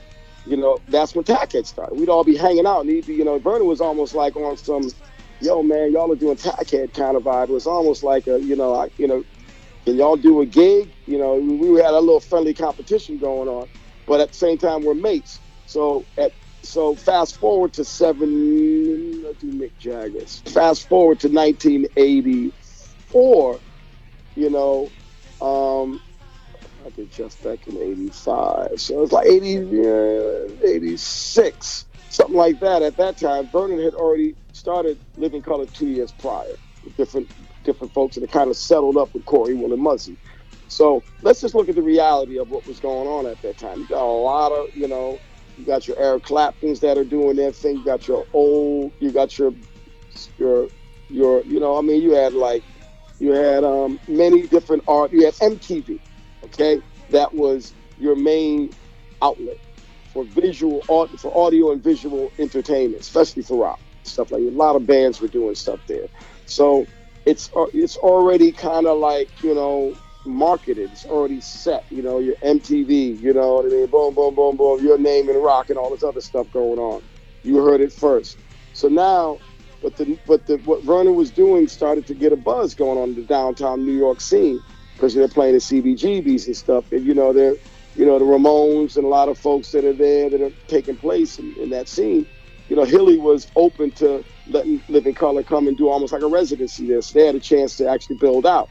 You 0.47 0.57
know, 0.57 0.79
that's 0.87 1.13
when 1.13 1.23
Tackhead 1.23 1.65
started. 1.65 1.99
We'd 1.99 2.09
all 2.09 2.23
be 2.23 2.35
hanging 2.35 2.65
out, 2.65 2.81
and 2.81 2.89
he'd 2.89 3.05
be, 3.05 3.13
you 3.13 3.23
know, 3.23 3.37
Vernon 3.37 3.67
was 3.67 3.79
almost 3.79 4.15
like 4.15 4.35
on 4.35 4.57
some, 4.57 4.89
yo, 5.39 5.61
man, 5.61 5.91
y'all 5.93 6.11
are 6.11 6.15
doing 6.15 6.35
Tackhead 6.37 6.93
kind 6.93 7.15
of 7.15 7.23
vibe. 7.23 7.49
It 7.49 7.53
was 7.53 7.67
almost 7.67 8.03
like 8.03 8.27
a, 8.27 8.41
you 8.41 8.55
know, 8.55 8.73
I, 8.75 8.89
you 8.97 9.07
know, 9.07 9.23
can 9.85 9.95
y'all 9.95 10.17
do 10.17 10.41
a 10.41 10.45
gig? 10.45 10.89
You 11.05 11.19
know, 11.19 11.35
we 11.35 11.79
had 11.79 11.93
a 11.93 11.99
little 11.99 12.19
friendly 12.19 12.53
competition 12.53 13.17
going 13.17 13.47
on, 13.47 13.67
but 14.07 14.19
at 14.19 14.29
the 14.29 14.35
same 14.35 14.57
time, 14.57 14.83
we're 14.83 14.95
mates. 14.95 15.39
So 15.67 16.05
at 16.17 16.33
so 16.61 16.95
fast 16.95 17.37
forward 17.37 17.73
to 17.73 17.83
seven, 17.83 19.23
let's 19.23 19.39
do 19.39 19.51
Mick 19.51 19.71
Jagger. 19.79 20.25
Fast 20.25 20.87
forward 20.87 21.19
to 21.21 21.27
1984, 21.27 23.59
you 24.35 24.49
know, 24.49 24.89
um, 25.41 25.99
I 26.85 26.89
did 26.89 27.11
just 27.11 27.43
back 27.43 27.67
in 27.67 27.77
85. 27.77 28.79
So 28.79 29.03
it's 29.03 29.11
like 29.11 29.27
80, 29.27 29.81
uh, 29.81 30.47
86, 30.63 31.85
something 32.09 32.35
like 32.35 32.59
that. 32.59 32.81
At 32.81 32.97
that 32.97 33.17
time, 33.17 33.47
Vernon 33.47 33.83
had 33.83 33.93
already 33.93 34.35
started 34.53 34.97
Living 35.17 35.41
Colour 35.41 35.65
two 35.65 35.87
years 35.87 36.11
prior 36.11 36.55
with 36.83 36.95
different 36.97 37.29
different 37.63 37.93
folks 37.93 38.17
and 38.17 38.23
it 38.23 38.31
kind 38.31 38.49
of 38.49 38.57
settled 38.57 38.97
up 38.97 39.13
with 39.13 39.23
Corey 39.25 39.53
Will 39.53 39.71
and 39.71 39.81
Muzzy. 39.81 40.17
So 40.67 41.03
let's 41.21 41.41
just 41.41 41.53
look 41.53 41.69
at 41.69 41.75
the 41.75 41.81
reality 41.81 42.39
of 42.39 42.49
what 42.49 42.65
was 42.65 42.79
going 42.79 43.07
on 43.07 43.27
at 43.27 43.41
that 43.41 43.57
time. 43.57 43.81
You 43.81 43.87
got 43.87 44.03
a 44.03 44.05
lot 44.05 44.51
of, 44.51 44.75
you 44.75 44.87
know, 44.87 45.19
you 45.57 45.65
got 45.65 45.87
your 45.87 45.99
Eric 45.99 46.23
Claptons 46.23 46.79
that 46.81 46.97
are 46.97 47.05
doing 47.05 47.35
their 47.37 47.51
thing. 47.51 47.77
You 47.77 47.85
got 47.85 48.07
your 48.07 48.25
old, 48.33 48.93
you 48.99 49.11
got 49.11 49.37
your, 49.37 49.53
your, 50.37 50.69
your, 51.09 51.43
you 51.45 51.59
know, 51.59 51.77
I 51.77 51.81
mean, 51.81 52.01
you 52.01 52.11
had 52.13 52.33
like, 52.33 52.63
you 53.19 53.31
had 53.33 53.63
um, 53.63 53.99
many 54.07 54.47
different 54.47 54.83
art. 54.87 55.11
You 55.13 55.25
had 55.25 55.35
MTV 55.35 55.99
Okay, 56.45 56.81
that 57.09 57.33
was 57.33 57.75
your 57.97 58.15
main 58.15 58.71
outlet 59.21 59.57
for 60.13 60.25
visual 60.25 60.81
art, 60.89 61.11
for 61.19 61.35
audio 61.37 61.71
and 61.71 61.83
visual 61.83 62.31
entertainment, 62.39 63.01
especially 63.01 63.43
for 63.43 63.57
rock 63.57 63.79
stuff 64.03 64.31
like 64.31 64.41
a 64.41 64.51
lot 64.51 64.75
of 64.75 64.87
bands 64.87 65.21
were 65.21 65.27
doing 65.27 65.55
stuff 65.55 65.79
there. 65.87 66.07
So 66.45 66.87
it's 67.25 67.51
uh, 67.55 67.67
it's 67.73 67.97
already 67.97 68.51
kind 68.51 68.87
of 68.87 68.97
like 68.97 69.29
you 69.43 69.53
know 69.53 69.95
marketed. 70.25 70.89
It's 70.91 71.05
already 71.05 71.41
set. 71.41 71.85
You 71.89 72.01
know 72.01 72.19
your 72.19 72.35
MTV. 72.37 73.21
You 73.21 73.33
know 73.33 73.55
what 73.55 73.65
I 73.65 73.69
mean? 73.69 73.87
Boom, 73.87 74.13
boom, 74.13 74.35
boom, 74.35 74.57
boom. 74.57 74.83
Your 74.83 74.97
name 74.97 75.29
in 75.29 75.37
rock 75.37 75.69
and 75.69 75.77
all 75.77 75.89
this 75.89 76.03
other 76.03 76.21
stuff 76.21 76.51
going 76.51 76.79
on. 76.79 77.01
You 77.43 77.57
heard 77.57 77.81
it 77.81 77.91
first. 77.91 78.37
So 78.73 78.87
now, 78.87 79.39
but 79.81 79.97
the 79.97 80.17
but 80.27 80.45
the 80.45 80.57
what 80.57 80.83
Vernon 80.83 81.15
was 81.15 81.31
doing 81.31 81.67
started 81.67 82.05
to 82.07 82.13
get 82.13 82.31
a 82.31 82.37
buzz 82.37 82.75
going 82.75 82.97
on 82.97 83.09
in 83.09 83.15
the 83.15 83.23
downtown 83.23 83.85
New 83.85 83.97
York 83.97 84.21
scene 84.21 84.61
because 84.93 85.13
they're 85.13 85.27
playing 85.27 85.53
the 85.53 85.59
CBGBs 85.59 86.45
and 86.45 86.55
stuff. 86.55 86.91
And 86.91 87.05
you 87.05 87.13
know, 87.13 87.33
they're 87.33 87.55
you 87.95 88.05
know 88.05 88.19
the 88.19 88.25
Ramones 88.25 88.95
and 88.95 89.05
a 89.05 89.09
lot 89.09 89.29
of 89.29 89.37
folks 89.37 89.71
that 89.71 89.83
are 89.83 89.93
there 89.93 90.29
that 90.29 90.41
are 90.41 90.51
taking 90.67 90.95
place 90.95 91.39
in, 91.39 91.55
in 91.59 91.69
that 91.71 91.87
scene. 91.87 92.25
You 92.69 92.75
know, 92.77 92.85
Hilly 92.85 93.17
was 93.17 93.51
open 93.55 93.91
to 93.91 94.23
letting 94.47 94.81
Living 94.87 95.13
Colour 95.13 95.43
come 95.43 95.67
and 95.67 95.75
do 95.75 95.89
almost 95.89 96.13
like 96.13 96.21
a 96.21 96.27
residency 96.27 96.87
there, 96.87 97.01
so 97.01 97.19
they 97.19 97.25
had 97.25 97.35
a 97.35 97.39
chance 97.39 97.75
to 97.77 97.89
actually 97.89 98.15
build 98.17 98.45
out. 98.45 98.69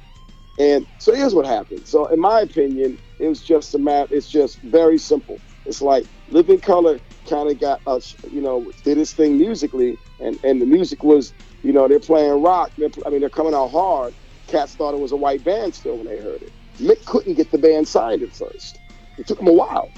And 0.60 0.86
so 0.98 1.14
here's 1.14 1.34
what 1.34 1.46
happened. 1.46 1.86
So 1.86 2.04
in 2.08 2.20
my 2.20 2.40
opinion, 2.42 2.98
it 3.18 3.28
was 3.28 3.42
just 3.42 3.74
a 3.74 3.78
matter. 3.78 4.14
It's 4.14 4.28
just 4.28 4.60
very 4.60 4.98
simple. 4.98 5.40
It's 5.64 5.80
like 5.80 6.04
Living 6.28 6.60
Colour 6.60 7.00
kind 7.26 7.50
of 7.50 7.58
got 7.58 7.80
us, 7.86 8.14
you 8.30 8.42
know, 8.42 8.70
did 8.84 8.98
his 8.98 9.14
thing 9.14 9.38
musically, 9.38 9.96
and 10.20 10.38
and 10.44 10.60
the 10.60 10.66
music 10.66 11.02
was, 11.02 11.32
you 11.62 11.72
know, 11.72 11.88
they're 11.88 11.98
playing 11.98 12.42
rock. 12.42 12.72
They're, 12.76 12.90
I 13.06 13.08
mean, 13.08 13.20
they're 13.20 13.30
coming 13.30 13.54
out 13.54 13.68
hard, 13.68 14.12
cats 14.48 14.74
thought 14.74 14.92
it 14.92 15.00
was 15.00 15.12
a 15.12 15.16
white 15.16 15.42
band 15.44 15.74
still 15.74 15.96
when 15.96 16.06
they 16.06 16.18
heard 16.18 16.42
it. 16.42 16.52
Mick 16.78 17.06
couldn't 17.06 17.34
get 17.34 17.50
the 17.52 17.58
band 17.58 17.88
signed 17.88 18.22
at 18.22 18.36
first. 18.36 18.78
It 19.16 19.26
took 19.26 19.40
him 19.40 19.48
a 19.48 19.52
while, 19.54 19.90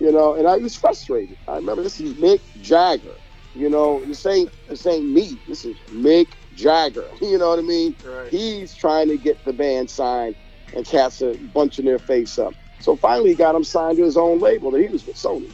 you 0.00 0.10
know, 0.10 0.34
and 0.34 0.48
I 0.48 0.56
was 0.56 0.74
frustrated. 0.74 1.36
I 1.48 1.56
remember 1.56 1.82
this 1.82 2.00
is 2.00 2.14
Mick 2.14 2.40
Jagger. 2.62 3.16
You 3.54 3.68
know, 3.68 4.02
this 4.06 4.24
ain't 4.24 4.50
this 4.68 4.86
ain't 4.86 5.04
me. 5.04 5.38
This 5.48 5.66
is 5.66 5.76
Mick 5.90 6.28
Jagger. 6.58 7.04
You 7.20 7.38
know 7.38 7.50
what 7.50 7.58
I 7.58 7.62
mean? 7.62 7.94
Right. 8.04 8.28
He's 8.28 8.74
trying 8.74 9.08
to 9.08 9.16
get 9.16 9.44
the 9.44 9.52
band 9.52 9.90
signed, 9.90 10.36
and 10.74 10.84
cats 10.84 11.22
are 11.22 11.34
bunching 11.34 11.84
their 11.84 11.98
face 11.98 12.38
up. 12.38 12.54
So 12.80 12.96
finally, 12.96 13.30
he 13.30 13.34
got 13.36 13.54
him 13.54 13.64
signed 13.64 13.96
to 13.98 14.04
his 14.04 14.16
own 14.16 14.38
label 14.38 14.70
that 14.70 14.80
he 14.80 14.88
was 14.88 15.06
with 15.06 15.16
Sony, 15.16 15.50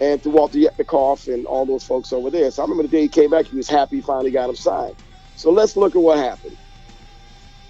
and 0.00 0.22
to 0.22 0.30
Walter 0.30 0.58
Yetnikoff 0.58 1.32
and 1.32 1.46
all 1.46 1.66
those 1.66 1.84
folks 1.84 2.12
over 2.12 2.30
there. 2.30 2.50
So 2.50 2.62
I 2.62 2.64
remember 2.64 2.82
the 2.84 2.88
day 2.88 3.02
he 3.02 3.08
came 3.08 3.30
back, 3.30 3.46
he 3.46 3.56
was 3.56 3.68
happy 3.68 3.96
he 3.96 4.02
finally 4.02 4.30
got 4.30 4.48
him 4.48 4.56
signed. 4.56 4.96
So 5.36 5.50
let's 5.50 5.76
look 5.76 5.94
at 5.94 6.02
what 6.02 6.18
happened 6.18 6.56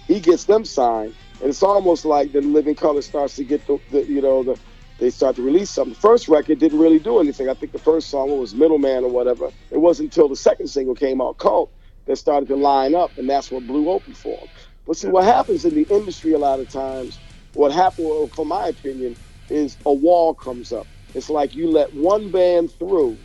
he 0.09 0.19
gets 0.19 0.45
them 0.45 0.65
signed, 0.65 1.13
and 1.39 1.49
it's 1.49 1.61
almost 1.61 2.03
like 2.03 2.33
the 2.33 2.41
Living 2.41 2.75
Colour 2.75 3.03
starts 3.03 3.35
to 3.35 3.43
get 3.43 3.65
the, 3.67 3.79
the 3.91 4.03
you 4.05 4.21
know 4.21 4.43
the 4.43 4.59
they 4.97 5.11
start 5.11 5.37
to 5.37 5.43
release 5.43 5.69
something. 5.69 5.93
The 5.93 5.99
first 5.99 6.27
record 6.27 6.59
didn't 6.59 6.79
really 6.79 6.99
do 6.99 7.19
anything. 7.19 7.47
I 7.47 7.53
think 7.53 7.71
the 7.71 7.79
first 7.79 8.09
song 8.09 8.37
was 8.37 8.53
Middleman 8.53 9.05
or 9.05 9.09
whatever. 9.09 9.49
It 9.71 9.77
wasn't 9.77 10.07
until 10.07 10.27
the 10.27 10.35
second 10.35 10.67
single 10.67 10.95
came 10.95 11.21
out, 11.21 11.37
Cult, 11.37 11.71
that 12.09 12.17
started 12.17 12.49
to 12.49 12.57
line 12.57 12.95
up, 12.95 13.13
and 13.17 13.29
that's 13.29 13.51
what 13.51 13.67
blew 13.67 13.89
open 13.91 14.15
for 14.15 14.41
them. 14.41 14.49
But 14.87 14.97
see, 14.97 15.09
what 15.09 15.25
happens 15.25 15.65
in 15.65 15.75
the 15.75 15.87
industry 15.91 16.33
a 16.33 16.39
lot 16.39 16.59
of 16.61 16.69
times, 16.71 17.21
what 17.53 17.71
happened, 17.73 18.33
from 18.35 18.49
my 18.49 18.67
opinion, 18.69 19.17
is 19.49 19.77
a 19.85 19.93
wall 19.93 20.35
comes 20.35 20.73
up. 20.73 20.89
It's 21.15 21.29
like 21.31 21.55
you 21.55 21.71
let 21.71 21.93
one 21.93 22.31
band 22.31 22.71
through, 22.79 23.19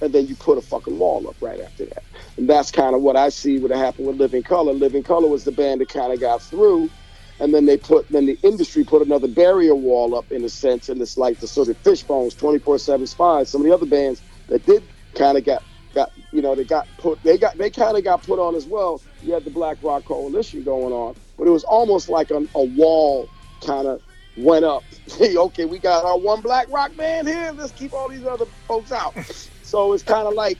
and 0.00 0.14
then 0.14 0.26
you 0.28 0.36
put 0.36 0.58
a 0.58 0.62
fucking 0.62 0.98
wall 0.98 1.28
up 1.28 1.36
right 1.40 1.60
after 1.60 1.86
that. 1.86 2.04
And 2.38 2.48
that's 2.48 2.72
kind 2.72 2.96
of 2.96 3.02
what 3.02 3.16
I 3.16 3.30
see 3.30 3.58
what 3.58 3.72
happened 3.72 4.08
with 4.08 4.16
Living 4.18 4.44
Colour. 4.44 4.74
Living 4.74 5.04
Colour 5.04 5.28
was 5.28 5.44
the 5.44 5.52
band 5.52 5.82
that 5.82 5.90
kind 5.90 6.12
of 6.14 6.20
got 6.20 6.42
through, 6.42 6.92
and 7.40 7.54
then 7.54 7.66
they 7.66 7.78
put 7.78 8.06
then 8.10 8.26
the 8.26 8.38
industry 8.44 8.84
put 8.84 9.02
another 9.02 9.28
barrier 9.28 9.76
wall 9.76 10.16
up 10.16 10.32
in 10.32 10.44
a 10.44 10.50
sense, 10.50 10.88
and 10.90 11.02
it's 11.02 11.18
like 11.18 11.40
the 11.40 11.48
sort 11.48 11.68
of 11.70 11.78
Fishbones, 11.84 12.36
24/7 12.36 13.08
Spies, 13.08 13.50
some 13.50 13.62
of 13.62 13.66
the 13.66 13.74
other 13.74 13.86
bands 13.86 14.22
that 14.48 14.66
did 14.66 14.84
kind 15.16 15.38
of 15.38 15.44
got 15.44 15.64
got 15.96 16.12
you 16.30 16.42
know 16.42 16.54
they 16.54 16.64
got 16.64 16.86
put 16.98 17.20
they 17.24 17.38
got 17.38 17.56
they 17.58 17.70
kind 17.70 17.96
of 17.96 18.04
got 18.04 18.22
put 18.22 18.38
on 18.38 18.54
as 18.54 18.66
well. 18.66 19.00
You 19.22 19.32
had 19.32 19.44
the 19.44 19.50
Black 19.50 19.78
Rock 19.82 20.04
Coalition 20.04 20.62
going 20.62 20.92
on, 20.92 21.16
but 21.36 21.48
it 21.48 21.50
was 21.50 21.64
almost 21.64 22.08
like 22.08 22.30
a, 22.30 22.46
a 22.54 22.62
wall 22.62 23.28
kind 23.64 23.88
of 23.88 24.00
went 24.36 24.64
up. 24.64 24.84
okay, 25.20 25.64
we 25.64 25.78
got 25.78 26.04
our 26.04 26.18
one 26.18 26.42
Black 26.42 26.70
Rock 26.70 26.94
band 26.96 27.26
here. 27.26 27.50
Let's 27.52 27.72
keep 27.72 27.94
all 27.94 28.08
these 28.08 28.24
other 28.24 28.44
folks 28.68 28.92
out. 28.92 29.16
so 29.62 29.94
it's 29.94 30.02
kind 30.02 30.28
of 30.28 30.34
like, 30.34 30.58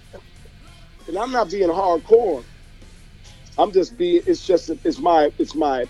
and 1.07 1.19
I'm 1.19 1.31
not 1.31 1.51
being 1.51 1.69
hardcore. 1.69 2.43
I'm 3.59 3.73
just 3.73 3.97
being. 3.99 4.23
It's 4.27 4.45
just 4.45 4.71
it's 4.85 4.99
my 4.99 5.31
it's 5.39 5.55
my 5.55 5.85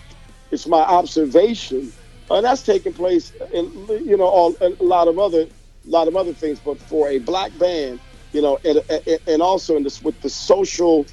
it's 0.51 0.67
my 0.67 0.81
observation, 0.81 1.91
and 2.29 2.45
that's 2.45 2.63
taking 2.63 2.93
place 2.93 3.31
in 3.53 3.65
you 4.05 4.17
know 4.17 4.27
all, 4.27 4.55
a 4.61 4.83
lot 4.83 5.07
of 5.07 5.17
other 5.17 5.43
a 5.43 5.89
lot 5.89 6.09
of 6.09 6.17
other 6.17 6.33
things. 6.33 6.59
But 6.59 6.79
for 6.79 7.07
a 7.07 7.19
black 7.19 7.57
band, 7.57 8.01
you 8.33 8.41
know, 8.41 8.59
and, 8.63 8.81
and 9.27 9.41
also 9.41 9.77
in 9.77 9.83
this 9.83 10.01
with 10.01 10.21
the 10.21 10.29
social 10.29 11.07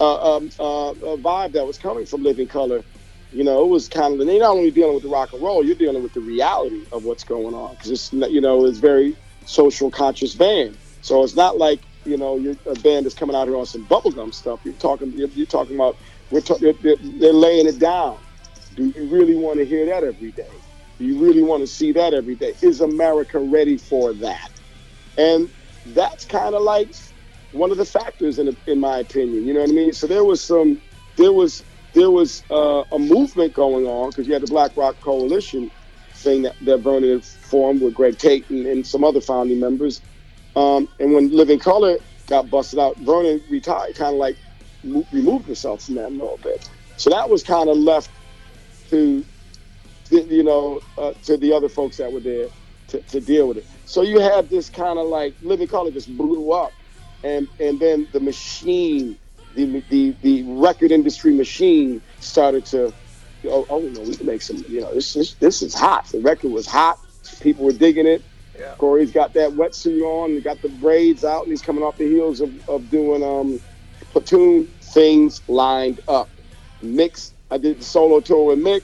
uh, 0.00 0.36
um, 0.36 0.50
uh, 0.58 0.90
uh, 0.90 1.16
vibe 1.16 1.52
that 1.54 1.66
was 1.66 1.78
coming 1.78 2.06
from 2.06 2.22
Living 2.22 2.48
Colour, 2.48 2.84
you 3.30 3.44
know, 3.44 3.64
it 3.64 3.68
was 3.68 3.88
kind 3.88 4.20
of 4.20 4.26
they're 4.26 4.38
not 4.38 4.52
only 4.56 4.70
dealing 4.70 4.94
with 4.94 5.02
the 5.02 5.08
rock 5.08 5.32
and 5.32 5.42
roll, 5.42 5.64
you're 5.64 5.74
dealing 5.76 6.02
with 6.02 6.12
the 6.12 6.20
reality 6.20 6.86
of 6.92 7.02
what's 7.02 7.24
going 7.24 7.54
on 7.54 7.74
because 7.74 7.90
it's 7.90 8.12
you 8.12 8.40
know 8.40 8.64
it's 8.66 8.78
very 8.78 9.16
social 9.44 9.90
conscious 9.90 10.34
band. 10.34 10.78
So 11.00 11.22
it's 11.24 11.36
not 11.36 11.58
like 11.58 11.84
you 12.04 12.16
know 12.16 12.38
you're 12.38 12.56
a 12.66 12.74
band 12.76 13.06
that's 13.06 13.14
coming 13.14 13.36
out 13.36 13.48
here 13.48 13.56
on 13.56 13.66
some 13.66 13.86
bubblegum 13.86 14.32
stuff. 14.34 14.60
You're 14.64 14.74
talking 14.74 15.12
you're, 15.16 15.30
you're 15.30 15.46
talking 15.46 15.74
about 15.76 15.98
we're 16.30 16.40
ta- 16.42 16.58
they're, 16.60 16.74
they're 17.00 17.32
laying 17.32 17.66
it 17.66 17.78
down. 17.78 18.20
Do 18.74 18.92
you 18.94 19.08
really 19.08 19.36
want 19.36 19.58
to 19.58 19.66
hear 19.66 19.86
that 19.86 20.04
every 20.04 20.32
day? 20.32 20.62
Do 20.98 21.04
you 21.04 21.18
really 21.18 21.42
want 21.42 21.62
to 21.62 21.66
see 21.66 21.92
that 21.92 22.14
every 22.14 22.36
day? 22.36 22.54
Is 22.62 22.80
America 22.80 23.38
ready 23.40 23.78
for 23.78 24.14
that? 24.14 24.50
And 25.16 25.50
that's 25.86 26.24
kind 26.24 26.54
of 26.54 26.62
like 26.62 26.90
one 27.52 27.70
of 27.70 27.76
the 27.76 27.84
factors 27.84 28.38
in 28.38 28.56
in 28.66 28.80
my 28.80 28.98
opinion. 28.98 29.46
You 29.46 29.54
know 29.54 29.60
what 29.60 29.70
I 29.70 29.72
mean? 29.72 29.92
So 29.92 30.06
there 30.06 30.24
was 30.24 30.42
some, 30.42 30.80
there 31.16 31.32
was 31.32 31.64
there 31.94 32.10
was 32.10 32.42
uh, 32.50 32.84
a 32.92 32.98
movement 32.98 33.54
going 33.54 33.86
on 33.86 34.10
because 34.10 34.26
you 34.26 34.32
had 34.32 34.42
the 34.42 34.48
Black 34.48 34.76
Rock 34.76 35.00
Coalition 35.00 35.70
thing 36.16 36.42
that, 36.42 36.54
that 36.62 36.78
Vernon 36.78 37.20
formed 37.20 37.82
with 37.82 37.94
Greg 37.94 38.18
Tate 38.18 38.48
and, 38.50 38.66
and 38.66 38.86
some 38.86 39.04
other 39.04 39.20
founding 39.20 39.60
members. 39.60 40.00
Um, 40.56 40.88
and 41.00 41.14
when 41.14 41.30
Living 41.30 41.58
Colour 41.58 41.98
got 42.28 42.50
busted 42.50 42.78
out, 42.78 42.96
Vernon 42.98 43.40
retired, 43.50 43.94
kind 43.96 44.14
of 44.14 44.18
like 44.18 44.36
mo- 44.82 45.06
removed 45.12 45.46
himself 45.46 45.84
from 45.84 45.96
that 45.96 46.08
a 46.08 46.10
little 46.10 46.38
bit. 46.42 46.68
So 46.96 47.10
that 47.10 47.28
was 47.28 47.42
kind 47.42 47.68
of 47.68 47.76
left 47.76 48.10
to, 48.90 49.24
you 50.10 50.42
know, 50.44 50.80
uh, 50.98 51.12
to 51.24 51.36
the 51.36 51.52
other 51.52 51.68
folks 51.68 51.96
that 51.98 52.10
were 52.12 52.20
there 52.20 52.48
to, 52.88 53.00
to 53.02 53.20
deal 53.20 53.48
with 53.48 53.58
it. 53.58 53.66
So 53.86 54.02
you 54.02 54.20
have 54.20 54.48
this 54.48 54.70
kind 54.70 54.98
of 54.98 55.06
like 55.06 55.34
Living 55.42 55.68
Colour 55.68 55.90
just 55.90 56.14
blew 56.16 56.52
up, 56.52 56.72
and 57.22 57.48
and 57.60 57.78
then 57.78 58.08
the 58.12 58.20
machine, 58.20 59.16
the 59.54 59.82
the 59.90 60.14
the 60.22 60.42
record 60.44 60.90
industry 60.90 61.32
machine 61.34 62.00
started 62.20 62.64
to, 62.66 62.92
oh, 63.46 63.66
oh 63.68 63.80
no, 63.80 64.00
we 64.02 64.16
can 64.16 64.26
make 64.26 64.42
some, 64.42 64.64
you 64.68 64.80
know, 64.80 64.94
this 64.94 65.12
this 65.12 65.34
this 65.34 65.62
is 65.62 65.74
hot. 65.74 66.06
The 66.06 66.20
record 66.20 66.50
was 66.50 66.66
hot. 66.66 66.98
People 67.40 67.64
were 67.64 67.72
digging 67.72 68.06
it. 68.06 68.22
Yeah. 68.58 68.74
Corey's 68.78 69.10
got 69.10 69.34
that 69.34 69.50
wetsuit 69.50 70.02
on, 70.02 70.30
he 70.30 70.40
got 70.40 70.62
the 70.62 70.68
braids 70.68 71.24
out, 71.24 71.42
and 71.42 71.50
he's 71.50 71.62
coming 71.62 71.82
off 71.82 71.98
the 71.98 72.06
heels 72.06 72.40
of, 72.40 72.50
of 72.68 72.88
doing 72.90 73.22
um, 73.22 73.60
platoon 74.12 74.68
things 74.80 75.42
lined 75.48 76.00
up. 76.06 76.28
Mix, 76.80 77.32
I 77.50 77.58
did 77.58 77.80
the 77.80 77.84
solo 77.84 78.20
tour 78.20 78.46
with 78.46 78.58
Mick. 78.58 78.82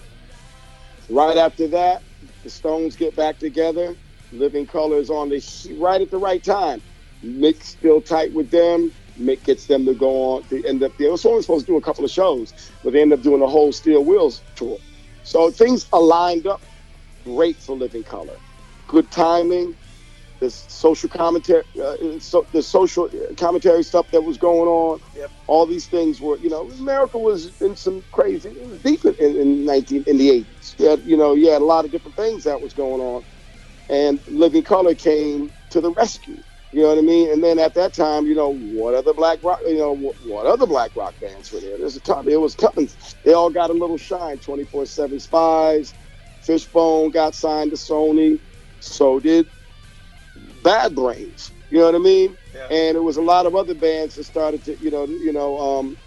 Right 1.08 1.36
after 1.36 1.68
that, 1.68 2.02
the 2.42 2.50
Stones 2.50 2.96
get 2.96 3.14
back 3.14 3.38
together. 3.38 3.94
Living 4.32 4.66
Colours 4.66 5.10
on 5.10 5.28
the 5.28 5.42
right 5.78 6.00
at 6.00 6.10
the 6.10 6.18
right 6.18 6.42
time. 6.42 6.82
Mick's 7.24 7.68
still 7.68 8.00
tight 8.00 8.32
with 8.32 8.50
them. 8.50 8.92
Mick 9.18 9.44
gets 9.44 9.66
them 9.66 9.84
to 9.86 9.94
go 9.94 10.34
on. 10.34 10.44
They 10.50 10.62
end 10.66 10.82
up. 10.82 10.96
They 10.98 11.06
were 11.06 11.18
only 11.24 11.42
supposed 11.42 11.66
to 11.66 11.72
do 11.72 11.76
a 11.76 11.82
couple 11.82 12.04
of 12.04 12.10
shows, 12.10 12.70
but 12.82 12.92
they 12.92 13.02
end 13.02 13.12
up 13.12 13.22
doing 13.22 13.42
a 13.42 13.46
whole 13.46 13.72
Steel 13.72 14.04
Wheels 14.04 14.42
tour. 14.56 14.78
So 15.24 15.50
things 15.50 15.86
aligned 15.92 16.46
up 16.46 16.62
great 17.24 17.56
for 17.56 17.76
Living 17.76 18.02
Colour. 18.02 18.36
Good 18.88 19.10
timing. 19.10 19.76
The 20.40 20.50
social 20.50 21.10
commentary, 21.10 21.64
uh, 21.82 22.18
so, 22.18 22.46
the 22.54 22.62
social 22.62 23.10
commentary 23.36 23.82
stuff 23.82 24.10
that 24.10 24.22
was 24.22 24.38
going 24.38 24.68
on. 24.68 25.00
Yep. 25.14 25.30
All 25.48 25.66
these 25.66 25.86
things 25.86 26.18
were, 26.18 26.38
you 26.38 26.48
know, 26.48 26.70
America 26.70 27.18
was 27.18 27.60
in 27.60 27.76
some 27.76 28.02
crazy, 28.10 28.48
it 28.48 28.66
was 28.66 28.80
deep 28.80 29.04
in, 29.04 29.36
in 29.36 29.66
19 29.66 30.04
in 30.06 30.16
the 30.16 30.30
80s. 30.30 30.78
You 30.78 30.86
had, 30.86 31.00
you 31.04 31.16
know, 31.18 31.34
you 31.34 31.50
had 31.50 31.60
a 31.60 31.64
lot 31.66 31.84
of 31.84 31.90
different 31.90 32.16
things 32.16 32.44
that 32.44 32.58
was 32.58 32.72
going 32.72 33.02
on 33.02 33.22
and 33.90 34.20
Living 34.28 34.64
Colour 34.64 34.96
came 34.96 35.52
to 35.70 35.82
the 35.82 35.92
rescue. 35.92 36.42
You 36.72 36.82
know 36.82 36.90
what 36.90 36.98
I 36.98 37.02
mean? 37.02 37.32
And 37.32 37.44
then 37.44 37.60
at 37.60 37.74
that 37.76 37.94
time, 37.94 38.26
you 38.26 38.36
know, 38.36 38.50
what 38.50 38.94
other 38.96 39.14
black 39.14 39.40
rock, 39.44 39.60
you 39.66 39.78
know, 39.78 39.94
what, 39.94 40.16
what 40.22 40.46
other 40.46 40.66
black 40.66 40.92
rock 40.96 41.16
bands 41.20 41.52
were 41.52 41.62
there? 41.62 41.78
There's 41.78 41.96
a 41.96 42.02
ton. 42.02 42.28
It 42.28 42.40
was 42.40 42.56
tons. 42.56 43.16
They 43.24 43.34
all 43.34 43.50
got 43.50 43.70
a 43.70 43.74
little 43.74 43.98
shine. 43.98 44.40
24/7 44.40 44.88
Spyz, 45.28 45.94
Fishbone 46.42 47.12
got 47.12 47.36
signed 47.36 47.72
to 47.72 47.78
Sony. 47.78 48.40
So 48.80 49.20
did 49.20 49.48
Bad 50.36 50.94
Brains. 50.96 51.52
You 51.70 51.80
know 51.80 51.86
what 51.86 51.96
I 51.96 51.98
mean? 52.00 52.38
Yeah. 52.54 52.68
And 52.70 52.96
it 52.96 53.02
was 53.02 53.18
a 53.18 53.22
lot 53.22 53.46
of 53.46 53.56
other 53.56 53.74
bands 53.74 54.16
that 54.16 54.24
started 54.24 54.64
to, 54.66 54.78
you 54.82 54.90
know, 54.92 55.06
you 55.08 55.32
know, 55.32 55.58
um, 55.58 55.98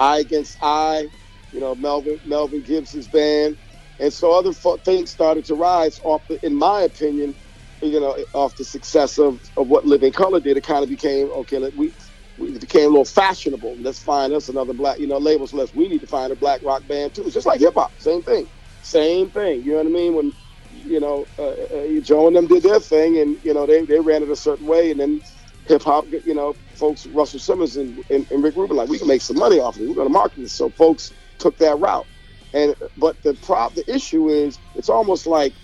Eye 0.00 0.20
Against 0.20 0.58
Eye. 0.62 1.10
You 1.52 1.60
know, 1.60 1.74
Melvin 1.74 2.20
Melvin 2.24 2.62
Gibbs's 2.62 3.08
band. 3.08 3.58
And 4.00 4.14
so 4.14 4.38
other 4.38 4.52
things 4.84 5.12
started 5.12 5.46
to 5.46 5.56
rise 5.56 6.00
off, 6.04 6.22
the, 6.28 6.44
in 6.46 6.56
my 6.56 6.82
opinion, 6.82 7.36
you 7.82 8.00
know, 8.00 8.18
off 8.34 8.56
the 8.56 8.64
success 8.64 9.18
of, 9.18 9.40
of 9.56 9.68
what 9.68 9.86
Living 9.86 10.12
Colour 10.12 10.40
did. 10.40 10.58
It 10.58 10.64
kind 10.64 10.84
of 10.84 10.90
became, 10.90 11.30
okay, 11.32 11.58
let, 11.60 11.76
we, 11.76 11.94
we 12.38 12.52
became 12.58 12.86
a 12.86 12.90
little 12.90 13.06
fashionable. 13.06 13.78
Let's 13.80 14.00
find 14.00 14.34
us 14.34 14.50
another 14.50 14.74
black, 14.74 15.00
you 15.00 15.08
know, 15.08 15.18
labels. 15.18 15.54
Let's, 15.54 15.74
we 15.74 15.88
need 15.88 16.00
to 16.02 16.08
find 16.08 16.32
a 16.32 16.36
black 16.36 16.62
rock 16.64 16.88
band 16.88 17.14
too. 17.14 17.24
It's 17.26 17.34
just 17.34 17.46
like 17.46 17.60
hip 17.60 17.76
hop, 17.76 17.94
same 17.98 18.24
thing. 18.24 18.50
Same 18.82 19.30
thing. 19.32 19.64
You 19.64 19.72
know 19.72 19.78
what 19.78 19.86
I 19.88 19.90
mean? 19.90 20.16
When, 20.16 20.34
you 20.70 21.00
know, 21.00 21.28
uh, 21.38 21.50
uh, 21.50 22.02
Joe 22.02 22.28
and 22.28 22.36
them 22.36 22.48
did 22.48 22.64
their 22.64 22.80
thing 22.80 23.18
and, 23.18 23.38
you 23.44 23.54
know, 23.54 23.66
they, 23.66 23.84
they 23.86 24.00
ran 24.00 24.24
it 24.24 24.30
a 24.30 24.36
certain 24.36 24.68
way. 24.68 24.92
And 24.92 25.00
then 25.00 25.22
hip 25.66 25.82
hop, 25.84 26.06
you 26.26 26.34
know, 26.34 26.58
folks, 26.76 27.06
Russell 27.06 27.40
Simmons 27.40 27.76
and, 27.78 27.98
and, 28.10 28.26
and 28.30 28.44
Rick 28.44 28.56
Rubin, 28.56 28.76
like, 28.76 28.90
we 28.90 28.98
can 28.98 29.08
make 29.08 29.22
some 29.22 29.38
money 29.38 29.60
off 29.60 29.76
of 29.76 29.82
it. 29.82 29.88
We're 29.88 29.96
going 29.96 30.08
to 30.08 30.14
market 30.14 30.42
this. 30.42 30.54
So 30.54 30.70
folks 30.70 31.12
took 31.38 31.58
that 31.58 31.78
route. 31.78 32.08
And 32.52 32.74
but 32.96 33.22
the 33.22 33.34
prop 33.34 33.74
the 33.74 33.84
issue 33.92 34.28
is 34.28 34.60
it's 34.74 34.88
almost 34.88 35.26
like, 35.26 35.56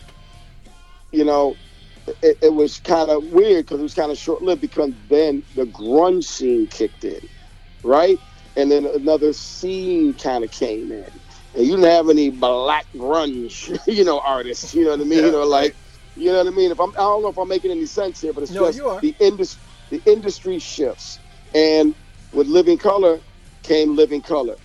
you 1.12 1.24
know, 1.24 1.59
it, 2.22 2.39
it 2.43 2.55
was 2.55 2.78
kind 2.78 3.11
of 3.11 3.24
weird 3.24 3.66
because 3.66 3.80
it 3.80 3.84
was 3.84 3.95
kind 3.95 4.12
of 4.12 4.18
short 4.18 4.43
lived 4.43 4.61
because 4.61 4.93
then 5.09 5.45
the 5.55 5.66
grunge 5.66 6.24
scene 6.24 6.68
kicked 6.68 7.05
in, 7.05 7.20
right? 7.82 8.20
And 8.57 8.70
then 8.70 8.87
another 8.87 9.32
scene 9.32 10.14
kind 10.14 10.45
of 10.45 10.51
came 10.51 10.93
in, 10.93 11.09
and 11.55 11.66
you 11.66 11.72
didn't 11.76 11.91
have 11.91 12.09
any 12.09 12.30
black 12.30 12.87
grunge, 12.97 13.76
you 13.87 14.05
know, 14.05 14.20
artists. 14.20 14.74
You 14.74 14.84
know 14.84 14.93
what 14.93 15.01
I 15.01 15.05
mean? 15.05 15.18
Yeah, 15.20 15.26
you 15.26 15.32
know, 15.32 15.45
like, 15.47 15.76
you 16.14 16.32
know 16.32 16.39
what 16.39 16.47
I 16.47 16.51
mean? 16.57 16.70
If 16.70 16.80
I'm, 16.80 16.91
I 16.91 17.03
don't 17.03 17.22
know 17.22 17.28
if 17.30 17.39
I'm 17.39 17.49
making 17.49 17.72
any 17.72 17.87
sense 17.87 18.20
here, 18.20 18.32
but 18.32 18.45
it's 18.45 18.53
no, 18.53 18.66
just 18.66 18.80
the 19.03 19.16
industry. 19.20 19.62
The 19.91 20.03
industry 20.07 20.59
shifts, 20.59 21.20
and 21.55 21.95
with 22.32 22.49
Living 22.49 22.78
Colour 22.78 23.22
came 23.62 23.95
Living 23.97 24.22
Colour 24.22 24.57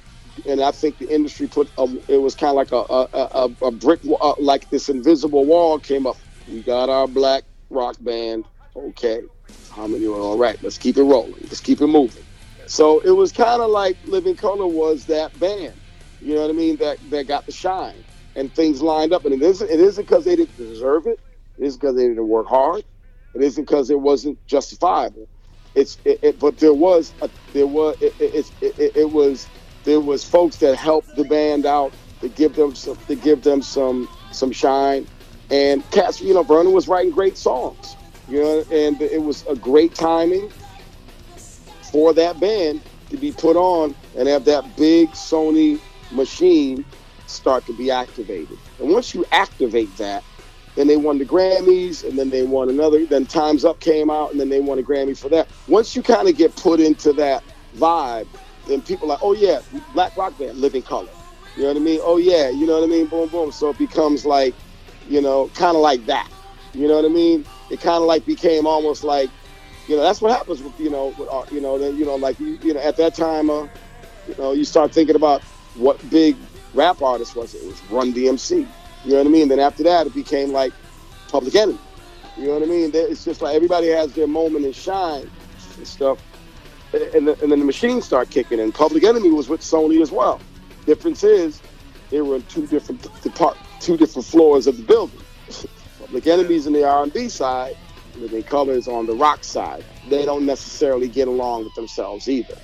and 0.46 0.62
I 0.62 0.72
think 0.72 0.98
the 0.98 1.14
industry 1.14 1.48
put 1.48 1.70
a, 1.78 1.88
it 2.08 2.18
was 2.18 2.36
kind 2.36 2.50
of 2.50 2.56
like 2.56 2.72
a 2.72 2.84
a, 3.14 3.50
a, 3.68 3.72
brick 3.72 4.00
uh, 4.22 4.34
like 4.40 4.70
this 4.70 4.90
invisible 4.90 5.46
wall 5.46 5.80
came 5.80 6.08
up. 6.08 6.18
We 6.48 6.62
got 6.62 6.90
our 6.90 7.08
black 7.08 7.44
rock 7.70 7.98
band. 8.02 8.46
Okay, 8.76 9.22
how 9.70 9.88
many 9.88 10.06
are 10.06 10.14
all 10.14 10.38
right? 10.38 10.62
Let's 10.62 10.78
keep 10.78 10.98
it 10.98 11.04
rolling. 11.04 11.42
Let's 11.44 11.60
keep 11.60 11.82
it 11.82 11.88
moving. 11.88 12.24
So 12.68 13.00
it 13.02 13.12
was 13.12 13.32
kind 13.32 13.62
of 13.62 13.70
like 13.70 13.98
Living 14.06 14.36
Colour 14.36 14.68
was 14.68 15.06
that 15.08 15.38
band. 15.40 15.74
You 16.22 16.36
know 16.36 16.42
what 16.42 16.50
I 16.50 16.54
mean? 16.54 16.78
That 16.78 16.98
that 17.10 17.28
got 17.28 17.46
the 17.46 17.52
shine 17.52 18.04
and 18.36 18.54
things 18.54 18.82
lined 18.82 19.14
up. 19.14 19.26
And 19.26 19.34
it 19.34 19.42
isn't 19.42 19.70
it 19.70 19.80
isn't 19.80 20.06
because 20.06 20.26
they 20.26 20.36
didn't 20.36 20.58
deserve 20.58 21.08
it. 21.08 21.20
It 21.58 21.66
isn't 21.66 21.82
because 21.82 21.96
they 21.96 22.08
didn't 22.08 22.28
work 22.28 22.48
hard. 22.48 22.84
It 23.34 23.42
isn't 23.42 23.66
because 23.66 23.90
it 23.90 24.00
wasn't 24.00 24.38
justifiable. 24.48 25.28
It's 25.76 25.98
it, 26.06 26.20
it, 26.22 26.40
but 26.40 26.58
there 26.58 26.74
was 26.74 27.14
a, 27.22 27.30
there 27.54 27.68
was 27.68 27.96
it, 28.02 28.14
it, 28.20 28.46
it, 28.62 28.92
it 28.96 29.12
was 29.12 29.50
there 29.84 30.00
was 30.00 30.24
folks 30.24 30.58
that 30.58 30.76
helped 30.76 31.16
the 31.16 31.24
band 31.24 31.66
out 31.66 31.94
to 32.22 32.30
give 32.30 32.56
them 32.56 32.76
some 32.76 32.98
to 33.08 33.16
give 33.16 33.44
them 33.44 33.62
some 33.62 34.08
some 34.32 34.52
shine 34.52 35.08
And 35.52 35.90
cats, 35.92 36.22
you 36.22 36.34
know, 36.34 36.44
Vernon 36.44 36.72
was 36.72 36.88
writing 36.88 37.12
great 37.12 37.38
songs, 37.38 37.98
you 38.30 38.42
know, 38.42 38.64
and 38.72 39.02
it 39.02 39.22
was 39.22 39.46
a 39.48 39.56
great 39.56 39.94
timing 39.94 40.50
for 41.92 42.14
that 42.14 42.40
band 42.40 42.82
to 43.10 43.18
be 43.18 43.34
put 43.34 43.58
on 43.58 43.94
and 44.18 44.30
have 44.30 44.46
that 44.46 44.78
big 44.78 45.10
Sony 45.10 45.80
machine 46.10 46.86
start 47.28 47.66
to 47.66 47.74
be 47.74 47.92
activated. 47.92 48.58
And 48.80 48.90
once 48.92 49.14
you 49.14 49.26
activate 49.34 49.96
that, 49.98 50.24
then 50.76 50.88
they 50.88 50.96
won 50.96 51.18
the 51.18 51.26
Grammys, 51.26 52.08
and 52.08 52.18
then 52.18 52.30
they 52.30 52.44
won 52.44 52.70
another. 52.70 53.06
Then 53.06 53.26
Time's 53.26 53.66
Up 53.66 53.82
came 53.82 54.10
out, 54.10 54.32
and 54.32 54.40
then 54.40 54.48
they 54.48 54.62
won 54.62 54.80
a 54.80 54.84
Grammy 54.84 55.18
for 55.18 55.28
that. 55.28 55.50
Once 55.68 55.98
you 55.98 56.02
kind 56.02 56.30
of 56.30 56.38
get 56.38 56.56
put 56.56 56.80
into 56.80 57.12
that 57.14 57.44
vibe, 57.76 58.28
then 58.68 58.82
people 58.82 59.08
like, 59.08 59.20
oh 59.22 59.34
yeah, 59.34 59.62
Black 59.94 60.16
Rock 60.18 60.38
Band, 60.38 60.58
Living 60.58 60.84
Colour. 60.84 61.10
You 61.56 61.64
know 61.64 61.70
what 61.70 61.78
I 61.78 61.82
mean? 61.82 62.00
Oh 62.04 62.18
yeah, 62.18 62.50
you 62.50 62.66
know 62.66 62.80
what 62.80 62.84
I 62.84 62.88
mean? 62.88 63.08
Boom, 63.08 63.30
boom. 63.30 63.52
So 63.52 63.70
it 63.70 63.78
becomes 63.78 64.26
like, 64.26 64.56
you 65.10 65.22
know, 65.22 65.50
kind 65.56 65.76
of 65.76 65.82
like 65.82 66.06
that. 66.06 66.30
You 66.74 66.88
know 66.88 66.96
what 66.96 67.06
I 67.06 67.10
mean? 67.10 67.46
It 67.70 67.82
kind 67.82 67.98
of 67.98 68.04
like 68.04 68.26
became 68.26 68.66
almost 68.66 69.04
like, 69.04 69.30
you 69.88 69.96
know, 69.96 70.04
that's 70.04 70.22
what 70.22 70.32
happens 70.32 70.62
with 70.62 70.80
you 70.80 70.90
know, 70.90 71.14
with, 71.18 71.28
uh, 71.30 71.44
you 71.52 71.60
know, 71.60 71.78
then 71.78 71.98
you 71.98 72.06
know, 72.06 72.16
like 72.16 72.40
you, 72.40 72.58
you 72.64 72.74
know, 72.74 72.80
at 72.80 72.96
that 72.98 73.16
time, 73.16 73.50
uh, 73.50 73.68
you 74.28 74.36
know, 74.38 74.54
you 74.54 74.64
start 74.64 74.94
thinking 74.94 75.16
about 75.16 75.42
what 75.76 75.98
big 76.10 76.36
rap 76.74 77.02
artist 77.02 77.36
was 77.36 77.54
it? 77.54 77.64
It 77.64 77.68
was 77.68 77.92
Run 77.92 78.14
DMC. 78.14 78.68
You 79.04 79.12
know 79.12 79.18
what 79.18 79.28
I 79.28 79.30
mean? 79.30 79.48
Then 79.48 79.60
after 79.60 79.84
that, 79.84 80.08
it 80.08 80.14
became 80.14 80.52
like 80.52 80.72
Public 81.30 81.56
Enemy. 81.56 81.80
You 82.38 82.48
know 82.48 82.54
what 82.54 82.64
I 82.64 82.68
mean? 82.68 82.92
It's 82.94 83.26
just 83.26 83.42
like 83.42 83.56
everybody 83.56 83.88
has 83.88 84.14
their 84.14 84.28
moment 84.28 84.66
and 84.66 84.76
shine 84.76 85.30
and 85.78 85.88
stuff. 85.88 86.20
And, 86.94 87.28
the, 87.28 87.42
and 87.42 87.52
then 87.52 87.60
the 87.60 87.66
machines 87.66 88.06
start 88.06 88.30
kicking 88.30 88.60
in. 88.60 88.72
Public 88.72 89.04
Enemy 89.04 89.32
was 89.32 89.48
with 89.48 89.62
Sony 89.62 90.02
as 90.02 90.12
well. 90.12 90.42
Difference 90.86 91.24
is 91.24 91.62
they 92.10 92.22
were 92.22 92.36
in 92.36 92.44
two 92.44 92.68
different 92.68 93.02
depart, 93.22 93.58
two 93.80 93.96
different 93.96 94.26
floors 94.26 94.68
of 94.68 94.78
the 94.78 94.84
building. 94.84 95.20
Public 96.00 96.28
Enemy's 96.28 96.68
in 96.68 96.74
the 96.74 96.84
R&B 96.84 97.30
side, 97.30 97.78
Living 98.18 98.44
Colour 98.44 98.74
is 98.74 98.88
on 98.88 99.06
the 99.06 99.16
rock 99.16 99.44
side. 99.44 99.86
They 100.10 100.26
don't 100.26 100.46
necessarily 100.46 101.08
get 101.08 101.28
along 101.28 101.64
with 101.64 101.76
themselves 101.76 102.28
either. 102.28 102.58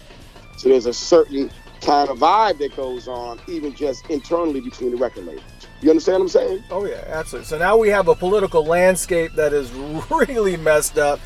So 0.57 0.69
there's 0.69 0.85
a 0.85 0.93
certain 0.93 1.49
kind 1.81 2.09
of 2.09 2.17
vibe 2.17 2.57
that 2.57 2.75
goes 2.75 3.07
on, 3.07 3.39
even 3.47 3.73
just 3.73 4.09
internally 4.09 4.59
between 4.61 4.91
the 4.91 4.97
record 4.97 5.25
labels. 5.25 5.43
You 5.81 5.91
understand 5.91 6.15
what 6.15 6.23
I'm 6.23 6.29
saying? 6.29 6.63
Oh 6.71 6.85
yeah, 6.85 7.03
absolutely. 7.07 7.45
So 7.45 7.57
now 7.57 7.77
we 7.77 7.89
have 7.89 8.07
a 8.07 8.15
political 8.15 8.65
landscape 8.65 9.33
that 9.33 9.53
is 9.53 9.71
really 10.11 10.57
messed 10.57 10.97
up, 10.97 11.19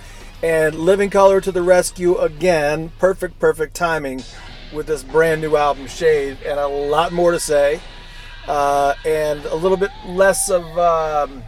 and 0.43 0.75
Living 0.75 1.09
Colour 1.09 1.41
to 1.41 1.51
the 1.51 1.61
rescue 1.61 2.17
again. 2.17 2.91
Perfect, 2.99 3.39
perfect 3.39 3.75
timing 3.75 4.23
with 4.73 4.87
this 4.87 5.03
brand 5.03 5.41
new 5.41 5.55
album, 5.55 5.87
Shade, 5.87 6.37
and 6.45 6.59
a 6.59 6.67
lot 6.67 7.11
more 7.11 7.31
to 7.31 7.39
say, 7.39 7.79
uh, 8.47 8.95
and 9.05 9.45
a 9.45 9.55
little 9.55 9.77
bit 9.77 9.91
less 10.07 10.49
of 10.49 10.63
um, 10.77 11.43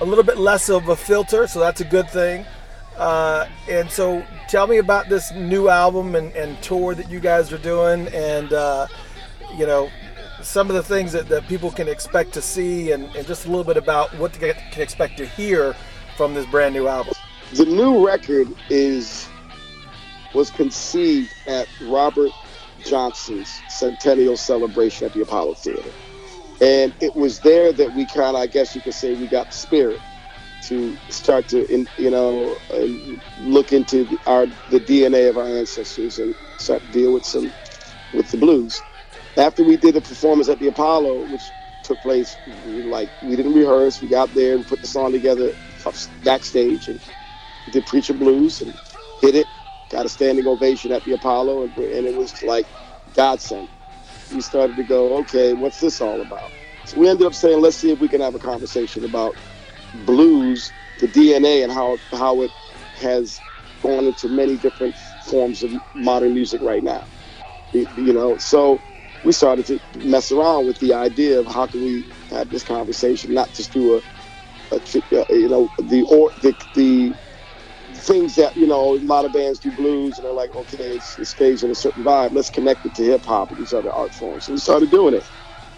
a 0.00 0.04
little 0.04 0.24
bit 0.24 0.38
less 0.38 0.68
of 0.68 0.88
a 0.88 0.96
filter. 0.96 1.46
So 1.46 1.60
that's 1.60 1.80
a 1.80 1.84
good 1.84 2.08
thing. 2.08 2.46
Uh, 2.96 3.48
and 3.70 3.90
so, 3.90 4.24
tell 4.48 4.66
me 4.66 4.76
about 4.76 5.08
this 5.08 5.32
new 5.32 5.68
album 5.68 6.14
and, 6.14 6.30
and 6.34 6.62
tour 6.62 6.94
that 6.94 7.10
you 7.10 7.20
guys 7.20 7.50
are 7.52 7.58
doing, 7.58 8.06
and 8.08 8.52
uh, 8.52 8.86
you 9.56 9.66
know 9.66 9.90
some 10.42 10.68
of 10.68 10.74
the 10.74 10.82
things 10.82 11.12
that, 11.12 11.28
that 11.28 11.46
people 11.46 11.70
can 11.70 11.88
expect 11.88 12.32
to 12.34 12.42
see 12.42 12.90
and, 12.90 13.04
and 13.14 13.26
just 13.26 13.46
a 13.46 13.48
little 13.48 13.64
bit 13.64 13.76
about 13.76 14.12
what 14.18 14.32
they 14.34 14.52
can 14.72 14.82
expect 14.82 15.16
to 15.16 15.24
hear 15.24 15.74
from 16.16 16.34
this 16.34 16.44
brand 16.46 16.74
new 16.74 16.88
album. 16.88 17.14
The 17.52 17.66
new 17.66 18.06
record 18.06 18.48
is 18.70 19.32
was 20.34 20.50
conceived 20.50 21.34
at 21.46 21.68
Robert 21.80 22.32
Johnson's 22.82 23.64
centennial 23.68 24.36
celebration 24.36 25.06
at 25.06 25.12
the 25.14 25.22
Apollo 25.22 25.54
Theater. 25.56 25.92
And 26.60 26.94
it 27.00 27.16
was 27.16 27.40
there 27.40 27.72
that 27.72 27.92
we 27.94 28.06
kind 28.06 28.36
of, 28.36 28.42
I 28.42 28.46
guess 28.48 28.74
you 28.74 28.82
could 28.82 28.94
say, 28.94 29.14
we 29.14 29.28
got 29.28 29.48
the 29.50 29.54
spirit 29.56 30.02
to 30.62 30.98
start 31.10 31.48
to, 31.48 31.66
you 31.98 32.10
know, 32.10 32.58
look 33.38 33.72
into 33.72 34.18
our 34.26 34.46
the 34.68 34.80
DNA 34.80 35.28
of 35.30 35.36
our 35.38 35.48
ancestors 35.48 36.18
and 36.18 36.34
start 36.58 36.82
to 36.82 36.88
deal 36.92 37.12
with 37.12 37.24
some 37.26 37.54
with 38.12 38.30
the 38.30 38.38
blues 38.38 38.80
after 39.38 39.64
we 39.64 39.76
did 39.76 39.94
the 39.94 40.02
performance 40.02 40.48
at 40.48 40.58
the 40.60 40.68
Apollo, 40.68 41.24
which 41.24 41.52
took 41.82 42.00
place, 42.02 42.38
we 42.46 42.82
like 42.82 43.10
we 43.22 43.36
didn't 43.36 43.54
rehearse. 43.54 44.00
We 44.00 44.08
got 44.08 44.34
there 44.34 44.54
and 44.54 44.66
put 44.66 44.82
the 44.82 44.88
song 44.88 45.12
together 45.12 45.52
uh, 45.86 45.92
backstage 46.22 46.88
and 46.88 47.00
did 47.70 47.86
Preacher 47.86 48.14
Blues 48.14 48.60
and 48.62 48.78
hit 49.20 49.34
it. 49.34 49.48
Got 49.90 50.06
a 50.06 50.08
standing 50.10 50.46
ovation 50.46 50.92
at 50.92 51.04
the 51.04 51.12
Apollo, 51.12 51.64
and, 51.64 51.76
and 51.78 52.06
it 52.06 52.14
was 52.14 52.42
like 52.42 52.68
godsend. 53.14 53.68
We 54.30 54.42
started 54.42 54.76
to 54.76 54.84
go, 54.84 55.18
okay, 55.18 55.54
what's 55.54 55.80
this 55.80 56.00
all 56.00 56.22
about? 56.22 56.52
So 56.84 56.98
we 56.98 57.08
ended 57.08 57.26
up 57.26 57.34
saying, 57.34 57.60
let's 57.60 57.78
see 57.78 57.90
if 57.90 58.00
we 58.00 58.08
can 58.08 58.20
have 58.22 58.34
a 58.34 58.40
conversation 58.40 59.04
about 59.04 59.38
blues, 59.94 60.74
the 60.98 61.08
DNA, 61.08 61.64
and 61.64 61.72
how 61.72 61.98
how 62.12 62.42
it 62.42 62.52
has 63.00 63.42
gone 63.82 64.06
into 64.06 64.28
many 64.28 64.58
different 64.58 64.96
forms 65.20 65.62
of 65.62 65.72
modern 65.94 66.34
music 66.34 66.62
right 66.62 66.82
now. 66.84 67.08
You 67.96 68.14
know, 68.14 68.38
so 68.38 68.82
we 69.22 69.32
started 69.32 69.66
to 69.66 69.80
mess 69.94 70.32
around 70.32 70.66
with 70.66 70.78
the 70.78 70.94
idea 70.94 71.40
of 71.40 71.46
how 71.48 71.66
can 71.68 71.82
we 71.82 72.06
have 72.30 72.50
this 72.50 72.64
conversation, 72.64 73.34
not 73.34 73.52
just 73.52 73.72
do 73.72 73.96
a, 73.96 74.02
a 74.72 74.80
you 75.30 75.48
know, 75.48 75.70
the 75.78 76.04
or 76.04 76.32
the, 76.38 76.56
the 76.74 77.16
things 78.02 78.36
that 78.36 78.56
you 78.56 78.66
know 78.68 78.96
a 78.96 79.00
lot 79.00 79.26
of 79.26 79.32
bands 79.32 79.60
do 79.60 79.72
blues 79.72 80.18
and 80.18 80.26
they're 80.26 80.34
like, 80.34 80.54
okay, 80.54 80.78
it's, 80.96 81.18
it 81.18 81.26
stays 81.26 81.64
in 81.64 81.70
a 81.70 81.76
certain 81.76 82.04
vibe. 82.04 82.32
Let's 82.34 82.50
connect 82.50 82.86
it 82.86 82.94
to 82.96 83.04
hip 83.04 83.24
hop 83.26 83.50
and 83.52 83.60
these 83.60 83.74
other 83.74 83.92
art 83.92 84.14
forms. 84.14 84.46
So 84.46 84.52
we 84.54 84.58
started 84.58 84.90
doing 84.90 85.14
it, 85.14 85.24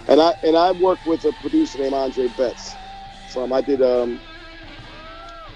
and 0.09 0.21
I 0.21 0.35
and 0.43 0.57
I 0.57 0.73
worked 0.73 1.07
with 1.07 1.25
a 1.25 1.33
producer 1.35 1.79
named 1.81 1.95
Andre 1.95 2.29
Betts. 2.29 2.79
So 3.27 3.43
um, 3.45 3.53
I 3.53 3.63
did 3.63 3.83
um 3.83 4.23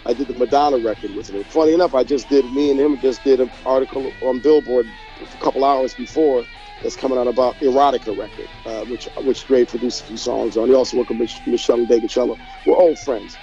I 0.06 0.14
did 0.14 0.28
the 0.28 0.34
Madonna 0.34 0.78
record 0.78 1.12
with 1.12 1.30
him. 1.30 1.44
Funny 1.44 1.74
enough, 1.74 1.94
I 1.94 2.04
just 2.04 2.28
did 2.28 2.52
me 2.52 2.72
and 2.72 2.80
him 2.80 2.98
just 3.00 3.24
did 3.24 3.40
an 3.40 3.52
article 3.64 4.16
on 4.20 4.40
Billboard 4.40 4.92
a 5.20 5.38
couple 5.38 5.64
hours 5.64 5.94
before 5.94 6.48
that's 6.82 6.96
coming 6.96 7.18
out 7.18 7.28
about 7.28 7.60
Erotica 7.60 8.16
record, 8.16 8.50
uh, 8.66 8.84
which 8.84 9.08
which 9.18 9.46
Dre 9.46 9.64
produced 9.64 10.02
a 10.02 10.04
few 10.06 10.18
songs 10.18 10.56
on. 10.56 10.68
He 10.68 10.74
also 10.74 10.98
worked 10.98 11.10
with 11.10 11.20
Mich- 11.20 11.42
Meshell 11.46 11.86
Ndegeocello. 11.86 12.38
We're 12.64 12.78
old 12.78 12.98
friends. 13.00 13.40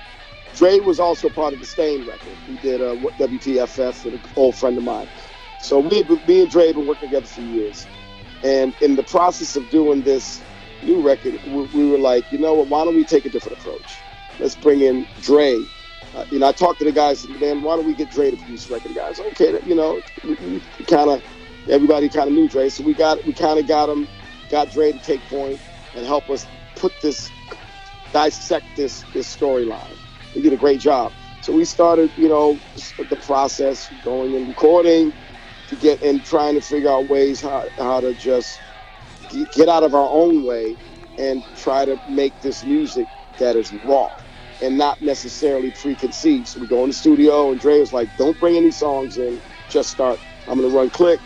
Dre 0.55 0.79
was 0.79 0.99
also 0.99 1.29
part 1.29 1.53
of 1.53 1.59
the 1.59 1.65
Stain 1.65 2.07
record. 2.07 2.31
He 2.47 2.55
did 2.57 2.81
a 2.81 2.95
WTFF 2.95 4.05
with 4.05 4.13
an 4.13 4.21
old 4.35 4.55
friend 4.55 4.77
of 4.77 4.83
mine. 4.83 5.07
So 5.61 5.79
we, 5.79 6.03
me 6.27 6.41
and 6.41 6.49
Dre 6.51 6.67
have 6.67 6.75
been 6.75 6.87
working 6.87 7.09
together 7.09 7.25
for 7.25 7.41
years. 7.41 7.85
And 8.43 8.73
in 8.81 8.95
the 8.95 9.03
process 9.03 9.55
of 9.55 9.69
doing 9.69 10.03
this 10.03 10.41
new 10.83 11.01
record, 11.01 11.39
we, 11.47 11.63
we 11.73 11.89
were 11.89 11.97
like, 11.97 12.31
you 12.31 12.37
know 12.37 12.53
what, 12.53 12.67
why 12.67 12.85
don't 12.85 12.95
we 12.95 13.03
take 13.03 13.25
a 13.25 13.29
different 13.29 13.57
approach? 13.57 13.95
Let's 14.39 14.55
bring 14.55 14.81
in 14.81 15.07
Dre. 15.21 15.57
Uh, 16.15 16.25
you 16.31 16.39
know, 16.39 16.47
I 16.47 16.51
talked 16.53 16.79
to 16.79 16.85
the 16.85 16.91
guys, 16.91 17.25
and 17.25 17.39
man, 17.39 17.61
why 17.61 17.75
don't 17.75 17.85
we 17.85 17.93
get 17.93 18.11
Dre 18.11 18.31
to 18.31 18.37
produce 18.37 18.65
the 18.65 18.75
record? 18.75 18.95
Guys, 18.95 19.19
okay, 19.19 19.59
you 19.65 19.75
know, 19.75 20.01
we, 20.23 20.35
we 20.35 20.85
kind 20.85 21.09
of 21.09 21.23
everybody 21.69 22.07
kind 22.07 22.29
of 22.29 22.33
knew 22.33 22.47
Dre, 22.47 22.69
so 22.69 22.83
we 22.83 22.93
got 22.93 23.23
we 23.25 23.33
kind 23.33 23.59
of 23.59 23.67
got 23.67 23.89
him, 23.89 24.07
got 24.49 24.71
Dre 24.71 24.93
to 24.93 24.99
take 24.99 25.19
point 25.23 25.59
and 25.95 26.05
help 26.05 26.29
us 26.29 26.45
put 26.75 26.93
this, 27.01 27.29
dissect 28.13 28.65
this 28.77 29.03
this 29.13 29.35
storyline. 29.35 29.97
He 30.35 30.41
did 30.43 30.53
a 30.53 30.57
great 30.57 30.81
job. 30.81 31.15
So 31.41 31.53
we 31.53 31.65
started, 31.65 32.13
you 32.17 32.29
know, 32.29 32.61
the 32.99 33.17
process 33.17 33.91
going 34.01 34.35
and 34.35 34.47
recording 34.47 35.15
to 35.67 35.77
get 35.77 36.03
and 36.03 36.25
trying 36.25 36.55
to 36.55 36.61
figure 36.61 36.91
out 36.91 37.09
ways 37.09 37.41
how, 37.41 37.69
how 37.79 38.01
to 38.01 38.15
just 38.15 38.63
get 39.51 39.69
out 39.69 39.83
of 39.83 39.95
our 39.95 40.09
own 40.09 40.43
way 40.43 40.79
and 41.17 41.45
try 41.55 41.85
to 41.85 41.99
make 42.05 42.41
this 42.41 42.65
music 42.65 43.09
that 43.39 43.57
is 43.57 43.73
raw 43.83 44.09
and 44.61 44.77
not 44.77 45.01
necessarily 45.01 45.71
preconceived. 45.71 46.47
So 46.47 46.61
we 46.61 46.67
go 46.67 46.83
in 46.83 46.89
the 46.89 46.95
studio 46.95 47.51
and 47.51 47.61
Dre 47.61 47.79
was 47.79 47.93
like, 47.93 48.15
don't 48.17 48.39
bring 48.39 48.57
any 48.57 48.71
songs 48.71 49.17
in, 49.17 49.41
just 49.69 49.91
start. 49.91 50.21
I'm 50.47 50.57
gonna 50.59 50.69
run 50.69 50.91
click, 50.91 51.21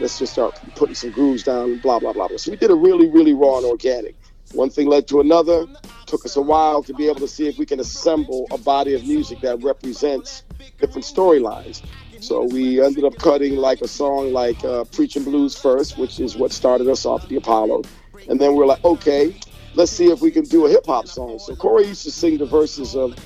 let's 0.00 0.18
just 0.18 0.32
start 0.32 0.54
putting 0.76 0.96
some 0.96 1.10
grooves 1.12 1.44
down, 1.44 1.78
blah, 1.78 2.00
blah, 2.00 2.12
blah. 2.14 2.28
So 2.38 2.52
we 2.52 2.58
did 2.58 2.72
a 2.72 2.76
really, 2.76 3.10
really 3.10 3.34
raw 3.34 3.58
and 3.58 3.66
organic. 3.66 4.16
One 4.52 4.70
thing 4.70 4.88
led 4.88 5.08
to 5.08 5.20
another. 5.20 5.66
Took 6.14 6.26
us 6.26 6.36
a 6.36 6.42
while 6.42 6.80
to 6.84 6.94
be 6.94 7.08
able 7.08 7.18
to 7.18 7.26
see 7.26 7.48
if 7.48 7.58
we 7.58 7.66
can 7.66 7.80
assemble 7.80 8.46
a 8.52 8.56
body 8.56 8.94
of 8.94 9.04
music 9.04 9.40
that 9.40 9.60
represents 9.64 10.44
different 10.78 11.04
storylines. 11.04 11.84
So 12.20 12.44
we 12.44 12.80
ended 12.80 13.02
up 13.02 13.16
cutting 13.16 13.56
like 13.56 13.80
a 13.80 13.88
song 13.88 14.32
like 14.32 14.64
uh, 14.64 14.84
Preaching 14.84 15.24
Blues 15.24 15.58
first, 15.58 15.98
which 15.98 16.20
is 16.20 16.36
what 16.36 16.52
started 16.52 16.86
us 16.86 17.04
off 17.04 17.24
at 17.24 17.30
the 17.30 17.34
Apollo. 17.34 17.82
And 18.28 18.40
then 18.40 18.54
we're 18.54 18.64
like, 18.64 18.84
okay, 18.84 19.36
let's 19.74 19.90
see 19.90 20.12
if 20.12 20.20
we 20.20 20.30
can 20.30 20.44
do 20.44 20.66
a 20.66 20.70
hip 20.70 20.86
hop 20.86 21.08
song. 21.08 21.40
So 21.40 21.56
Corey 21.56 21.88
used 21.88 22.04
to 22.04 22.12
sing 22.12 22.38
the 22.38 22.46
verses 22.46 22.94
of 22.94 23.18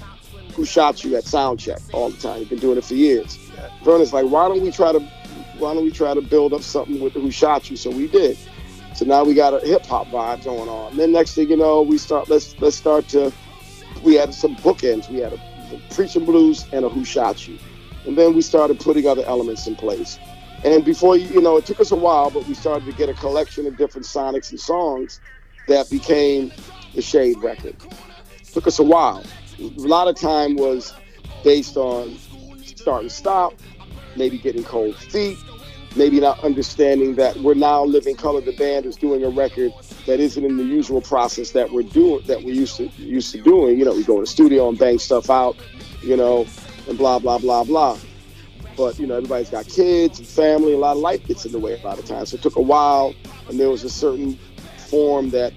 Who 0.55 0.65
Shot 0.65 1.05
You 1.05 1.15
at 1.17 1.25
Soundcheck 1.25 1.93
all 1.93 2.09
the 2.09 2.17
time. 2.17 2.39
He's 2.39 2.49
been 2.49 2.59
doing 2.59 2.79
it 2.79 2.85
for 2.87 2.95
years. 2.95 3.37
Vernon's 3.85 4.15
like, 4.15 4.25
why 4.25 4.49
don't 4.49 4.63
we 4.63 4.71
try 4.71 4.93
to 4.93 5.01
why 5.59 5.75
don't 5.75 5.85
we 5.85 5.91
try 5.91 6.15
to 6.15 6.23
build 6.23 6.55
up 6.55 6.63
something 6.63 7.01
with 7.01 7.13
who 7.13 7.31
shot 7.31 7.69
you? 7.69 7.77
So 7.77 7.91
we 7.91 8.09
did. 8.09 8.39
So 8.99 9.05
now 9.05 9.23
we 9.23 9.33
got 9.33 9.55
a 9.55 9.65
hip 9.65 9.87
hop 9.87 10.09
vibe 10.09 10.43
going 10.43 10.69
on. 10.69 10.91
And 10.91 10.99
then 10.99 11.13
next 11.13 11.35
thing 11.35 11.49
you 11.49 11.57
know, 11.57 11.83
we 11.83 11.99
start 11.99 12.29
let's 12.29 12.61
let's 12.61 12.75
start 12.75 13.07
to 13.11 13.33
we 14.03 14.15
had 14.15 14.35
some 14.35 14.57
bookends. 14.57 15.09
We 15.09 15.19
had 15.19 15.35
a, 15.35 15.37
a 15.37 15.95
preaching 15.95 16.25
blues 16.25 16.67
and 16.73 16.85
a 16.85 16.89
who 16.89 17.05
shot 17.05 17.47
you. 17.47 17.61
And 18.07 18.19
then 18.19 18.35
we 18.35 18.43
started 18.43 18.81
putting 18.81 19.07
other 19.07 19.25
elements 19.25 19.69
in 19.69 19.77
place. 19.77 20.19
And 20.65 20.85
before 20.85 21.17
you, 21.17 21.29
you 21.29 21.41
know, 21.41 21.57
it 21.57 21.65
took 21.65 21.79
us 21.79 21.93
a 21.93 21.97
while, 21.97 22.31
but 22.31 22.49
we 22.49 22.55
started 22.55 22.87
to 22.87 22.93
get 22.93 23.09
a 23.09 23.15
collection 23.15 23.69
of 23.69 23.77
different 23.77 24.05
sonics 24.05 24.51
and 24.51 24.59
songs 24.59 25.21
that 25.69 25.89
became 25.91 26.51
the 26.97 27.01
Shade 27.01 27.39
record. 27.39 27.77
Took 28.53 28.67
us 28.67 28.81
a 28.81 28.83
while. 28.83 29.23
a 29.61 29.63
lot 29.77 30.09
of 30.09 30.17
time 30.17 30.57
was 30.57 30.93
based 31.45 31.77
on 31.77 32.17
start 32.65 33.03
and 33.03 33.13
stop, 33.13 33.55
maybe 34.17 34.39
getting 34.39 34.65
cold 34.65 34.97
feet, 34.97 35.39
maybe 35.97 36.21
not 36.21 36.43
understanding 36.45 37.15
that 37.17 37.37
we're 37.39 37.55
now 37.55 37.85
living 37.85 38.17
colour. 38.17 38.41
The 38.41 38.57
band 38.57 38.87
is 38.87 38.97
doing 38.97 39.25
a 39.25 39.31
record 39.31 39.73
that 40.07 40.21
isn't 40.21 40.45
in 40.45 40.57
the 40.57 40.65
usual 40.65 41.01
process 41.01 41.53
that 41.53 41.73
we're 41.73 41.83
doing 41.83 42.23
that 42.27 42.43
we 42.43 42.53
used 42.53 42.77
to 42.77 42.87
used 42.97 43.33
to 43.33 43.43
doing. 43.43 43.79
You 43.79 43.85
know, 43.85 43.95
we 43.95 44.05
go 44.05 44.17
to 44.17 44.23
the 44.23 44.27
studio 44.27 44.69
and 44.69 44.79
bang 44.79 44.99
stuff 44.99 45.31
out, 45.31 45.57
you 46.03 46.17
know, 46.17 46.47
and 46.89 46.99
blah 46.99 47.19
blah 47.19 47.39
blah 47.39 47.65
blah. 47.65 47.99
But 48.77 48.99
you 48.99 49.07
know, 49.07 49.17
everybody's 49.17 49.51
got 49.51 49.67
kids 49.67 50.19
and 50.19 50.29
family. 50.29 50.73
A 50.73 50.79
lot 50.79 50.93
of 50.93 50.99
life 50.99 51.27
gets 51.27 51.45
in 51.45 51.53
the 51.53 51.59
way 51.59 51.81
a 51.81 51.85
lot 51.85 51.99
of 51.99 52.05
times. 52.05 52.31
So 52.31 52.37
it 52.37 52.43
took 52.43 52.57
a 52.57 52.63
while, 52.63 53.15
and 53.49 53.59
there 53.59 53.71
was 53.71 53.85
a 53.85 53.91
certain 53.91 54.39
form 54.89 55.31
that 55.31 55.53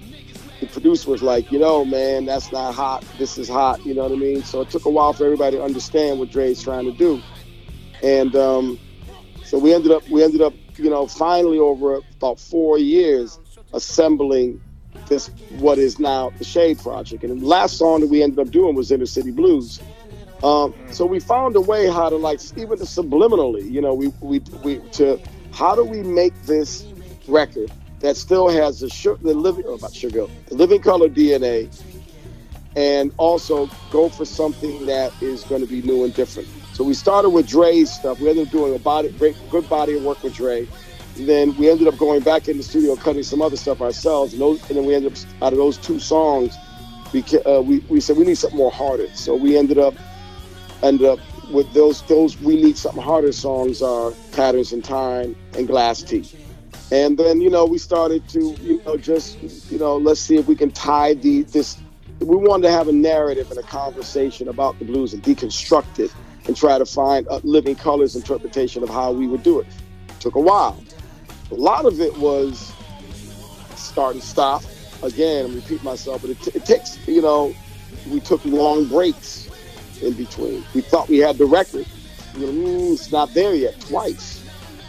the 0.60 0.66
producer 0.66 1.10
was 1.10 1.22
like, 1.22 1.50
you 1.50 1.58
know, 1.58 1.84
man, 1.84 2.24
that's 2.24 2.52
not 2.52 2.74
hot. 2.74 3.04
This 3.18 3.38
is 3.38 3.48
hot. 3.48 3.84
You 3.86 3.94
know 3.94 4.02
what 4.02 4.12
I 4.12 4.16
mean? 4.16 4.42
So 4.42 4.60
it 4.60 4.70
took 4.70 4.84
a 4.84 4.90
while 4.90 5.12
for 5.12 5.24
everybody 5.24 5.56
to 5.56 5.62
understand 5.62 6.18
what 6.18 6.30
Dre's 6.30 6.62
trying 6.62 6.84
to 6.84 6.92
do, 6.92 7.22
and 8.02 8.34
um, 8.34 8.78
so 9.52 9.58
we 9.58 9.74
ended 9.74 9.92
up 9.92 10.08
we 10.08 10.24
ended 10.24 10.40
up 10.40 10.54
you 10.76 10.88
know 10.88 11.06
finally 11.06 11.58
over 11.58 11.96
about 11.96 12.40
four 12.40 12.78
years 12.78 13.38
assembling 13.74 14.58
this 15.08 15.28
what 15.58 15.76
is 15.76 15.98
now 15.98 16.30
the 16.38 16.44
Shade 16.44 16.78
Project. 16.78 17.22
And 17.22 17.38
the 17.38 17.46
last 17.46 17.76
song 17.76 18.00
that 18.00 18.06
we 18.06 18.22
ended 18.22 18.38
up 18.38 18.50
doing 18.50 18.74
was 18.74 18.90
Inner 18.90 19.04
City 19.04 19.30
Blues. 19.30 19.78
Um, 20.42 20.72
so 20.90 21.04
we 21.04 21.20
found 21.20 21.54
a 21.54 21.60
way 21.60 21.86
how 21.86 22.08
to 22.08 22.16
like 22.16 22.40
even 22.56 22.78
subliminally, 22.78 23.70
you 23.70 23.82
know, 23.82 23.92
we 23.92 24.08
we 24.22 24.40
we 24.64 24.78
to 24.92 25.20
how 25.52 25.74
do 25.74 25.84
we 25.84 26.02
make 26.02 26.32
this 26.44 26.86
record 27.28 27.70
that 28.00 28.16
still 28.16 28.48
has 28.48 28.80
the 28.80 28.88
sugar, 28.88 29.22
the 29.22 29.34
living, 29.34 29.64
oh, 29.66 29.74
about 29.74 29.92
sugar, 29.92 30.28
the 30.46 30.54
living 30.54 30.80
colour 30.80 31.10
DNA, 31.10 31.68
and 32.74 33.12
also 33.18 33.68
go 33.90 34.08
for 34.08 34.24
something 34.24 34.86
that 34.86 35.12
is 35.20 35.44
going 35.44 35.60
to 35.60 35.68
be 35.68 35.82
new 35.82 36.04
and 36.04 36.14
different. 36.14 36.48
So 36.72 36.84
we 36.84 36.94
started 36.94 37.30
with 37.30 37.46
Dre's 37.46 37.92
stuff. 37.92 38.20
We 38.20 38.30
ended 38.30 38.46
up 38.46 38.52
doing 38.52 38.74
a 38.74 38.78
body, 38.78 39.10
great, 39.10 39.36
good 39.50 39.68
body 39.68 39.96
of 39.96 40.04
work 40.04 40.22
with 40.22 40.34
Dre. 40.34 40.66
And 41.16 41.28
then 41.28 41.54
we 41.56 41.68
ended 41.68 41.86
up 41.86 41.98
going 41.98 42.22
back 42.22 42.48
in 42.48 42.56
the 42.56 42.62
studio, 42.62 42.96
cutting 42.96 43.22
some 43.22 43.42
other 43.42 43.56
stuff 43.56 43.82
ourselves. 43.82 44.32
And, 44.32 44.40
those, 44.40 44.66
and 44.68 44.78
then 44.78 44.86
we 44.86 44.94
ended 44.94 45.12
up, 45.12 45.18
out 45.42 45.52
of 45.52 45.58
those 45.58 45.76
two 45.76 45.98
songs, 45.98 46.56
we, 47.12 47.22
uh, 47.44 47.60
we, 47.60 47.80
we 47.90 48.00
said 48.00 48.16
we 48.16 48.24
need 48.24 48.36
something 48.36 48.56
more 48.56 48.70
harder. 48.70 49.08
So 49.14 49.36
we 49.36 49.58
ended 49.58 49.78
up, 49.78 49.94
ended 50.82 51.06
up 51.06 51.18
with 51.50 51.70
those, 51.74 52.00
those 52.02 52.40
we 52.40 52.56
need 52.56 52.78
something 52.78 53.02
harder 53.02 53.32
songs 53.32 53.82
are 53.82 54.12
Patterns 54.32 54.72
in 54.72 54.80
Time 54.80 55.36
and 55.54 55.66
Glass 55.66 56.02
Teeth. 56.02 56.34
And 56.90 57.18
then, 57.18 57.42
you 57.42 57.50
know, 57.50 57.66
we 57.66 57.76
started 57.76 58.26
to, 58.30 58.56
you 58.62 58.82
know, 58.84 58.96
just, 58.96 59.38
you 59.70 59.78
know, 59.78 59.98
let's 59.98 60.20
see 60.20 60.36
if 60.36 60.46
we 60.46 60.56
can 60.56 60.70
tie 60.70 61.14
the, 61.14 61.42
this, 61.42 61.78
we 62.20 62.36
wanted 62.36 62.68
to 62.68 62.70
have 62.70 62.88
a 62.88 62.92
narrative 62.92 63.50
and 63.50 63.58
a 63.58 63.62
conversation 63.62 64.48
about 64.48 64.78
the 64.78 64.86
blues 64.86 65.12
and 65.12 65.22
deconstruct 65.22 65.98
it 65.98 66.10
and 66.46 66.56
try 66.56 66.78
to 66.78 66.86
find 66.86 67.26
a 67.30 67.38
living 67.44 67.76
colours 67.76 68.16
interpretation 68.16 68.82
of 68.82 68.88
how 68.88 69.12
we 69.12 69.26
would 69.26 69.42
do 69.42 69.60
it. 69.60 69.66
Took 70.20 70.34
a 70.34 70.40
while. 70.40 70.82
A 71.50 71.54
lot 71.54 71.84
of 71.84 72.00
it 72.00 72.16
was 72.18 72.72
start 73.76 74.14
and 74.14 74.22
stop. 74.22 74.62
Again, 75.02 75.50
I 75.50 75.54
repeat 75.54 75.82
myself, 75.82 76.22
but 76.22 76.30
it, 76.30 76.40
t- 76.40 76.52
it 76.54 76.64
takes, 76.64 76.96
you 77.06 77.22
know, 77.22 77.54
we 78.10 78.20
took 78.20 78.44
long 78.44 78.86
breaks 78.86 79.48
in 80.00 80.14
between. 80.14 80.64
We 80.74 80.80
thought 80.80 81.08
we 81.08 81.18
had 81.18 81.38
the 81.38 81.46
record. 81.46 81.86
You 82.36 82.50
know, 82.50 82.92
it's 82.92 83.12
not 83.12 83.34
there 83.34 83.54
yet, 83.54 83.78
twice. 83.80 84.42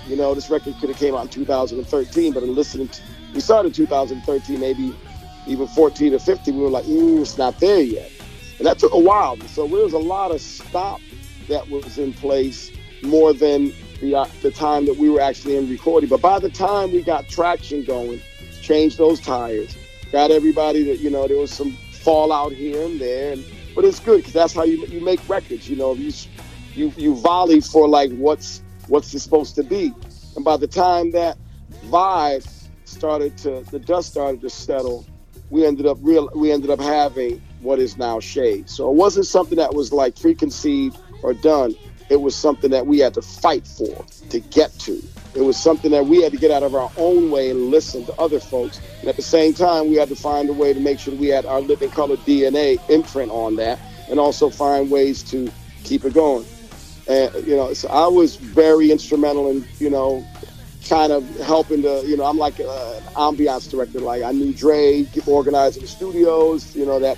You 0.08 0.16
know, 0.16 0.34
this 0.34 0.50
record 0.50 0.76
could 0.80 0.90
have 0.90 0.98
came 0.98 1.16
out 1.16 1.24
in 1.24 1.30
2013, 1.30 2.34
but 2.34 2.44
in 2.44 2.56
listening 2.56 2.88
to, 2.90 3.02
we 3.34 3.40
started 3.40 3.70
in 3.70 3.74
2013, 3.74 4.60
maybe 4.60 4.96
even 5.48 5.68
14 5.68 6.14
or 6.14 6.20
15, 6.20 6.56
we 6.56 6.62
were 6.62 6.70
like, 6.70 6.86
mm, 6.86 7.22
it's 7.22 7.38
not 7.38 7.60
there 7.60 7.82
yet. 7.82 8.12
And 8.58 8.68
that 8.68 8.80
took 8.80 8.94
a 8.94 9.00
while. 9.00 9.38
So 9.48 9.68
there 9.68 9.84
was 9.84 9.94
a 9.94 9.98
lot 9.98 10.32
of 10.32 10.40
stop 10.40 11.02
that 11.48 11.70
was 11.70 11.98
in 11.98 12.14
place 12.14 12.72
more 13.02 13.34
than 13.34 13.74
the, 14.00 14.16
uh, 14.16 14.26
the 14.42 14.52
time 14.52 14.86
that 14.86 14.98
we 14.98 15.10
were 15.10 15.22
actually 15.22 15.58
in 15.58 15.70
recording. 15.70 16.10
But 16.10 16.22
by 16.22 16.40
the 16.40 16.50
time 16.50 16.92
we 16.92 17.02
got 17.02 17.28
traction 17.28 17.84
going, 17.84 18.22
changed 18.62 18.98
those 18.98 19.20
tires, 19.20 19.76
got 20.12 20.32
everybody 20.32 20.84
that, 20.84 21.00
you 21.00 21.10
know, 21.10 21.28
there 21.28 21.38
was 21.38 21.52
some 21.52 21.72
fallout 21.92 22.52
here 22.52 22.84
and 22.84 23.00
there. 23.00 23.34
And, 23.34 23.46
but 23.76 23.86
it's 23.86 24.00
good 24.00 24.18
because 24.18 24.34
that's 24.34 24.54
how 24.54 24.64
you, 24.64 24.86
you 24.88 25.02
make 25.02 25.28
records. 25.28 25.70
You 25.70 25.76
know, 25.76 25.94
you, 25.94 26.12
you, 26.76 26.94
you 26.96 27.16
volley 27.16 27.62
for 27.62 27.88
like 27.88 28.12
what's, 28.12 28.62
what's 28.88 29.14
it 29.14 29.20
supposed 29.20 29.56
to 29.56 29.64
be. 29.64 29.94
And 30.36 30.44
by 30.44 30.58
the 30.58 30.68
time 30.68 31.12
that 31.12 31.38
vibe 31.86 32.48
started 32.86 33.38
to, 33.40 33.66
the 33.72 33.80
dust 33.80 34.12
started 34.12 34.42
to 34.42 34.50
settle, 34.50 35.06
we 35.50 35.66
ended 35.66 35.86
up 35.86 35.98
real, 36.02 36.30
we 36.36 36.52
ended 36.52 36.70
up 36.70 36.80
having 36.80 37.42
what 37.62 37.80
is 37.80 37.98
now 37.98 38.20
Shade. 38.20 38.70
So 38.70 38.90
it 38.90 38.96
wasn't 38.96 39.26
something 39.26 39.58
that 39.58 39.74
was 39.74 39.92
like 39.94 40.20
preconceived 40.20 40.98
or 41.24 41.34
done. 41.34 41.76
It 42.10 42.22
was 42.22 42.36
something 42.36 42.70
that 42.72 42.86
we 42.86 43.00
had 43.00 43.14
to 43.16 43.22
fight 43.22 43.66
for 43.66 44.06
to 44.30 44.40
get 44.40 44.78
to. 44.80 45.02
It 45.36 45.42
was 45.42 45.58
something 45.58 45.90
that 45.92 46.06
we 46.06 46.22
had 46.22 46.32
to 46.34 46.38
get 46.38 46.52
out 46.52 46.62
of 46.62 46.76
our 46.76 46.92
own 46.98 47.32
way 47.32 47.50
and 47.50 47.72
listen 47.72 48.06
to 48.06 48.14
other 48.20 48.40
folks. 48.40 48.80
And 49.00 49.10
at 49.10 49.16
the 49.16 49.24
same 49.24 49.54
time, 49.54 49.90
we 49.90 49.96
had 49.96 50.10
to 50.10 50.16
find 50.16 50.50
a 50.50 50.54
way 50.54 50.74
to 50.74 50.80
make 50.80 51.00
sure 51.00 51.16
we 51.16 51.30
had 51.30 51.46
our 51.46 51.62
living 51.62 51.90
colour 51.90 52.18
DNA 52.18 52.78
imprint 52.90 53.32
on 53.32 53.56
that 53.56 53.80
and 54.10 54.20
also 54.20 54.50
find 54.50 54.92
ways 54.92 55.24
to 55.32 55.52
keep 55.84 56.06
it 56.06 56.14
going. 56.14 56.46
And, 57.08 57.48
you 57.48 57.56
know, 57.56 57.74
so 57.74 57.88
I 57.90 58.08
was 58.08 58.36
very 58.36 58.92
instrumental 58.92 59.50
in, 59.50 59.66
you 59.80 59.90
know, 59.90 60.26
kind 60.88 61.12
of 61.12 61.28
helping 61.40 61.82
to, 61.82 62.04
you 62.06 62.16
know, 62.16 62.26
I'm 62.26 62.38
like 62.38 62.60
an 62.60 62.68
ambiance 63.16 63.70
director. 63.70 64.00
Like 64.00 64.24
I 64.24 64.32
knew 64.32 64.54
Dre, 64.54 65.08
organizing 65.26 65.82
the 65.82 65.88
studios, 65.88 66.76
you 66.76 66.86
know, 66.86 67.00
that 67.00 67.18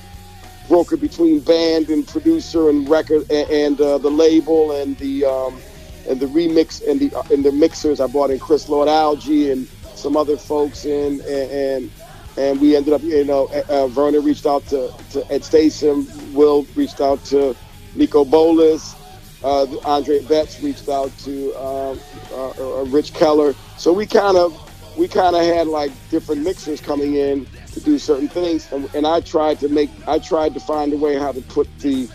broker 0.67 0.97
between 0.97 1.39
band 1.39 1.89
and 1.89 2.07
producer 2.07 2.69
and 2.69 2.89
record 2.89 3.29
and, 3.31 3.49
and 3.49 3.81
uh, 3.81 3.97
the 3.97 4.09
label 4.09 4.71
and 4.71 4.97
the 4.97 5.25
um, 5.25 5.59
and 6.07 6.19
the 6.19 6.25
remix 6.27 6.87
and 6.87 6.99
the 6.99 7.15
uh, 7.15 7.23
and 7.31 7.43
the 7.43 7.51
mixers. 7.51 7.99
I 7.99 8.07
brought 8.07 8.31
in 8.31 8.39
Chris 8.39 8.69
Lord 8.69 8.87
Alge 8.87 9.51
and 9.51 9.67
some 9.95 10.17
other 10.17 10.37
folks 10.37 10.85
in 10.85 11.21
and 11.21 11.51
and, 11.51 11.91
and 12.37 12.61
we 12.61 12.75
ended 12.75 12.93
up 12.93 13.01
you 13.03 13.23
know 13.23 13.47
uh, 13.69 13.87
Vernon 13.87 14.23
reached 14.23 14.45
out 14.45 14.65
to, 14.67 14.93
to 15.11 15.31
Ed 15.31 15.41
Stasium, 15.41 16.33
Will 16.33 16.65
reached 16.75 17.01
out 17.01 17.23
to 17.25 17.55
Niko 17.95 18.29
Bolas. 18.29 18.95
Uh, 19.43 19.67
Andre 19.85 20.23
Betts 20.23 20.61
reached 20.63 20.89
out 20.89 21.15
to 21.19 21.53
um, 21.53 21.99
uh, 22.31 22.49
uh, 22.49 22.85
Rich 22.85 23.13
Keller. 23.13 23.53
So 23.77 23.93
we 23.93 24.07
kind 24.07 24.37
of 24.37 24.64
we 24.97 25.07
kind 25.07 25.35
of 25.35 25.43
had 25.43 25.67
like 25.67 25.91
different 26.09 26.43
mixers 26.43 26.81
coming 26.81 27.15
in 27.15 27.45
to 27.73 27.79
do 27.79 27.97
certain 27.99 28.27
things, 28.27 28.71
and, 28.71 28.89
and 28.95 29.05
I 29.05 29.21
tried 29.21 29.59
to 29.59 29.69
make 29.69 29.89
I 30.07 30.19
tried 30.19 30.53
to 30.53 30.59
find 30.59 30.93
a 30.93 30.97
way 30.97 31.15
how 31.15 31.31
to 31.31 31.41
put 31.41 31.67
the 31.79 32.07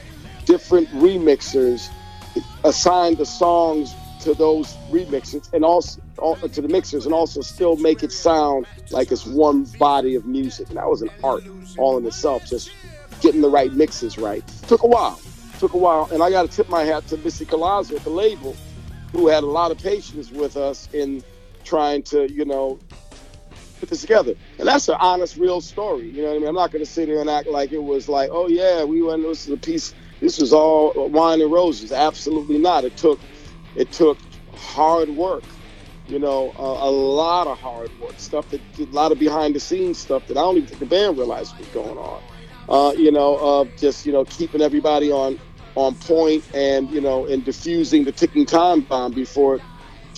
different 0.47 0.89
remixers, 0.89 1.89
assign 2.65 3.17
the 3.17 3.27
songs 3.27 3.95
to 4.23 4.35
those 4.35 4.75
remixers, 4.91 5.53
and 5.53 5.65
also 5.65 6.01
to 6.49 6.61
the 6.61 6.69
mixers, 6.69 7.05
and 7.05 7.15
also 7.15 7.41
still 7.41 7.77
make 7.77 8.03
it 8.03 8.13
sound 8.13 8.67
like 8.91 9.11
it's 9.13 9.27
one 9.27 9.65
body 9.79 10.15
of 10.15 10.27
music. 10.27 10.69
And 10.69 10.77
that 10.77 10.89
was 10.89 11.03
an 11.03 11.11
art 11.23 11.45
all 11.79 11.99
in 11.99 12.07
itself, 12.07 12.47
just 12.47 12.71
getting 13.21 13.41
the 13.41 13.49
right 13.49 13.73
mixes 13.73 14.19
right. 14.19 14.47
Took 14.67 14.83
a 14.83 14.87
while. 14.87 15.21
Took 15.59 15.75
a 15.75 15.79
while, 15.79 16.09
and 16.11 16.23
I 16.23 16.31
got 16.31 16.49
to 16.49 16.57
tip 16.57 16.71
my 16.71 16.85
hat 16.85 17.07
to 17.09 17.19
Missy 17.19 17.45
Collazo 17.45 17.97
at 17.97 18.05
the 18.05 18.11
label, 18.11 18.57
who 19.13 19.29
had 19.29 19.43
a 19.43 19.47
lot 19.47 19.71
of 19.71 19.79
patience 19.79 20.31
with 20.31 20.57
us 20.57 20.89
in 20.95 21.23
trying 21.65 22.03
to, 22.05 22.31
you 22.31 22.45
know, 22.45 22.79
put 23.81 23.89
this 23.89 24.03
together. 24.03 24.35
And 24.59 24.69
that's 24.69 24.89
an 24.89 24.97
honest, 25.01 25.37
real 25.37 25.61
story. 25.61 26.09
You 26.11 26.23
know 26.23 26.29
what 26.29 26.37
I 26.37 26.39
mean? 26.39 26.49
I'm 26.49 26.55
not 26.55 26.71
going 26.71 26.85
to 26.85 26.91
sit 26.91 27.09
here 27.09 27.21
and 27.21 27.29
act 27.29 27.49
like 27.49 27.73
it 27.73 27.83
was 27.83 28.09
like, 28.09 28.31
oh 28.33 28.47
yeah, 28.47 28.85
we 28.85 29.03
went. 29.03 29.23
This 29.23 29.47
is 29.47 29.53
a 29.53 29.57
piece. 29.57 29.95
This 30.21 30.39
was 30.39 30.53
all 30.53 30.93
wine 31.09 31.41
and 31.41 31.51
roses. 31.51 31.93
Absolutely 31.93 32.59
not. 32.59 32.85
It 32.85 32.97
took, 32.97 33.19
it 33.75 33.91
took 33.91 34.19
hard 34.55 35.09
work. 35.09 35.45
You 36.07 36.19
know, 36.19 36.53
a 36.59 36.91
lot 36.91 37.47
of 37.47 37.57
hard 37.59 37.91
work, 38.01 38.15
stuff 38.19 38.51
that 38.51 38.61
a 38.81 38.83
lot 38.87 39.13
of 39.13 39.21
behind 39.21 39.55
the 39.55 39.61
scenes 39.61 39.97
stuff 39.97 40.27
that 40.27 40.37
I 40.37 40.41
don't 40.41 40.57
even 40.57 40.69
think 40.69 40.81
the 40.81 40.87
band 40.87 41.17
realized 41.17 41.57
was 41.57 41.69
going 41.69 41.97
on. 41.97 42.21
Uh, 42.69 42.93
you 42.95 43.13
know, 43.13 43.37
uh, 43.37 43.65
just 43.77 44.05
you 44.07 44.13
know, 44.13 44.25
keeping 44.25 44.61
everybody 44.61 45.13
on 45.13 45.39
on 45.77 45.95
point 45.95 46.43
and 46.53 46.91
you 46.91 47.01
know, 47.01 47.27
and 47.27 47.45
diffusing 47.45 48.03
the 48.03 48.11
ticking 48.11 48.45
time 48.45 48.81
bomb 48.81 49.13
before 49.13 49.61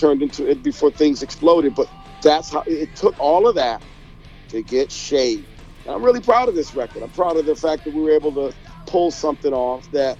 turned 0.02 0.22
into 0.22 0.50
it 0.50 0.64
before 0.64 0.90
things 0.90 1.22
exploded. 1.22 1.76
But 1.76 1.88
that's 2.22 2.50
how 2.52 2.64
it 2.66 2.94
took 2.96 3.18
all 3.20 3.48
of 3.48 3.54
that 3.54 3.82
to 4.48 4.62
get 4.62 4.90
Shade. 4.92 5.46
And 5.86 5.94
I'm 5.94 6.02
really 6.02 6.20
proud 6.20 6.48
of 6.48 6.56
this 6.56 6.74
record. 6.74 7.02
I'm 7.02 7.10
proud 7.10 7.36
of 7.36 7.46
the 7.46 7.56
fact 7.56 7.84
that 7.84 7.94
we 7.94 8.02
were 8.02 8.10
able 8.10 8.32
to 8.34 8.56
pull 8.86 9.12
something 9.12 9.52
off 9.52 9.90
that 9.92 10.18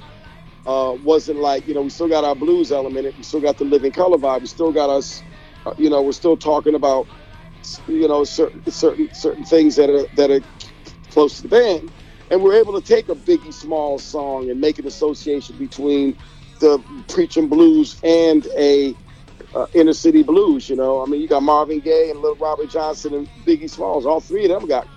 uh, 0.67 0.97
wasn't 1.03 1.41
like 1.41 1.67
you 1.67 1.75
know 1.75 1.83
we 1.83 1.91
still 1.91 2.09
got 2.09 2.25
our 2.25 2.37
blues 2.37 2.71
element. 2.73 3.17
We 3.17 3.25
still 3.25 3.41
got 3.41 3.59
the 3.59 3.65
living 3.65 3.93
colour 3.93 4.19
vibe. 4.19 4.43
We 4.43 4.47
still 4.47 4.73
got 4.73 4.91
us. 4.91 5.25
Uh, 5.67 5.73
you 5.79 5.91
know, 5.91 6.03
we're 6.03 6.13
still 6.13 6.37
talking 6.37 6.77
about 6.77 7.09
you 7.89 8.09
know 8.09 8.25
certain 8.25 8.63
certain 8.71 9.13
certain 9.13 9.45
things 9.45 9.77
that 9.77 9.91
are 9.91 10.07
that 10.17 10.31
are 10.31 10.41
close 11.11 11.37
to 11.39 11.43
the 11.43 11.49
band, 11.49 11.91
and 12.31 12.43
we're 12.43 12.55
able 12.55 12.81
to 12.81 12.87
take 12.87 13.09
a 13.09 13.17
Biggie 13.17 13.53
Small 13.53 13.99
song 13.99 14.51
and 14.51 14.61
make 14.61 14.79
an 14.79 14.87
association 14.87 15.59
between 15.59 16.17
the 16.61 16.83
preaching 17.09 17.49
blues 17.49 17.99
and 18.05 18.47
a 18.57 18.97
uh, 19.55 19.67
inner 19.75 19.93
city 19.95 20.23
blues. 20.23 20.69
You 20.69 20.77
know, 20.77 21.03
I 21.03 21.07
mean, 21.07 21.21
you 21.21 21.29
got 21.29 21.43
Marvin 21.43 21.81
Gaye 21.81 22.11
and 22.11 22.21
Little 22.21 22.37
Robert 22.39 22.71
Johnson 22.71 23.15
and 23.15 23.29
Biggie 23.47 23.71
Smalls. 23.71 24.07
All 24.07 24.21
three 24.21 24.45
of 24.45 24.51
them 24.51 24.69
got 24.69 24.89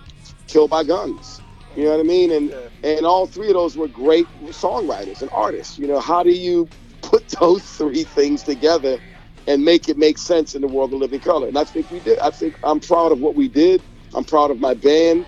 killed 0.47 0.69
by 0.71 0.83
guns. 0.83 1.41
You 1.75 1.85
know 1.85 1.91
what 1.91 1.99
I 2.01 2.03
mean? 2.03 2.31
And 2.31 2.53
and 2.83 3.05
all 3.05 3.27
three 3.27 3.47
of 3.49 3.53
those 3.55 3.77
were 3.77 3.87
great 3.87 4.27
songwriters 4.45 5.21
and 5.21 5.29
artists. 5.33 5.77
You 5.77 5.87
know, 5.87 5.99
how 5.99 6.23
do 6.23 6.31
you 6.31 6.69
put 7.01 7.27
those 7.39 7.63
three 7.63 8.03
things 8.03 8.43
together 8.43 8.99
and 9.47 9.63
make 9.65 9.89
it 9.89 9.97
make 9.97 10.17
sense 10.17 10.55
in 10.55 10.61
the 10.61 10.67
world 10.67 10.93
of 10.93 10.99
living 10.99 11.21
colour? 11.21 11.47
And 11.47 11.57
I 11.57 11.63
think 11.65 11.91
we 11.91 11.99
did. 11.99 12.19
I 12.19 12.31
think 12.31 12.55
I'm 12.63 12.79
proud 12.79 13.11
of 13.11 13.19
what 13.19 13.35
we 13.35 13.49
did. 13.49 13.83
I'm 14.13 14.23
proud 14.25 14.51
of 14.51 14.59
my 14.61 14.73
band, 14.75 15.27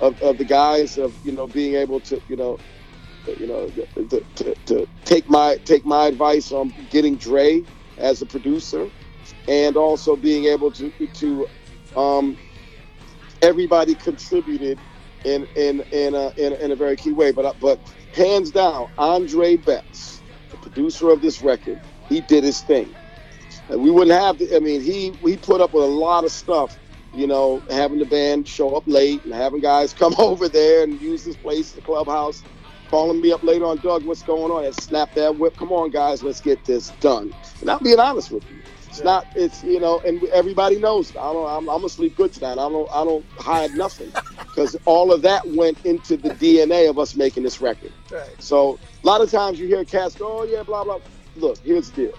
of, 0.00 0.20
of 0.22 0.38
the 0.38 0.44
guys, 0.46 0.98
of 0.98 1.18
you 1.24 1.32
know 1.32 1.46
being 1.48 1.74
able 1.76 2.00
to 2.02 2.22
you 2.28 2.36
know 2.36 2.60
you 3.38 3.46
know 3.46 3.70
to, 4.08 4.24
to, 4.36 4.54
to 4.66 4.88
take 5.04 5.28
my 5.28 5.58
take 5.64 5.84
my 5.86 6.06
advice 6.06 6.52
on 6.52 6.70
getting 6.90 7.16
Dre 7.18 7.64
as 7.98 8.22
a 8.22 8.26
producer, 8.26 8.90
and 9.48 9.76
also 9.76 10.16
being 10.16 10.46
able 10.46 10.70
to 10.72 10.90
to 11.14 11.48
um, 11.96 12.38
everybody 13.42 13.94
contributed 13.94 14.78
in 15.24 15.46
in 15.56 15.80
in 15.92 16.14
a, 16.14 16.30
in, 16.36 16.52
in 16.54 16.72
a 16.72 16.76
very 16.76 16.96
key 16.96 17.12
way. 17.12 17.32
But 17.32 17.58
but 17.60 17.78
hands 18.14 18.50
down, 18.50 18.90
Andre 18.98 19.56
Betts, 19.56 20.22
the 20.50 20.56
producer 20.58 21.10
of 21.10 21.22
this 21.22 21.42
record, 21.42 21.80
he 22.08 22.20
did 22.22 22.44
his 22.44 22.60
thing. 22.62 22.94
And 23.68 23.82
we 23.82 23.90
wouldn't 23.90 24.18
have. 24.18 24.38
The, 24.38 24.56
I 24.56 24.60
mean, 24.60 24.80
he 24.80 25.12
he 25.24 25.36
put 25.36 25.60
up 25.60 25.72
with 25.72 25.84
a 25.84 25.88
lot 25.88 26.24
of 26.24 26.32
stuff. 26.32 26.78
You 27.14 27.26
know, 27.26 27.62
having 27.70 27.98
the 27.98 28.06
band 28.06 28.48
show 28.48 28.74
up 28.74 28.84
late 28.86 29.22
and 29.24 29.34
having 29.34 29.60
guys 29.60 29.92
come 29.98 30.14
over 30.18 30.48
there 30.48 30.82
and 30.82 31.00
use 31.00 31.24
this 31.24 31.36
place, 31.36 31.72
the 31.72 31.82
clubhouse, 31.82 32.42
calling 32.92 33.22
me 33.22 33.32
up 33.32 33.42
later 33.42 33.64
on, 33.64 33.78
Doug, 33.78 34.04
what's 34.04 34.22
going 34.22 34.52
on? 34.52 34.66
And 34.66 34.74
snap 34.74 35.14
that 35.14 35.38
whip. 35.38 35.56
Come 35.56 35.72
on, 35.72 35.88
guys, 35.88 36.22
let's 36.22 36.42
get 36.42 36.62
this 36.66 36.90
done. 37.00 37.34
And 37.62 37.70
I'm 37.70 37.82
being 37.82 37.98
honest 37.98 38.30
with 38.30 38.44
you. 38.50 38.58
It's 38.88 38.98
yeah. 38.98 39.04
not. 39.04 39.26
It's 39.34 39.64
you 39.64 39.80
know, 39.80 40.00
and 40.00 40.22
everybody 40.24 40.78
knows. 40.78 41.08
I 41.12 41.32
don't. 41.32 41.46
I'm, 41.46 41.70
I'm 41.70 41.78
gonna 41.78 41.88
sleep 41.88 42.14
good 42.16 42.34
tonight. 42.34 42.52
I 42.52 42.68
don't. 42.68 42.90
I 42.92 43.02
don't 43.02 43.24
hide 43.38 43.70
nothing 43.70 44.12
because 44.40 44.76
all 44.84 45.10
of 45.10 45.22
that 45.22 45.48
went 45.48 45.86
into 45.86 46.18
the 46.18 46.28
DNA 46.34 46.90
of 46.90 46.98
us 46.98 47.16
making 47.16 47.44
this 47.44 47.62
record. 47.62 47.92
Right. 48.10 48.28
So 48.40 48.78
a 49.02 49.06
lot 49.06 49.22
of 49.22 49.30
times 49.30 49.58
you 49.58 49.66
hear 49.66 49.82
cats 49.86 50.14
go, 50.14 50.40
"Oh 50.40 50.44
yeah, 50.44 50.62
blah 50.62 50.84
blah." 50.84 51.00
Look, 51.36 51.56
here's 51.64 51.90
the 51.92 52.08
deal. 52.08 52.18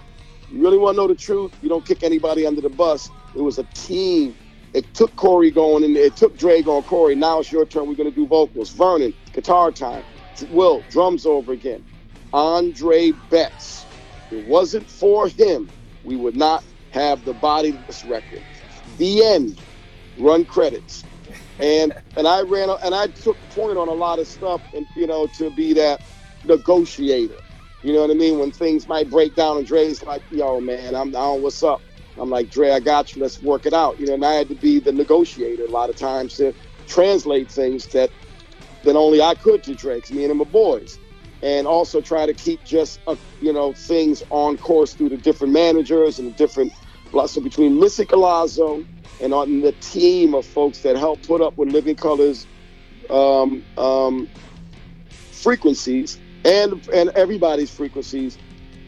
You 0.50 0.60
really 0.60 0.78
want 0.78 0.96
to 0.96 1.02
know 1.02 1.06
the 1.06 1.14
truth? 1.14 1.52
You 1.62 1.68
don't 1.68 1.86
kick 1.86 2.02
anybody 2.02 2.44
under 2.44 2.60
the 2.60 2.68
bus. 2.68 3.08
It 3.36 3.40
was 3.40 3.60
a 3.60 3.64
team. 3.74 4.34
It 4.72 4.92
took 4.92 5.14
Corey 5.14 5.52
going, 5.52 5.84
and 5.84 5.96
it 5.96 6.16
took 6.16 6.36
Dre 6.36 6.60
going. 6.62 6.82
Corey, 6.82 7.14
now 7.14 7.38
it's 7.38 7.52
your 7.52 7.64
turn. 7.64 7.86
We're 7.86 7.94
gonna 7.94 8.10
do 8.10 8.26
vocals. 8.26 8.70
Vernon, 8.70 9.14
guitar 9.32 9.70
time. 9.70 10.02
Will, 10.42 10.82
drums 10.90 11.26
over 11.26 11.52
again. 11.52 11.84
Andre 12.32 13.12
Betts. 13.12 13.86
It 14.30 14.40
wasn't 14.40 14.88
for 14.90 15.28
him 15.28 15.70
we 16.02 16.16
would 16.16 16.36
not 16.36 16.64
have 16.90 17.24
the 17.24 17.34
body 17.34 17.70
of 17.70 17.86
this 17.86 18.04
record. 18.04 18.42
The 18.98 19.24
end. 19.24 19.58
Run 20.16 20.44
credits. 20.44 21.04
And 21.58 21.92
and 22.16 22.26
I 22.26 22.42
ran 22.42 22.70
and 22.84 22.94
I 22.94 23.06
took 23.08 23.38
point 23.50 23.78
on 23.78 23.88
a 23.88 23.92
lot 23.92 24.18
of 24.18 24.26
stuff 24.26 24.62
and 24.74 24.86
you 24.94 25.06
know 25.06 25.26
to 25.28 25.50
be 25.50 25.72
that 25.74 26.02
negotiator. 26.44 27.38
You 27.82 27.92
know 27.92 28.00
what 28.00 28.10
I 28.10 28.14
mean? 28.14 28.38
When 28.38 28.50
things 28.50 28.88
might 28.88 29.10
break 29.10 29.34
down 29.34 29.58
and 29.58 29.66
Dre's 29.66 30.02
like, 30.02 30.22
yo 30.30 30.60
man, 30.60 30.94
I'm 30.94 31.10
down, 31.10 31.42
what's 31.42 31.62
up? 31.62 31.82
I'm 32.16 32.30
like, 32.30 32.48
Dre, 32.50 32.70
I 32.70 32.80
got 32.80 33.14
you, 33.14 33.22
let's 33.22 33.42
work 33.42 33.66
it 33.66 33.74
out. 33.74 33.98
You 34.00 34.06
know, 34.06 34.14
and 34.14 34.24
I 34.24 34.34
had 34.34 34.48
to 34.48 34.54
be 34.54 34.80
the 34.80 34.92
negotiator 34.92 35.64
a 35.64 35.70
lot 35.70 35.90
of 35.90 35.96
times 35.96 36.36
to 36.36 36.54
translate 36.86 37.50
things 37.50 37.86
that 37.88 38.10
that 38.84 38.96
only 38.96 39.20
I 39.20 39.34
could 39.34 39.62
to 39.64 39.74
Drake's, 39.74 40.10
me 40.10 40.24
and 40.24 40.40
are 40.40 40.44
boys 40.44 40.98
and 41.44 41.66
also 41.66 42.00
try 42.00 42.24
to 42.24 42.32
keep 42.32 42.64
just 42.64 43.00
uh, 43.06 43.14
you 43.40 43.52
know 43.52 43.72
things 43.74 44.22
on 44.30 44.56
course 44.56 44.94
through 44.94 45.10
the 45.10 45.16
different 45.18 45.52
managers 45.52 46.18
and 46.18 46.28
the 46.28 46.36
different 46.36 46.72
so 47.26 47.40
between 47.40 47.78
Missy 47.78 48.04
Collazo 48.04 48.84
and 49.22 49.32
on 49.32 49.60
the 49.60 49.70
team 49.72 50.34
of 50.34 50.44
folks 50.44 50.80
that 50.80 50.96
help 50.96 51.24
put 51.24 51.40
up 51.40 51.56
with 51.56 51.68
Living 51.68 51.94
Colours 51.94 52.46
um, 53.10 53.62
um, 53.76 54.26
frequencies 55.30 56.18
and 56.44 56.86
and 56.92 57.10
everybody's 57.10 57.70
frequencies, 57.70 58.38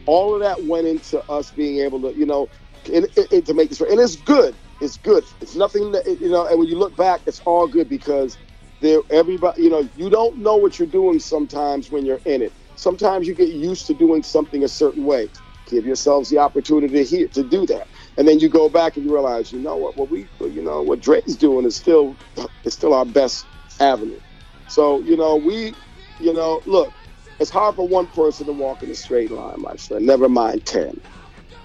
all 0.05 0.33
of 0.35 0.41
that 0.41 0.65
went 0.65 0.87
into 0.87 1.23
us 1.29 1.51
being 1.51 1.79
able 1.79 2.01
to 2.01 2.17
you 2.17 2.25
know 2.25 2.49
to 2.85 3.53
make 3.53 3.69
this 3.69 3.79
and 3.81 3.99
it's 3.99 4.15
good. 4.17 4.55
It's 4.79 4.97
good. 4.97 5.23
It's 5.41 5.55
nothing 5.55 5.91
that 5.93 6.05
you 6.21 6.29
know. 6.29 6.45
And 6.45 6.59
when 6.59 6.67
you 6.67 6.77
look 6.77 6.95
back, 6.95 7.21
it's 7.25 7.39
all 7.45 7.67
good 7.67 7.89
because 7.89 8.37
there 8.81 9.01
everybody 9.11 9.63
you 9.63 9.69
know 9.71 9.89
you 9.95 10.09
don't 10.09 10.37
know 10.39 10.57
what 10.57 10.79
you're 10.79 10.87
doing 10.89 11.19
sometimes 11.19 11.91
when 11.91 12.05
you're 12.05 12.21
in 12.25 12.43
it. 12.43 12.53
Sometimes 12.75 13.27
you 13.27 13.35
get 13.35 13.49
used 13.49 13.87
to 13.87 13.95
doing 13.95 14.23
something 14.23 14.63
a 14.63 14.69
certain 14.69 15.05
way. 15.05 15.29
Give 15.69 15.85
yourselves 15.85 16.29
the 16.29 16.39
opportunity 16.39 17.05
to, 17.05 17.29
to 17.29 17.43
do 17.43 17.65
that. 17.67 17.89
And 18.17 18.27
then 18.27 18.39
you 18.39 18.49
go 18.49 18.69
back 18.69 18.97
and 18.97 19.05
you 19.05 19.13
realize 19.13 19.51
you 19.51 19.59
know 19.59 19.77
what 19.77 19.97
what 19.97 20.09
we 20.11 20.29
you 20.41 20.63
know 20.63 20.83
what 20.83 21.01
Dre's 21.01 21.37
doing 21.37 21.65
is 21.65 21.77
still 21.77 22.19
is 22.65 22.75
still 22.75 22.93
our 22.93 23.05
best 23.05 23.47
avenue. 23.81 24.21
So 24.67 25.01
you 25.03 25.17
know 25.17 25.37
we 25.37 25.75
you 26.19 26.33
know 26.33 26.61
look 26.67 26.93
it's 27.39 27.51
hard 27.51 27.75
for 27.75 27.87
one 27.87 28.07
person 28.09 28.47
to 28.47 28.53
walk 28.53 28.83
in 28.83 28.91
a 28.91 28.95
straight 28.95 29.31
line 29.31 29.61
my 29.61 29.75
friend. 29.77 30.05
Never 30.05 30.29
mind 30.29 30.65
10 30.65 31.01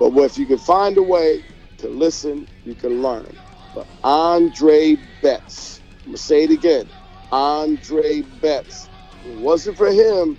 but 0.01 0.13
if 0.19 0.39
you 0.39 0.47
can 0.47 0.59
find 0.59 0.99
a 0.99 1.03
way 1.05 1.43
to 1.79 1.89
listen 1.89 2.49
you 2.65 2.77
can 2.77 3.03
learn. 3.03 3.37
But 3.75 3.89
Andre 4.05 4.97
Betts 5.23 5.83
I'm 6.07 6.13
gonna 6.13 6.19
say 6.19 6.45
it 6.45 6.51
again 6.53 6.87
Andre 7.33 8.23
Betts. 8.41 8.89
It 9.27 9.39
wasn't 9.39 9.77
for 9.77 9.91
him 9.91 10.37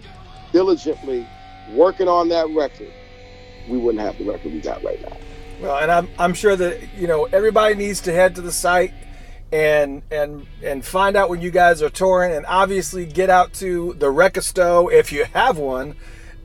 diligently 0.52 1.28
working 1.72 2.08
on 2.08 2.30
that 2.30 2.50
record, 2.50 2.92
we 3.68 3.78
wouldn't 3.78 4.04
have 4.04 4.18
the 4.18 4.26
record 4.26 4.54
we 4.54 4.60
got 4.60 4.84
right 4.84 5.02
now. 5.02 5.18
Well, 5.62 5.78
and 5.78 5.92
I'm, 5.92 6.10
I'm 6.20 6.34
sure 6.34 6.56
that 6.56 6.94
you 6.96 7.08
know 7.08 7.26
everybody 7.26 7.76
needs 7.76 8.02
to 8.02 8.14
head 8.14 8.36
to 8.36 8.42
the 8.42 8.52
site 8.52 8.94
and 9.52 10.02
and 10.12 10.46
and 10.64 10.84
find 10.84 11.16
out 11.16 11.30
when 11.30 11.42
you 11.42 11.52
guys 11.52 11.82
are 11.82 11.90
touring, 11.90 12.34
and 12.34 12.46
obviously 12.48 13.06
get 13.06 13.30
out 13.30 13.54
to 13.54 13.94
the 13.94 14.08
Rekisto 14.08 14.92
if 14.92 15.12
you 15.12 15.26
have 15.34 15.58
one, 15.58 15.96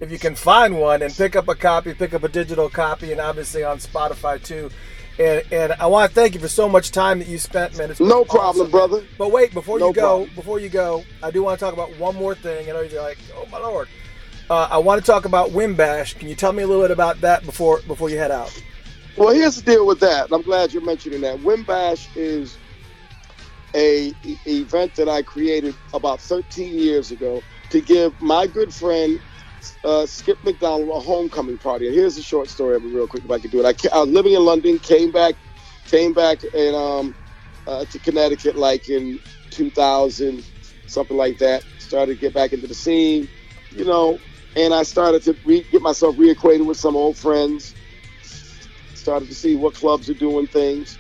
if 0.01 0.13
you 0.13 0.19
can 0.19 0.35
find 0.35 0.79
one, 0.79 1.03
and 1.03 1.13
pick 1.13 1.35
up 1.35 1.49
a 1.49 1.55
copy, 1.55 1.95
pick 1.95 2.15
up 2.15 2.23
a 2.23 2.29
digital 2.29 2.69
copy, 2.69 3.13
and 3.13 3.21
obviously 3.21 3.65
on 3.65 3.79
Spotify 3.79 4.43
too. 4.43 4.71
And, 5.19 5.43
and 5.51 5.73
I 5.73 5.87
want 5.87 6.11
to 6.11 6.15
thank 6.15 6.35
you 6.35 6.41
for 6.41 6.49
so 6.49 6.69
much 6.69 6.93
time 6.93 7.19
that 7.19 7.27
you 7.27 7.39
spent, 7.39 7.77
man. 7.77 7.91
It's 7.91 7.99
no 7.99 8.25
problem, 8.25 8.71
brother. 8.71 9.05
But 9.17 9.33
wait, 9.33 9.53
before 9.53 9.81
no 9.81 9.89
you 9.89 9.95
go, 9.95 10.01
problem. 10.01 10.31
before 10.37 10.61
you 10.61 10.69
go, 10.69 11.05
I 11.23 11.33
do 11.33 11.43
want 11.43 11.59
to 11.59 11.65
talk 11.65 11.75
about 11.75 11.97
one 11.99 12.15
more 12.15 12.37
thing. 12.37 12.69
I 12.69 12.73
know 12.73 12.81
you're 12.83 13.03
like, 13.03 13.19
oh 13.35 13.47
my 13.51 13.59
lord. 13.59 13.89
Uh, 14.49 14.69
I 14.71 14.79
want 14.79 15.05
to 15.05 15.07
talk 15.07 15.25
about 15.25 15.51
Wimbash. 15.51 16.19
Can 16.19 16.29
you 16.29 16.35
tell 16.35 16.53
me 16.53 16.63
a 16.63 16.67
little 16.67 16.83
bit 16.83 16.91
about 16.91 17.21
that 17.21 17.45
before 17.45 17.81
before 17.83 18.11
you 18.11 18.17
head 18.17 18.31
out? 18.31 18.51
Well, 19.17 19.35
here's 19.35 19.57
the 19.57 19.63
deal 19.63 19.87
with 19.87 19.99
that. 20.01 20.33
I'm 20.33 20.43
glad 20.43 20.73
you're 20.73 20.85
mentioning 20.85 21.21
that. 21.23 21.39
Wimbash 21.41 22.09
is 22.17 22.57
a, 23.75 24.15
a 24.25 24.39
event 24.47 24.95
that 24.95 25.09
I 25.09 25.23
created 25.23 25.75
about 25.93 26.21
13 26.21 26.79
years 26.79 27.11
ago 27.11 27.43
to 27.71 27.81
give 27.81 28.19
my 28.23 28.47
good 28.47 28.73
friend 28.73 29.21
uh, 29.85 30.07
Skip 30.07 30.43
McDonald 30.45 30.91
a 30.91 31.01
homecoming 31.01 31.59
party. 31.59 31.87
And 31.87 31.95
here's 31.97 32.19
a 32.19 32.23
short 32.23 32.49
story 32.51 32.77
of 32.77 32.85
it, 32.85 32.89
real 32.89 33.09
quick, 33.09 33.25
if 33.25 33.31
I 33.31 33.39
could 33.39 33.51
do 33.51 33.65
it. 33.65 33.67
I, 33.67 33.97
I 33.97 34.01
was 34.01 34.11
living 34.11 34.35
in 34.35 34.45
London, 34.45 34.79
came 34.79 35.13
back, 35.13 35.37
came 35.87 36.15
back 36.15 36.41
and 36.55 36.77
um, 36.77 37.17
uh, 37.67 37.85
to 37.87 38.01
Connecticut 38.01 38.57
like 38.57 38.89
in 38.89 39.21
2000, 39.51 40.45
something 40.87 41.17
like 41.17 41.39
that. 41.39 41.65
Started 41.79 42.15
to 42.15 42.19
get 42.21 42.35
back 42.35 42.53
into 42.53 42.67
the 42.67 42.75
scene, 42.75 43.29
you 43.71 43.85
know, 43.85 44.21
and 44.57 44.75
I 44.75 44.85
started 44.85 45.23
to 45.25 45.39
re- 45.45 45.67
get 45.71 45.83
myself 45.83 46.17
reacquainted 46.17 46.67
with 46.67 46.79
some 46.79 46.97
old 46.97 47.19
friends. 47.19 47.77
Started 48.95 49.29
to 49.29 49.35
see 49.35 49.57
what 49.57 49.75
clubs 49.75 50.11
are 50.11 50.15
doing 50.15 50.47
things. 50.49 50.99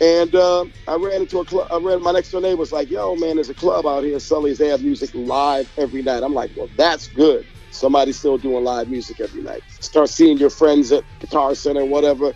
And 0.00 0.34
uh, 0.34 0.66
I 0.88 0.96
ran 0.96 1.22
into 1.22 1.38
a 1.40 1.44
club. 1.46 1.68
I 1.70 1.78
ran. 1.78 2.02
My 2.02 2.12
next 2.12 2.30
door 2.30 2.40
neighbor 2.40 2.58
was 2.58 2.72
like, 2.72 2.90
"Yo, 2.90 3.16
man, 3.16 3.36
there's 3.36 3.50
a 3.50 3.54
club 3.54 3.86
out 3.86 4.04
here, 4.04 4.18
Sully's. 4.20 4.58
They 4.58 4.68
have 4.68 4.82
music 4.82 5.10
live 5.14 5.70
every 5.78 6.02
night." 6.02 6.22
I'm 6.22 6.34
like, 6.34 6.50
"Well, 6.54 6.70
that's 6.76 7.08
good." 7.08 7.46
Somebody's 7.74 8.18
still 8.18 8.38
doing 8.38 8.64
live 8.64 8.88
music 8.88 9.20
every 9.20 9.42
night. 9.42 9.62
Start 9.68 10.10
seeing 10.10 10.38
your 10.38 10.50
friends 10.50 10.92
at 10.92 11.04
Guitar 11.20 11.54
Center, 11.56 11.84
whatever. 11.84 12.34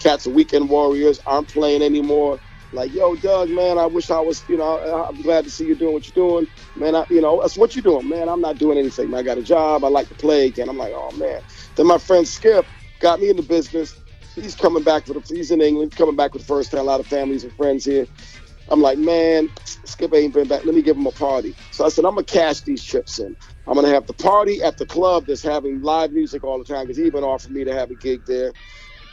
Cats 0.00 0.26
Weekend 0.26 0.70
Warriors 0.70 1.20
aren't 1.26 1.48
playing 1.52 1.82
anymore. 1.82 2.40
Like, 2.72 2.92
yo, 2.94 3.16
Doug, 3.16 3.50
man, 3.50 3.78
I 3.78 3.86
wish 3.86 4.10
I 4.10 4.20
was, 4.20 4.44
you 4.48 4.58
know, 4.58 4.80
I'm 5.08 5.22
glad 5.22 5.44
to 5.44 5.50
see 5.50 5.66
you 5.66 5.76
doing 5.76 5.94
what 5.94 6.06
you're 6.08 6.28
doing. 6.28 6.48
Man, 6.76 6.96
I, 6.96 7.06
you 7.10 7.20
know, 7.22 7.40
that's 7.42 7.56
what 7.58 7.76
you're 7.76 7.82
doing, 7.84 8.08
man. 8.08 8.28
I'm 8.28 8.42
not 8.42 8.58
doing 8.58 8.78
anything. 8.78 9.10
Man. 9.10 9.20
I 9.20 9.24
got 9.24 9.38
a 9.38 9.44
job. 9.44 9.84
I 9.84 9.88
like 9.88 10.08
to 10.10 10.16
play 10.16 10.46
again. 10.48 10.68
I'm 10.68 10.78
like, 10.78 10.92
oh, 10.94 11.12
man. 11.12 11.42
Then 11.76 11.86
my 11.86 11.98
friend 11.98 12.28
Skip 12.28 12.66
got 13.00 13.20
me 13.20 13.30
in 13.30 13.36
the 13.36 13.44
business. 13.44 13.96
He's 14.36 14.56
coming 14.56 14.84
back 14.84 15.06
for 15.06 15.14
the, 15.14 15.22
he's 15.28 15.52
in 15.52 15.62
England, 15.62 15.96
coming 15.96 16.16
back 16.16 16.34
with 16.34 16.42
the 16.42 16.48
first 16.48 16.72
time. 16.72 16.80
A 16.80 16.84
lot 16.84 17.00
of 17.00 17.06
families 17.08 17.44
and 17.44 17.54
friends 17.54 17.84
here. 17.84 18.06
I'm 18.68 18.82
like, 18.82 18.98
man, 18.98 19.50
Skip 19.64 20.14
ain't 20.14 20.34
been 20.34 20.48
back. 20.48 20.64
Let 20.64 20.74
me 20.74 20.82
give 20.82 20.96
him 20.96 21.06
a 21.06 21.12
party. 21.12 21.56
So 21.70 21.86
I 21.86 21.90
said, 21.90 22.04
I'm 22.06 22.14
gonna 22.14 22.24
cash 22.24 22.62
these 22.62 22.84
trips 22.84 23.18
in. 23.18 23.36
I'm 23.68 23.76
gonna 23.76 23.90
have 23.90 24.06
the 24.06 24.14
party 24.14 24.62
at 24.62 24.78
the 24.78 24.86
club 24.86 25.26
that's 25.28 25.42
having 25.42 25.82
live 25.82 26.12
music 26.12 26.44
all 26.44 26.58
the 26.58 26.66
time 26.66 26.84
because 26.86 26.98
he 26.98 27.06
even 27.06 27.24
offered 27.24 27.52
me 27.52 27.64
to 27.64 27.74
have 27.74 27.92
a 27.92 27.96
gig 27.96 28.26
there. 28.26 28.54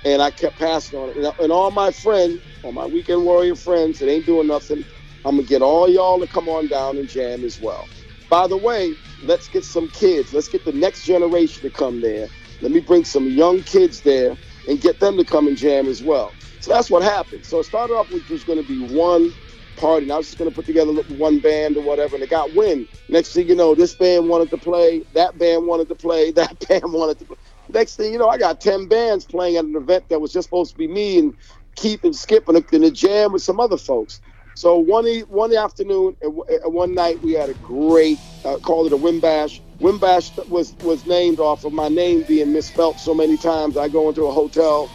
And 0.06 0.22
I 0.22 0.32
kept 0.32 0.60
passing 0.60 1.00
on 1.00 1.12
it. 1.12 1.36
And 1.40 1.52
all 1.52 1.72
my 1.72 1.92
friends, 1.92 2.42
all 2.64 2.74
my 2.74 2.88
weekend 2.88 3.24
warrior 3.26 3.56
friends 3.56 4.00
that 4.00 4.10
ain't 4.10 4.28
doing 4.28 4.48
nothing, 4.48 4.86
I'm 5.26 5.38
gonna 5.38 5.44
get 5.48 5.62
all 5.64 5.90
y'all 5.90 6.20
to 6.22 6.28
come 6.28 6.50
on 6.50 6.70
down 6.70 7.00
and 7.00 7.10
jam 7.10 7.46
as 7.46 7.60
well. 7.60 7.92
By 8.30 8.48
the 8.48 8.58
way, 8.58 8.98
let's 9.22 9.50
get 9.50 9.66
some 9.66 9.90
kids. 9.90 10.34
Let's 10.34 10.50
get 10.50 10.66
the 10.66 10.74
next 10.74 11.04
generation 11.04 11.64
to 11.64 11.72
come 11.72 12.02
there. 12.02 12.32
Let 12.62 12.72
me 12.72 12.82
bring 12.82 13.06
some 13.06 13.28
young 13.28 13.64
kids 13.64 14.02
there 14.02 14.38
and 14.68 14.82
get 14.82 15.00
them 15.00 15.18
to 15.18 15.26
come 15.26 15.48
and 15.48 15.58
jam 15.58 15.88
as 15.90 16.04
well. 16.04 16.38
So 16.62 16.74
that's 16.74 16.90
what 16.92 17.04
happened. 17.04 17.46
So 17.46 17.60
it 17.60 17.66
started 17.66 17.94
off 17.96 18.10
with 18.12 18.28
just 18.28 18.48
going 18.48 18.60
to 18.60 18.64
be 18.64 18.80
one 18.80 19.34
party. 19.78 20.06
And 20.06 20.14
I 20.14 20.18
was 20.18 20.28
just 20.28 20.38
gonna 20.38 20.52
put 20.52 20.66
together 20.66 20.94
one 21.18 21.40
band 21.40 21.78
or 21.78 21.84
whatever, 21.84 22.16
and 22.16 22.24
it 22.24 22.30
got 22.30 22.54
wind. 22.54 22.88
Next 23.10 23.34
thing 23.34 23.48
you 23.48 23.56
know, 23.56 23.76
this 23.76 23.96
band 23.96 24.30
wanted 24.30 24.50
to 24.52 24.58
play, 24.58 25.04
that 25.14 25.38
band 25.38 25.68
wanted 25.68 25.90
to 25.90 25.96
play, 25.96 26.32
that 26.34 26.68
band 26.68 26.84
wanted 26.94 27.20
to 27.20 27.26
play. 27.26 27.38
Next 27.70 27.96
thing 27.96 28.14
you 28.14 28.20
know, 28.20 28.30
I 28.30 28.38
got 28.38 28.62
ten 28.62 28.88
bands 28.88 29.26
playing 29.26 29.58
at 29.58 29.66
an 29.66 29.76
event 29.76 30.10
that 30.10 30.20
was 30.20 30.34
just 30.34 30.46
supposed 30.48 30.72
to 30.72 30.78
be 30.78 30.88
me 30.88 31.20
and 31.20 31.34
Keith 31.76 32.04
and 32.04 32.16
Skip 32.16 32.48
in 32.50 32.84
a 32.84 32.92
jam 32.92 33.34
with 33.34 33.44
some 33.44 33.60
other 33.60 33.78
folks. 33.78 34.22
So 34.56 34.78
one 34.78 35.06
one 35.28 35.54
afternoon 35.54 36.16
and 36.22 36.34
one 36.74 36.96
night 36.96 37.22
we 37.22 37.34
had 37.34 37.50
a 37.50 37.54
great 37.56 38.18
uh, 38.46 38.58
called 38.58 38.88
it 38.88 38.94
a 38.94 38.98
Wimbash. 38.98 39.60
Wimbash 39.80 40.48
was 40.48 40.74
was 40.82 41.06
named 41.06 41.40
off 41.42 41.66
of 41.66 41.74
my 41.74 41.90
name 41.90 42.24
being 42.24 42.54
misspelt 42.54 43.00
so 43.00 43.14
many 43.14 43.36
times. 43.36 43.76
I 43.76 43.90
go 43.90 44.08
into 44.08 44.26
a 44.26 44.32
hotel. 44.32 44.90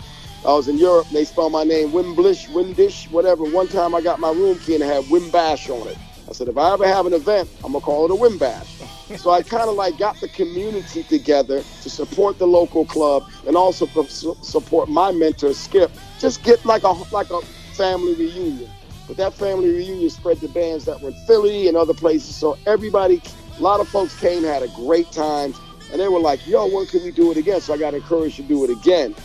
I 0.44 0.52
was 0.54 0.68
in 0.68 0.78
Europe. 0.78 1.06
And 1.08 1.16
they 1.16 1.24
spelled 1.24 1.52
my 1.52 1.64
name 1.64 1.90
Wimblish, 1.90 2.48
Windish, 2.48 3.10
whatever. 3.10 3.44
One 3.44 3.68
time 3.68 3.94
I 3.94 4.00
got 4.00 4.20
my 4.20 4.30
room 4.30 4.58
key 4.58 4.74
and 4.74 4.82
it 4.82 4.86
had 4.86 5.04
Wimbash 5.04 5.68
on 5.68 5.88
it. 5.88 5.98
I 6.28 6.32
said, 6.32 6.48
if 6.48 6.56
I 6.56 6.72
ever 6.72 6.86
have 6.86 7.06
an 7.06 7.12
event, 7.12 7.48
I'm 7.64 7.72
gonna 7.72 7.84
call 7.84 8.04
it 8.04 8.10
a 8.10 8.14
Wimbash. 8.14 9.18
so 9.18 9.30
I 9.30 9.42
kind 9.42 9.68
of 9.68 9.74
like 9.74 9.98
got 9.98 10.20
the 10.20 10.28
community 10.28 11.02
together 11.02 11.62
to 11.82 11.90
support 11.90 12.38
the 12.38 12.46
local 12.46 12.84
club 12.84 13.24
and 13.46 13.56
also 13.56 13.86
support 14.06 14.88
my 14.88 15.10
mentor 15.10 15.52
Skip. 15.52 15.90
Just 16.20 16.44
get 16.44 16.64
like 16.64 16.84
a 16.84 16.92
like 17.12 17.30
a 17.30 17.40
family 17.74 18.14
reunion. 18.14 18.70
But 19.08 19.16
that 19.16 19.34
family 19.34 19.70
reunion 19.70 20.08
spread 20.08 20.40
to 20.40 20.48
bands 20.48 20.84
that 20.84 21.00
were 21.00 21.08
in 21.08 21.14
Philly 21.26 21.66
and 21.66 21.76
other 21.76 21.94
places. 21.94 22.36
So 22.36 22.56
everybody, 22.64 23.20
a 23.58 23.60
lot 23.60 23.80
of 23.80 23.88
folks 23.88 24.18
came, 24.20 24.44
had 24.44 24.62
a 24.62 24.68
great 24.68 25.10
time, 25.10 25.52
and 25.90 26.00
they 26.00 26.06
were 26.06 26.20
like, 26.20 26.46
yo, 26.46 26.68
when 26.68 26.86
can 26.86 27.02
we 27.02 27.10
do 27.10 27.32
it 27.32 27.36
again? 27.36 27.60
So 27.60 27.74
I 27.74 27.78
got 27.78 27.94
encouraged 27.94 28.36
to 28.36 28.42
do 28.42 28.62
it 28.62 28.70
again. 28.70 29.16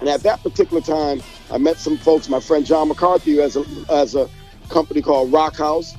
And 0.00 0.08
at 0.08 0.22
that 0.22 0.42
particular 0.42 0.80
time, 0.80 1.22
I 1.50 1.58
met 1.58 1.78
some 1.78 1.96
folks, 1.98 2.28
my 2.28 2.40
friend 2.40 2.64
John 2.64 2.88
McCarthy 2.88 3.36
has 3.38 3.56
a, 3.56 3.64
has 3.86 4.14
a 4.14 4.28
company 4.68 5.02
called 5.02 5.32
Rock 5.32 5.56
House. 5.56 5.94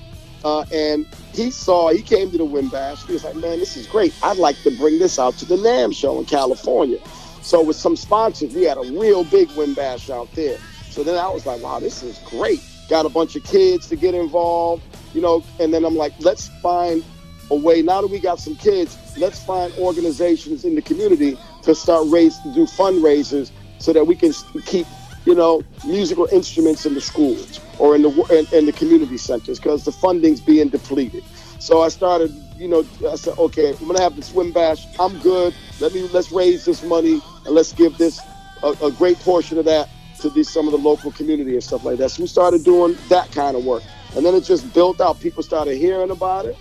Uh, 0.46 0.64
and 0.74 1.06
he 1.34 1.52
saw, 1.52 1.90
he 1.90 2.02
came 2.02 2.32
to 2.32 2.38
the 2.38 2.46
Wimbash. 2.46 3.06
He 3.06 3.14
was 3.14 3.26
like, 3.26 3.36
man, 3.36 3.60
this 3.60 3.76
is 3.76 3.88
great. 3.88 4.14
I'd 4.24 4.38
like 4.38 4.56
to 4.64 4.72
bring 4.78 5.00
this 5.00 5.20
out 5.20 5.34
to 5.40 5.46
the 5.46 5.58
NAMM 5.58 5.94
show 5.94 6.18
in 6.18 6.26
California. 6.26 7.00
So 7.42 7.62
with 7.62 7.76
some 7.76 7.98
sponsors, 7.98 8.54
we 8.54 8.64
had 8.64 8.78
a 8.78 8.92
real 8.92 9.26
big 9.26 9.50
Wimbash 9.50 10.10
out 10.10 10.32
there. 10.34 10.58
So 10.90 11.04
then 11.04 11.18
I 11.18 11.28
was 11.30 11.46
like, 11.46 11.62
wow, 11.62 11.80
this 11.80 12.04
is 12.04 12.18
great 12.20 12.62
got 12.90 13.06
a 13.06 13.10
bunch 13.10 13.36
of 13.36 13.44
kids 13.44 13.88
to 13.88 13.96
get 13.96 14.16
involved, 14.16 14.84
you 15.14 15.22
know, 15.22 15.44
and 15.60 15.74
then 15.74 15.86
I'm 15.86 15.96
like, 15.96 16.14
let's 16.20 16.48
find 16.62 17.04
a 17.52 17.56
way. 17.56 17.82
Now 17.82 18.02
that 18.02 18.08
we 18.08 18.20
got 18.20 18.40
some 18.40 18.56
kids, 18.56 18.98
let's 19.18 19.42
find 19.44 19.72
organizations 19.76 20.66
in 20.66 20.76
the 20.76 20.82
community 20.82 21.38
to 21.64 21.76
start 21.76 22.08
raise 22.08 22.38
to 22.40 22.54
do 22.54 22.66
fundraisers 22.66 23.52
so 23.80 23.94
that 23.94 24.06
we 24.06 24.16
can 24.16 24.34
keep, 24.66 24.86
you 25.26 25.34
know, 25.36 25.64
musical 25.86 26.28
instruments 26.32 26.86
in 26.86 26.94
the 26.94 27.02
schools 27.02 27.60
or 27.80 27.96
in 27.96 28.02
the 28.04 28.10
in, 28.32 28.58
in 28.58 28.66
the 28.66 28.74
community 28.74 29.18
centers 29.18 29.60
because 29.60 29.86
the 29.86 29.92
funding's 29.92 30.42
being 30.42 30.70
depleted. 30.70 31.24
So 31.60 31.82
I 31.82 31.90
started, 31.90 32.32
you 32.58 32.68
know, 32.68 32.86
I 33.10 33.16
said, 33.16 33.38
okay, 33.38 33.74
I'm 33.80 33.88
gonna 33.88 34.02
have 34.02 34.16
the 34.16 34.22
swim 34.22 34.52
bash. 34.52 34.86
I'm 35.00 35.20
good. 35.20 35.54
Let 35.80 35.94
me 35.94 36.08
let's 36.14 36.32
raise 36.32 36.66
this 36.66 36.84
money 36.84 37.22
and 37.46 37.56
let's 37.56 37.74
give 37.74 37.98
this 37.98 38.22
a, 38.64 38.76
a 38.84 38.92
great 38.92 39.20
portion 39.20 39.58
of 39.58 39.66
that 39.66 39.90
to 40.20 40.30
these 40.30 40.50
some 40.50 40.68
of 40.68 40.72
the 40.72 40.78
local 40.78 41.12
community 41.12 41.54
and 41.54 41.64
stuff 41.64 41.84
like 41.84 41.98
that. 41.98 42.10
So 42.10 42.24
we 42.24 42.28
started 42.28 42.64
doing 42.64 42.98
that 43.10 43.32
kind 43.32 43.56
of 43.56 43.66
work, 43.66 43.84
and 44.16 44.26
then 44.26 44.36
it 44.36 44.42
just 44.42 44.74
built 44.74 45.02
out. 45.02 45.20
People 45.20 45.44
started 45.44 45.78
hearing 45.78 46.12
about 46.12 46.46
it. 46.46 46.58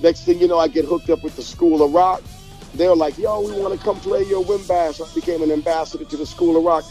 Next 0.00 0.24
thing 0.24 0.38
you 0.38 0.46
know, 0.46 0.58
I 0.58 0.68
get 0.68 0.84
hooked 0.84 1.10
up 1.10 1.22
with 1.22 1.36
the 1.36 1.42
School 1.42 1.82
of 1.82 1.92
Rock. 1.92 2.22
They're 2.78 2.94
like, 2.94 3.18
"Yo, 3.18 3.40
we 3.40 3.52
want 3.52 3.78
to 3.78 3.84
come 3.84 3.98
play 4.00 4.22
your 4.22 4.44
Wimbash." 4.44 5.04
I 5.04 5.12
became 5.14 5.42
an 5.42 5.50
ambassador 5.50 6.04
to 6.04 6.16
the 6.16 6.24
School 6.24 6.56
of 6.56 6.64
Rock. 6.64 6.84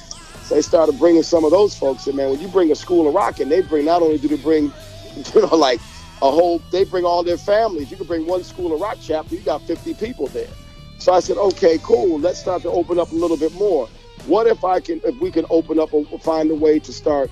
So 0.44 0.56
they 0.56 0.62
started 0.62 1.00
bringing 1.00 1.24
some 1.24 1.46
of 1.46 1.52
those 1.52 1.76
folks 1.76 2.08
in. 2.08 2.16
Man, 2.16 2.30
when 2.30 2.40
you 2.42 2.50
bring 2.50 2.72
a 2.72 2.76
School 2.76 3.08
of 3.08 3.14
Rock 3.14 3.40
and 3.40 3.50
they 3.50 3.62
bring 3.62 3.86
not 3.86 4.02
only 4.02 4.18
do 4.18 4.28
they 4.28 4.36
bring, 4.36 4.66
you 5.34 5.42
know, 5.42 5.56
like 5.56 5.80
a 6.22 6.30
whole, 6.30 6.62
they 6.72 6.84
bring 6.84 7.06
all 7.06 7.24
their 7.24 7.38
families. 7.38 7.90
You 7.90 7.98
can 7.98 8.06
bring 8.06 8.26
one 8.26 8.44
School 8.44 8.74
of 8.74 8.82
Rock 8.82 8.98
chapter, 9.02 9.36
you 9.36 9.42
got 9.42 9.62
50 9.62 9.94
people 9.96 10.28
there. 10.28 10.50
So 11.00 11.14
I 11.14 11.20
said, 11.20 11.38
okay, 11.38 11.78
cool. 11.84 12.20
Let's 12.20 12.40
start 12.40 12.64
to 12.64 12.70
open 12.70 13.00
up 13.00 13.12
a 13.12 13.16
little 13.16 13.38
bit 13.38 13.54
more. 13.54 13.88
What 14.26 14.48
if 14.48 14.64
I 14.66 14.80
can, 14.80 15.00
if 15.06 15.16
we 15.22 15.32
can 15.32 15.46
open 15.50 15.80
up 15.80 15.94
or 15.94 16.06
find 16.20 16.52
a 16.52 16.56
way 16.56 16.80
to 16.80 16.92
start 16.92 17.30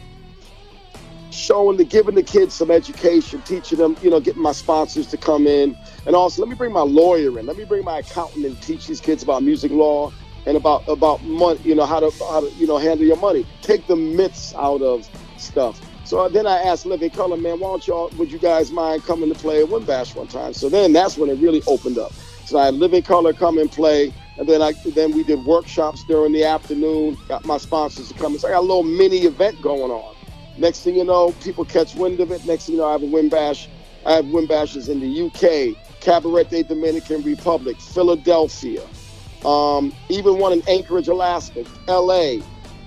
showing 1.36 1.78
the, 1.78 1.84
giving 1.84 2.16
the 2.16 2.24
kids 2.24 2.54
some 2.54 2.72
education, 2.72 3.42
teaching 3.44 3.78
them, 3.78 3.96
you 4.02 4.10
know, 4.10 4.20
getting 4.20 4.42
my 4.42 4.52
sponsors 4.52 5.08
to 5.08 5.18
come 5.18 5.48
in, 5.48 5.78
and 6.06 6.16
also 6.16 6.42
let 6.42 6.50
me 6.50 6.56
bring 6.56 6.72
my 6.72 6.82
lawyer 6.82 7.38
in, 7.40 7.46
let 7.46 7.58
me 7.58 7.66
bring 7.66 7.84
my 7.84 8.00
accountant 8.00 8.46
and 8.46 8.60
teach 8.62 8.88
these 8.88 9.02
kids 9.02 9.24
about 9.24 9.44
music 9.44 9.72
law 9.72 10.12
and 10.46 10.58
about 10.58 10.88
about 10.88 11.24
money, 11.24 11.60
you 11.64 11.76
know, 11.76 11.86
how 11.86 12.00
to 12.00 12.12
how 12.26 12.42
to 12.42 12.50
you 12.56 12.68
know 12.68 12.78
handle 12.78 13.06
your 13.06 13.18
money, 13.18 13.46
take 13.62 13.86
the 13.88 13.96
myths 13.96 14.54
out 14.56 14.82
of 14.82 15.10
stuff. 15.38 15.82
So 16.06 16.30
then 16.30 16.46
I 16.46 16.60
asked 16.60 16.86
Living 16.86 17.10
Colour, 17.10 17.36
man, 17.36 17.60
why 17.60 17.70
don't 17.70 17.88
y'all, 17.88 18.10
would 18.18 18.32
you 18.32 18.38
guys 18.38 18.72
mind 18.72 19.04
coming 19.06 19.34
to 19.34 19.40
play 19.40 19.64
at 19.64 19.70
Wimbash 19.70 20.16
one 20.16 20.28
time? 20.28 20.54
So 20.54 20.70
then 20.70 20.94
that's 20.94 21.18
when 21.18 21.32
it 21.32 21.40
really 21.40 21.64
opened 21.66 21.98
up. 21.98 22.14
So 22.46 22.60
I 22.60 22.66
had 22.66 22.76
Living 22.76 23.02
Colour 23.02 23.34
come 23.34 23.58
and 23.58 23.72
play. 23.72 24.14
And 24.38 24.48
then 24.48 24.62
I 24.62 24.74
then 24.86 25.14
we 25.14 25.24
did 25.24 25.44
workshops 25.46 26.04
during 26.08 26.32
the 26.32 26.44
afternoon. 26.44 27.18
Got 27.28 27.46
my 27.46 27.58
sponsors 27.58 28.10
to 28.10 28.14
come. 28.14 28.38
So 28.38 28.48
I 28.48 28.52
got 28.52 28.60
a 28.60 28.62
little 28.62 28.84
mini 28.84 29.20
event 29.20 29.62
going 29.62 29.90
on. 29.92 30.15
Next 30.58 30.82
thing 30.82 30.96
you 30.96 31.04
know, 31.04 31.32
people 31.44 31.66
catch 31.66 31.96
wind 31.96 32.20
of 32.20 32.32
it. 32.32 32.46
Next 32.46 32.66
thing 32.66 32.76
you 32.76 32.82
know, 32.82 32.88
I 32.88 32.94
have 32.94 33.04
a 33.04 33.08
Wimbash. 33.08 33.68
I 34.06 34.14
have 34.14 34.26
Wimbashes 34.26 34.88
in 34.88 35.00
the 35.00 35.26
UK, 35.26 35.76
Cabarete 36.00 36.68
Dominican 36.68 37.24
Republic, 37.24 37.80
Philadelphia, 37.82 38.84
um, 39.44 39.94
even 40.10 40.38
one 40.38 40.54
in 40.54 40.62
Anchorage, 40.68 41.08
Alaska, 41.08 41.66
LA. 41.88 42.36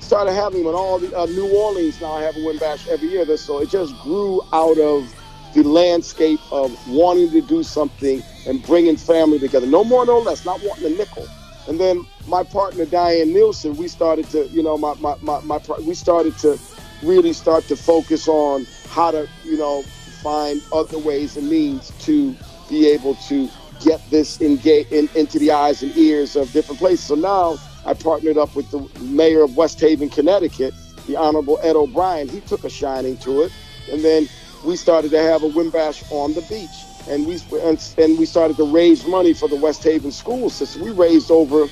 Started 0.00 0.32
having 0.32 0.60
them 0.60 0.68
in 0.68 0.74
all 0.74 0.98
the 0.98 1.14
uh, 1.16 1.26
New 1.26 1.52
Orleans. 1.54 2.00
Now 2.00 2.12
I 2.12 2.22
have 2.22 2.36
a 2.36 2.40
Wimbash 2.40 2.88
every 2.88 3.08
year. 3.08 3.36
So 3.36 3.60
it 3.60 3.68
just 3.68 3.94
grew 4.02 4.40
out 4.52 4.78
of 4.78 5.12
the 5.54 5.62
landscape 5.62 6.40
of 6.52 6.72
wanting 6.88 7.30
to 7.32 7.40
do 7.42 7.62
something 7.62 8.22
and 8.46 8.62
bringing 8.62 8.96
family 8.96 9.38
together. 9.38 9.66
No 9.66 9.84
more, 9.84 10.06
no 10.06 10.18
less. 10.18 10.44
Not 10.44 10.62
wanting 10.62 10.86
a 10.86 10.96
nickel. 10.96 11.26
And 11.66 11.78
then 11.78 12.06
my 12.26 12.44
partner 12.44 12.86
Diane 12.86 13.32
Nielsen, 13.32 13.76
we 13.76 13.88
started 13.88 14.28
to, 14.30 14.46
you 14.48 14.62
know, 14.62 14.78
my 14.78 14.94
my 14.94 15.16
my, 15.20 15.40
my 15.42 15.60
we 15.82 15.94
started 15.94 16.38
to 16.38 16.58
really 17.02 17.32
start 17.32 17.64
to 17.64 17.76
focus 17.76 18.28
on 18.28 18.66
how 18.88 19.10
to, 19.10 19.28
you 19.44 19.56
know, 19.56 19.82
find 20.22 20.62
other 20.72 20.98
ways 20.98 21.36
and 21.36 21.48
means 21.48 21.92
to 22.00 22.34
be 22.68 22.88
able 22.88 23.14
to 23.14 23.48
get 23.84 24.00
this 24.10 24.40
engage 24.40 24.90
in, 24.90 25.08
into 25.14 25.38
the 25.38 25.50
eyes 25.52 25.82
and 25.82 25.96
ears 25.96 26.36
of 26.36 26.50
different 26.52 26.78
places. 26.78 27.06
So 27.06 27.14
now 27.14 27.58
I 27.86 27.94
partnered 27.94 28.36
up 28.36 28.54
with 28.56 28.70
the 28.70 28.80
mayor 29.00 29.42
of 29.42 29.56
West 29.56 29.80
Haven, 29.80 30.08
Connecticut, 30.08 30.74
the 31.06 31.16
Honorable 31.16 31.58
Ed 31.62 31.76
O'Brien. 31.76 32.28
He 32.28 32.40
took 32.40 32.64
a 32.64 32.70
shining 32.70 33.16
to 33.18 33.42
it, 33.42 33.52
and 33.90 34.04
then 34.04 34.28
we 34.64 34.76
started 34.76 35.10
to 35.12 35.22
have 35.22 35.42
a 35.44 35.48
Wimbash 35.48 36.10
on 36.10 36.34
the 36.34 36.42
beach 36.42 36.84
and 37.08 37.26
we 37.26 37.40
and, 37.62 37.94
and 37.96 38.18
we 38.18 38.26
started 38.26 38.56
to 38.56 38.70
raise 38.70 39.06
money 39.06 39.32
for 39.32 39.48
the 39.48 39.56
West 39.56 39.82
Haven 39.82 40.12
school 40.12 40.50
system. 40.50 40.82
We 40.82 40.90
raised 40.90 41.30
over 41.30 41.66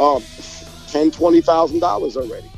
uh, 0.00 0.20
ten, 0.88 1.10
twenty 1.10 1.40
thousand 1.40 1.80
dollars 1.80 2.16
already 2.16 2.50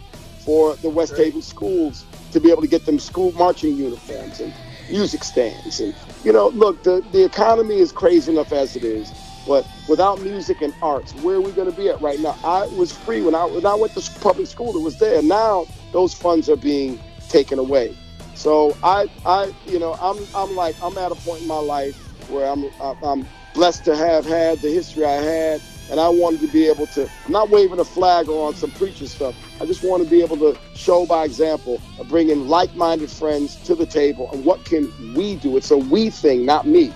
for 0.46 0.76
the 0.76 0.88
West 0.88 1.14
Great. 1.14 1.26
Haven 1.26 1.42
schools 1.42 2.06
to 2.32 2.40
be 2.40 2.50
able 2.50 2.62
to 2.62 2.68
get 2.68 2.86
them 2.86 2.98
school 2.98 3.32
marching 3.32 3.76
uniforms 3.76 4.40
and 4.40 4.54
music 4.90 5.24
stands. 5.24 5.80
And 5.80 5.94
you 6.24 6.32
know, 6.32 6.48
look, 6.48 6.82
the 6.84 7.04
the 7.12 7.24
economy 7.24 7.78
is 7.78 7.92
crazy 7.92 8.32
enough 8.32 8.52
as 8.52 8.76
it 8.76 8.84
is, 8.84 9.12
but 9.46 9.66
without 9.88 10.22
music 10.22 10.62
and 10.62 10.72
arts, 10.80 11.12
where 11.16 11.36
are 11.36 11.40
we 11.40 11.52
going 11.52 11.70
to 11.70 11.76
be 11.76 11.88
at 11.88 12.00
right 12.00 12.20
now? 12.20 12.36
I 12.44 12.66
was 12.68 12.92
free 12.92 13.20
when 13.20 13.34
I 13.34 13.44
when 13.44 13.66
I 13.66 13.74
went 13.74 13.92
to 13.94 14.20
public 14.20 14.46
school; 14.46 14.74
it 14.74 14.82
was 14.82 14.98
there. 14.98 15.20
Now 15.20 15.66
those 15.92 16.14
funds 16.14 16.48
are 16.48 16.56
being 16.56 16.98
taken 17.28 17.58
away. 17.58 17.96
So 18.34 18.76
I, 18.82 19.06
I, 19.24 19.50
you 19.66 19.78
know, 19.78 19.94
I'm, 19.94 20.18
I'm 20.34 20.54
like, 20.54 20.76
I'm 20.82 20.96
at 20.98 21.10
a 21.10 21.14
point 21.14 21.40
in 21.42 21.48
my 21.48 21.58
life 21.58 21.96
where 22.28 22.46
I'm 22.46 22.64
I'm 23.02 23.26
blessed 23.54 23.84
to 23.86 23.96
have 23.96 24.26
had 24.26 24.60
the 24.60 24.68
history 24.70 25.04
I 25.04 25.22
had, 25.22 25.62
and 25.90 26.00
I 26.00 26.08
wanted 26.08 26.40
to 26.40 26.48
be 26.48 26.66
able 26.66 26.86
to. 26.88 27.08
I'm 27.26 27.32
not 27.32 27.50
waving 27.50 27.78
a 27.78 27.84
flag 27.84 28.28
on 28.28 28.54
some 28.54 28.70
preacher 28.72 29.06
stuff. 29.06 29.34
I 29.60 29.66
just 29.66 29.82
want 29.82 30.02
to 30.02 30.08
be 30.08 30.22
able 30.22 30.36
to 30.38 30.58
show 30.74 31.06
by 31.06 31.24
example 31.24 31.80
of 31.98 32.08
bringing 32.08 32.48
like-minded 32.48 33.10
friends 33.10 33.56
to 33.64 33.74
the 33.74 33.86
table 33.86 34.30
and 34.32 34.44
what 34.44 34.64
can 34.64 34.92
we 35.14 35.36
do. 35.36 35.56
It's 35.56 35.70
a 35.70 35.78
we 35.78 36.10
thing, 36.10 36.44
not 36.44 36.66
me. 36.66 36.92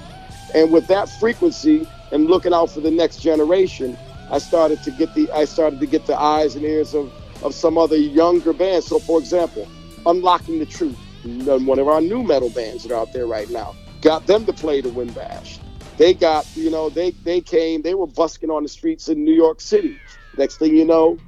And 0.55 0.73
with 0.73 0.87
that 0.89 1.09
frequency 1.09 1.87
and 2.11 2.27
looking 2.27 2.53
out 2.53 2.71
for 2.71 2.81
the 2.81 2.91
next 2.91 3.21
generation, 3.21 3.97
I 4.31 4.39
started 4.39 4.83
to 4.83 4.91
get 4.91 5.15
the 5.15 5.31
I 5.33 5.45
started 5.45 5.81
to 5.81 5.87
get 5.87 6.07
the 6.07 6.19
eyes 6.19 6.57
and 6.57 6.65
ears 6.65 6.95
of 6.95 7.13
of 7.43 7.55
some 7.55 7.79
other 7.79 7.97
younger 7.97 8.53
bands. 8.53 8.87
So, 8.87 8.99
for 8.99 9.19
example, 9.19 9.67
Unlocking 10.07 10.59
the 10.59 10.67
Truth, 10.67 10.99
one 11.25 11.79
of 11.79 11.89
our 11.89 12.01
new 12.01 12.23
metal 12.23 12.51
bands 12.51 12.83
that 12.83 12.93
are 12.93 13.01
out 13.01 13.13
there 13.13 13.27
right 13.27 13.49
now 13.51 13.75
got 14.01 14.27
them 14.27 14.47
to 14.47 14.53
play 14.53 14.81
the 14.81 14.89
Wimbash. 14.89 15.60
They 16.01 16.15
got, 16.15 16.47
you 16.57 16.71
know, 16.71 16.89
they 16.89 17.11
they 17.11 17.43
came, 17.43 17.83
they 17.83 17.93
were 17.93 18.07
busking 18.07 18.49
on 18.49 18.63
the 18.63 18.71
streets 18.71 19.11
in 19.11 19.23
New 19.23 19.35
York 19.35 19.61
City. 19.61 20.01
Next 20.35 20.57
thing 20.57 20.75
you 20.75 20.87
know, 20.87 21.19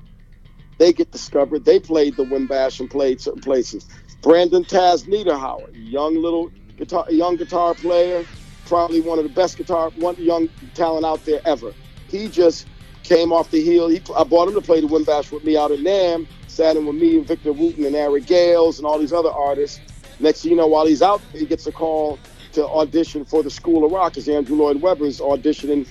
they 0.79 0.95
get 0.95 1.13
discovered. 1.13 1.67
They 1.67 1.79
played 1.79 2.17
the 2.17 2.25
Wimbash 2.25 2.81
and 2.81 2.91
played 2.91 3.21
certain 3.21 3.43
places. 3.43 3.87
Brandon 4.23 4.65
Taz 4.65 5.07
Niederauer, 5.07 5.69
young 5.75 6.15
little 6.15 6.51
guitar, 6.79 7.05
young 7.11 7.37
guitar 7.37 7.75
player, 7.75 8.25
probably 8.65 9.03
one 9.03 9.19
of 9.19 9.25
the 9.25 9.31
best 9.35 9.59
guitar, 9.59 9.91
one 9.97 10.17
young 10.17 10.49
talent 10.73 11.05
out 11.05 11.23
there 11.27 11.43
ever. 11.45 11.75
He 12.09 12.29
just 12.29 12.67
came 13.03 13.31
off 13.31 13.51
the 13.51 13.63
heel. 13.63 13.89
He, 13.89 14.01
I 14.17 14.25
brought 14.25 14.49
him 14.49 14.55
to 14.55 14.63
play 14.63 14.81
the 14.81 14.87
Wimbash 14.87 15.31
with 15.33 15.45
me 15.45 15.55
out 15.55 15.71
at 15.71 15.81
NAMM, 15.81 16.27
sat 16.47 16.79
in 16.79 16.87
with 16.87 16.97
me 16.97 17.19
and 17.19 17.27
Victor 17.27 17.53
Wooten 17.53 17.85
and 17.85 17.95
Eric 17.95 18.25
Gales 18.25 18.79
and 18.79 18.87
all 18.87 18.99
these 18.99 19.13
other 19.13 19.31
artists 19.31 19.83
Next 20.23 20.43
thing 20.43 20.53
you 20.53 20.57
know, 20.57 20.69
while 20.69 20.87
he's 20.87 21.03
out, 21.03 21.21
he 21.33 21.47
gets 21.47 21.67
a 21.67 21.73
call 21.73 22.19
to 22.53 22.67
audition 22.67 23.25
for 23.25 23.43
the 23.43 23.51
School 23.51 23.85
of 23.85 23.93
Rock 23.93 24.13
because 24.13 24.29
Andrew 24.29 24.57
Lloyd 24.57 24.81
Webber 24.81 25.05
is 25.07 25.21
auditioning, 25.21 25.87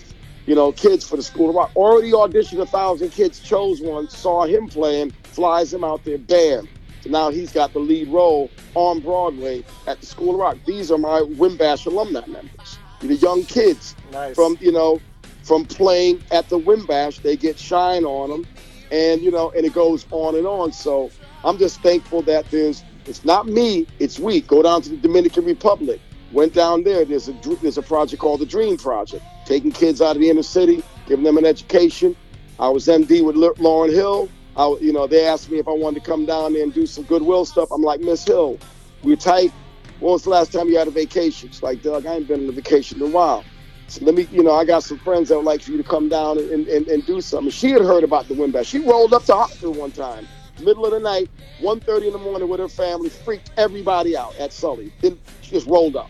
you 0.45 0.55
know, 0.55 0.71
kids 0.71 1.07
for 1.07 1.15
the 1.17 1.23
School 1.23 1.49
of 1.49 1.55
Rock. 1.55 1.71
Already 1.75 2.11
auditioned 2.11 2.61
a 2.61 2.65
thousand 2.65 3.09
kids, 3.09 3.39
chose 3.39 3.81
one, 3.81 4.09
saw 4.09 4.45
him 4.45 4.67
playing, 4.67 5.11
flies 5.23 5.73
him 5.73 5.83
out 5.83 6.03
there, 6.05 6.17
bam. 6.17 6.67
So 7.01 7.09
now 7.09 7.31
he's 7.31 7.51
got 7.51 7.73
the 7.73 7.79
lead 7.79 8.09
role 8.09 8.49
on 8.75 8.99
Broadway 8.99 9.63
at 9.87 9.99
the 9.99 10.05
School 10.05 10.35
of 10.35 10.39
Rock. 10.39 10.57
These 10.67 10.91
are 10.91 10.97
my 10.99 11.21
Wimbash 11.21 11.85
alumni 11.87 12.25
members. 12.27 12.77
The 12.99 13.15
young 13.15 13.43
kids 13.45 13.95
Nice. 14.11 14.35
from 14.35 14.57
you 14.61 14.71
know 14.71 15.01
from 15.41 15.65
playing 15.65 16.21
at 16.31 16.47
the 16.49 16.59
Wimbash, 16.59 17.23
they 17.23 17.35
get 17.35 17.57
shine 17.57 18.05
on 18.05 18.29
them, 18.29 18.47
and 18.91 19.21
you 19.21 19.31
know, 19.31 19.49
and 19.51 19.65
it 19.65 19.73
goes 19.73 20.05
on 20.11 20.35
and 20.35 20.45
on. 20.45 20.71
So 20.71 21.09
I'm 21.43 21.57
just 21.57 21.81
thankful 21.81 22.21
that 22.23 22.49
there's 22.51 22.83
it's 23.07 23.25
not 23.25 23.47
me, 23.47 23.87
it's 23.97 24.19
we. 24.19 24.41
Go 24.41 24.61
down 24.61 24.83
to 24.83 24.89
the 24.89 24.97
Dominican 24.97 25.45
Republic. 25.45 25.99
Went 26.31 26.53
down 26.53 26.83
there. 26.83 27.03
There's 27.03 27.27
a 27.27 27.33
there's 27.61 27.77
a 27.77 27.81
project 27.81 28.21
called 28.21 28.39
the 28.39 28.45
Dream 28.45 28.77
Project, 28.77 29.23
taking 29.45 29.71
kids 29.71 30.01
out 30.01 30.15
of 30.15 30.21
the 30.21 30.29
inner 30.29 30.43
city, 30.43 30.83
giving 31.07 31.25
them 31.25 31.37
an 31.37 31.45
education. 31.45 32.15
I 32.59 32.69
was 32.69 32.87
MD 32.87 33.23
with 33.23 33.35
Lauryn 33.35 33.91
Hill. 33.91 34.29
I, 34.55 34.67
you 34.81 34.93
know, 34.93 35.07
they 35.07 35.25
asked 35.25 35.49
me 35.49 35.59
if 35.59 35.67
I 35.67 35.71
wanted 35.71 36.03
to 36.03 36.09
come 36.09 36.25
down 36.25 36.53
there 36.53 36.63
and 36.63 36.73
do 36.73 36.85
some 36.85 37.03
goodwill 37.05 37.45
stuff. 37.45 37.69
I'm 37.71 37.81
like, 37.81 38.01
Miss 38.01 38.23
Hill, 38.25 38.59
we're 39.03 39.15
tight. 39.15 39.51
When 39.99 40.13
was 40.13 40.23
the 40.23 40.29
last 40.29 40.51
time 40.51 40.67
you 40.67 40.77
had 40.77 40.87
a 40.87 40.91
vacation? 40.91 41.49
She's 41.49 41.63
like, 41.63 41.81
Doug, 41.81 42.05
I 42.05 42.15
ain't 42.15 42.27
been 42.27 42.43
on 42.43 42.49
a 42.49 42.51
vacation 42.51 43.01
in 43.01 43.07
a 43.07 43.09
while. 43.09 43.43
So 43.87 44.05
let 44.05 44.15
me, 44.15 44.27
you 44.31 44.41
know, 44.41 44.53
I 44.53 44.63
got 44.63 44.83
some 44.83 44.99
friends 44.99 45.29
that 45.29 45.35
would 45.35 45.45
like 45.45 45.61
for 45.61 45.71
you 45.71 45.77
to 45.77 45.83
come 45.83 46.07
down 46.07 46.37
and, 46.37 46.67
and, 46.67 46.87
and 46.87 47.05
do 47.05 47.19
something. 47.19 47.51
She 47.51 47.71
had 47.71 47.81
heard 47.81 48.03
about 48.03 48.27
the 48.27 48.33
Wimbash. 48.33 48.65
She 48.67 48.79
rolled 48.79 49.13
up 49.13 49.25
to 49.25 49.33
hospital 49.33 49.73
one 49.73 49.91
time, 49.91 50.27
middle 50.59 50.85
of 50.85 50.91
the 50.91 50.99
night, 50.99 51.29
1.30 51.59 52.07
in 52.07 52.13
the 52.13 52.19
morning 52.19 52.47
with 52.47 52.59
her 52.59 52.69
family, 52.69 53.09
freaked 53.09 53.51
everybody 53.57 54.15
out 54.15 54.35
at 54.37 54.53
Sully. 54.53 54.93
Then 55.01 55.19
she 55.41 55.51
just 55.51 55.67
rolled 55.67 55.95
up. 55.95 56.09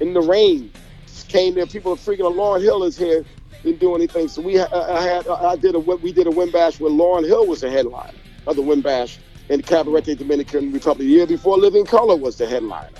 In 0.00 0.12
the 0.12 0.20
rain, 0.20 0.70
came 1.28 1.54
there. 1.54 1.66
People 1.66 1.92
are 1.92 1.96
freaking 1.96 2.26
out. 2.26 2.34
Lauryn 2.34 2.62
Hill 2.62 2.84
is 2.84 2.96
here. 2.96 3.24
Didn't 3.62 3.80
do 3.80 3.94
anything. 3.94 4.28
So 4.28 4.42
we, 4.42 4.58
I 4.60 5.02
had, 5.02 5.26
I 5.28 5.56
did 5.56 5.74
a, 5.74 5.78
we 5.78 6.12
did 6.12 6.26
a 6.26 6.30
Wimbash 6.30 6.80
where 6.80 6.90
Lauryn 6.90 7.26
Hill 7.26 7.46
was 7.46 7.60
the 7.60 7.70
headliner 7.70 8.18
of 8.46 8.56
the 8.56 8.62
Wimbash 8.62 9.18
in 9.48 9.62
Cabarete 9.62 10.16
Dominican 10.16 10.72
Republic. 10.72 11.06
The 11.06 11.12
year 11.12 11.26
before 11.26 11.58
Living 11.58 11.84
Colour 11.84 12.16
was 12.16 12.36
the 12.38 12.46
headliner. 12.46 12.90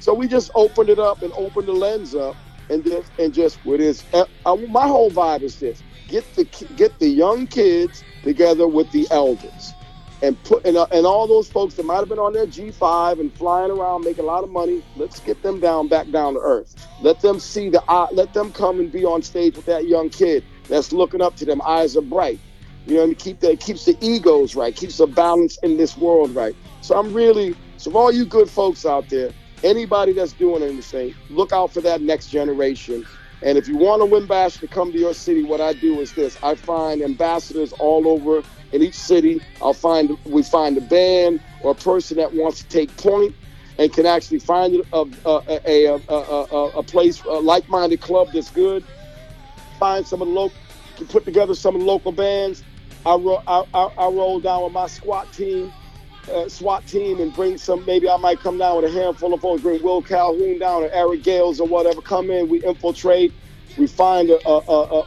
So 0.00 0.14
we 0.14 0.26
just 0.28 0.50
opened 0.54 0.90
it 0.90 0.98
up 0.98 1.22
and 1.22 1.32
opened 1.34 1.68
the 1.68 1.72
lens 1.72 2.14
up 2.14 2.36
and 2.70 2.84
just 2.84 3.10
and 3.18 3.32
just 3.34 3.64
with 3.64 3.80
this. 3.80 4.04
Uh, 4.12 4.24
uh, 4.46 4.56
my 4.56 4.86
whole 4.86 5.10
vibe 5.10 5.42
is 5.42 5.58
this: 5.58 5.82
get 6.08 6.24
the 6.34 6.44
get 6.76 6.98
the 6.98 7.08
young 7.08 7.46
kids 7.46 8.02
together 8.22 8.66
with 8.66 8.90
the 8.92 9.06
elders, 9.10 9.74
and 10.22 10.40
put 10.44 10.64
and, 10.64 10.76
uh, 10.76 10.86
and 10.92 11.04
all 11.04 11.26
those 11.26 11.50
folks 11.50 11.74
that 11.74 11.84
might 11.84 11.98
have 11.98 12.08
been 12.08 12.18
on 12.18 12.32
their 12.32 12.46
G5 12.46 13.20
and 13.20 13.32
flying 13.34 13.72
around 13.72 14.04
making 14.04 14.24
a 14.24 14.26
lot 14.26 14.44
of 14.44 14.50
money. 14.50 14.82
Let's 14.96 15.20
get 15.20 15.42
them 15.42 15.60
down 15.60 15.88
back 15.88 16.10
down 16.10 16.34
to 16.34 16.40
earth. 16.40 16.88
Let 17.00 17.20
them 17.20 17.40
see 17.40 17.68
the 17.68 17.82
eye. 17.88 18.08
Let 18.12 18.32
them 18.32 18.52
come 18.52 18.78
and 18.78 18.90
be 18.90 19.04
on 19.04 19.22
stage 19.22 19.56
with 19.56 19.66
that 19.66 19.88
young 19.88 20.08
kid 20.08 20.44
that's 20.68 20.92
looking 20.92 21.20
up 21.20 21.36
to 21.36 21.44
them. 21.44 21.60
Eyes 21.66 21.96
are 21.96 22.02
bright. 22.02 22.38
You 22.86 22.96
know, 22.96 23.04
and 23.04 23.18
keep 23.18 23.40
the 23.40 23.56
keeps 23.56 23.84
the 23.84 23.96
egos 24.00 24.56
right, 24.56 24.74
keeps 24.74 24.98
the 24.98 25.06
balance 25.06 25.58
in 25.58 25.76
this 25.76 25.96
world 25.96 26.34
right. 26.34 26.56
So 26.80 26.98
I'm 26.98 27.12
really 27.12 27.54
so 27.76 27.92
all 27.92 28.12
you 28.12 28.24
good 28.24 28.48
folks 28.48 28.86
out 28.86 29.08
there, 29.08 29.30
anybody 29.64 30.12
that's 30.12 30.32
doing 30.32 30.62
anything, 30.62 31.14
look 31.30 31.52
out 31.52 31.72
for 31.72 31.80
that 31.80 32.00
next 32.00 32.28
generation. 32.28 33.04
And 33.42 33.58
if 33.58 33.66
you 33.66 33.76
want 33.76 34.02
a 34.02 34.04
Wimbash 34.04 34.60
to 34.60 34.68
come 34.68 34.92
to 34.92 34.98
your 34.98 35.14
city, 35.14 35.42
what 35.42 35.60
I 35.60 35.72
do 35.74 36.00
is 36.00 36.12
this: 36.12 36.38
I 36.42 36.54
find 36.54 37.02
ambassadors 37.02 37.72
all 37.74 38.06
over 38.06 38.42
in 38.72 38.82
each 38.82 38.94
city. 38.94 39.40
I'll 39.60 39.74
find 39.74 40.16
we 40.24 40.42
find 40.42 40.76
a 40.78 40.80
band 40.80 41.40
or 41.62 41.72
a 41.72 41.74
person 41.74 42.16
that 42.18 42.32
wants 42.34 42.62
to 42.62 42.68
take 42.68 42.94
point 42.96 43.34
and 43.78 43.92
can 43.92 44.06
actually 44.06 44.40
find 44.40 44.74
a 44.92 44.96
a 45.26 45.60
a, 45.66 46.00
a, 46.08 46.70
a, 46.76 46.82
place, 46.82 47.22
a 47.24 47.30
like-minded 47.30 48.00
club 48.00 48.28
that's 48.32 48.50
good. 48.50 48.84
Find 49.78 50.06
some 50.06 50.22
of 50.22 50.28
the 50.28 50.34
local, 50.34 50.56
put 51.08 51.24
together 51.24 51.54
some 51.54 51.74
of 51.74 51.80
the 51.80 51.86
local 51.86 52.12
bands. 52.12 52.62
I, 53.04 53.16
ro- 53.16 53.42
I, 53.48 53.64
I, 53.74 53.88
I 53.98 54.06
roll 54.06 54.38
down 54.38 54.62
with 54.62 54.72
my 54.72 54.86
squat 54.86 55.32
team 55.32 55.72
uh, 56.32 56.48
SWAT 56.48 56.86
team 56.86 57.20
and 57.20 57.32
bring 57.34 57.58
some. 57.58 57.84
Maybe 57.84 58.08
I 58.08 58.16
might 58.16 58.40
come 58.40 58.58
down 58.58 58.80
with 58.80 58.90
a 58.90 58.94
handful 58.94 59.34
of 59.34 59.40
folks. 59.40 59.62
Bring 59.62 59.82
Will 59.82 60.02
Calhoun 60.02 60.58
down 60.58 60.84
or 60.84 60.90
Eric 60.92 61.22
Gales 61.22 61.60
or 61.60 61.66
whatever. 61.66 62.00
Come 62.00 62.30
in. 62.30 62.48
We 62.48 62.62
infiltrate. 62.64 63.32
We 63.76 63.86
find 63.86 64.30
a 64.30 64.38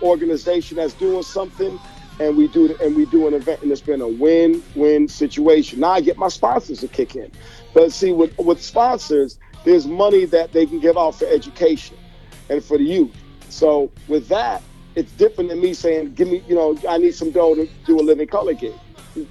organization 0.01 0.77
that's 0.77 0.93
doing 0.95 1.21
something, 1.23 1.79
and 2.19 2.37
we 2.37 2.47
do 2.47 2.75
and 2.81 2.95
we 2.95 3.05
do 3.05 3.27
an 3.27 3.33
event, 3.33 3.61
and 3.61 3.71
it's 3.71 3.81
been 3.81 4.01
a 4.01 4.07
win-win 4.07 5.07
situation. 5.07 5.79
Now 5.79 5.91
I 5.91 6.01
get 6.01 6.17
my 6.17 6.27
sponsors 6.29 6.79
to 6.79 6.87
kick 6.87 7.15
in, 7.15 7.31
but 7.73 7.91
see 7.91 8.11
with 8.11 8.37
with 8.37 8.61
sponsors, 8.61 9.37
there's 9.63 9.85
money 9.87 10.25
that 10.25 10.51
they 10.53 10.65
can 10.65 10.79
give 10.79 10.97
out 10.97 11.11
for 11.15 11.25
education 11.27 11.97
and 12.49 12.63
for 12.63 12.77
the 12.77 12.83
youth. 12.83 13.11
So 13.49 13.91
with 14.07 14.27
that, 14.29 14.61
it's 14.95 15.11
different 15.13 15.49
than 15.49 15.61
me 15.61 15.73
saying, 15.73 16.13
"Give 16.13 16.27
me, 16.27 16.43
you 16.47 16.55
know, 16.55 16.77
I 16.87 16.97
need 16.97 17.15
some 17.15 17.31
dough 17.31 17.55
to 17.55 17.67
do 17.85 17.99
a 17.99 18.01
living 18.03 18.27
colour 18.27 18.53
gig." 18.53 18.73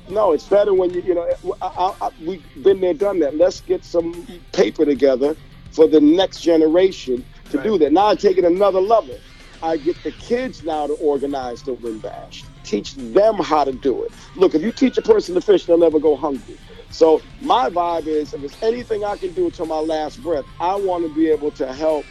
no, 0.08 0.32
it's 0.32 0.46
better 0.46 0.72
when 0.72 0.90
you, 0.94 1.02
you 1.02 1.14
know, 1.14 1.30
I, 1.60 1.94
I, 2.00 2.10
we've 2.24 2.42
been 2.62 2.80
there, 2.80 2.94
done 2.94 3.20
that. 3.20 3.36
Let's 3.36 3.60
get 3.60 3.84
some 3.84 4.26
paper 4.52 4.84
together 4.84 5.36
for 5.72 5.86
the 5.86 6.00
next 6.00 6.40
generation 6.40 7.24
to 7.50 7.58
Right. 7.58 7.64
do 7.64 7.78
that. 7.78 7.92
Now 7.92 8.06
I 8.06 8.14
take 8.14 8.38
it 8.38 8.44
another 8.44 8.80
level. 8.80 9.18
I 9.62 9.76
get 9.76 10.02
the 10.02 10.12
kids 10.12 10.62
now 10.62 10.86
to 10.86 10.94
organize 10.94 11.62
the 11.62 11.74
Wimbash, 11.74 12.44
teach 12.64 12.94
them 12.96 13.36
how 13.36 13.64
to 13.64 13.72
do 13.72 14.04
it. 14.04 14.12
Look, 14.36 14.54
if 14.54 14.62
you 14.62 14.72
teach 14.72 14.98
a 14.98 15.02
person 15.02 15.34
to 15.34 15.40
fish, 15.40 15.66
they'll 15.66 15.78
never 15.78 16.00
go 16.00 16.16
hungry. 16.16 16.58
So 16.90 17.22
my 17.40 17.70
vibe 17.70 18.06
is, 18.06 18.34
if 18.34 18.40
there's 18.40 18.56
anything 18.62 19.04
I 19.04 19.16
can 19.16 19.32
do 19.34 19.46
until 19.46 19.66
my 19.66 19.78
last 19.80 20.22
breath, 20.22 20.44
I 20.60 20.76
want 20.76 21.04
to 21.06 21.14
be 21.14 21.28
able 21.30 21.50
to 21.52 21.72
help 21.72 22.06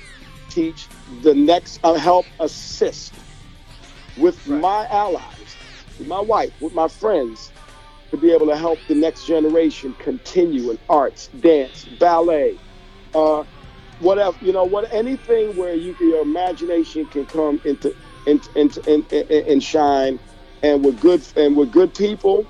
teach 0.50 0.88
the 1.22 1.34
next, 1.34 1.80
uh, 1.84 1.96
help 1.96 2.28
assist 2.40 3.14
with 4.18 4.46
Right. 4.48 4.62
my 4.62 4.88
allies, 4.90 5.58
with 5.98 6.08
my 6.08 6.20
wife, 6.22 6.52
with 6.62 6.74
my 6.74 6.88
friends, 6.88 7.52
to 8.12 8.18
be 8.18 8.32
able 8.32 8.48
to 8.48 8.58
help 8.58 8.80
the 8.88 8.96
next 8.96 9.26
generation 9.26 9.96
continue 10.00 10.70
in 10.70 10.78
arts, 10.90 11.30
dance, 11.40 11.86
ballet, 11.86 12.60
uh, 13.16 13.44
whatever 14.00 14.38
you 14.42 14.54
know, 14.54 14.66
what 14.66 14.92
anything 14.94 15.56
where 15.56 15.74
you 15.74 15.96
your 16.00 16.22
imagination 16.22 17.06
can 17.08 17.26
come 17.26 17.60
into 17.66 17.96
into 18.28 18.50
into 18.60 18.82
and, 18.92 19.06
and, 19.12 19.32
and 19.32 19.64
shine, 19.64 20.20
and 20.64 20.84
with 20.84 21.00
good 21.02 21.22
and 21.36 21.56
with 21.56 21.72
good 21.72 21.94
people, 21.94 22.48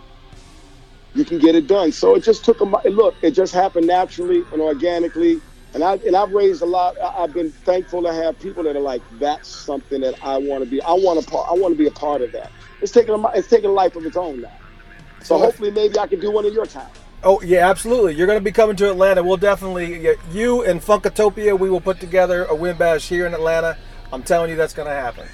you 1.16 1.26
can 1.26 1.40
get 1.40 1.56
it 1.56 1.68
done. 1.68 1.92
So 1.92 2.16
it 2.16 2.24
just 2.24 2.46
took 2.46 2.60
a 2.62 2.66
look. 2.90 3.16
It 3.22 3.32
just 3.32 3.54
happened 3.54 3.88
naturally 3.88 4.44
and 4.54 4.62
organically. 4.62 5.42
And 5.74 5.84
I 5.84 5.96
and 6.06 6.16
I've 6.16 6.32
raised 6.32 6.62
a 6.62 6.68
lot. 6.68 6.96
I've 7.02 7.34
been 7.34 7.52
thankful 7.52 8.04
to 8.04 8.14
have 8.14 8.40
people 8.40 8.64
that 8.64 8.76
are 8.76 8.80
like, 8.80 9.02
that's 9.20 9.50
something 9.50 10.02
that 10.02 10.24
I 10.24 10.38
want 10.38 10.64
to 10.64 10.70
be. 10.70 10.82
I 10.84 10.94
want 10.94 11.26
to. 11.28 11.36
I 11.36 11.54
want 11.54 11.74
to 11.74 11.78
be 11.78 11.88
a 11.88 11.92
part 11.92 12.22
of 12.22 12.32
that. 12.32 12.52
It's 12.82 12.92
taking 12.92 13.16
a, 13.16 13.28
it's 13.30 13.48
taking 13.48 13.72
a 13.72 13.74
life 13.74 13.96
of 13.96 14.06
its 14.06 14.16
own 14.16 14.42
now. 14.42 14.52
So 15.24 15.38
hopefully, 15.38 15.72
maybe 15.72 15.98
I 15.98 16.06
can 16.06 16.20
do 16.20 16.30
one 16.30 16.46
in 16.46 16.54
your 16.54 16.68
town. 16.68 16.90
Oh 17.24 17.42
yeah, 17.42 17.68
absolutely. 17.68 18.14
You're 18.14 18.28
going 18.28 18.38
to 18.38 18.44
be 18.44 18.52
coming 18.52 18.76
to 18.76 18.90
Atlanta. 18.92 19.24
We'll 19.24 19.38
definitely 19.38 20.16
you 20.32 20.64
and 20.64 20.80
Funkatopia. 20.80 21.58
We 21.58 21.72
will 21.72 21.82
put 21.82 22.00
together 22.00 22.46
a 22.46 22.54
Wimbash 22.54 23.08
here 23.08 23.26
in 23.26 23.34
Atlanta. 23.34 23.78
I'm 24.12 24.22
telling 24.22 24.52
you, 24.52 24.56
that's 24.56 24.76
going 24.76 24.88
to 24.88 24.94
happen. 24.94 25.28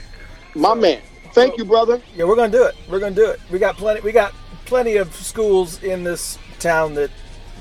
My 0.55 0.73
man. 0.73 1.01
Thank 1.33 1.57
you, 1.57 1.65
brother. 1.65 2.01
Yeah, 2.15 2.25
we're 2.25 2.35
going 2.35 2.51
to 2.51 2.57
do 2.57 2.63
it. 2.65 2.75
We're 2.89 2.99
going 2.99 3.15
to 3.15 3.21
do 3.21 3.29
it. 3.29 3.39
We 3.51 3.59
got 3.59 3.77
plenty. 3.77 4.01
We 4.01 4.11
got 4.11 4.33
plenty 4.65 4.97
of 4.97 5.13
schools 5.15 5.81
in 5.83 6.03
this 6.03 6.37
town 6.59 6.93
that 6.95 7.11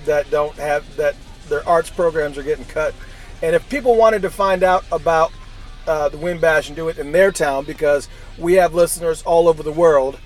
that 0.05 0.31
don't 0.31 0.55
have 0.57 0.97
that 0.97 1.15
their 1.49 1.67
arts 1.69 1.91
programs 1.91 2.39
are 2.39 2.43
getting 2.43 2.65
cut. 2.67 2.95
And 3.43 3.55
if 3.55 3.69
people 3.69 3.97
wanted 3.97 4.23
to 4.23 4.31
find 4.31 4.63
out 4.63 4.85
about 4.91 5.33
uh, 5.87 6.09
the 6.09 6.19
Wimbash 6.19 6.67
and 6.69 6.77
do 6.77 6.89
it 6.89 6.99
in 6.99 7.13
their 7.13 7.33
town, 7.33 7.65
because 7.65 8.09
we 8.37 8.55
have 8.55 8.75
listeners 8.75 9.23
all 9.23 9.49
over 9.49 9.63
the 9.63 9.73
world, 9.73 10.19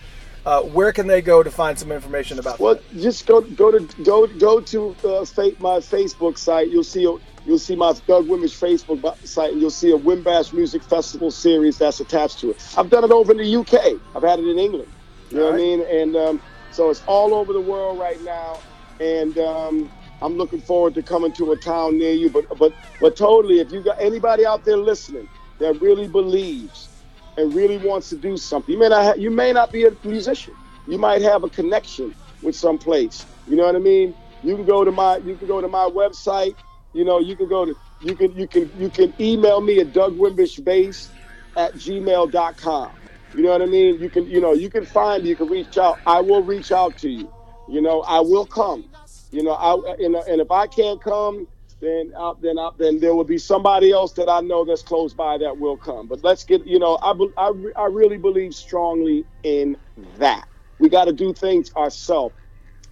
uh, 0.44 0.62
where 0.62 0.93
can 0.93 1.06
they 1.06 1.23
go 1.23 1.43
to 1.43 1.51
find 1.51 1.78
some 1.78 1.93
information 1.93 2.39
about 2.39 2.59
Well, 2.59 2.74
that? 2.74 2.98
just 2.98 3.27
go 3.27 3.40
go 3.43 3.70
to 3.70 4.02
go 4.02 4.27
go 4.27 4.60
to 4.60 4.90
uh, 5.05 5.24
my 5.60 5.78
Facebook 5.78 6.39
site. 6.39 6.69
You'll 6.69 6.82
see 6.85 7.06
you'll 7.47 7.59
see 7.59 7.77
my 7.77 7.94
Doug 8.06 8.28
Wimbish 8.28 8.59
Facebook 8.59 9.02
site, 9.27 9.52
and 9.52 9.60
you'll 9.60 9.70
see 9.70 9.93
a 9.93 9.98
Wimbash 9.98 10.52
Music 10.52 10.85
Festival 10.85 11.31
series 11.31 11.78
that's 11.78 12.01
attached 12.01 12.40
to 12.40 12.51
it. 12.52 12.62
I've 12.77 12.90
done 12.90 13.05
it 13.05 13.12
over 13.12 13.32
in 13.32 13.39
the 13.39 13.56
UK. 13.56 14.01
I've 14.14 14.23
had 14.23 14.40
it 14.40 14.47
in 14.47 14.59
England. 14.59 14.93
You 15.31 15.39
know 15.39 15.44
what 15.47 15.55
I 15.55 15.56
mean? 15.59 15.86
And 15.90 16.16
um, 16.16 16.43
so 16.70 16.90
it's 16.90 17.02
all 17.06 17.35
over 17.35 17.52
the 17.52 17.60
world 17.60 17.98
right 17.98 18.20
now. 18.23 18.62
And 19.01 19.39
um, 19.39 19.93
I'm 20.23 20.35
looking 20.36 20.60
forward 20.60 20.94
to 20.94 21.02
coming 21.02 21.32
to 21.35 21.52
a 21.52 21.56
town 21.56 21.98
near 21.98 22.12
you. 22.12 22.31
But 22.31 22.47
but 22.59 22.74
but 23.01 23.16
totally, 23.16 23.60
if 23.60 23.73
you 23.73 23.82
got 23.82 23.97
anybody 24.01 24.47
out 24.47 24.64
there 24.64 24.78
listening 24.78 25.28
that 25.60 25.74
really 25.81 26.09
believes 26.09 26.90
and 27.39 27.55
really 27.55 27.78
wants 27.78 28.10
to 28.10 28.19
do 28.19 28.36
something. 28.36 28.73
You 28.74 28.81
may 28.81 28.89
not 28.90 29.05
ha- 29.05 29.14
you 29.19 29.31
may 29.31 29.52
not 29.52 29.73
be 29.73 29.86
a 29.86 29.90
musician. 30.05 30.55
You 30.86 30.98
might 30.98 31.23
have 31.23 31.44
a 31.44 31.51
connection 31.51 32.14
with 32.43 32.56
some 32.56 32.78
place. 32.78 33.27
You 33.47 33.56
know 33.56 33.66
what 33.66 33.77
I 33.77 33.81
mean? 33.81 34.16
You 34.43 34.56
can 34.56 34.66
go 34.66 34.85
to 34.85 34.93
my 34.93 35.19
you 35.19 35.36
can 35.36 35.48
go 35.48 35.60
to 35.60 35.69
my 35.69 35.89
website. 35.94 36.56
You 36.94 37.05
know, 37.05 37.20
you 37.20 37.36
can 37.36 37.48
go 37.48 37.66
to 37.66 37.77
you 38.01 38.16
can 38.16 38.32
you 38.36 38.48
can 38.48 38.70
you 38.77 38.90
can 38.90 39.14
email 39.20 39.60
me 39.62 39.81
at 39.81 39.93
dougwimbishbase 39.93 41.10
at 41.56 41.77
gmail.com. 41.77 42.97
You 43.32 43.43
know 43.44 43.51
what 43.51 43.62
I 43.62 43.66
mean? 43.66 44.01
You 44.01 44.10
can 44.10 44.27
you 44.27 44.40
know 44.40 44.55
you 44.55 44.70
can 44.70 44.86
find 44.86 45.27
you 45.27 45.36
can 45.36 45.48
reach 45.48 45.78
out. 45.78 46.01
I 46.06 46.20
will 46.23 46.44
reach 46.44 46.73
out 46.73 46.98
to 46.98 47.10
you. 47.10 47.32
You 47.69 47.82
know, 47.82 48.02
I 48.02 48.20
will 48.20 48.47
come. 48.47 48.90
You 49.32 49.44
know, 49.44 49.52
I 49.55 49.77
know, 50.10 50.24
and 50.28 50.40
if 50.43 50.51
I 50.51 50.66
can't 50.66 51.01
come, 51.01 51.48
then 51.81 52.12
uh, 52.19 52.35
then 52.43 52.59
uh, 52.59 52.73
then 52.78 53.01
there 53.01 53.14
will 53.14 53.24
be 53.24 53.39
somebody 53.39 53.93
else 53.93 54.14
that 54.14 54.28
I 54.28 54.40
know 54.40 54.64
that's 54.66 54.82
close 54.82 55.14
by 55.14 55.39
that 55.39 55.59
will 55.59 55.78
come. 55.78 56.09
But 56.09 56.24
let's 56.24 56.44
get 56.44 56.66
you 56.66 56.81
know 56.81 56.97
I 57.02 57.12
I, 57.39 57.52
I 57.77 57.86
really 57.86 58.19
believe 58.19 58.55
strongly 58.55 59.27
in 59.44 59.77
that. 60.19 60.47
We 60.81 60.90
got 60.90 61.06
to 61.06 61.14
do 61.14 61.35
things 61.35 61.70
ourselves. 61.77 62.35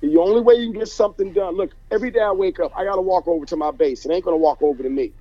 The 0.00 0.16
only 0.16 0.40
way 0.40 0.54
you 0.54 0.70
can 0.70 0.80
get 0.80 0.88
something 0.88 1.32
done. 1.32 1.56
Look, 1.56 1.72
every 1.90 2.10
day 2.10 2.20
I 2.20 2.32
wake 2.32 2.58
up, 2.58 2.72
I 2.76 2.84
got 2.84 2.96
to 2.96 3.02
walk 3.02 3.28
over 3.28 3.44
to 3.46 3.56
my 3.56 3.70
bass. 3.70 4.06
It 4.06 4.12
ain't 4.12 4.24
gonna 4.24 4.36
walk 4.36 4.62
over 4.62 4.82
to 4.82 4.88
me. 4.88 5.12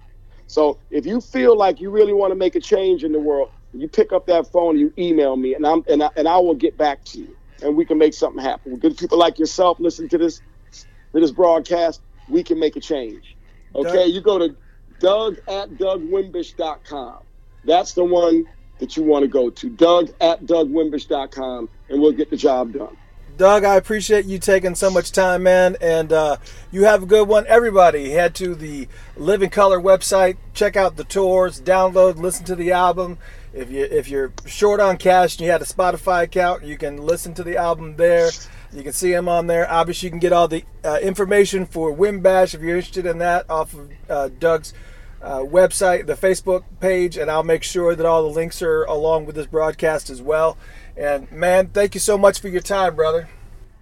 So 0.47 0.79
if 0.89 1.05
you 1.05 1.21
feel 1.21 1.57
like 1.57 1.79
you 1.79 1.91
really 1.91 2.13
want 2.13 2.31
to 2.31 2.35
make 2.35 2.55
a 2.55 2.59
change 2.59 3.03
in 3.03 3.11
the 3.11 3.19
world, 3.19 3.49
you 3.73 3.87
pick 3.87 4.11
up 4.11 4.25
that 4.27 4.51
phone 4.51 4.79
you 4.79 4.91
email 4.97 5.35
me, 5.35 5.53
and 5.53 5.65
I'm 5.65 5.83
and 5.87 6.01
I, 6.03 6.09
and 6.15 6.27
I 6.27 6.37
will 6.37 6.55
get 6.55 6.77
back 6.77 7.03
to 7.05 7.19
you, 7.19 7.35
and 7.61 7.75
we 7.75 7.85
can 7.85 7.97
make 7.97 8.13
something 8.13 8.43
happen. 8.43 8.77
Good 8.77 8.97
people 8.97 9.17
like 9.17 9.37
yourself 9.37 9.79
listen 9.79 10.09
to 10.09 10.17
this 10.17 10.41
to 10.71 11.19
this 11.19 11.31
broadcast. 11.31 12.01
We 12.27 12.43
can 12.43 12.59
make 12.59 12.75
a 12.75 12.79
change. 12.79 13.35
Okay, 13.75 14.05
Doug. 14.05 14.09
you 14.09 14.21
go 14.21 14.39
to 14.39 14.55
Doug 14.99 15.37
at 15.47 15.69
DougWimbish.com. 15.71 17.19
That's 17.65 17.93
the 17.93 18.03
one 18.03 18.45
that 18.79 18.97
you 18.97 19.03
want 19.03 19.23
to 19.23 19.27
go 19.27 19.49
to. 19.49 19.69
Doug 19.69 20.11
at 20.21 20.45
DougWimbish.com, 20.45 21.69
and 21.89 22.01
we'll 22.01 22.11
get 22.11 22.29
the 22.29 22.37
job 22.37 22.73
done. 22.73 22.97
Doug, 23.39 23.63
I 23.63 23.77
appreciate 23.77 24.25
you 24.25 24.37
taking 24.37 24.75
so 24.75 24.91
much 24.91 25.13
time, 25.13 25.43
man, 25.43 25.77
and 25.79 26.11
uh, 26.11 26.35
you 26.71 26.83
have 26.83 27.03
a 27.03 27.05
good 27.05 27.25
one. 27.25 27.45
Everybody, 27.47 28.09
head 28.09 28.35
to 28.35 28.53
the 28.53 28.89
Living 29.15 29.49
Colour 29.49 29.79
website, 29.79 30.35
check 30.53 30.75
out 30.75 30.97
the 30.97 31.05
tours, 31.05 31.61
download, 31.61 32.17
listen 32.17 32.43
to 32.47 32.55
the 32.55 32.73
album. 32.73 33.17
If 33.53 33.71
you 33.71 33.85
if 33.85 34.09
you're 34.09 34.33
short 34.45 34.81
on 34.81 34.97
cash 34.97 35.37
and 35.37 35.45
you 35.45 35.51
had 35.51 35.61
a 35.61 35.65
Spotify 35.65 36.23
account, 36.23 36.65
you 36.65 36.77
can 36.77 36.97
listen 36.97 37.33
to 37.35 37.43
the 37.43 37.55
album 37.55 37.95
there. 37.95 38.29
You 38.73 38.83
can 38.83 38.91
see 38.91 39.13
him 39.13 39.29
on 39.29 39.47
there. 39.47 39.71
Obviously, 39.71 40.07
you 40.07 40.11
can 40.11 40.19
get 40.19 40.33
all 40.33 40.49
the 40.49 40.65
uh, 40.83 40.99
information 41.01 41.65
for 41.65 41.95
Wimbash 41.95 42.53
if 42.53 42.59
you're 42.59 42.75
interested 42.75 43.05
in 43.05 43.19
that 43.19 43.49
off 43.49 43.73
of 43.73 43.89
uh, 44.09 44.29
Doug's 44.37 44.73
uh, 45.21 45.39
website, 45.39 46.07
the 46.07 46.13
Facebook 46.13 46.63
page, 46.79 47.17
and 47.17 47.31
I'll 47.31 47.43
make 47.43 47.63
sure 47.63 47.95
that 47.95 48.05
all 48.05 48.23
the 48.23 48.29
links 48.29 48.61
are 48.61 48.83
along 48.83 49.25
with 49.25 49.35
this 49.35 49.47
broadcast 49.47 50.09
as 50.09 50.21
well. 50.21 50.57
And 50.99 51.31
man, 51.31 51.69
thank 51.69 51.93
you 51.93 52.01
so 52.01 52.17
much 52.17 52.41
for 52.41 52.49
your 52.49 52.61
time, 52.61 52.95
brother. 52.95 53.29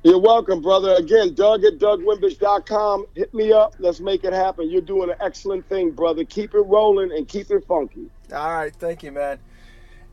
You're 0.03 0.19
welcome, 0.19 0.61
brother. 0.61 0.94
Again, 0.94 1.34
Doug 1.34 1.65
at 1.65 1.80
DougWimbish.com. 1.80 3.07
Hit 3.15 3.34
me 3.34 3.52
up. 3.52 3.73
Let's 3.80 3.99
make 3.99 4.23
it 4.23 4.34
happen. 4.34 4.69
You're 4.69 4.81
doing 4.81 5.10
an 5.10 5.15
excellent 5.19 5.68
thing, 5.68 5.91
brother. 5.91 6.23
Keep 6.23 6.53
it 6.53 6.61
rolling 6.61 7.11
and 7.11 7.27
keep 7.27 7.49
it 7.49 7.65
funky. 7.68 8.11
All 8.31 8.53
right. 8.53 8.73
Thank 8.73 9.02
you, 9.02 9.11
man. 9.11 9.39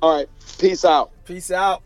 All 0.00 0.16
right. 0.16 0.28
Peace 0.58 0.84
out. 0.86 1.10
Peace 1.26 1.50
out. 1.50 1.82